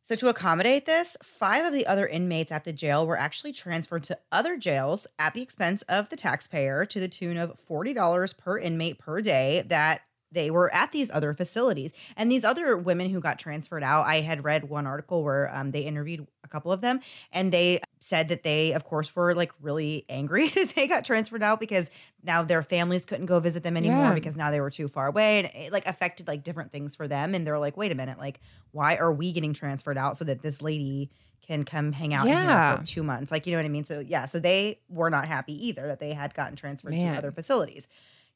So, 0.02 0.16
to 0.16 0.30
accommodate 0.30 0.88
this, 0.88 1.16
five 1.22 1.64
of 1.66 1.74
the 1.74 1.86
other 1.86 2.08
inmates 2.08 2.52
at 2.52 2.64
the 2.64 2.74
jail 2.74 3.06
were 3.06 3.20
actually 3.20 3.52
transferred 3.52 4.04
to 4.06 4.18
other 4.32 4.58
jails 4.58 5.06
at 5.20 5.36
the 5.36 5.44
expense 5.44 5.84
of 5.84 6.10
the 6.10 6.16
taxpayer 6.16 6.84
to 6.86 7.00
the 7.00 7.08
tune 7.08 7.38
of 7.38 7.56
$40 7.70 8.36
per 8.36 8.58
inmate 8.58 8.98
per 8.98 9.22
day 9.22 9.64
that 9.68 10.02
they 10.32 10.52
were 10.52 10.74
at 10.74 10.92
these 10.92 11.10
other 11.12 11.34
facilities. 11.34 11.94
And 12.18 12.30
these 12.32 12.44
other 12.44 12.76
women 12.76 13.10
who 13.10 13.20
got 13.22 13.40
transferred 13.40 13.84
out, 13.84 14.06
I 14.06 14.22
had 14.22 14.44
read 14.44 14.70
one 14.70 14.86
article 14.86 15.24
where 15.24 15.54
um, 15.56 15.72
they 15.72 15.82
interviewed 15.82 16.28
a 16.44 16.48
couple 16.50 16.72
of 16.72 16.82
them 16.82 17.00
and 17.32 17.52
they 17.52 17.80
said 18.00 18.28
that 18.30 18.44
they, 18.44 18.74
of 18.74 18.84
course, 18.84 19.16
were 19.16 19.34
like 19.34 19.52
really 19.62 20.06
angry 20.10 20.48
that 20.56 20.74
they 20.76 20.86
got 20.88 21.06
transferred 21.06 21.44
out 21.44 21.60
because 21.60 21.90
now 22.24 22.44
their 22.44 22.62
families 22.62 23.06
couldn't 23.06 23.26
go 23.28 23.40
visit 23.40 23.64
them 23.64 23.78
anymore 23.78 24.08
Yeah. 24.10 24.14
because 24.14 24.36
now 24.36 24.52
they 24.52 24.60
were 24.62 24.70
too 24.70 24.88
far 24.90 25.08
away. 25.08 25.40
And 25.40 25.52
it 25.56 25.72
like 25.72 25.88
affected 25.88 26.28
like 26.28 26.44
different 26.44 26.72
things 26.72 26.96
for 26.96 27.08
them. 27.08 27.34
And 27.34 27.48
they're 27.48 27.60
like, 27.60 27.78
wait 27.78 27.92
a 27.92 27.96
minute, 27.96 28.18
like, 28.20 28.42
why 28.72 28.98
are 28.98 29.12
we 29.14 29.32
getting 29.32 29.54
transferred 29.54 29.98
out 29.98 30.18
so 30.18 30.26
that 30.26 30.42
this 30.42 30.62
lady 30.62 31.10
can 31.48 31.64
come 31.64 31.94
hang 31.94 32.14
out 32.14 32.28
Yeah. 32.28 32.72
here 32.72 32.78
for 32.80 32.86
two 32.86 33.04
months? 33.04 33.32
Like, 33.32 33.48
you 33.48 33.54
know 33.54 33.60
what 33.60 33.66
I 33.66 33.70
mean? 33.70 33.86
So, 33.86 34.00
yeah, 34.02 34.26
so 34.26 34.40
they 34.40 34.80
were 34.90 35.10
not 35.10 35.26
happy 35.26 35.68
either 35.70 35.88
that 35.88 36.02
they 36.02 36.12
had 36.14 36.34
gotten 36.34 36.58
transferred 36.58 36.92
Man. 36.92 37.14
to 37.14 37.18
other 37.18 37.32
facilities. 37.32 37.88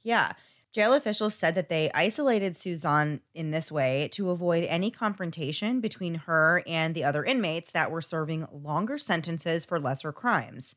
Yeah. 0.04 0.32
Jail 0.74 0.94
officials 0.94 1.36
said 1.36 1.56
that 1.56 1.68
they 1.68 1.92
isolated 1.94 2.56
Suzanne 2.56 3.20
in 3.34 3.52
this 3.52 3.70
way 3.70 4.08
to 4.14 4.30
avoid 4.30 4.64
any 4.64 4.90
confrontation 4.90 5.82
between 5.82 6.16
her 6.16 6.64
and 6.66 6.96
the 6.96 7.04
other 7.04 7.26
inmates 7.26 7.72
that 7.74 7.92
were 7.92 8.02
serving 8.02 8.48
longer 8.54 8.98
sentences 8.98 9.66
for 9.66 9.82
lesser 9.82 10.14
crimes. 10.14 10.76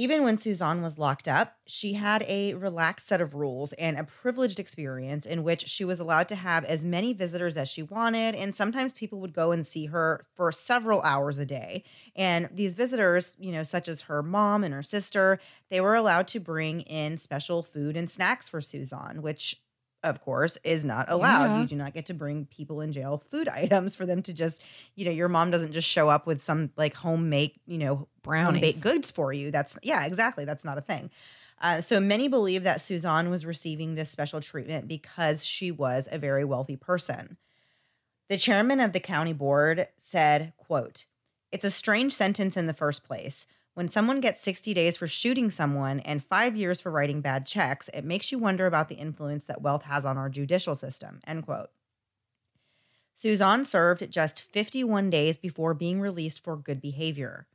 Even 0.00 0.24
when 0.24 0.38
Suzanne 0.38 0.80
was 0.80 0.96
locked 0.96 1.28
up, 1.28 1.58
she 1.66 1.92
had 1.92 2.24
a 2.26 2.54
relaxed 2.54 3.06
set 3.06 3.20
of 3.20 3.34
rules 3.34 3.74
and 3.74 3.98
a 3.98 4.04
privileged 4.04 4.58
experience 4.58 5.26
in 5.26 5.42
which 5.42 5.68
she 5.68 5.84
was 5.84 6.00
allowed 6.00 6.26
to 6.28 6.36
have 6.36 6.64
as 6.64 6.82
many 6.82 7.12
visitors 7.12 7.54
as 7.58 7.68
she 7.68 7.82
wanted. 7.82 8.34
And 8.34 8.54
sometimes 8.54 8.94
people 8.94 9.20
would 9.20 9.34
go 9.34 9.52
and 9.52 9.66
see 9.66 9.84
her 9.84 10.24
for 10.34 10.52
several 10.52 11.02
hours 11.02 11.38
a 11.38 11.44
day. 11.44 11.84
And 12.16 12.48
these 12.50 12.72
visitors, 12.72 13.36
you 13.38 13.52
know, 13.52 13.62
such 13.62 13.88
as 13.88 14.00
her 14.00 14.22
mom 14.22 14.64
and 14.64 14.72
her 14.72 14.82
sister, 14.82 15.38
they 15.68 15.82
were 15.82 15.96
allowed 15.96 16.28
to 16.28 16.40
bring 16.40 16.80
in 16.80 17.18
special 17.18 17.62
food 17.62 17.94
and 17.94 18.10
snacks 18.10 18.48
for 18.48 18.62
Suzanne, 18.62 19.20
which 19.20 19.60
of 20.02 20.20
course, 20.22 20.56
is 20.64 20.84
not 20.84 21.10
allowed. 21.10 21.44
Yeah. 21.44 21.60
You 21.60 21.66
do 21.66 21.76
not 21.76 21.92
get 21.92 22.06
to 22.06 22.14
bring 22.14 22.46
people 22.46 22.80
in 22.80 22.92
jail 22.92 23.22
food 23.30 23.48
items 23.52 23.94
for 23.94 24.06
them 24.06 24.22
to 24.22 24.32
just, 24.32 24.62
you 24.96 25.04
know, 25.04 25.10
your 25.10 25.28
mom 25.28 25.50
doesn't 25.50 25.72
just 25.72 25.88
show 25.88 26.08
up 26.08 26.26
with 26.26 26.42
some 26.42 26.70
like 26.76 26.94
homemade, 26.94 27.52
you 27.66 27.78
know, 27.78 28.08
Brownies. 28.22 28.60
baked 28.60 28.82
goods 28.82 29.10
for 29.10 29.32
you. 29.32 29.50
That's 29.50 29.78
yeah, 29.82 30.04
exactly. 30.06 30.44
That's 30.44 30.64
not 30.64 30.78
a 30.78 30.82
thing. 30.82 31.10
Uh, 31.60 31.80
so 31.80 32.00
many 32.00 32.28
believe 32.28 32.62
that 32.62 32.80
Suzanne 32.80 33.30
was 33.30 33.44
receiving 33.44 33.94
this 33.94 34.10
special 34.10 34.40
treatment 34.40 34.88
because 34.88 35.44
she 35.44 35.70
was 35.70 36.08
a 36.10 36.18
very 36.18 36.44
wealthy 36.44 36.76
person. 36.76 37.36
The 38.28 38.38
chairman 38.38 38.80
of 38.80 38.92
the 38.92 39.00
county 39.00 39.32
board 39.32 39.88
said, 39.98 40.54
quote, 40.56 41.04
It's 41.52 41.64
a 41.64 41.70
strange 41.70 42.14
sentence 42.14 42.56
in 42.56 42.66
the 42.66 42.72
first 42.72 43.04
place. 43.04 43.46
When 43.74 43.88
someone 43.88 44.20
gets 44.20 44.40
60 44.40 44.74
days 44.74 44.96
for 44.96 45.06
shooting 45.06 45.50
someone 45.50 46.00
and 46.00 46.24
five 46.24 46.56
years 46.56 46.80
for 46.80 46.90
writing 46.90 47.20
bad 47.20 47.46
checks, 47.46 47.88
it 47.92 48.04
makes 48.04 48.32
you 48.32 48.38
wonder 48.38 48.66
about 48.66 48.88
the 48.88 48.96
influence 48.96 49.44
that 49.44 49.62
wealth 49.62 49.82
has 49.82 50.04
on 50.04 50.16
our 50.16 50.28
judicial 50.28 50.74
system. 50.74 51.20
End 51.26 51.44
quote. 51.44 51.70
Suzanne 53.16 53.64
served 53.64 54.10
just 54.10 54.40
51 54.40 55.10
days 55.10 55.36
before 55.36 55.74
being 55.74 56.00
released 56.00 56.42
for 56.42 56.56
good 56.56 56.80
behavior. 56.80 57.46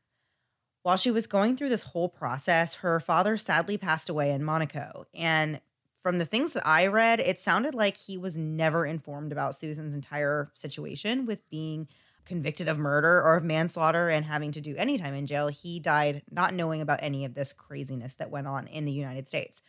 While 0.86 0.98
she 0.98 1.10
was 1.10 1.26
going 1.26 1.58
through 1.58 1.70
this 1.70 1.82
whole 1.82 2.10
process, 2.10 2.76
her 2.76 3.00
father 3.00 3.38
sadly 3.38 3.76
passed 3.76 4.08
away 4.08 4.30
in 4.30 4.44
Monaco. 4.44 5.08
And 5.16 5.60
from 6.00 6.20
the 6.20 6.28
things 6.28 6.54
that 6.54 6.62
I 6.64 6.86
read, 6.86 7.20
it 7.20 7.40
sounded 7.40 7.74
like 7.74 7.98
he 7.98 8.20
was 8.20 8.38
never 8.38 8.86
informed 8.86 9.32
about 9.32 9.56
Susan's 9.56 9.96
entire 9.96 10.52
situation 10.54 11.26
with 11.26 11.50
being 11.50 11.88
convicted 12.24 12.68
of 12.68 12.78
murder 12.78 13.20
or 13.20 13.36
of 13.36 13.44
manslaughter 13.44 14.10
and 14.10 14.26
having 14.26 14.52
to 14.52 14.62
do 14.62 14.76
any 14.78 14.96
time 14.96 15.16
in 15.16 15.26
jail. 15.26 15.48
He 15.48 15.80
died 15.80 16.22
not 16.30 16.54
knowing 16.54 16.82
about 16.82 17.00
any 17.02 17.26
of 17.26 17.34
this 17.34 17.52
craziness 17.52 18.14
that 18.18 18.30
went 18.30 18.46
on 18.46 18.68
in 18.68 18.86
the 18.86 18.92
United 18.92 19.28
States. 19.28 19.64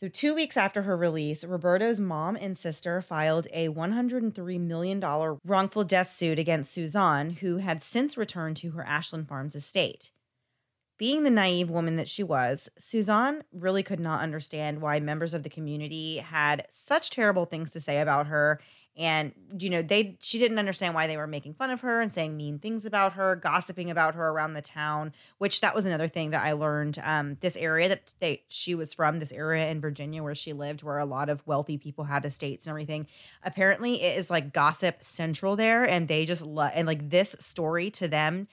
So, 0.00 0.06
two 0.06 0.32
weeks 0.32 0.56
after 0.56 0.82
her 0.82 0.96
release, 0.96 1.44
Roberto's 1.44 1.98
mom 1.98 2.36
and 2.36 2.56
sister 2.56 3.02
filed 3.02 3.48
a 3.52 3.68
$103 3.68 4.60
million 4.60 5.00
wrongful 5.44 5.82
death 5.82 6.12
suit 6.12 6.38
against 6.38 6.70
Suzanne, 6.70 7.30
who 7.30 7.56
had 7.56 7.82
since 7.82 8.16
returned 8.16 8.56
to 8.58 8.70
her 8.70 8.84
Ashland 8.84 9.26
Farms 9.26 9.56
estate. 9.56 10.12
Being 10.98 11.24
the 11.24 11.30
naive 11.30 11.68
woman 11.68 11.96
that 11.96 12.06
she 12.06 12.22
was, 12.22 12.68
Suzanne 12.78 13.42
really 13.52 13.82
could 13.82 13.98
not 13.98 14.20
understand 14.20 14.80
why 14.80 15.00
members 15.00 15.34
of 15.34 15.42
the 15.42 15.50
community 15.50 16.18
had 16.18 16.68
such 16.70 17.10
terrible 17.10 17.44
things 17.44 17.72
to 17.72 17.80
say 17.80 18.00
about 18.00 18.28
her 18.28 18.60
and 18.98 19.32
you 19.58 19.70
know 19.70 19.80
they 19.80 20.16
she 20.20 20.38
didn't 20.38 20.58
understand 20.58 20.94
why 20.94 21.06
they 21.06 21.16
were 21.16 21.26
making 21.26 21.54
fun 21.54 21.70
of 21.70 21.80
her 21.80 22.00
and 22.00 22.12
saying 22.12 22.36
mean 22.36 22.58
things 22.58 22.84
about 22.84 23.12
her 23.14 23.36
gossiping 23.36 23.90
about 23.90 24.14
her 24.14 24.28
around 24.28 24.54
the 24.54 24.62
town 24.62 25.12
which 25.38 25.60
that 25.60 25.74
was 25.74 25.84
another 25.84 26.08
thing 26.08 26.30
that 26.30 26.44
i 26.44 26.52
learned 26.52 26.98
um, 27.04 27.36
this 27.40 27.56
area 27.56 27.88
that 27.88 28.02
they 28.20 28.42
she 28.48 28.74
was 28.74 28.92
from 28.92 29.18
this 29.18 29.32
area 29.32 29.70
in 29.70 29.80
virginia 29.80 30.22
where 30.22 30.34
she 30.34 30.52
lived 30.52 30.82
where 30.82 30.98
a 30.98 31.04
lot 31.04 31.28
of 31.28 31.46
wealthy 31.46 31.78
people 31.78 32.04
had 32.04 32.24
estates 32.24 32.66
and 32.66 32.70
everything. 32.70 33.06
Apparently 33.42 34.02
it 34.02 34.18
is 34.18 34.30
like 34.30 34.52
gossip 34.52 35.02
central 35.02 35.56
there 35.56 35.84
and 35.84 36.08
they 36.08 36.24
just 36.24 36.44
love 36.44 36.72
and 36.74 36.86
like 36.86 37.10
this 37.10 37.36
story 37.40 37.90
to 37.90 38.08
them 38.08 38.48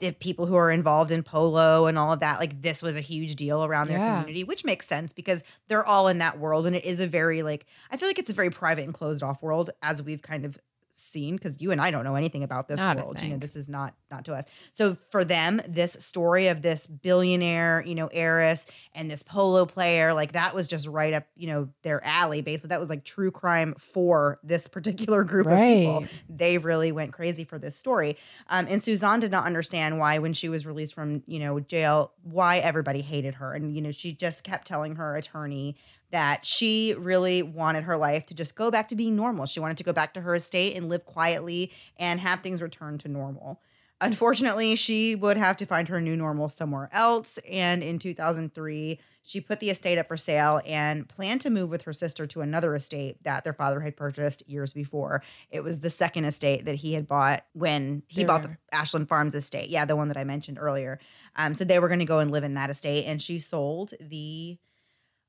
the 0.00 0.12
people 0.12 0.46
who 0.46 0.56
are 0.56 0.70
involved 0.70 1.10
in 1.12 1.22
polo 1.22 1.86
and 1.86 1.96
all 1.98 2.12
of 2.12 2.20
that 2.20 2.40
like 2.40 2.60
this 2.62 2.82
was 2.82 2.96
a 2.96 3.00
huge 3.00 3.36
deal 3.36 3.64
around 3.64 3.88
their 3.88 3.98
Yeah. 3.98 4.06
community 4.20 4.44
which 4.44 4.64
makes 4.64 4.86
sense 4.86 5.12
because 5.12 5.42
they're 5.68 5.86
all 5.86 6.08
in 6.08 6.18
that 6.18 6.38
world 6.38 6.66
and 6.66 6.74
it 6.74 6.84
is 6.84 7.00
a 7.00 7.06
very 7.06 7.42
like 7.42 7.66
i 7.90 7.96
feel 7.96 8.08
like 8.08 8.18
it's 8.18 8.30
a 8.30 8.34
very 8.34 8.50
private 8.50 8.84
and 8.84 8.94
closed 8.94 9.22
off 9.22 9.40
world 9.42 9.70
as 9.82 10.02
we've 10.02 10.22
kind 10.22 10.44
of 10.44 10.58
seen 11.00 11.36
because 11.36 11.60
you 11.60 11.70
and 11.70 11.80
i 11.80 11.90
don't 11.90 12.04
know 12.04 12.14
anything 12.14 12.42
about 12.42 12.68
this 12.68 12.80
Not 12.80 12.96
world 12.96 13.20
you 13.22 13.28
know 13.28 13.36
this 13.38 13.56
is 13.56 13.68
not 13.68 13.94
not 14.10 14.24
to 14.24 14.34
us. 14.34 14.44
So 14.72 14.96
for 15.10 15.24
them 15.24 15.60
this 15.68 15.92
story 15.92 16.48
of 16.48 16.62
this 16.62 16.86
billionaire 16.86 17.82
you 17.86 17.94
know 17.94 18.08
heiress 18.08 18.66
and 18.94 19.10
this 19.10 19.22
polo 19.22 19.66
player 19.66 20.12
like 20.12 20.32
that 20.32 20.54
was 20.54 20.66
just 20.68 20.86
right 20.88 21.12
up 21.12 21.24
you 21.36 21.46
know 21.46 21.68
their 21.82 22.04
alley 22.04 22.42
basically. 22.42 22.68
That 22.68 22.80
was 22.80 22.90
like 22.90 23.04
true 23.04 23.30
crime 23.30 23.74
for 23.78 24.38
this 24.42 24.68
particular 24.68 25.24
group 25.24 25.46
of 25.46 25.52
people. 25.58 26.04
They 26.28 26.58
really 26.58 26.92
went 26.92 27.12
crazy 27.12 27.44
for 27.44 27.58
this 27.58 27.76
story. 27.76 28.16
Um, 28.48 28.66
and 28.68 28.82
Suzanne 28.82 29.20
did 29.20 29.30
not 29.30 29.46
understand 29.46 29.98
why, 29.98 30.18
when 30.18 30.32
she 30.32 30.48
was 30.48 30.66
released 30.66 30.94
from 30.94 31.22
you 31.26 31.38
know 31.38 31.60
jail, 31.60 32.12
why 32.22 32.58
everybody 32.58 33.00
hated 33.00 33.36
her. 33.36 33.54
And 33.54 33.74
you 33.74 33.80
know, 33.80 33.90
she 33.92 34.12
just 34.12 34.44
kept 34.44 34.66
telling 34.66 34.96
her 34.96 35.16
attorney 35.16 35.76
that 36.10 36.44
she 36.44 36.94
really 36.98 37.42
wanted 37.42 37.84
her 37.84 37.96
life 37.96 38.26
to 38.26 38.34
just 38.34 38.54
go 38.54 38.70
back 38.70 38.88
to 38.88 38.96
being 38.96 39.16
normal. 39.16 39.46
She 39.46 39.60
wanted 39.60 39.78
to 39.78 39.84
go 39.84 39.92
back 39.92 40.14
to 40.14 40.20
her 40.20 40.34
estate 40.34 40.76
and 40.76 40.88
live 40.88 41.04
quietly 41.04 41.72
and 41.96 42.20
have 42.20 42.40
things 42.40 42.62
return 42.62 42.98
to 42.98 43.08
normal. 43.08 43.60
Unfortunately, 44.02 44.76
she 44.76 45.14
would 45.14 45.36
have 45.36 45.58
to 45.58 45.66
find 45.66 45.88
her 45.88 46.00
new 46.00 46.16
normal 46.16 46.48
somewhere 46.48 46.88
else. 46.90 47.38
And 47.50 47.82
in 47.82 47.98
2003, 47.98 48.98
she 49.22 49.40
put 49.42 49.60
the 49.60 49.68
estate 49.68 49.98
up 49.98 50.08
for 50.08 50.16
sale 50.16 50.62
and 50.64 51.06
planned 51.06 51.42
to 51.42 51.50
move 51.50 51.68
with 51.68 51.82
her 51.82 51.92
sister 51.92 52.26
to 52.28 52.40
another 52.40 52.74
estate 52.74 53.22
that 53.24 53.44
their 53.44 53.52
father 53.52 53.80
had 53.80 53.98
purchased 53.98 54.42
years 54.48 54.72
before. 54.72 55.22
It 55.50 55.62
was 55.62 55.80
the 55.80 55.90
second 55.90 56.24
estate 56.24 56.64
that 56.64 56.76
he 56.76 56.94
had 56.94 57.06
bought 57.06 57.44
when 57.52 58.02
he 58.08 58.24
bought 58.24 58.42
the 58.42 58.56
Ashland 58.72 59.08
Farms 59.08 59.34
estate. 59.34 59.68
Yeah, 59.68 59.84
the 59.84 59.96
one 59.96 60.08
that 60.08 60.16
I 60.16 60.24
mentioned 60.24 60.58
earlier. 60.58 60.98
Um, 61.36 61.52
so 61.52 61.64
they 61.64 61.78
were 61.78 61.88
going 61.88 62.00
to 62.00 62.06
go 62.06 62.20
and 62.20 62.30
live 62.30 62.44
in 62.44 62.54
that 62.54 62.70
estate, 62.70 63.04
and 63.04 63.20
she 63.20 63.38
sold 63.38 63.92
the 64.00 64.58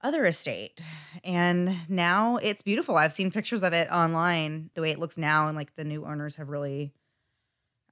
other 0.03 0.26
estate. 0.26 0.80
And 1.23 1.76
now 1.90 2.38
it's 2.38 2.61
beautiful. 2.61 2.95
I've 2.98 3.14
seen 3.14 3.32
pictures 3.32 3.64
of 3.64 3.73
it 3.73 3.90
online, 3.91 4.69
the 4.73 4.82
way 4.82 4.91
it 4.91 4.99
looks 4.99 5.18
now, 5.18 5.48
and 5.48 5.56
like 5.57 5.76
the 5.76 5.84
new 5.84 6.06
owners 6.06 6.36
have 6.36 6.49
really. 6.49 6.94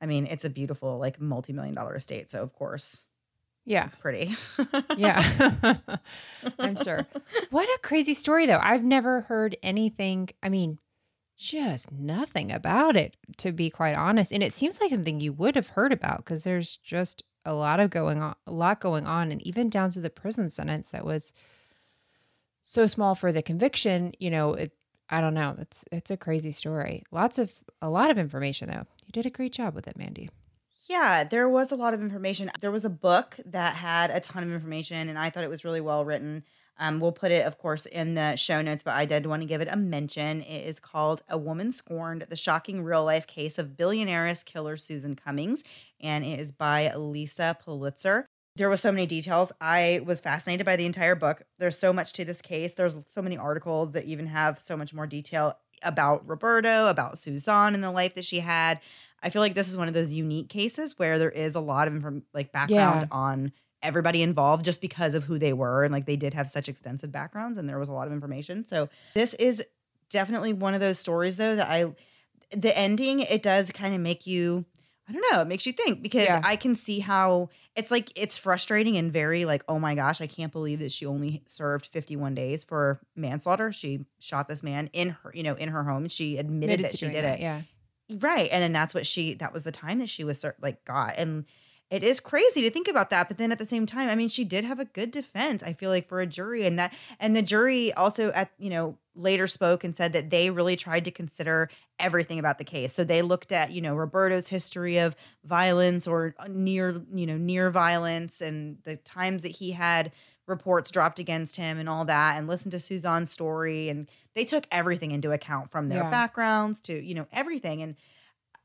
I 0.02 0.06
mean, 0.06 0.26
it's 0.28 0.46
a 0.46 0.50
beautiful, 0.50 0.98
like 0.98 1.20
multi-million 1.20 1.76
dollar 1.76 1.96
estate. 1.96 2.30
So 2.30 2.42
of 2.42 2.54
course, 2.54 3.06
Yeah. 3.66 3.86
it's 3.86 3.96
pretty. 3.98 4.34
Yeah. 4.98 5.76
I'm 6.60 6.76
sure. 6.78 7.06
What 7.50 7.68
a 7.68 7.80
crazy 7.84 8.14
story, 8.14 8.46
though. 8.46 8.60
I've 8.62 8.84
never 8.84 9.22
heard 9.22 9.58
anything. 9.62 10.30
I 10.42 10.48
mean, 10.50 10.80
just 11.38 11.92
nothing 11.92 12.52
about 12.52 12.96
it, 12.98 13.16
to 13.38 13.52
be 13.52 13.70
quite 13.70 13.96
honest. 13.96 14.32
And 14.32 14.42
it 14.44 14.54
seems 14.54 14.80
like 14.82 14.90
something 14.90 15.20
you 15.20 15.34
would 15.34 15.56
have 15.56 15.70
heard 15.70 15.92
about 15.94 16.18
because 16.18 16.44
there's 16.44 16.78
just 16.78 17.24
a 17.46 17.54
lot 17.54 17.80
of 17.80 17.90
going 17.90 18.22
on, 18.22 18.36
a 18.48 18.52
lot 18.52 18.80
going 18.82 19.06
on, 19.06 19.32
and 19.32 19.42
even 19.46 19.70
down 19.70 19.90
to 19.92 20.00
the 20.02 20.10
prison 20.10 20.50
sentence 20.50 20.92
that 20.92 21.06
was 21.06 21.32
so 22.70 22.86
small 22.88 23.16
for 23.16 23.32
the 23.32 23.42
conviction. 23.42 24.14
You 24.20 24.30
know, 24.30 24.54
it. 24.54 24.72
I 25.10 25.22
don't 25.22 25.34
know. 25.34 25.56
It's 25.60 25.84
it's 25.92 26.12
a 26.12 26.18
crazy 26.18 26.52
story. 26.52 27.04
Lots 27.12 27.40
of 27.40 27.52
a 27.82 27.90
lot 27.90 28.12
of 28.12 28.18
information 28.18 28.70
though. 28.70 28.86
You 29.06 29.12
did 29.12 29.26
a 29.26 29.32
great 29.32 29.54
job 29.54 29.74
with 29.74 29.88
it, 29.88 29.98
Mandy. 29.98 30.30
Yeah, 30.88 31.24
there 31.24 31.50
was 31.50 31.72
a 31.72 31.76
lot 31.76 31.94
of 31.94 32.02
information. 32.02 32.50
There 32.62 32.72
was 32.72 32.86
a 32.86 32.90
book 32.90 33.38
that 33.46 33.76
had 33.76 34.12
a 34.12 34.20
ton 34.20 34.44
of 34.44 34.52
information, 34.52 35.10
and 35.10 35.20
I 35.20 35.30
thought 35.30 35.44
it 35.44 35.50
was 35.50 35.66
really 35.66 35.82
well 35.82 36.06
written. 36.06 36.44
Um, 36.80 37.02
we'll 37.02 37.12
put 37.12 37.32
it, 37.32 37.46
of 37.46 37.58
course, 37.58 37.86
in 37.86 38.16
the 38.16 38.38
show 38.38 38.62
notes, 38.62 38.84
but 38.84 38.94
I 38.94 39.04
did 39.06 39.26
want 39.26 39.42
to 39.42 39.48
give 39.48 39.60
it 39.60 39.68
a 39.70 39.76
mention. 39.76 40.42
It 40.42 40.66
is 40.66 40.80
called 40.80 41.22
A 41.28 41.38
Woman 41.38 41.74
Scorned 41.74 42.26
The 42.30 42.38
Shocking 42.38 42.84
Real 42.84 43.04
Life 43.04 43.28
Case 43.28 43.60
of 43.60 43.76
Billionaires 43.76 44.44
Killer 44.44 44.78
Susan 44.78 45.16
Cummings, 45.16 45.66
and 46.00 46.24
it 46.24 46.40
is 46.40 46.54
by 46.54 46.94
Lisa 46.96 47.58
Pulitzer. 47.62 48.26
There 48.60 48.70
was 48.70 48.82
so 48.82 48.92
many 48.92 49.06
details. 49.06 49.54
I 49.62 50.02
was 50.06 50.20
fascinated 50.20 50.66
by 50.66 50.76
the 50.76 50.86
entire 50.86 51.16
book. 51.16 51.44
There's 51.60 51.78
so 51.80 51.94
much 51.94 52.12
to 52.14 52.26
this 52.26 52.42
case. 52.42 52.74
There's 52.74 52.98
so 53.10 53.22
many 53.22 53.38
articles 53.38 53.94
that 53.94 54.04
even 54.04 54.26
have 54.28 54.60
so 54.62 54.76
much 54.76 54.94
more 54.94 55.08
detail 55.08 55.58
about 55.82 56.28
Roberto, 56.28 56.88
about 56.88 57.18
Suzanne 57.18 57.74
and 57.74 57.82
the 57.82 57.90
life 57.90 58.16
that 58.16 58.26
she 58.26 58.42
had. 58.42 58.82
I 59.24 59.30
feel 59.30 59.42
like 59.42 59.56
this 59.56 59.70
is 59.70 59.78
one 59.78 59.88
of 59.88 59.94
those 59.94 60.12
unique 60.12 60.50
cases 60.50 61.00
where 61.00 61.18
there 61.18 61.30
is 61.30 61.56
a 61.56 61.62
lot 61.62 61.88
of 61.88 61.96
inform- 61.96 62.24
like 62.34 62.52
background 62.52 63.04
Yeah. 63.10 63.18
on 63.18 63.54
everybody 63.82 64.22
involved 64.22 64.66
just 64.66 64.82
because 64.82 65.16
of 65.16 65.24
who 65.24 65.40
they 65.40 65.54
were 65.54 65.86
and 65.86 65.94
like 65.94 66.06
they 66.06 66.18
did 66.18 66.34
have 66.34 66.50
such 66.50 66.68
extensive 66.68 67.14
backgrounds 67.14 67.58
and 67.58 67.70
there 67.70 67.80
was 67.80 67.88
a 67.88 67.94
lot 67.94 68.08
of 68.08 68.14
information. 68.14 68.66
So 68.68 68.90
this 69.14 69.34
is 69.36 69.66
definitely 70.10 70.52
one 70.52 70.74
of 70.74 70.82
those 70.82 71.00
stories 71.00 71.38
though 71.38 71.56
that 71.56 71.70
I 71.70 71.86
the 72.52 72.78
ending 72.78 73.22
it 73.22 73.42
does 73.42 73.72
kind 73.72 73.96
of 73.96 74.02
make 74.02 74.28
you 74.28 74.66
I 75.10 75.12
don't 75.12 75.26
know, 75.32 75.42
it 75.42 75.48
makes 75.48 75.66
you 75.66 75.72
think 75.72 76.04
because 76.04 76.26
Yeah. 76.26 76.40
I 76.44 76.56
can 76.56 76.76
see 76.76 77.00
how 77.00 77.50
it's 77.76 77.90
like 77.90 78.12
it's 78.16 78.38
frustrating 78.38 78.96
and 78.98 79.12
very 79.12 79.44
like 79.46 79.64
oh 79.68 79.80
my 79.80 79.96
gosh, 79.96 80.22
I 80.22 80.28
can't 80.28 80.52
believe 80.52 80.80
that 80.80 80.92
she 80.92 81.06
only 81.08 81.42
served 81.48 81.88
51 81.88 82.36
days 82.36 82.64
for 82.64 83.00
manslaughter. 83.16 83.72
She 83.74 84.06
shot 84.20 84.48
this 84.48 84.62
man 84.62 84.90
in 84.94 85.10
her, 85.24 85.32
you 85.34 85.42
know, 85.44 85.56
in 85.56 85.70
her 85.70 85.84
home. 85.84 86.08
She 86.10 86.38
admitted 86.38 86.74
Admitted 86.76 86.86
that 86.86 86.98
she 87.00 87.06
did 87.08 87.26
that, 87.26 87.40
it. 87.40 87.42
Yeah. 87.42 87.62
Right. 88.20 88.50
And 88.52 88.62
then 88.62 88.72
that's 88.72 88.94
what 88.94 89.06
she 89.08 89.34
that 89.36 89.52
was 89.52 89.64
the 89.64 89.72
time 89.72 90.00
that 90.00 90.10
she 90.10 90.24
was 90.24 90.46
like 90.62 90.86
got. 90.86 91.16
And 91.18 91.46
it 91.90 92.04
is 92.04 92.20
crazy 92.20 92.62
to 92.62 92.70
think 92.70 92.88
about 92.88 93.10
that. 93.10 93.28
But 93.28 93.38
then 93.38 93.52
at 93.52 93.60
the 93.60 93.66
same 93.66 93.86
time, 93.86 94.10
I 94.10 94.16
mean, 94.16 94.30
she 94.30 94.44
did 94.46 94.64
have 94.64 94.80
a 94.80 94.86
good 94.86 95.12
defense, 95.12 95.64
I 95.64 95.74
feel 95.74 95.90
like, 95.90 96.08
for 96.08 96.22
a 96.22 96.28
jury. 96.28 96.66
And 96.66 96.78
that 96.78 96.94
and 97.20 97.36
the 97.36 97.42
jury 97.42 97.92
also 97.94 98.32
at, 98.32 98.52
you 98.58 98.70
know, 98.70 98.98
later 99.16 99.48
spoke 99.48 99.84
and 99.84 99.96
said 99.96 100.14
that 100.14 100.30
they 100.30 100.50
really 100.50 100.76
tried 100.76 101.04
to 101.06 101.12
consider 101.12 101.70
everything 102.00 102.40
about 102.40 102.58
the 102.58 102.64
case. 102.64 102.94
So 102.94 103.04
they 103.04 103.22
looked 103.22 103.52
at, 103.52 103.72
you 103.72 103.82
know, 103.82 103.96
Roberto's 103.96 104.48
history 104.50 104.98
of 104.98 105.16
violence 105.44 106.08
or 106.08 106.36
uh, 106.40 106.48
near, 106.48 107.02
you 107.14 107.26
know, 107.26 107.38
near 107.38 107.70
violence 107.72 108.40
and 108.40 108.78
the 108.84 108.96
times 108.98 109.42
that 109.42 109.50
he 109.54 109.72
had 109.72 110.12
reports 110.48 110.90
dropped 110.92 111.20
against 111.20 111.58
him 111.58 111.78
and 111.78 111.88
all 111.90 112.06
that 112.06 112.38
and 112.38 112.48
listened 112.48 112.72
to 112.72 112.80
Suzanne's 112.80 113.32
story 113.32 113.90
and 113.90 114.10
they 114.36 114.46
took 114.46 114.66
everything 114.72 115.12
into 115.12 115.32
account 115.32 115.70
from 115.72 115.90
their 115.90 116.04
Yeah. 116.04 116.10
backgrounds 116.10 116.82
to, 116.82 116.94
you 117.04 117.14
know, 117.14 117.28
everything 117.32 117.82
and 117.82 117.96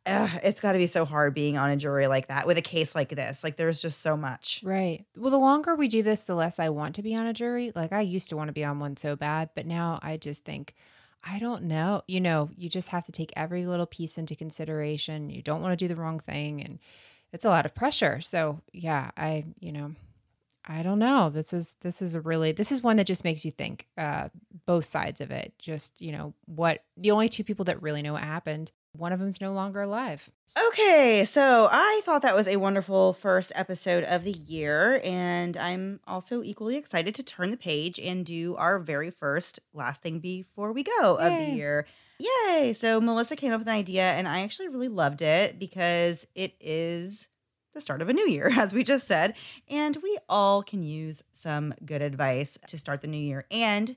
uh, 0.07 0.29
it's 0.43 0.61
got 0.61 0.73
to 0.73 0.79
be 0.79 0.87
so 0.87 1.05
hard 1.05 1.35
being 1.35 1.57
on 1.57 1.71
a 1.71 1.77
jury 1.77 2.07
like 2.07 2.29
that 2.29 2.47
with 2.47 2.59
a 2.59 2.63
case 2.63 2.95
like 2.95 3.09
this. 3.09 3.43
Like 3.43 3.57
there's 3.57 3.81
just 3.81 4.03
so 4.03 4.17
much. 4.17 4.61
Right. 4.65 5.05
Well, 5.17 5.31
the 5.31 5.39
longer 5.39 5.75
we 5.75 5.89
do 5.89 6.03
this, 6.03 6.23
the 6.23 6.35
less 6.35 6.59
I 6.59 6.69
want 6.69 6.95
to 6.97 7.03
be 7.03 7.15
on 7.15 7.27
a 7.27 7.33
jury. 7.33 7.73
Like 7.75 7.93
I 7.93 8.03
used 8.03 8.29
to 8.29 8.37
want 8.37 8.49
to 8.49 8.53
be 8.53 8.65
on 8.65 8.79
one 8.79 8.97
so 8.97 9.17
bad, 9.17 9.51
but 9.55 9.67
now 9.67 9.99
I 10.03 10.17
just 10.17 10.45
think, 10.45 10.75
I 11.27 11.39
don't 11.39 11.65
know. 11.65 12.03
You 12.07 12.21
know, 12.21 12.51
you 12.57 12.69
just 12.69 12.89
have 12.89 13.07
to 13.07 13.13
take 13.13 13.33
every 13.35 13.65
little 13.65 13.87
piece 13.87 14.19
into 14.19 14.37
consideration. 14.37 15.31
You 15.31 15.41
don't 15.41 15.63
want 15.63 15.73
to 15.73 15.83
do 15.83 15.89
the 15.89 16.01
wrong 16.01 16.21
thing. 16.21 16.63
And 16.63 16.79
it's 17.33 17.47
a 17.47 17.51
lot 17.51 17.65
of 17.65 17.75
pressure. 17.75 18.21
So, 18.21 18.61
yeah, 18.73 19.11
I, 19.17 19.47
you 19.59 19.73
know, 19.73 19.95
I 20.67 20.83
don't 20.83 20.99
know. 20.99 21.31
This 21.31 21.53
is 21.53 21.75
this 21.81 22.01
is 22.01 22.15
a 22.15 22.21
really 22.21 22.53
this 22.53 22.73
is 22.73 22.83
one 22.83 22.97
that 22.97 23.07
just 23.07 23.25
makes 23.25 23.45
you 23.45 23.51
think 23.51 23.87
uh 23.99 24.31
both 24.65 24.87
sides 24.87 25.21
of 25.21 25.31
it. 25.31 25.53
Just, 25.59 26.01
you 26.01 26.13
know, 26.13 26.33
what 26.47 26.85
the 26.97 27.11
only 27.11 27.29
two 27.29 27.45
people 27.45 27.67
that 27.67 27.83
really 27.83 28.03
know 28.03 28.15
what 28.15 28.23
happened. 28.23 28.73
One 28.97 29.13
of 29.13 29.19
them's 29.19 29.41
no 29.41 29.53
longer 29.53 29.81
alive. 29.81 30.31
Okay, 30.69 31.25
so 31.25 31.69
I 31.71 32.01
thought 32.05 32.23
that 32.23 32.35
was 32.35 32.47
a 32.47 32.57
wonderful 32.59 33.13
first 33.13 33.51
episode 33.57 34.05
of 34.05 34.23
the 34.23 34.33
year, 34.33 35.01
and 35.03 35.57
I'm 35.57 35.99
also 36.07 36.45
equally 36.45 36.77
excited 36.77 37.13
to 37.17 37.25
turn 37.25 37.51
the 37.51 37.57
page 37.57 37.99
and 37.99 38.25
do 38.25 38.55
our 38.55 38.79
very 38.79 39.11
first 39.11 39.59
last 39.73 40.01
thing 40.01 40.21
before 40.21 40.73
we 40.73 40.85
go 40.85 41.17
of 41.17 41.39
the 41.41 41.57
year. 41.57 41.87
Yay! 42.19 42.73
So 42.73 43.01
Melissa 43.01 43.35
came 43.35 43.53
up 43.53 43.61
with 43.61 43.69
an 43.69 43.75
idea, 43.75 44.13
and 44.13 44.29
I 44.29 44.43
actually 44.43 44.69
really 44.69 44.89
loved 44.89 45.23
it 45.23 45.59
because 45.59 46.27
it 46.37 46.55
is 46.61 47.29
the 47.73 47.81
start 47.81 48.01
of 48.01 48.09
a 48.09 48.13
new 48.13 48.29
year, 48.29 48.49
as 48.57 48.73
we 48.73 48.85
just 48.85 49.09
said, 49.09 49.35
and 49.69 49.99
we 50.05 50.17
all 50.29 50.63
can 50.63 50.85
use 50.85 51.25
some 51.33 51.75
good 51.85 52.01
advice 52.01 52.59
to 52.69 52.79
start 52.79 53.01
the 53.01 53.09
new 53.09 53.19
year. 53.19 53.45
And 53.51 53.97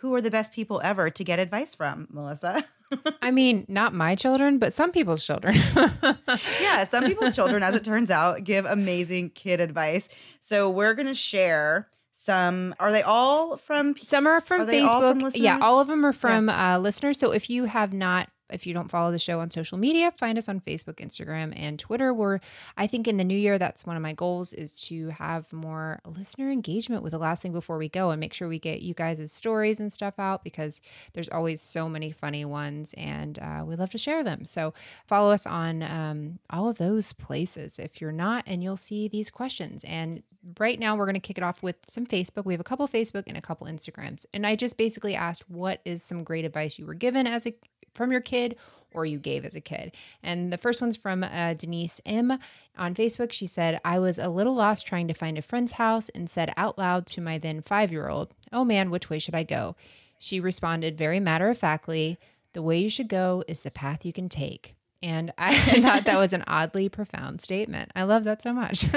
who 0.00 0.14
are 0.14 0.20
the 0.20 0.30
best 0.30 0.52
people 0.52 0.80
ever 0.84 1.10
to 1.10 1.24
get 1.24 1.38
advice 1.38 1.74
from, 1.74 2.06
Melissa? 2.10 2.64
I 3.22 3.30
mean, 3.30 3.66
not 3.68 3.92
my 3.92 4.14
children, 4.14 4.58
but 4.58 4.72
some 4.72 4.92
people's 4.92 5.24
children. 5.24 5.56
yeah, 6.60 6.84
some 6.84 7.04
people's 7.04 7.34
children, 7.34 7.62
as 7.62 7.74
it 7.74 7.84
turns 7.84 8.10
out, 8.10 8.44
give 8.44 8.64
amazing 8.64 9.30
kid 9.30 9.60
advice. 9.60 10.08
So 10.40 10.70
we're 10.70 10.94
gonna 10.94 11.14
share 11.14 11.88
some. 12.12 12.74
Are 12.78 12.92
they 12.92 13.02
all 13.02 13.56
from? 13.56 13.96
Some 13.96 14.26
are 14.26 14.40
from 14.40 14.62
Are 14.62 14.66
they 14.66 14.80
all 14.80 15.00
from 15.00 15.20
Facebook. 15.20 15.40
yeah, 15.40 15.58
all 15.60 15.80
of 15.80 15.88
them 15.88 16.06
are 16.06 16.12
from 16.12 16.48
uh, 16.48 16.78
listeners. 16.78 17.18
So 17.18 17.32
if 17.32 17.50
you 17.50 17.64
have 17.64 17.92
not, 17.92 18.28
if 18.50 18.66
you 18.66 18.74
don't 18.74 18.90
follow 18.90 19.10
the 19.10 19.18
show 19.18 19.40
on 19.40 19.50
social 19.50 19.78
media, 19.78 20.12
find 20.12 20.38
us 20.38 20.48
on 20.48 20.60
Facebook, 20.60 20.96
Instagram, 20.96 21.52
and 21.56 21.78
Twitter. 21.78 22.12
Where 22.12 22.40
I 22.76 22.86
think 22.86 23.08
in 23.08 23.16
the 23.16 23.24
new 23.24 23.36
year, 23.36 23.58
that's 23.58 23.86
one 23.86 23.96
of 23.96 24.02
my 24.02 24.12
goals 24.12 24.52
is 24.52 24.72
to 24.82 25.08
have 25.10 25.52
more 25.52 26.00
listener 26.06 26.50
engagement 26.50 27.02
with 27.02 27.12
the 27.12 27.18
last 27.18 27.42
thing 27.42 27.52
before 27.52 27.78
we 27.78 27.88
go 27.88 28.10
and 28.10 28.20
make 28.20 28.32
sure 28.32 28.48
we 28.48 28.58
get 28.58 28.82
you 28.82 28.94
guys' 28.94 29.30
stories 29.32 29.80
and 29.80 29.92
stuff 29.92 30.14
out 30.18 30.44
because 30.44 30.80
there's 31.12 31.28
always 31.28 31.60
so 31.60 31.88
many 31.88 32.10
funny 32.10 32.44
ones 32.44 32.94
and 32.96 33.38
uh, 33.38 33.62
we 33.66 33.76
love 33.76 33.90
to 33.90 33.98
share 33.98 34.24
them. 34.24 34.44
So 34.44 34.74
follow 35.06 35.32
us 35.32 35.46
on 35.46 35.82
um, 35.82 36.38
all 36.50 36.68
of 36.68 36.78
those 36.78 37.12
places 37.12 37.78
if 37.78 38.00
you're 38.00 38.12
not, 38.12 38.44
and 38.46 38.62
you'll 38.62 38.76
see 38.76 39.08
these 39.08 39.30
questions. 39.30 39.84
And 39.84 40.22
right 40.58 40.78
now, 40.78 40.96
we're 40.96 41.04
going 41.04 41.14
to 41.14 41.20
kick 41.20 41.38
it 41.38 41.44
off 41.44 41.62
with 41.62 41.76
some 41.88 42.06
Facebook. 42.06 42.44
We 42.44 42.54
have 42.54 42.60
a 42.60 42.64
couple 42.64 42.86
Facebook 42.88 43.24
and 43.26 43.36
a 43.36 43.40
couple 43.40 43.66
Instagrams. 43.66 44.24
And 44.32 44.46
I 44.46 44.56
just 44.56 44.76
basically 44.76 45.14
asked, 45.14 45.48
what 45.48 45.80
is 45.84 46.02
some 46.02 46.24
great 46.24 46.44
advice 46.44 46.78
you 46.78 46.86
were 46.86 46.94
given 46.94 47.26
as 47.26 47.46
a 47.46 47.54
from 47.98 48.10
your 48.10 48.22
kid 48.22 48.56
or 48.92 49.04
you 49.04 49.18
gave 49.18 49.44
as 49.44 49.54
a 49.54 49.60
kid? 49.60 49.92
And 50.22 50.50
the 50.50 50.56
first 50.56 50.80
one's 50.80 50.96
from 50.96 51.22
uh, 51.22 51.52
Denise 51.52 52.00
M 52.06 52.38
on 52.78 52.94
Facebook. 52.94 53.32
She 53.32 53.46
said, 53.46 53.78
I 53.84 53.98
was 53.98 54.18
a 54.18 54.30
little 54.30 54.54
lost 54.54 54.86
trying 54.86 55.08
to 55.08 55.14
find 55.14 55.36
a 55.36 55.42
friend's 55.42 55.72
house 55.72 56.08
and 56.10 56.30
said 56.30 56.54
out 56.56 56.78
loud 56.78 57.06
to 57.08 57.20
my 57.20 57.36
then 57.36 57.60
five 57.60 57.92
year 57.92 58.08
old, 58.08 58.32
Oh 58.50 58.64
man, 58.64 58.90
which 58.90 59.10
way 59.10 59.18
should 59.18 59.34
I 59.34 59.42
go? 59.42 59.76
She 60.18 60.40
responded 60.40 60.96
very 60.96 61.20
matter 61.20 61.50
of 61.50 61.58
factly, 61.58 62.18
The 62.54 62.62
way 62.62 62.78
you 62.78 62.88
should 62.88 63.08
go 63.08 63.44
is 63.46 63.62
the 63.62 63.70
path 63.70 64.06
you 64.06 64.14
can 64.14 64.30
take. 64.30 64.74
And 65.02 65.32
I 65.36 65.58
thought 65.82 66.04
that 66.04 66.18
was 66.18 66.32
an 66.32 66.44
oddly 66.46 66.88
profound 66.88 67.42
statement. 67.42 67.90
I 67.94 68.04
love 68.04 68.24
that 68.24 68.42
so 68.42 68.54
much. 68.54 68.86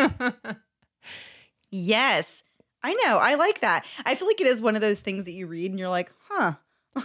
Yes, 1.72 2.44
I 2.84 2.94
know. 3.06 3.18
I 3.18 3.36
like 3.36 3.62
that. 3.62 3.86
I 4.06 4.16
feel 4.16 4.28
like 4.28 4.42
it 4.42 4.48
is 4.48 4.62
one 4.62 4.76
of 4.76 4.82
those 4.82 5.00
things 5.00 5.26
that 5.26 5.32
you 5.32 5.48
read 5.48 5.72
and 5.72 5.80
you're 5.80 5.90
like, 5.90 6.12
huh. 6.28 6.54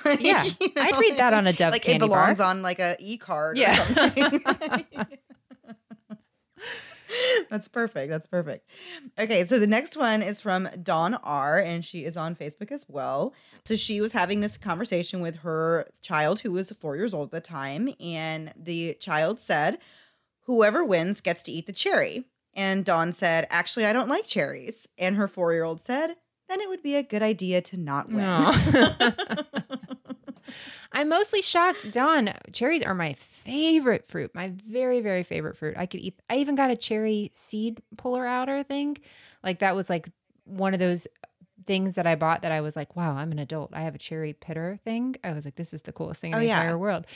Like, 0.05 0.21
Yeah, 0.21 0.43
you 0.61 0.69
I'd 0.77 0.99
read 0.99 1.17
that 1.19 1.33
on 1.35 1.47
a 1.47 1.53
Dove 1.53 1.73
like 1.73 1.89
it 1.89 1.99
belongs 1.99 2.39
bar. 2.39 2.49
on 2.51 2.63
like 2.63 2.79
a 2.81 2.97
e 2.99 3.17
card. 3.19 3.57
Yeah. 3.59 3.81
or 3.83 3.95
something. 3.95 4.43
That's 7.51 7.69
perfect. 7.69 8.11
That's 8.11 8.27
perfect. 8.27 8.69
Okay, 9.17 9.45
so 9.45 9.61
the 9.61 9.67
next 9.69 9.97
one 9.97 10.23
is 10.23 10.41
from 10.41 10.69
Dawn 10.83 11.15
R, 11.15 11.59
and 11.59 11.85
she 11.85 12.05
is 12.05 12.17
on 12.17 12.35
Facebook 12.35 12.73
as 12.73 12.85
well. 12.89 13.33
So 13.65 13.77
she 13.77 14.01
was 14.01 14.13
having 14.13 14.41
this 14.41 14.57
conversation 14.57 15.21
with 15.21 15.37
her 15.37 15.87
child, 16.03 16.41
who 16.41 16.51
was 16.51 16.73
four 16.73 16.97
years 16.97 17.15
old 17.15 17.29
at 17.29 17.31
the 17.33 17.41
time, 17.41 17.89
and 18.01 18.53
the 18.57 18.95
child 18.95 19.39
said, 19.39 19.79
"Whoever 20.43 20.85
wins 20.85 21.21
gets 21.21 21.43
to 21.45 21.53
eat 21.53 21.67
the 21.67 21.73
cherry." 21.73 22.25
And 22.55 22.85
Dawn 22.85 23.13
said, 23.13 23.47
"Actually, 23.51 23.87
I 23.87 23.93
don't 23.93 24.09
like 24.09 24.27
cherries." 24.27 24.89
And 24.99 25.15
her 25.15 25.29
four-year-old 25.29 25.81
said, 25.81 26.17
"Then 26.49 26.61
it 26.61 26.69
would 26.69 26.83
be 26.83 26.97
a 26.97 27.03
good 27.03 27.23
idea 27.23 27.61
to 27.63 27.77
not 27.77 28.09
win." 28.09 28.25
Aw. 28.25 29.45
I'm 30.93 31.09
mostly 31.11 31.43
shocked. 31.43 31.91
Dawn, 31.93 32.33
cherries 32.53 32.83
are 32.83 32.95
my 32.95 33.15
favorite 33.15 34.07
fruit. 34.07 34.35
My 34.35 34.53
very, 34.67 35.01
very 35.01 35.23
favorite 35.25 35.57
fruit. 35.57 35.75
I 35.77 35.85
could 35.85 36.01
eat. 36.01 36.19
I 36.31 36.37
even 36.37 36.55
got 36.55 36.71
a 36.71 36.77
cherry 36.77 37.33
seed 37.35 37.83
puller 37.99 38.27
outer 38.27 38.63
thing. 38.63 38.97
Like 39.43 39.59
that 39.59 39.77
was 39.77 39.91
like 39.91 40.09
one 40.45 40.73
of 40.73 40.81
those 40.81 41.07
things 41.67 41.95
that 41.95 42.07
I 42.07 42.15
bought 42.17 42.43
that 42.43 42.53
I 42.53 42.61
was 42.61 42.77
like, 42.77 42.95
wow, 42.97 43.17
I'm 43.17 43.33
an 43.33 43.39
adult. 43.39 43.71
I 43.73 43.81
have 43.83 43.95
a 43.95 43.99
cherry 43.99 44.33
pitter 44.35 44.79
thing. 44.85 45.17
I 45.25 45.33
was 45.33 45.45
like, 45.45 45.57
this 45.57 45.73
is 45.73 45.83
the 45.83 45.93
coolest 45.93 46.21
thing 46.21 46.33
in 46.33 46.37
Oh, 46.37 46.41
the 46.41 46.47
yeah. 46.47 46.61
entire 46.61 46.77
world. 46.79 47.07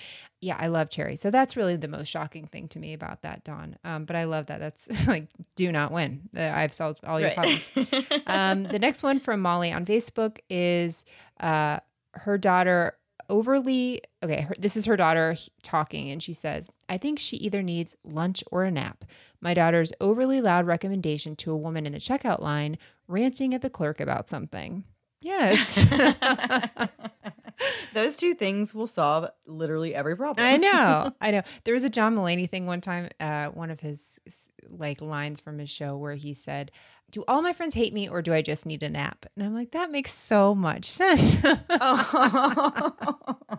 Yeah, 0.40 0.56
I 0.58 0.68
love 0.68 0.88
cherry. 0.88 1.16
So 1.16 1.30
that's 1.30 1.56
really 1.56 1.76
the 1.76 1.88
most 1.88 2.08
shocking 2.08 2.46
thing 2.46 2.68
to 2.68 2.78
me 2.78 2.94
about 2.94 3.22
that, 3.22 3.44
Dawn. 3.44 3.76
Um, 3.84 4.06
but 4.06 4.16
I 4.16 4.24
love 4.24 4.46
that. 4.46 4.58
That's 4.58 4.88
like, 5.06 5.26
do 5.56 5.70
not 5.70 5.92
win. 5.92 6.22
Uh, 6.36 6.40
I've 6.54 6.72
solved 6.72 7.04
all 7.04 7.20
your 7.20 7.30
problems. 7.32 7.68
Um, 8.26 8.62
the 8.64 8.78
next 8.78 9.02
one 9.02 9.18
from 9.20 9.40
Molly 9.40 9.72
on 9.72 9.84
Facebook 9.84 10.38
is 10.48 11.04
uh, 11.40 11.80
her 12.12 12.38
daughter 12.38 12.94
overly 13.30 14.02
okay. 14.22 14.42
Her, 14.42 14.54
this 14.58 14.76
is 14.76 14.84
her 14.84 14.96
daughter 14.96 15.36
talking, 15.62 16.10
and 16.10 16.22
she 16.22 16.34
says, 16.34 16.68
"I 16.88 16.98
think 16.98 17.18
she 17.18 17.36
either 17.38 17.62
needs 17.62 17.96
lunch 18.04 18.44
or 18.50 18.64
a 18.64 18.70
nap." 18.70 19.04
My 19.40 19.54
daughter's 19.54 19.92
overly 20.00 20.42
loud 20.42 20.66
recommendation 20.66 21.36
to 21.36 21.52
a 21.52 21.56
woman 21.56 21.86
in 21.86 21.92
the 21.92 21.98
checkout 21.98 22.42
line 22.42 22.76
ranting 23.08 23.54
at 23.54 23.62
the 23.62 23.70
clerk 23.70 24.00
about 24.00 24.28
something. 24.28 24.84
Yes. 25.22 25.86
Those 27.94 28.16
two 28.16 28.34
things 28.34 28.74
will 28.74 28.86
solve 28.86 29.28
literally 29.46 29.94
every 29.94 30.16
problem. 30.16 30.46
I 30.46 30.56
know. 30.56 31.12
I 31.20 31.30
know. 31.30 31.42
There 31.64 31.74
was 31.74 31.84
a 31.84 31.90
John 31.90 32.16
Mulaney 32.16 32.48
thing 32.48 32.66
one 32.66 32.80
time, 32.80 33.10
uh, 33.20 33.48
one 33.48 33.70
of 33.70 33.80
his 33.80 34.18
like 34.68 35.02
lines 35.02 35.40
from 35.40 35.58
his 35.58 35.68
show 35.68 35.96
where 35.96 36.14
he 36.14 36.32
said, 36.32 36.70
Do 37.10 37.24
all 37.26 37.42
my 37.42 37.52
friends 37.52 37.74
hate 37.74 37.92
me 37.92 38.08
or 38.08 38.22
do 38.22 38.32
I 38.32 38.42
just 38.42 38.66
need 38.66 38.82
a 38.82 38.88
nap? 38.88 39.26
And 39.34 39.44
I'm 39.44 39.54
like, 39.54 39.72
that 39.72 39.90
makes 39.90 40.12
so 40.12 40.54
much 40.54 40.84
sense. 40.84 41.36
Oh. 41.70 43.36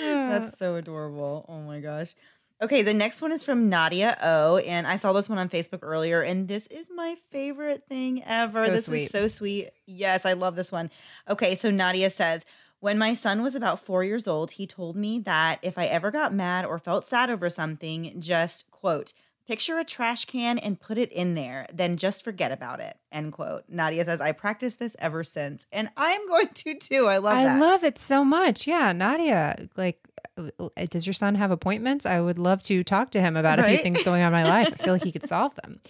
That's 0.00 0.58
so 0.58 0.76
adorable. 0.76 1.44
Oh 1.48 1.60
my 1.60 1.80
gosh. 1.80 2.14
Okay, 2.62 2.82
the 2.82 2.94
next 2.94 3.20
one 3.20 3.32
is 3.32 3.42
from 3.42 3.68
Nadia 3.68 4.16
O, 4.22 4.58
and 4.58 4.86
I 4.86 4.96
saw 4.96 5.12
this 5.12 5.28
one 5.28 5.38
on 5.38 5.48
Facebook 5.48 5.80
earlier, 5.82 6.22
and 6.22 6.46
this 6.46 6.66
is 6.68 6.86
my 6.94 7.16
favorite 7.30 7.86
thing 7.86 8.22
ever. 8.24 8.66
So 8.66 8.72
this 8.72 8.84
sweet. 8.86 9.02
is 9.02 9.10
so 9.10 9.26
sweet. 9.28 9.70
Yes, 9.86 10.24
I 10.24 10.34
love 10.34 10.54
this 10.56 10.70
one. 10.70 10.90
Okay, 11.28 11.56
so 11.56 11.70
Nadia 11.70 12.10
says, 12.10 12.44
when 12.78 12.96
my 12.96 13.14
son 13.14 13.42
was 13.42 13.54
about 13.54 13.80
four 13.80 14.04
years 14.04 14.28
old, 14.28 14.52
he 14.52 14.66
told 14.66 14.94
me 14.94 15.18
that 15.20 15.58
if 15.62 15.76
I 15.78 15.86
ever 15.86 16.10
got 16.10 16.32
mad 16.32 16.64
or 16.64 16.78
felt 16.78 17.06
sad 17.06 17.28
over 17.28 17.50
something, 17.50 18.20
just 18.20 18.70
quote, 18.70 19.12
picture 19.46 19.78
a 19.78 19.84
trash 19.84 20.24
can 20.24 20.58
and 20.58 20.80
put 20.80 20.98
it 20.98 21.12
in 21.12 21.34
there, 21.34 21.66
then 21.72 21.96
just 21.96 22.24
forget 22.24 22.52
about 22.52 22.80
it. 22.80 22.96
End 23.12 23.32
quote. 23.32 23.64
Nadia 23.68 24.04
says, 24.04 24.20
I 24.20 24.32
practiced 24.32 24.78
this 24.78 24.96
ever 24.98 25.22
since, 25.24 25.66
and 25.72 25.90
I'm 25.96 26.26
going 26.28 26.48
to 26.48 26.78
too. 26.78 27.06
I 27.06 27.18
love 27.18 27.36
I 27.36 27.44
that. 27.44 27.60
love 27.60 27.84
it 27.84 27.98
so 27.98 28.24
much. 28.24 28.66
Yeah, 28.66 28.92
Nadia, 28.92 29.68
like, 29.76 29.98
uh, 30.38 30.86
does 30.90 31.06
your 31.06 31.14
son 31.14 31.34
have 31.34 31.50
appointments? 31.50 32.06
I 32.06 32.20
would 32.20 32.38
love 32.38 32.62
to 32.62 32.82
talk 32.82 33.10
to 33.12 33.20
him 33.20 33.36
about 33.36 33.58
a 33.58 33.64
few 33.64 33.78
things 33.78 34.02
going 34.02 34.22
on 34.22 34.34
in 34.34 34.44
my 34.44 34.48
life. 34.48 34.74
I 34.78 34.82
feel 34.82 34.92
like 34.94 35.04
he 35.04 35.12
could 35.12 35.28
solve 35.28 35.54
them. 35.56 35.80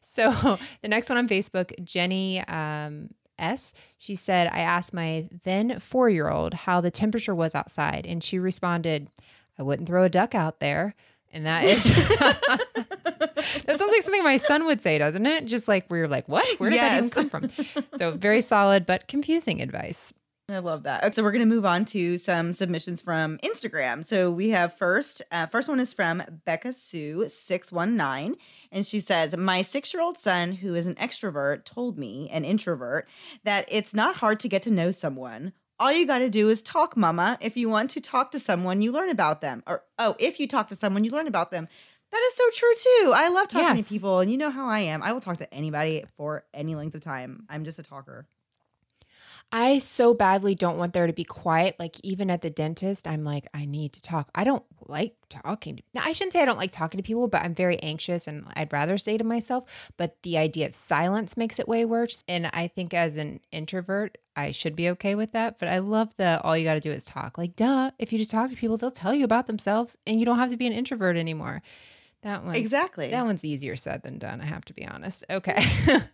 So 0.00 0.30
the 0.82 0.88
next 0.88 1.08
one 1.08 1.18
on 1.18 1.28
Facebook, 1.28 1.72
Jenny 1.82 2.40
um, 2.46 3.10
S. 3.38 3.72
She 3.98 4.14
said, 4.14 4.48
I 4.52 4.60
asked 4.60 4.92
my 4.92 5.28
then 5.44 5.80
four 5.80 6.08
year 6.08 6.28
old 6.28 6.54
how 6.54 6.80
the 6.80 6.90
temperature 6.90 7.34
was 7.34 7.54
outside, 7.54 8.06
and 8.06 8.22
she 8.22 8.38
responded, 8.38 9.08
I 9.58 9.62
wouldn't 9.62 9.88
throw 9.88 10.04
a 10.04 10.08
duck 10.08 10.34
out 10.34 10.60
there. 10.60 10.94
And 11.32 11.46
that 11.46 11.64
is 11.64 11.90
that 13.66 13.78
sounds 13.78 13.92
like 13.92 14.02
something 14.02 14.22
my 14.24 14.36
son 14.36 14.66
would 14.66 14.82
say, 14.82 14.98
doesn't 14.98 15.26
it? 15.26 15.46
Just 15.46 15.68
like 15.68 15.86
we're 15.90 16.08
like, 16.08 16.28
what? 16.28 16.46
Where 16.58 16.70
did 16.70 16.80
that 16.80 16.98
even 16.98 17.10
come 17.10 17.28
from? 17.30 17.50
So 17.96 18.12
very 18.12 18.40
solid 18.40 18.86
but 18.86 19.08
confusing 19.08 19.60
advice. 19.60 20.12
I 20.50 20.58
love 20.58 20.82
that. 20.82 21.02
Okay, 21.02 21.12
so 21.12 21.22
we're 21.22 21.32
going 21.32 21.48
to 21.48 21.54
move 21.54 21.64
on 21.64 21.86
to 21.86 22.18
some 22.18 22.52
submissions 22.52 23.00
from 23.00 23.38
Instagram. 23.38 24.04
So 24.04 24.30
we 24.30 24.50
have 24.50 24.76
first, 24.76 25.22
uh, 25.32 25.46
first 25.46 25.70
one 25.70 25.80
is 25.80 25.94
from 25.94 26.22
Becca 26.44 26.74
Sue 26.74 27.28
six 27.28 27.72
one 27.72 27.96
nine, 27.96 28.36
and 28.70 28.84
she 28.84 29.00
says, 29.00 29.34
"My 29.34 29.62
six 29.62 29.94
year 29.94 30.02
old 30.02 30.18
son, 30.18 30.52
who 30.52 30.74
is 30.74 30.84
an 30.84 30.96
extrovert, 30.96 31.64
told 31.64 31.98
me, 31.98 32.28
an 32.30 32.44
introvert, 32.44 33.08
that 33.44 33.66
it's 33.70 33.94
not 33.94 34.16
hard 34.16 34.38
to 34.40 34.48
get 34.48 34.62
to 34.64 34.70
know 34.70 34.90
someone. 34.90 35.54
All 35.80 35.90
you 35.90 36.06
got 36.06 36.18
to 36.18 36.28
do 36.28 36.50
is 36.50 36.62
talk, 36.62 36.94
Mama. 36.94 37.38
If 37.40 37.56
you 37.56 37.70
want 37.70 37.88
to 37.90 38.00
talk 38.02 38.30
to 38.32 38.38
someone, 38.38 38.82
you 38.82 38.92
learn 38.92 39.08
about 39.08 39.40
them. 39.40 39.62
Or 39.66 39.84
oh, 39.98 40.14
if 40.18 40.38
you 40.38 40.46
talk 40.46 40.68
to 40.68 40.76
someone, 40.76 41.04
you 41.04 41.10
learn 41.10 41.26
about 41.26 41.52
them." 41.52 41.68
That 42.14 42.22
is 42.28 42.34
so 42.36 42.44
true 42.52 42.74
too. 42.76 43.12
I 43.12 43.28
love 43.28 43.48
talking 43.48 43.76
Yes. 43.76 43.88
to 43.88 43.92
people, 43.92 44.20
and 44.20 44.30
you 44.30 44.38
know 44.38 44.50
how 44.50 44.68
I 44.68 44.78
am. 44.78 45.02
I 45.02 45.12
will 45.12 45.20
talk 45.20 45.38
to 45.38 45.52
anybody 45.52 46.04
for 46.16 46.44
any 46.54 46.76
length 46.76 46.94
of 46.94 47.00
time. 47.00 47.44
I'm 47.48 47.64
just 47.64 47.80
a 47.80 47.82
talker. 47.82 48.28
I 49.50 49.78
so 49.78 50.14
badly 50.14 50.54
don't 50.54 50.78
want 50.78 50.92
there 50.92 51.08
to 51.08 51.12
be 51.12 51.24
quiet. 51.24 51.74
Like 51.80 51.96
even 52.04 52.30
at 52.30 52.40
the 52.40 52.50
dentist, 52.50 53.08
I'm 53.08 53.24
like, 53.24 53.48
I 53.52 53.64
need 53.64 53.94
to 53.94 54.00
talk. 54.00 54.30
I 54.32 54.44
don't 54.44 54.62
like 54.86 55.16
talking. 55.28 55.80
Now, 55.92 56.02
I 56.04 56.12
shouldn't 56.12 56.34
say 56.34 56.40
I 56.40 56.44
don't 56.44 56.56
like 56.56 56.70
talking 56.70 56.98
to 56.98 57.02
people, 57.02 57.26
but 57.26 57.42
I'm 57.42 57.54
very 57.54 57.80
anxious 57.82 58.28
and 58.28 58.44
I'd 58.54 58.72
rather 58.72 58.96
say 58.96 59.18
to 59.18 59.24
myself. 59.24 59.64
But 59.96 60.16
the 60.22 60.38
idea 60.38 60.66
of 60.66 60.74
silence 60.76 61.36
makes 61.36 61.58
it 61.58 61.66
way 61.66 61.84
worse. 61.84 62.22
And 62.28 62.46
I 62.52 62.68
think 62.68 62.94
as 62.94 63.16
an 63.16 63.40
introvert, 63.50 64.18
I 64.36 64.52
should 64.52 64.76
be 64.76 64.88
okay 64.90 65.16
with 65.16 65.32
that. 65.32 65.58
But 65.58 65.68
I 65.68 65.78
love 65.78 66.14
the 66.16 66.40
all 66.42 66.56
you 66.56 66.64
got 66.64 66.74
to 66.74 66.80
do 66.80 66.92
is 66.92 67.04
talk. 67.04 67.38
Like, 67.38 67.56
duh, 67.56 67.90
if 67.98 68.12
you 68.12 68.18
just 68.20 68.30
talk 68.30 68.50
to 68.50 68.56
people, 68.56 68.76
they'll 68.76 68.92
tell 68.92 69.14
you 69.14 69.24
about 69.24 69.48
themselves 69.48 69.96
and 70.06 70.20
you 70.20 70.26
don't 70.26 70.38
have 70.38 70.50
to 70.50 70.56
be 70.56 70.68
an 70.68 70.72
introvert 70.72 71.16
anymore. 71.16 71.60
That 72.24 72.42
one 72.42 72.54
Exactly. 72.54 73.10
That 73.10 73.26
one's 73.26 73.44
easier 73.44 73.76
said 73.76 74.02
than 74.02 74.18
done. 74.18 74.40
I 74.40 74.46
have 74.46 74.64
to 74.64 74.72
be 74.72 74.86
honest. 74.86 75.24
Okay. 75.28 75.62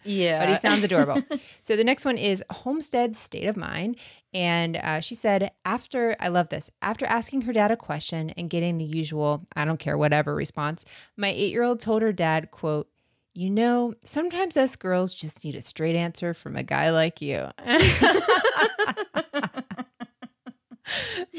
Yeah. 0.05 0.41
but 0.45 0.49
he 0.49 0.59
sounds 0.59 0.83
adorable. 0.83 1.23
so 1.63 1.77
the 1.77 1.85
next 1.85 2.05
one 2.05 2.19
is 2.19 2.43
Homestead 2.51 3.17
State 3.17 3.47
of 3.47 3.57
Mind. 3.57 3.97
And 4.35 4.77
uh, 4.77 5.01
she 5.01 5.15
said, 5.15 5.53
after, 5.65 6.17
I 6.19 6.29
love 6.29 6.49
this, 6.49 6.69
after 6.83 7.07
asking 7.07 7.43
her 7.43 7.53
dad 7.53 7.71
a 7.71 7.77
question 7.77 8.31
and 8.31 8.51
getting 8.51 8.79
the 8.79 8.85
usual, 8.85 9.47
I 9.55 9.65
don't 9.65 9.79
care, 9.79 9.97
whatever 9.97 10.35
response, 10.35 10.85
my 11.17 11.29
eight 11.29 11.53
year 11.53 11.63
old 11.63 11.79
told 11.79 12.03
her 12.03 12.13
dad, 12.13 12.51
quote, 12.51 12.89
you 13.33 13.49
know, 13.49 13.95
sometimes 14.03 14.57
us 14.57 14.75
girls 14.75 15.15
just 15.15 15.45
need 15.45 15.55
a 15.55 15.63
straight 15.63 15.95
answer 15.95 16.35
from 16.35 16.57
a 16.57 16.65
guy 16.65 16.91
like 16.91 17.23
you. 17.23 17.47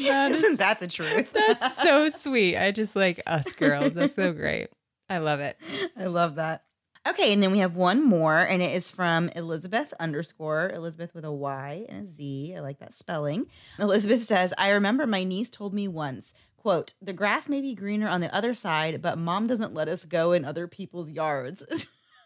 That 0.03 0.32
is 0.32 0.44
Isn't 0.44 0.60
that 0.60 0.80
the 0.80 0.88
truth? 0.88 1.32
that's 1.34 1.82
so 1.82 2.10
sweet. 2.10 2.57
I 2.57 2.72
just 2.72 2.95
like 2.95 3.22
us 3.26 3.52
girls. 3.53 3.94
That's 3.94 4.15
so 4.15 4.34
great. 4.34 4.69
I 5.10 5.18
love 5.18 5.40
it. 5.40 5.57
I 5.98 6.06
love 6.06 6.36
that. 6.36 6.64
Okay, 7.07 7.34
and 7.34 7.41
then 7.41 7.52
we 7.52 7.60
have 7.60 7.76
one 7.76 8.03
more, 8.06 8.38
and 8.38 8.61
it 8.61 8.76
is 8.76 8.91
from 8.91 9.30
Elizabeth 9.30 9.91
underscore 9.99 10.69
Elizabeth 10.69 11.15
with 11.15 11.26
a 11.26 11.32
Y 11.32 11.86
and 11.90 12.07
a 12.07 12.11
Z. 12.11 12.53
I 12.56 12.60
like 12.60 12.78
that 12.78 12.94
spelling. 12.94 13.48
Elizabeth 13.80 14.23
says, 14.23 14.53
I 14.56 14.69
remember 14.69 15.07
my 15.07 15.23
niece 15.23 15.49
told 15.49 15.73
me 15.73 15.88
once, 15.88 16.36
quote, 16.57 16.94
the 17.02 17.11
grass 17.11 17.49
may 17.49 17.60
be 17.60 17.73
greener 17.73 18.07
on 18.07 18.22
the 18.22 18.34
other 18.34 18.53
side, 18.53 19.02
but 19.02 19.18
mom 19.18 19.48
doesn't 19.48 19.73
let 19.73 19.88
us 19.88 20.06
go 20.06 20.32
in 20.32 20.45
other 20.45 20.68
people's 20.68 21.10
yards. 21.10 21.64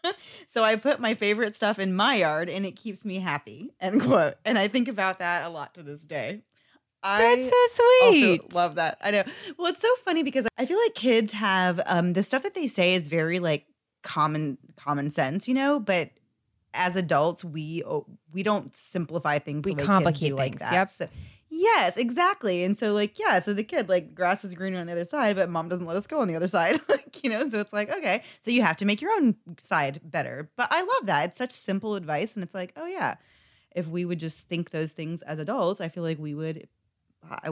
so 0.46 0.62
I 0.62 0.76
put 0.76 1.00
my 1.00 1.14
favorite 1.14 1.56
stuff 1.56 1.78
in 1.78 1.96
my 1.96 2.16
yard 2.16 2.50
and 2.50 2.66
it 2.66 2.72
keeps 2.72 3.06
me 3.06 3.18
happy. 3.18 3.70
End 3.80 4.02
quote. 4.02 4.34
And 4.44 4.58
I 4.58 4.68
think 4.68 4.88
about 4.88 5.20
that 5.20 5.46
a 5.46 5.48
lot 5.48 5.74
to 5.74 5.82
this 5.82 6.02
day. 6.04 6.42
I 7.02 7.36
That's 7.36 7.48
so 7.48 7.82
sweet. 8.10 8.40
also 8.40 8.48
love 8.52 8.74
that. 8.76 8.98
I 9.02 9.10
know. 9.10 9.22
Well, 9.58 9.68
it's 9.68 9.80
so 9.80 9.94
funny 10.04 10.22
because 10.22 10.46
I 10.58 10.66
feel 10.66 10.78
like 10.78 10.94
kids 10.94 11.32
have 11.32 11.80
um 11.86 12.12
the 12.14 12.22
stuff 12.22 12.42
that 12.42 12.54
they 12.54 12.66
say 12.66 12.94
is 12.94 13.08
very 13.08 13.38
like 13.38 13.66
common 14.02 14.58
common 14.76 15.10
sense, 15.10 15.48
you 15.48 15.54
know, 15.54 15.78
but 15.78 16.10
as 16.74 16.96
adults, 16.96 17.44
we 17.44 17.82
we 18.32 18.42
don't 18.42 18.74
simplify 18.76 19.38
things. 19.38 19.64
We 19.64 19.72
the 19.72 19.76
way 19.76 19.80
kids 19.82 19.86
complicate 19.86 20.30
do 20.30 20.36
like 20.36 20.52
things, 20.52 20.60
that. 20.60 20.72
yep. 20.72 20.90
So, 20.90 21.08
yes, 21.48 21.96
exactly. 21.96 22.64
And 22.64 22.76
so, 22.76 22.92
like, 22.92 23.18
yeah, 23.18 23.38
so 23.40 23.52
the 23.52 23.64
kid 23.64 23.88
like 23.88 24.14
grass 24.14 24.44
is 24.44 24.54
greener 24.54 24.78
on 24.78 24.86
the 24.86 24.92
other 24.92 25.04
side, 25.04 25.36
but 25.36 25.48
mom 25.48 25.68
doesn't 25.68 25.86
let 25.86 25.96
us 25.96 26.06
go 26.06 26.20
on 26.20 26.28
the 26.28 26.36
other 26.36 26.48
side. 26.58 26.78
like, 26.88 27.22
you 27.24 27.30
know, 27.30 27.48
so 27.48 27.58
it's 27.58 27.72
like 27.72 27.90
okay, 27.90 28.22
so 28.40 28.50
you 28.50 28.62
have 28.62 28.76
to 28.78 28.84
make 28.84 29.00
your 29.00 29.12
own 29.12 29.36
side 29.58 30.00
better. 30.04 30.50
But 30.56 30.68
I 30.70 30.80
love 30.82 31.06
that. 31.06 31.30
It's 31.30 31.38
such 31.38 31.52
simple 31.52 31.94
advice, 31.94 32.34
and 32.34 32.44
it's 32.44 32.54
like, 32.54 32.72
oh 32.76 32.86
yeah, 32.86 33.16
if 33.74 33.88
we 33.88 34.04
would 34.04 34.20
just 34.20 34.48
think 34.48 34.70
those 34.70 34.92
things 34.92 35.22
as 35.22 35.38
adults, 35.38 35.80
I 35.80 35.88
feel 35.88 36.02
like 36.02 36.18
we 36.18 36.34
would 36.34 36.68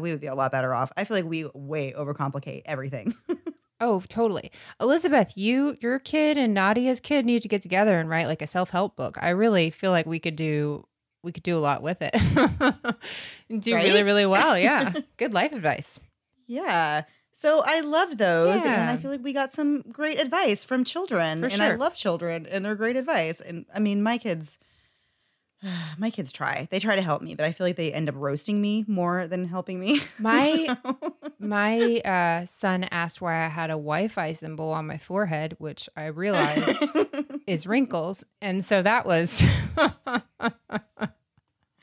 we 0.01 0.11
would 0.11 0.21
be 0.21 0.27
a 0.27 0.35
lot 0.35 0.53
better 0.53 0.73
off. 0.75 0.91
I 0.97 1.05
feel 1.05 1.17
like 1.17 1.25
we 1.27 1.49
way 1.55 1.93
overcomplicate 1.97 2.63
everything. 2.67 3.15
Oh, 3.81 4.01
totally. 4.09 4.53
Elizabeth, 4.81 5.37
you 5.37 5.77
your 5.81 5.99
kid 5.99 6.39
and 6.39 6.55
Nadia's 6.55 7.01
kid 7.01 7.27
need 7.27 7.43
to 7.43 7.49
get 7.49 7.61
together 7.61 7.99
and 7.99 8.09
write 8.09 8.27
like 8.27 8.41
a 8.41 8.47
self-help 8.47 8.95
book. 8.97 9.19
I 9.21 9.31
really 9.31 9.71
feel 9.71 9.91
like 9.91 10.07
we 10.07 10.21
could 10.21 10.37
do 10.37 10.87
we 11.25 11.33
could 11.33 11.43
do 11.43 11.57
a 11.57 11.59
lot 11.59 11.83
with 11.83 11.99
it. 12.01 12.15
do 13.51 13.75
really, 13.75 13.91
Right? 13.93 14.05
really 14.05 14.27
well. 14.27 14.57
Yeah. 14.57 14.93
Good 15.17 15.35
life 15.35 15.53
advice. 15.53 15.99
yeah. 16.47 17.03
So 17.37 17.63
I 17.67 17.81
loved 17.81 18.17
those, 18.19 18.65
and 18.65 18.75
I 18.81 18.97
feel 18.97 19.11
like 19.11 19.25
we 19.25 19.33
got 19.33 19.53
some 19.53 19.83
great 19.91 20.21
advice 20.21 20.63
from 20.63 20.85
children, 20.85 21.41
For 21.41 21.47
and 21.49 21.61
I 21.61 21.75
love 21.75 21.97
children, 21.97 22.47
and 22.47 22.65
they're 22.65 22.77
great 22.77 22.95
advice. 22.95 23.41
And 23.41 23.67
I 23.75 23.81
mean, 23.81 24.05
my 24.05 24.19
kids, 24.19 24.61
my 25.99 26.11
kids 26.11 26.33
try. 26.33 26.69
They 26.71 26.79
try 26.79 26.97
to 26.97 27.03
help 27.03 27.23
me, 27.23 27.35
but 27.35 27.45
I 27.47 27.53
feel 27.53 27.67
like 27.67 27.77
they 27.77 27.93
end 27.93 28.09
up 28.09 28.15
roasting 28.19 28.61
me 28.61 28.85
more 28.87 29.27
than 29.27 29.45
helping 29.47 29.81
me. 29.81 30.01
My- 30.19 30.77
So- 30.85 30.97
My 31.39 31.99
uh, 32.01 32.47
son 32.47 32.85
asked 32.91 33.21
why 33.21 33.45
I 33.45 33.49
had 33.49 33.71
a 33.71 33.75
Wi-Fi 33.75 34.33
symbol 34.33 34.71
on 34.73 34.87
my 34.87 34.97
forehead, 34.99 35.57
which 35.59 35.89
I 35.97 36.07
realized 36.07 36.79
is 37.47 37.67
wrinkles, 37.67 38.25
and 38.41 38.65
so 38.65 38.81
that 38.83 39.05
was 39.07 39.43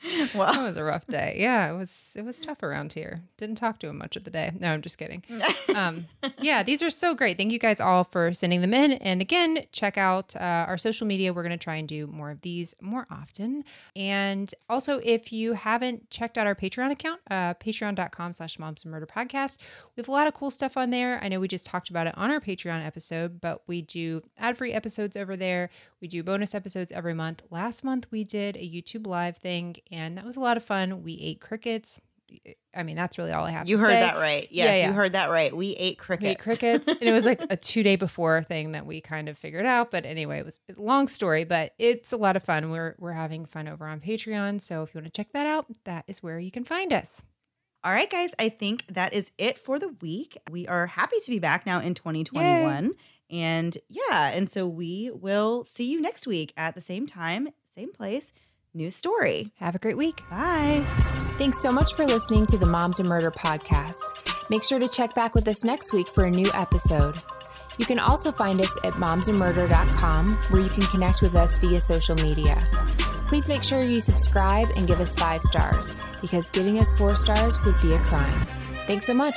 that 0.18 0.34
well, 0.34 0.64
was 0.64 0.76
a 0.76 0.82
rough 0.82 1.06
day. 1.06 1.36
Yeah, 1.38 1.72
it 1.72 1.76
was 1.76 2.10
it 2.16 2.22
was 2.22 2.38
tough 2.38 2.62
around 2.62 2.92
here. 2.92 3.22
Didn't 3.36 3.56
talk 3.56 3.78
to 3.80 3.88
him 3.88 3.98
much 3.98 4.16
of 4.16 4.24
the 4.24 4.30
day. 4.30 4.52
No, 4.58 4.72
I'm 4.72 4.82
just 4.82 4.98
kidding. 4.98 5.22
um, 5.74 6.06
yeah, 6.40 6.62
these 6.62 6.82
are 6.82 6.90
so 6.90 7.14
great. 7.14 7.36
Thank 7.36 7.52
you 7.52 7.58
guys 7.58 7.80
all 7.80 8.04
for 8.04 8.32
sending 8.32 8.60
them 8.60 8.74
in. 8.74 8.92
And 8.92 9.20
again, 9.20 9.64
check 9.70 9.96
out 9.96 10.34
uh, 10.36 10.66
our 10.68 10.78
social 10.78 11.06
media. 11.06 11.32
We're 11.32 11.42
going 11.42 11.58
to 11.58 11.62
try 11.62 11.76
and 11.76 11.88
do 11.88 12.06
more 12.06 12.30
of 12.30 12.40
these 12.40 12.74
more 12.80 13.06
often. 13.10 13.64
And 13.94 14.52
also, 14.68 15.00
if 15.04 15.32
you 15.32 15.52
haven't 15.52 16.10
checked 16.10 16.36
out 16.36 16.46
our 16.46 16.54
Patreon 16.54 16.90
account, 16.90 17.20
uh, 17.30 17.54
patreon.com 17.54 18.32
slash 18.32 18.58
moms 18.58 18.84
and 18.84 18.92
murder 18.92 19.06
podcast, 19.06 19.56
we 19.94 20.00
have 20.00 20.08
a 20.08 20.12
lot 20.12 20.26
of 20.26 20.34
cool 20.34 20.50
stuff 20.50 20.76
on 20.76 20.90
there. 20.90 21.20
I 21.22 21.28
know 21.28 21.38
we 21.38 21.48
just 21.48 21.66
talked 21.66 21.90
about 21.90 22.06
it 22.06 22.16
on 22.16 22.30
our 22.30 22.40
Patreon 22.40 22.84
episode, 22.84 23.40
but 23.40 23.62
we 23.66 23.82
do 23.82 24.22
ad 24.38 24.58
free 24.58 24.72
episodes 24.72 25.16
over 25.16 25.36
there. 25.36 25.70
We 26.00 26.08
do 26.08 26.24
bonus 26.24 26.54
episodes 26.54 26.90
every 26.90 27.14
month. 27.14 27.42
Last 27.50 27.84
month, 27.84 28.06
we 28.10 28.24
did 28.24 28.56
a 28.56 28.60
YouTube 28.60 29.06
live 29.06 29.36
thing, 29.36 29.76
and 29.92 30.16
that 30.18 30.24
was 30.24 30.36
a 30.36 30.40
lot 30.40 30.56
of 30.56 30.64
fun. 30.64 31.02
We 31.04 31.14
ate 31.20 31.40
crickets. 31.40 32.00
I 32.74 32.82
mean, 32.82 32.96
that's 32.96 33.18
really 33.18 33.30
all 33.30 33.44
I 33.44 33.50
have 33.50 33.68
you 33.68 33.76
heard 33.76 33.90
say. 33.90 34.00
that 34.00 34.16
right. 34.16 34.48
Yes, 34.50 34.80
yeah. 34.80 34.86
you 34.88 34.94
heard 34.94 35.12
that 35.12 35.28
right. 35.28 35.54
We 35.54 35.72
ate 35.72 35.98
We 35.98 36.04
crickets. 36.04 36.30
ate 36.30 36.38
crickets, 36.38 36.88
and 36.88 37.02
it 37.02 37.12
was 37.12 37.26
like 37.26 37.42
a 37.50 37.56
two 37.58 37.82
day 37.82 37.96
before 37.96 38.42
thing 38.42 38.72
that 38.72 38.86
we 38.86 39.02
kind 39.02 39.28
of 39.28 39.36
figured 39.36 39.66
out. 39.66 39.90
But 39.90 40.06
anyway, 40.06 40.38
it 40.38 40.46
was 40.46 40.58
a 40.74 40.80
long 40.80 41.08
story, 41.08 41.44
but 41.44 41.74
it's 41.78 42.10
a 42.10 42.16
lot 42.16 42.34
of 42.36 42.42
fun. 42.42 42.70
We're 42.70 42.96
we're 42.98 43.12
having 43.12 43.44
fun 43.44 43.68
over 43.68 43.86
on 43.86 44.00
Patreon, 44.00 44.62
so 44.62 44.82
if 44.82 44.94
you 44.94 44.98
want 44.98 45.12
to 45.12 45.16
check 45.16 45.32
that 45.34 45.46
out, 45.46 45.66
that 45.84 46.04
is 46.08 46.22
where 46.22 46.38
you 46.38 46.50
can 46.50 46.64
find 46.64 46.90
us. 46.92 47.22
All 47.84 47.92
right, 47.92 48.08
guys, 48.08 48.30
I 48.38 48.48
think 48.48 48.86
that 48.92 49.12
is 49.12 49.32
it 49.38 49.58
for 49.58 49.78
the 49.78 49.88
week. 50.00 50.38
We 50.50 50.66
are 50.68 50.86
happy 50.86 51.16
to 51.22 51.30
be 51.30 51.40
back 51.40 51.66
now 51.66 51.80
in 51.80 51.94
2021. 51.94 52.92
And 53.28 53.76
yeah, 53.88 54.28
and 54.28 54.48
so 54.48 54.68
we 54.68 55.10
will 55.12 55.64
see 55.64 55.90
you 55.90 56.00
next 56.00 56.26
week 56.26 56.52
at 56.56 56.74
the 56.74 56.80
same 56.80 57.06
time, 57.06 57.48
same 57.74 57.92
place, 57.92 58.32
new 58.74 58.90
story. 58.90 59.52
Have 59.58 59.74
a 59.74 59.78
great 59.78 59.96
week. 59.96 60.22
Bye. 60.30 60.84
Thanks 61.38 61.60
so 61.60 61.72
much 61.72 61.94
for 61.94 62.06
listening 62.06 62.46
to 62.46 62.58
the 62.58 62.66
Moms 62.66 63.00
and 63.00 63.08
Murder 63.08 63.30
podcast. 63.30 64.02
Make 64.50 64.64
sure 64.64 64.78
to 64.78 64.88
check 64.88 65.14
back 65.14 65.34
with 65.34 65.48
us 65.48 65.64
next 65.64 65.92
week 65.92 66.08
for 66.14 66.24
a 66.24 66.30
new 66.30 66.50
episode. 66.54 67.20
You 67.78 67.86
can 67.86 67.98
also 67.98 68.30
find 68.32 68.60
us 68.60 68.70
at 68.84 68.92
momsandmurder.com 68.94 70.36
where 70.50 70.62
you 70.62 70.68
can 70.68 70.84
connect 70.86 71.22
with 71.22 71.34
us 71.34 71.56
via 71.56 71.80
social 71.80 72.14
media. 72.16 72.66
Please 73.28 73.48
make 73.48 73.62
sure 73.62 73.82
you 73.82 74.00
subscribe 74.00 74.68
and 74.76 74.86
give 74.86 75.00
us 75.00 75.14
five 75.14 75.42
stars 75.42 75.94
because 76.20 76.50
giving 76.50 76.78
us 76.78 76.92
four 76.94 77.16
stars 77.16 77.62
would 77.64 77.80
be 77.80 77.94
a 77.94 77.98
crime. 78.00 78.46
Thanks 78.86 79.06
so 79.06 79.14
much. 79.14 79.36